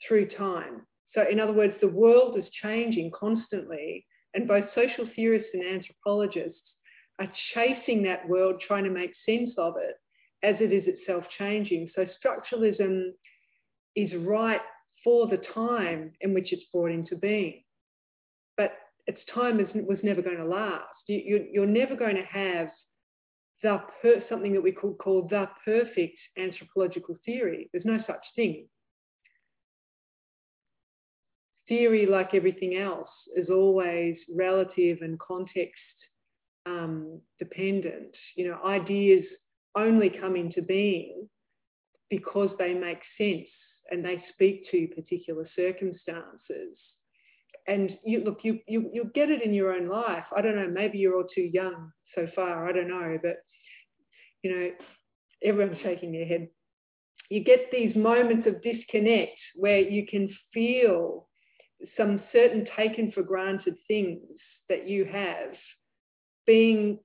through 0.08 0.28
time. 0.30 0.86
So, 1.14 1.28
in 1.28 1.40
other 1.40 1.54
words, 1.54 1.80
the 1.80 1.88
world 1.88 2.38
is 2.38 2.50
changing 2.50 3.12
constantly, 3.12 4.06
and 4.34 4.48
both 4.48 4.74
social 4.74 5.08
theorists 5.16 5.54
and 5.54 5.64
anthropologists 5.64 6.66
are 7.19 7.31
chasing 7.53 8.03
that 8.03 8.27
world, 8.27 8.61
trying 8.65 8.84
to 8.84 8.89
make 8.89 9.11
sense 9.26 9.52
of 9.57 9.76
it 9.77 9.95
as 10.44 10.56
it 10.61 10.72
is 10.72 10.84
itself 10.88 11.23
changing. 11.38 11.89
So, 11.95 12.06
structuralism 12.06 13.11
is 13.95 14.14
right 14.15 14.61
for 15.03 15.27
the 15.27 15.41
time 15.53 16.11
in 16.22 16.34
which 16.34 16.53
it's 16.53 16.65
brought 16.72 16.91
into 16.91 17.15
being. 17.15 17.64
But 18.56 18.73
its 19.07 19.22
time 19.34 19.60
is, 19.60 19.68
was 19.73 19.99
never 20.03 20.22
going 20.22 20.38
to 20.38 20.45
last. 20.45 20.84
You, 21.07 21.48
you're 21.52 21.65
never 21.65 21.95
going 21.95 22.15
to 22.15 22.26
have 22.26 22.69
the 23.64 23.81
per, 24.02 24.23
something 24.30 24.53
that 24.53 24.61
we 24.61 24.72
could 24.72 24.98
call 24.98 25.27
the 25.27 25.48
perfect 25.65 26.18
anthropological 26.38 27.15
theory. 27.26 27.69
There's 27.72 27.85
no 27.85 27.99
such 28.06 28.23
thing. 28.35 28.68
Theory, 31.68 32.06
like 32.06 32.34
everything 32.34 32.77
else, 32.77 33.10
is 33.35 33.49
always 33.49 34.18
relative 34.34 34.99
and 35.02 35.19
context 35.19 35.81
um, 36.68 37.22
dependent. 37.39 38.15
You 38.35 38.49
know, 38.49 38.60
ideas 38.65 39.23
only 39.76 40.10
come 40.10 40.35
into 40.35 40.61
being 40.61 41.27
because 42.10 42.49
they 42.57 42.73
make 42.73 42.99
sense 43.18 43.48
and 43.89 44.03
they 44.03 44.23
speak 44.34 44.69
to 44.72 44.88
particular 44.88 45.48
circumstances. 45.56 46.77
And 47.68 47.98
you 48.06 48.23
look, 48.23 48.39
you 48.44 48.60
you 48.68 48.89
you 48.94 49.11
get 49.14 49.30
it 49.30 49.41
in 49.44 49.53
your 49.53 49.73
own 49.73 49.88
life. 49.88 50.23
I 50.35 50.41
don't 50.41 50.56
know, 50.56 50.69
maybe 50.69 50.98
you're 50.98 51.18
all 51.18 51.27
too 51.34 51.49
young 51.53 51.91
so 52.15 52.27
far. 52.35 52.68
I 52.68 52.72
don't 52.72 52.89
know, 52.89 53.18
but 53.22 53.38
you 54.44 54.52
know, 54.52 54.69
everyone's 55.44 55.81
shaking 55.84 56.11
their 56.11 56.26
head. 56.26 56.48
You 57.30 57.44
get 57.44 57.72
these 57.72 57.94
moments 57.95 58.48
of 58.48 58.64
disconnect 58.64 59.38
where 59.56 59.80
you 59.80 60.07
can 60.07 60.34
feel 60.53 61.27
some 61.98 62.22
certain 62.31 62.65
taken 62.77 63.11
for 63.11 63.22
granted 63.22 63.76
things 63.88 64.22
that 64.69 64.88
you 64.88 65.06
have 65.06 65.53
being 66.48 66.99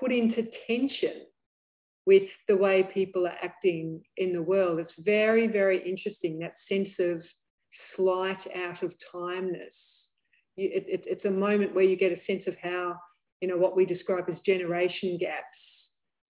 put 0.00 0.10
into 0.10 0.48
tension 0.66 1.22
with 2.06 2.22
the 2.48 2.56
way 2.56 2.88
people 2.94 3.26
are 3.26 3.36
acting 3.42 4.00
in 4.16 4.32
the 4.32 4.42
world. 4.42 4.78
It's 4.78 4.92
very, 4.98 5.46
very 5.46 5.78
interesting 5.88 6.38
that 6.38 6.54
sense 6.68 6.90
of 6.98 7.22
slight 7.96 8.38
out 8.56 8.82
of 8.82 8.92
timeness. 9.12 9.74
It, 10.56 10.84
it, 10.86 11.02
it's 11.06 11.24
a 11.24 11.30
moment 11.30 11.74
where 11.74 11.84
you 11.84 11.96
get 11.96 12.12
a 12.12 12.26
sense 12.26 12.44
of 12.46 12.54
how, 12.62 12.96
you 13.40 13.48
know, 13.48 13.58
what 13.58 13.76
we 13.76 13.84
describe 13.84 14.24
as 14.30 14.38
generation 14.46 15.18
gaps 15.18 15.44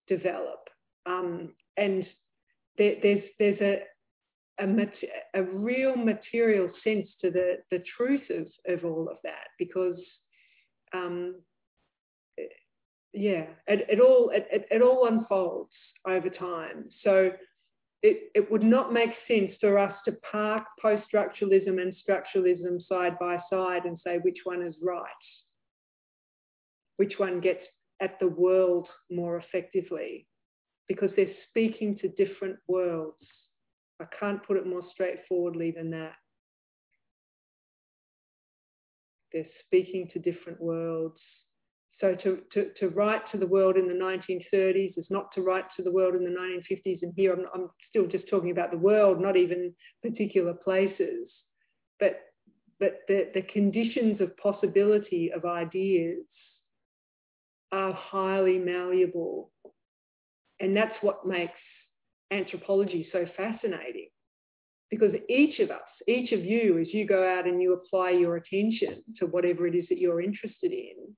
develop. 0.07 0.59
Um, 1.05 1.53
and 1.77 2.05
there, 2.77 2.95
there's, 3.01 3.23
there's 3.39 3.61
a, 3.61 4.63
a, 4.63 4.67
mat- 4.67 4.93
a 5.35 5.43
real 5.43 5.95
material 5.95 6.69
sense 6.83 7.07
to 7.21 7.29
the, 7.29 7.57
the 7.71 7.83
truth 7.95 8.29
of, 8.31 8.47
of 8.67 8.83
all 8.83 9.07
of 9.09 9.17
that 9.23 9.47
because 9.59 9.99
um, 10.93 11.35
yeah, 13.17 13.45
it, 13.67 13.85
it 13.89 13.99
all 13.99 14.29
it, 14.33 14.47
it, 14.51 14.67
it 14.71 14.81
all 14.81 15.07
unfolds 15.07 15.71
over 16.07 16.29
time. 16.29 16.85
So 17.03 17.31
it, 18.03 18.31
it 18.35 18.51
would 18.51 18.63
not 18.63 18.93
make 18.93 19.09
sense 19.27 19.53
for 19.59 19.77
us 19.79 19.95
to 20.05 20.11
park 20.31 20.63
post-structuralism 20.81 21.81
and 21.81 21.95
structuralism 22.07 22.85
side 22.87 23.17
by 23.19 23.39
side 23.49 23.85
and 23.85 23.99
say 24.05 24.19
which 24.21 24.39
one 24.43 24.61
is 24.61 24.75
right, 24.81 25.01
which 26.97 27.17
one 27.17 27.41
gets 27.41 27.65
at 27.99 28.19
the 28.19 28.27
world 28.27 28.87
more 29.09 29.37
effectively, 29.37 30.27
because 30.87 31.09
they're 31.15 31.33
speaking 31.49 31.97
to 31.97 32.07
different 32.09 32.57
worlds. 32.67 33.15
I 33.99 34.05
can't 34.19 34.45
put 34.45 34.57
it 34.57 34.67
more 34.67 34.83
straightforwardly 34.91 35.71
than 35.71 35.89
that. 35.89 36.13
They're 39.33 39.47
speaking 39.65 40.09
to 40.13 40.19
different 40.19 40.61
worlds. 40.61 41.19
So 41.99 42.13
to, 42.13 42.39
to, 42.53 42.69
to 42.79 42.89
write 42.89 43.21
to 43.31 43.37
the 43.37 43.47
world 43.47 43.75
in 43.75 43.87
the 43.87 43.93
1930s 43.93 44.97
is 44.97 45.07
not 45.09 45.33
to 45.33 45.41
write 45.41 45.65
to 45.75 45.83
the 45.83 45.91
world 45.91 46.15
in 46.15 46.23
the 46.23 46.29
1950s. 46.29 46.99
And 47.01 47.11
here 47.15 47.33
I'm, 47.33 47.45
I'm 47.53 47.69
still 47.89 48.05
just 48.05 48.29
talking 48.29 48.51
about 48.51 48.71
the 48.71 48.77
world, 48.77 49.19
not 49.19 49.35
even 49.35 49.73
particular 50.03 50.53
places. 50.53 51.31
But, 51.99 52.19
but 52.79 52.99
the, 53.07 53.31
the 53.33 53.41
conditions 53.41 54.21
of 54.21 54.37
possibility 54.37 55.31
of 55.35 55.45
ideas 55.45 56.19
are 57.71 57.93
highly 57.93 58.59
malleable. 58.59 59.51
And 60.59 60.77
that's 60.77 60.95
what 61.01 61.25
makes 61.25 61.59
anthropology 62.31 63.09
so 63.11 63.25
fascinating. 63.35 64.09
Because 64.91 65.15
each 65.27 65.59
of 65.59 65.71
us, 65.71 65.81
each 66.07 66.31
of 66.31 66.45
you, 66.45 66.77
as 66.79 66.93
you 66.93 67.07
go 67.07 67.27
out 67.27 67.47
and 67.47 67.61
you 67.61 67.73
apply 67.73 68.11
your 68.11 68.37
attention 68.37 69.03
to 69.19 69.25
whatever 69.25 69.65
it 69.65 69.75
is 69.75 69.85
that 69.89 69.97
you're 69.97 70.21
interested 70.21 70.71
in, 70.71 71.15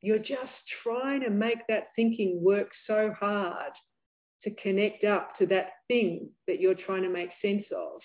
you're 0.00 0.18
just 0.18 0.52
trying 0.82 1.20
to 1.22 1.30
make 1.30 1.66
that 1.68 1.88
thinking 1.96 2.42
work 2.42 2.70
so 2.86 3.14
hard 3.18 3.72
to 4.44 4.50
connect 4.62 5.04
up 5.04 5.36
to 5.38 5.46
that 5.46 5.70
thing 5.88 6.30
that 6.46 6.60
you're 6.60 6.74
trying 6.74 7.02
to 7.02 7.08
make 7.08 7.30
sense 7.42 7.64
of. 7.76 8.00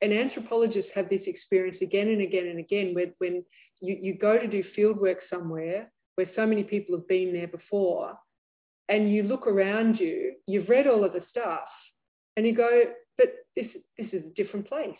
And 0.00 0.12
anthropologists 0.12 0.90
have 0.94 1.08
this 1.08 1.22
experience 1.26 1.78
again 1.80 2.08
and 2.08 2.20
again 2.20 2.48
and 2.48 2.58
again 2.58 2.92
when, 2.94 3.12
when 3.18 3.44
you, 3.80 3.98
you 4.02 4.18
go 4.18 4.38
to 4.38 4.48
do 4.48 4.64
field 4.74 5.00
work 5.00 5.18
somewhere 5.30 5.92
where 6.16 6.28
so 6.34 6.44
many 6.44 6.64
people 6.64 6.96
have 6.96 7.08
been 7.08 7.32
there 7.32 7.46
before, 7.46 8.18
and 8.88 9.10
you 9.10 9.22
look 9.22 9.46
around 9.46 9.98
you, 9.98 10.34
you've 10.46 10.68
read 10.68 10.86
all 10.86 11.04
of 11.04 11.12
the 11.12 11.24
stuff, 11.30 11.68
and 12.36 12.46
you 12.46 12.54
go, 12.54 12.82
but 13.16 13.28
this, 13.56 13.66
this 13.96 14.08
is 14.12 14.24
a 14.26 14.34
different 14.34 14.68
place. 14.68 14.96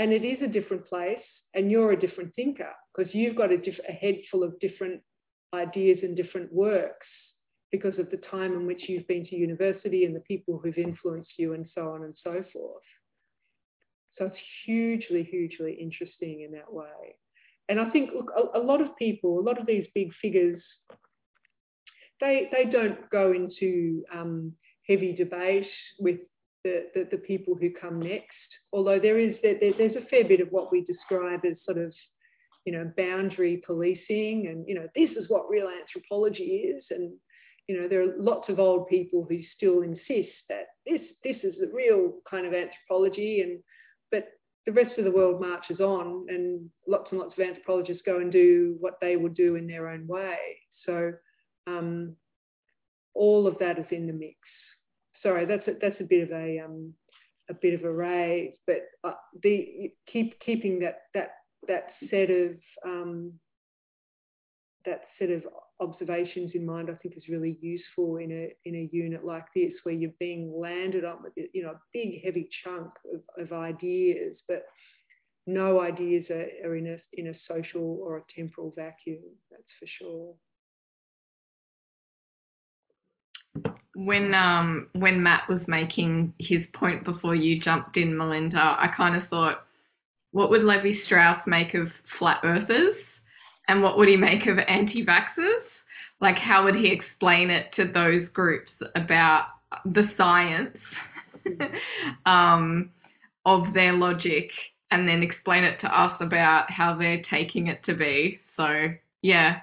and 0.00 0.14
it 0.14 0.24
is 0.24 0.38
a 0.42 0.46
different 0.46 0.88
place 0.88 1.18
and 1.54 1.70
you're 1.70 1.92
a 1.92 2.00
different 2.00 2.34
thinker 2.34 2.70
because 2.94 3.12
you've 3.14 3.36
got 3.36 3.52
a, 3.52 3.58
diff- 3.58 3.80
a, 3.88 3.92
head 3.92 4.16
full 4.30 4.42
of 4.42 4.58
different 4.60 5.00
ideas 5.54 5.98
and 6.02 6.16
different 6.16 6.52
works 6.52 7.06
because 7.72 7.98
of 7.98 8.10
the 8.10 8.16
time 8.30 8.52
in 8.52 8.66
which 8.66 8.88
you've 8.88 9.06
been 9.06 9.24
to 9.26 9.36
university 9.36 10.04
and 10.04 10.14
the 10.14 10.20
people 10.20 10.60
who've 10.62 10.78
influenced 10.78 11.32
you 11.38 11.54
and 11.54 11.66
so 11.74 11.90
on 11.90 12.04
and 12.04 12.14
so 12.22 12.44
forth. 12.52 12.82
So 14.18 14.26
it's 14.26 14.36
hugely 14.64 15.22
hugely 15.22 15.72
interesting 15.80 16.42
in 16.42 16.52
that 16.52 16.72
way. 16.72 17.16
And 17.68 17.80
i 17.80 17.88
think 17.90 18.10
look 18.14 18.30
a, 18.36 18.58
a 18.58 18.62
lot 18.62 18.80
of 18.80 18.96
people 18.96 19.38
a 19.38 19.46
lot 19.48 19.60
of 19.60 19.66
these 19.66 19.86
big 19.94 20.10
figures 20.20 20.60
they 22.20 22.48
they 22.52 22.64
don't 22.70 23.08
go 23.10 23.32
into 23.32 24.04
um, 24.14 24.52
heavy 24.86 25.14
debate 25.14 25.68
with 25.98 26.20
the, 26.64 26.86
the, 26.94 27.08
the, 27.10 27.16
people 27.18 27.54
who 27.54 27.70
come 27.70 28.00
next. 28.00 28.26
Although 28.72 28.98
there 28.98 29.18
is 29.18 29.36
there, 29.42 29.56
there's 29.60 29.96
a 29.96 30.08
fair 30.08 30.24
bit 30.24 30.40
of 30.40 30.48
what 30.50 30.70
we 30.70 30.84
describe 30.84 31.44
as 31.44 31.56
sort 31.64 31.78
of 31.78 31.92
you 32.64 32.72
know 32.72 32.90
boundary 32.96 33.62
policing, 33.66 34.48
and 34.48 34.66
you 34.68 34.74
know 34.74 34.86
this 34.94 35.10
is 35.16 35.28
what 35.28 35.50
real 35.50 35.68
anthropology 35.68 36.42
is, 36.42 36.84
and 36.90 37.12
you 37.66 37.80
know 37.80 37.88
there 37.88 38.02
are 38.02 38.14
lots 38.18 38.48
of 38.48 38.60
old 38.60 38.88
people 38.88 39.26
who 39.28 39.40
still 39.56 39.82
insist 39.82 40.36
that 40.48 40.66
this 40.86 41.02
this 41.24 41.36
is 41.42 41.54
the 41.60 41.70
real 41.72 42.14
kind 42.28 42.46
of 42.46 42.54
anthropology, 42.54 43.40
and 43.40 43.60
but 44.10 44.28
the 44.66 44.72
rest 44.72 44.98
of 44.98 45.04
the 45.04 45.10
world 45.10 45.40
marches 45.40 45.80
on, 45.80 46.26
and 46.28 46.68
lots 46.86 47.10
and 47.10 47.20
lots 47.20 47.34
of 47.38 47.44
anthropologists 47.44 48.02
go 48.04 48.18
and 48.18 48.30
do 48.30 48.76
what 48.80 48.98
they 49.00 49.16
would 49.16 49.34
do 49.34 49.56
in 49.56 49.66
their 49.66 49.88
own 49.88 50.06
way. 50.06 50.36
So 50.84 51.12
um, 51.66 52.16
all 53.14 53.46
of 53.46 53.58
that 53.58 53.78
is 53.78 53.86
in 53.90 54.06
the 54.06 54.12
mix 54.12 54.36
sorry, 55.22 55.46
that's 55.46 55.66
a, 55.68 55.72
that's 55.80 56.00
a 56.00 56.04
bit 56.04 56.24
of 56.24 56.30
a 56.32 56.60
um, 56.60 56.94
a 57.48 57.54
bit 57.54 57.74
of 57.74 57.84
a 57.84 57.92
rave, 57.92 58.52
but 58.66 58.82
uh, 59.04 59.12
the 59.42 59.90
keep 60.10 60.38
keeping 60.40 60.80
that 60.80 61.02
that 61.14 61.30
that 61.68 61.88
set 62.08 62.30
of 62.30 62.52
um, 62.86 63.32
that 64.84 65.02
set 65.18 65.30
of 65.30 65.42
observations 65.80 66.52
in 66.54 66.64
mind, 66.64 66.88
I 66.90 66.94
think 66.94 67.16
is 67.16 67.28
really 67.28 67.58
useful 67.60 68.16
in 68.16 68.30
a 68.30 68.68
in 68.68 68.74
a 68.76 68.88
unit 68.92 69.24
like 69.24 69.46
this, 69.54 69.72
where 69.82 69.94
you're 69.94 70.12
being 70.18 70.52
landed 70.58 71.04
on 71.04 71.22
with 71.22 71.32
you 71.52 71.62
know 71.62 71.70
a 71.70 71.80
big 71.92 72.22
heavy 72.24 72.48
chunk 72.64 72.90
of, 73.12 73.44
of 73.44 73.52
ideas, 73.52 74.38
but 74.48 74.64
no 75.46 75.80
ideas 75.80 76.26
are, 76.30 76.46
are 76.64 76.76
in 76.76 76.86
a 76.86 76.98
in 77.14 77.28
a 77.28 77.34
social 77.48 77.98
or 78.02 78.18
a 78.18 78.22
temporal 78.34 78.72
vacuum. 78.76 79.22
That's 79.50 79.62
for 79.78 79.86
sure. 79.86 80.34
When 84.04 84.34
um 84.34 84.88
when 84.92 85.22
Matt 85.22 85.48
was 85.48 85.60
making 85.66 86.32
his 86.38 86.62
point 86.72 87.04
before 87.04 87.34
you 87.34 87.60
jumped 87.60 87.96
in, 87.96 88.16
Melinda, 88.16 88.76
I 88.78 88.88
kind 88.96 89.14
of 89.14 89.28
thought, 89.28 89.66
what 90.32 90.50
would 90.50 90.64
Levi 90.64 90.94
Strauss 91.04 91.40
make 91.46 91.74
of 91.74 91.88
flat 92.18 92.40
earthers? 92.44 92.96
And 93.68 93.82
what 93.82 93.98
would 93.98 94.08
he 94.08 94.16
make 94.16 94.46
of 94.46 94.58
anti 94.58 95.04
vaxxers? 95.04 95.62
Like, 96.20 96.36
how 96.36 96.64
would 96.64 96.74
he 96.74 96.88
explain 96.88 97.50
it 97.50 97.70
to 97.76 97.84
those 97.84 98.26
groups 98.32 98.70
about 98.94 99.46
the 99.84 100.10
science 100.16 100.76
um, 102.26 102.90
of 103.46 103.72
their 103.72 103.92
logic 103.92 104.50
and 104.90 105.08
then 105.08 105.22
explain 105.22 105.64
it 105.64 105.80
to 105.80 105.86
us 105.86 106.14
about 106.20 106.70
how 106.70 106.96
they're 106.96 107.22
taking 107.30 107.68
it 107.68 107.82
to 107.84 107.94
be? 107.94 108.40
So, 108.56 108.88
yeah, 109.22 109.60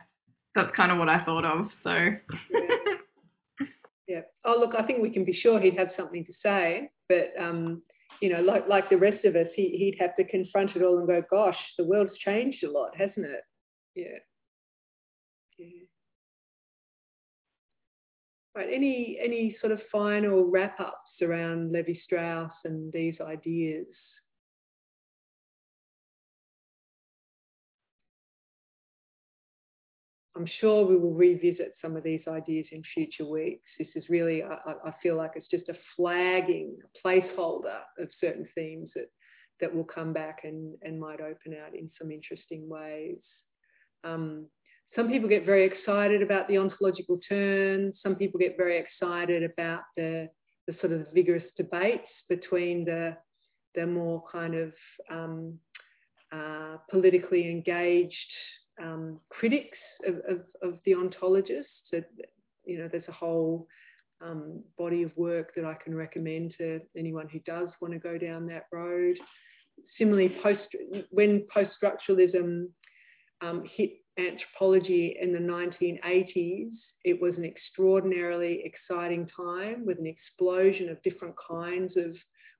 that's 0.55 0.75
kind 0.75 0.91
of 0.91 0.97
what 0.97 1.09
I 1.09 1.23
thought 1.23 1.45
of. 1.45 1.69
So, 1.83 1.91
yeah. 4.07 4.21
Oh, 4.45 4.57
look, 4.59 4.73
I 4.77 4.83
think 4.83 5.01
we 5.01 5.09
can 5.09 5.25
be 5.25 5.33
sure 5.33 5.59
he'd 5.59 5.77
have 5.77 5.91
something 5.97 6.25
to 6.25 6.33
say, 6.43 6.89
but. 7.09 7.31
Um, 7.39 7.81
you 8.21 8.29
know, 8.29 8.41
like 8.41 8.67
like 8.67 8.89
the 8.89 8.97
rest 8.97 9.25
of 9.25 9.35
us, 9.35 9.47
he, 9.55 9.69
he'd 9.77 9.97
have 9.99 10.15
to 10.15 10.23
confront 10.23 10.75
it 10.75 10.81
all 10.81 10.97
and 10.97 11.07
go, 11.07 11.21
"Gosh, 11.29 11.57
the 11.77 11.83
world's 11.83 12.17
changed 12.17 12.63
a 12.63 12.71
lot, 12.71 12.95
hasn't 12.97 13.25
it?" 13.25 13.41
Yeah. 13.95 14.17
Yeah. 15.57 15.83
Right. 18.55 18.69
Any 18.73 19.19
any 19.23 19.55
sort 19.61 19.71
of 19.71 19.81
final 19.91 20.45
wrap 20.45 20.79
ups 20.79 21.21
around 21.21 21.71
Levi 21.71 21.93
Strauss 22.03 22.51
and 22.65 22.91
these 22.91 23.15
ideas? 23.21 23.87
I'm 30.37 30.47
sure 30.59 30.85
we 30.85 30.97
will 30.97 31.13
revisit 31.13 31.73
some 31.81 31.95
of 31.95 32.03
these 32.03 32.21
ideas 32.27 32.67
in 32.71 32.83
future 32.93 33.25
weeks. 33.25 33.63
This 33.79 33.87
is 33.95 34.07
really, 34.07 34.43
I, 34.43 34.73
I, 34.85 34.93
feel 35.01 35.15
like 35.15 35.31
it's 35.35 35.47
just 35.49 35.67
a 35.69 35.77
flagging 35.95 36.77
placeholder 37.03 37.79
of 37.99 38.09
certain 38.21 38.47
themes 38.53 38.89
that, 38.95 39.07
that 39.61 39.73
will 39.73 39.83
come 39.83 40.13
back 40.13 40.41
and, 40.43 40.75
and 40.83 40.99
might 40.99 41.21
open 41.21 41.55
out 41.59 41.73
in 41.73 41.89
some 41.99 42.11
interesting 42.11 42.69
ways. 42.69 43.17
Um, 44.03 44.45
some 44.95 45.09
people 45.09 45.27
get 45.27 45.45
very 45.45 45.65
excited 45.65 46.21
about 46.21 46.47
the 46.47 46.59
ontological 46.59 47.19
turn. 47.27 47.93
Some 48.03 48.15
people 48.15 48.39
get 48.39 48.57
very 48.57 48.77
excited 48.77 49.41
about 49.43 49.81
the, 49.95 50.29
the 50.67 50.75
sort 50.79 50.93
of 50.93 51.07
vigorous 51.13 51.43
debates 51.57 52.09
between 52.29 52.85
the, 52.85 53.17
the 53.73 53.87
more 53.87 54.23
kind 54.31 54.53
of 54.53 54.71
um, 55.11 55.57
uh, 56.31 56.77
politically 56.91 57.49
engaged 57.49 58.13
um, 58.81 59.19
critics 59.29 59.77
of, 60.07 60.15
of, 60.29 60.41
of, 60.61 60.79
the 60.85 60.91
ontologists. 60.91 61.89
That, 61.91 62.05
you 62.65 62.77
know, 62.77 62.89
there's 62.91 63.07
a 63.07 63.13
whole 63.13 63.67
um, 64.21 64.63
body 64.77 65.03
of 65.03 65.15
work 65.15 65.53
that 65.55 65.65
I 65.65 65.75
can 65.75 65.95
recommend 65.95 66.53
to 66.57 66.81
anyone 66.97 67.27
who 67.27 67.39
does 67.39 67.69
want 67.81 67.93
to 67.93 67.99
go 67.99 68.17
down 68.17 68.47
that 68.47 68.65
road. 68.71 69.17
Similarly, 69.97 70.35
post 70.41 70.67
when 71.11 71.45
post-structuralism 71.53 72.67
um, 73.41 73.63
hit 73.75 73.91
anthropology 74.17 75.17
in 75.21 75.31
the 75.31 75.39
1980s, 75.39 76.71
it 77.03 77.21
was 77.21 77.35
an 77.37 77.45
extraordinarily 77.45 78.63
exciting 78.65 79.29
time 79.35 79.85
with 79.85 79.99
an 79.99 80.07
explosion 80.07 80.89
of 80.89 81.01
different 81.03 81.35
kinds 81.47 81.95
of 81.95 82.15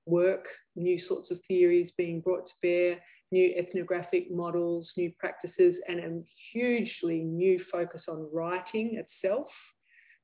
work, 0.06 0.46
new 0.76 1.02
sorts 1.08 1.32
of 1.32 1.40
theories 1.48 1.92
being 1.98 2.22
brought 2.22 2.48
to 2.48 2.54
bear, 2.62 3.00
new 3.32 3.54
ethnographic 3.58 4.32
models, 4.32 4.90
new 4.96 5.12
practices, 5.20 5.76
and 5.88 6.00
a 6.00 6.24
hugely 6.52 7.24
new 7.24 7.60
focus 7.72 8.04
on 8.08 8.30
writing 8.34 9.02
itself. 9.02 9.48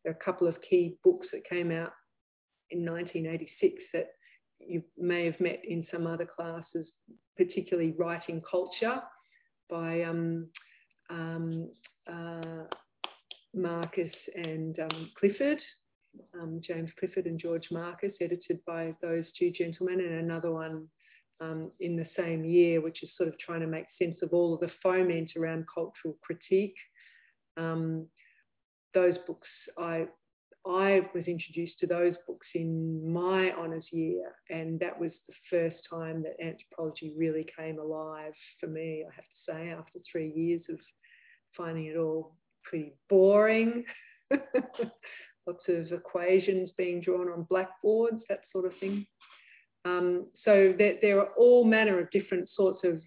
There 0.04 0.14
are 0.14 0.18
a 0.20 0.24
couple 0.24 0.48
of 0.48 0.56
key 0.68 0.98
books 1.04 1.28
that 1.32 1.48
came 1.48 1.72
out 1.72 1.92
in 2.72 2.86
1986 2.86 3.82
that 3.94 4.08
you 4.60 4.84
may 4.98 5.26
have 5.26 5.40
met 5.40 5.62
in 5.68 5.86
some 5.92 6.08
other 6.08 6.26
classes, 6.26 6.86
particularly 7.38 7.94
Writing 7.98 8.42
Culture 8.50 9.02
by 9.70 10.04
um, 10.04 10.48
um, 11.10 11.70
uh, 12.12 12.64
Marcus 13.54 14.14
and 14.36 14.80
um, 14.80 15.12
Clifford, 15.20 15.60
um, 16.40 16.62
James 16.66 16.90
Clifford 17.00 17.26
and 17.26 17.40
George 17.40 17.68
Marcus, 17.72 18.14
edited 18.22 18.60
by 18.66 18.96
those 19.02 19.26
two 19.38 19.52
gentlemen, 19.52 20.00
and 20.00 20.14
another 20.14 20.52
one 20.52 20.88
um, 21.42 21.72
in 21.80 21.96
the 21.96 22.08
same 22.18 22.46
year, 22.46 22.82
which 22.82 23.04
is 23.04 23.10
sort 23.18 23.30
of 23.30 23.38
trying 23.40 23.62
to 23.62 23.68
make 23.68 23.86
sense 24.02 24.18
of 24.22 24.34
all 24.34 24.54
of 24.54 24.60
the 24.60 24.72
foment 24.82 25.32
around 25.38 25.66
cultural 25.74 26.18
critique. 26.22 26.76
Um, 27.58 28.08
those 28.94 29.16
books, 29.26 29.48
I, 29.78 30.08
I 30.66 31.02
was 31.14 31.26
introduced 31.26 31.80
to 31.80 31.88
those 31.88 32.16
books 32.28 32.48
in 32.56 33.12
my 33.12 33.52
honours 33.52 33.86
year, 33.92 34.32
and 34.50 34.80
that 34.80 34.98
was 34.98 35.12
the 35.28 35.34
first 35.50 35.78
time 35.90 36.24
that 36.24 36.44
anthropology 36.44 37.14
really 37.18 37.46
came 37.58 37.80
alive 37.80 38.34
for 38.60 38.68
me, 38.68 39.04
I 39.04 39.14
have 39.14 39.26
to 39.26 39.52
say, 39.52 39.70
after 39.72 40.00
three 40.10 40.32
years 40.32 40.62
of 40.70 40.80
finding 41.58 41.88
it 41.88 41.98
all 41.98 42.36
pretty 42.64 42.94
boring. 43.10 43.84
Lots 44.32 45.64
of 45.68 45.92
equations 45.92 46.70
being 46.78 47.02
drawn 47.02 47.30
on 47.30 47.46
blackboards, 47.50 48.22
that 48.30 48.42
sort 48.52 48.66
of 48.66 48.72
thing. 48.80 49.06
Um, 49.86 50.28
so 50.46 50.74
there, 50.78 50.96
there 51.02 51.20
are 51.20 51.30
all 51.38 51.64
manner 51.66 52.00
of 52.00 52.10
different 52.12 52.50
sorts 52.56 52.84
of 52.84 53.02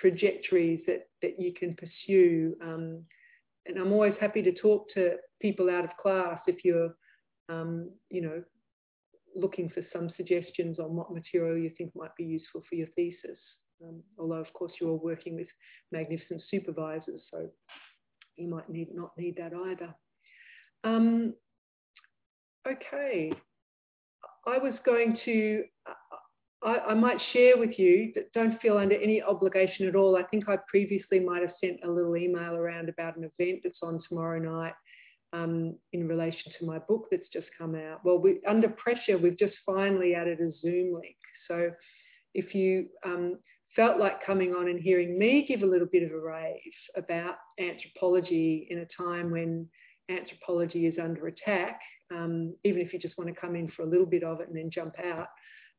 trajectories 0.00 0.80
that, 0.86 1.08
that 1.22 1.40
you 1.40 1.52
can 1.52 1.74
pursue. 1.74 2.54
Um, 2.62 3.02
and 3.66 3.78
I'm 3.78 3.92
always 3.92 4.14
happy 4.20 4.42
to 4.42 4.52
talk 4.52 4.92
to 4.94 5.16
people 5.40 5.70
out 5.70 5.84
of 5.84 5.90
class 6.00 6.40
if 6.46 6.64
you're, 6.64 6.94
um, 7.48 7.90
you 8.10 8.20
know, 8.20 8.42
looking 9.34 9.70
for 9.70 9.82
some 9.92 10.10
suggestions 10.16 10.78
on 10.78 10.94
what 10.94 11.12
material 11.12 11.56
you 11.56 11.70
think 11.76 11.92
might 11.94 12.14
be 12.16 12.24
useful 12.24 12.62
for 12.68 12.74
your 12.74 12.88
thesis. 12.94 13.38
Um, 13.82 14.02
although, 14.18 14.34
of 14.36 14.52
course, 14.52 14.72
you're 14.80 14.90
all 14.90 15.00
working 15.02 15.34
with 15.36 15.48
magnificent 15.90 16.42
supervisors, 16.50 17.22
so 17.30 17.48
you 18.36 18.48
might 18.48 18.68
need 18.68 18.88
not 18.94 19.16
need 19.18 19.36
that 19.36 19.52
either. 19.54 19.94
Um, 20.84 21.34
okay, 22.66 23.32
I 24.46 24.58
was 24.58 24.74
going 24.84 25.18
to 25.24 25.64
I, 26.64 26.78
I, 26.90 26.94
might 26.94 27.18
share 27.32 27.56
with 27.56 27.78
you 27.78 28.12
that 28.14 28.32
don't 28.32 28.60
feel 28.60 28.78
under 28.78 28.94
any 28.94 29.20
obligation 29.20 29.88
at 29.88 29.96
all. 29.96 30.16
I 30.16 30.22
think 30.24 30.48
I 30.48 30.56
previously 30.68 31.18
might 31.18 31.42
have 31.42 31.54
sent 31.60 31.80
a 31.84 31.90
little 31.90 32.16
email 32.16 32.54
around 32.54 32.88
about 32.88 33.16
an 33.16 33.28
event 33.38 33.60
that's 33.64 33.80
on 33.82 34.00
tomorrow 34.08 34.38
night 34.38 34.74
um, 35.32 35.74
in 35.92 36.06
relation 36.06 36.52
to 36.58 36.64
my 36.64 36.78
book 36.78 37.06
that's 37.10 37.28
just 37.32 37.48
come 37.58 37.74
out. 37.74 38.04
Well, 38.04 38.18
we, 38.18 38.40
under 38.48 38.68
pressure, 38.68 39.18
we've 39.18 39.38
just 39.38 39.56
finally 39.66 40.14
added 40.14 40.40
a 40.40 40.52
Zoom 40.60 40.94
link. 40.94 41.16
So 41.48 41.70
if 42.34 42.54
you 42.54 42.86
um, 43.04 43.38
felt 43.74 43.98
like 43.98 44.24
coming 44.24 44.54
on 44.54 44.68
and 44.68 44.78
hearing 44.78 45.18
me 45.18 45.44
give 45.48 45.62
a 45.62 45.70
little 45.70 45.88
bit 45.90 46.02
of 46.02 46.12
a 46.12 46.20
rave 46.20 46.60
about 46.96 47.36
anthropology 47.58 48.68
in 48.70 48.78
a 48.78 48.86
time 48.96 49.30
when 49.30 49.66
anthropology 50.08 50.86
is 50.86 50.98
under 51.02 51.26
attack, 51.26 51.80
um, 52.12 52.54
even 52.64 52.80
if 52.80 52.92
you 52.92 52.98
just 52.98 53.16
want 53.16 53.32
to 53.32 53.40
come 53.40 53.56
in 53.56 53.70
for 53.70 53.82
a 53.82 53.88
little 53.88 54.06
bit 54.06 54.22
of 54.22 54.40
it 54.40 54.48
and 54.48 54.56
then 54.56 54.70
jump 54.70 54.94
out, 54.98 55.28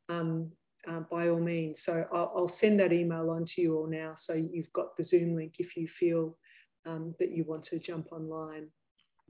um, 0.09 0.51
uh, 0.89 1.01
by 1.11 1.29
all 1.29 1.39
means. 1.39 1.77
So 1.85 2.03
I'll, 2.11 2.31
I'll, 2.35 2.51
send 2.59 2.79
that 2.79 2.91
email 2.91 3.29
on 3.29 3.45
to 3.55 3.61
you 3.61 3.77
all 3.77 3.87
now. 3.87 4.17
So 4.27 4.33
you've 4.33 4.71
got 4.73 4.97
the 4.97 5.05
Zoom 5.09 5.35
link 5.35 5.53
if 5.59 5.77
you 5.77 5.87
feel 5.99 6.37
um, 6.85 7.15
that 7.19 7.31
you 7.31 7.45
want 7.45 7.65
to 7.67 7.79
jump 7.79 8.11
online. 8.11 8.67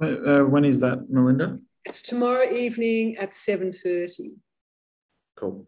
Uh, 0.01 0.45
when 0.45 0.65
is 0.65 0.81
that, 0.81 1.05
Melinda? 1.09 1.59
It's 1.85 1.97
tomorrow 2.07 2.51
evening 2.51 3.17
at 3.19 3.29
7.30. 3.47 4.31
Cool. 5.37 5.67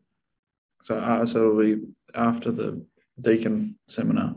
So, 0.88 0.95
uh, 0.95 1.26
so 1.32 1.38
it'll 1.38 1.60
be 1.60 1.82
after 2.16 2.52
the 2.52 2.82
Deacon 3.22 3.76
seminar. 3.95 4.36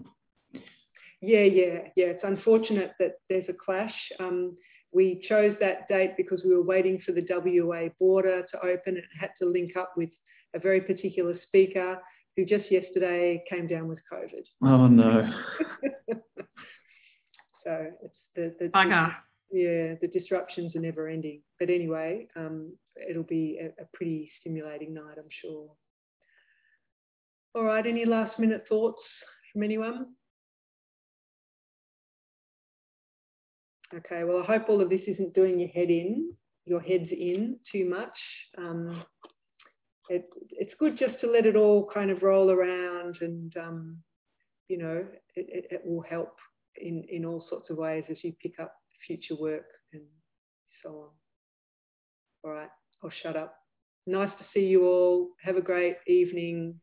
Yeah, 1.21 1.43
yeah, 1.43 1.79
yeah. 1.97 2.07
It's 2.07 2.25
unfortunate 2.25 2.93
that 2.99 3.19
there's 3.29 3.49
a 3.49 3.53
clash. 3.53 3.95
Um, 4.21 4.57
we 4.93 5.23
chose 5.29 5.55
that 5.61 5.89
date 5.89 6.15
because 6.17 6.43
we 6.45 6.55
were 6.55 6.63
waiting 6.63 7.01
for 7.05 7.13
the 7.13 7.27
WA 7.29 7.89
border 7.99 8.43
to 8.51 8.59
open. 8.59 8.97
and 8.97 9.05
had 9.19 9.31
to 9.41 9.49
link 9.49 9.77
up 9.77 9.93
with 9.97 10.11
a 10.55 10.59
very 10.59 10.81
particular 10.81 11.39
speaker 11.47 11.99
who 12.37 12.45
just 12.45 12.71
yesterday 12.71 13.43
came 13.51 13.67
down 13.67 13.89
with 13.89 13.99
COVID. 14.13 14.45
Oh 14.63 14.87
no. 14.87 15.31
so 17.65 17.87
it's 18.03 18.15
the, 18.37 18.55
the, 18.59 18.71
the, 18.73 19.11
yeah, 19.51 19.95
the 20.01 20.09
disruptions 20.13 20.75
are 20.77 20.81
never 20.81 21.09
ending. 21.09 21.43
But 21.59 21.71
anyway, 21.71 22.29
um, 22.37 22.73
it'll 23.09 23.23
be 23.25 23.59
a, 23.61 23.83
a 23.83 23.87
pretty 23.93 24.31
stimulating 24.41 24.95
night, 24.95 25.17
I'm 25.19 25.29
sure. 25.43 25.71
All 27.55 27.65
right, 27.65 27.87
any 27.87 28.05
last 28.05 28.39
minute 28.39 28.65
thoughts 28.69 29.03
from 29.53 29.63
anyone? 29.63 30.15
Okay, 33.95 34.25
well, 34.25 34.43
I 34.43 34.47
hope 34.47 34.69
all 34.69 34.83
of 34.83 34.91
this 34.91 35.01
isn't 35.07 35.35
doing 35.35 35.59
your 35.59 35.71
head 35.71 35.89
in, 35.89 36.33
your 36.67 36.81
heads 36.81 37.09
in 37.11 37.57
too 37.73 37.89
much. 37.89 38.13
Um, 38.59 39.03
it, 40.11 40.29
it's 40.51 40.75
good 40.79 40.99
just 40.99 41.19
to 41.21 41.31
let 41.31 41.47
it 41.47 41.57
all 41.57 41.91
kind 41.93 42.11
of 42.11 42.23
roll 42.23 42.51
around 42.51 43.17
and, 43.21 43.53
um, 43.57 43.97
you 44.69 44.77
know, 44.77 45.07
it, 45.37 45.47
it, 45.49 45.65
it, 45.71 45.83
will 45.87 46.03
help 46.03 46.37
in, 46.77 47.05
in 47.11 47.25
all 47.25 47.47
sorts 47.49 47.71
of 47.71 47.79
ways 47.79 48.05
as 48.11 48.19
you 48.23 48.35
pick 48.43 48.61
up 48.61 48.75
future 49.07 49.37
work 49.41 49.67
and 49.95 50.03
so 50.83 50.91
on. 50.91 51.09
All 52.45 52.51
right, 52.53 52.71
I'll 53.03 53.13
shut 53.23 53.37
up. 53.37 53.55
Nice 54.07 54.31
to 54.39 54.45
see 54.53 54.67
you 54.67 54.87
all. 54.87 55.29
Have 55.43 55.57
a 55.57 55.63
great 55.63 55.97
evening. 56.07 56.75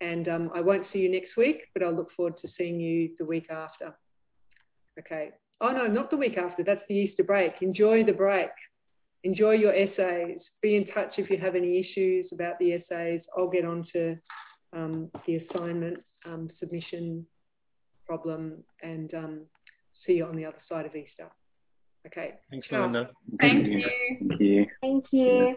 And 0.00 0.28
um, 0.28 0.50
I 0.54 0.60
won't 0.60 0.86
see 0.92 1.00
you 1.00 1.10
next 1.10 1.36
week, 1.36 1.62
but 1.74 1.82
I'll 1.82 1.94
look 1.94 2.12
forward 2.16 2.34
to 2.42 2.48
seeing 2.56 2.80
you 2.80 3.10
the 3.18 3.24
week 3.24 3.48
after. 3.50 3.94
Okay. 4.98 5.30
Oh, 5.60 5.70
no, 5.70 5.86
not 5.86 6.10
the 6.10 6.16
week 6.16 6.36
after. 6.36 6.62
That's 6.62 6.82
the 6.88 6.94
Easter 6.94 7.24
break. 7.24 7.52
Enjoy 7.60 8.04
the 8.04 8.12
break. 8.12 8.50
Enjoy 9.24 9.52
your 9.52 9.74
essays. 9.74 10.38
Be 10.62 10.76
in 10.76 10.86
touch 10.86 11.14
if 11.18 11.28
you 11.30 11.38
have 11.38 11.56
any 11.56 11.80
issues 11.80 12.26
about 12.32 12.58
the 12.60 12.74
essays. 12.74 13.20
I'll 13.36 13.50
get 13.50 13.64
on 13.64 13.86
to 13.92 14.16
um, 14.72 15.10
the 15.26 15.36
assignment 15.36 15.98
um, 16.24 16.50
submission 16.60 17.26
problem 18.06 18.64
and 18.82 19.12
um, 19.14 19.40
see 20.06 20.14
you 20.14 20.24
on 20.24 20.36
the 20.36 20.44
other 20.44 20.58
side 20.68 20.86
of 20.86 20.94
Easter. 20.94 21.28
Okay. 22.06 22.34
Thanks, 22.50 22.68
Ciao. 22.68 22.86
Melinda. 22.86 23.10
Thank 23.40 23.66
you. 23.66 23.84
Thank 24.20 24.40
you. 24.40 24.66
Thank 24.80 25.04
you. 25.10 25.56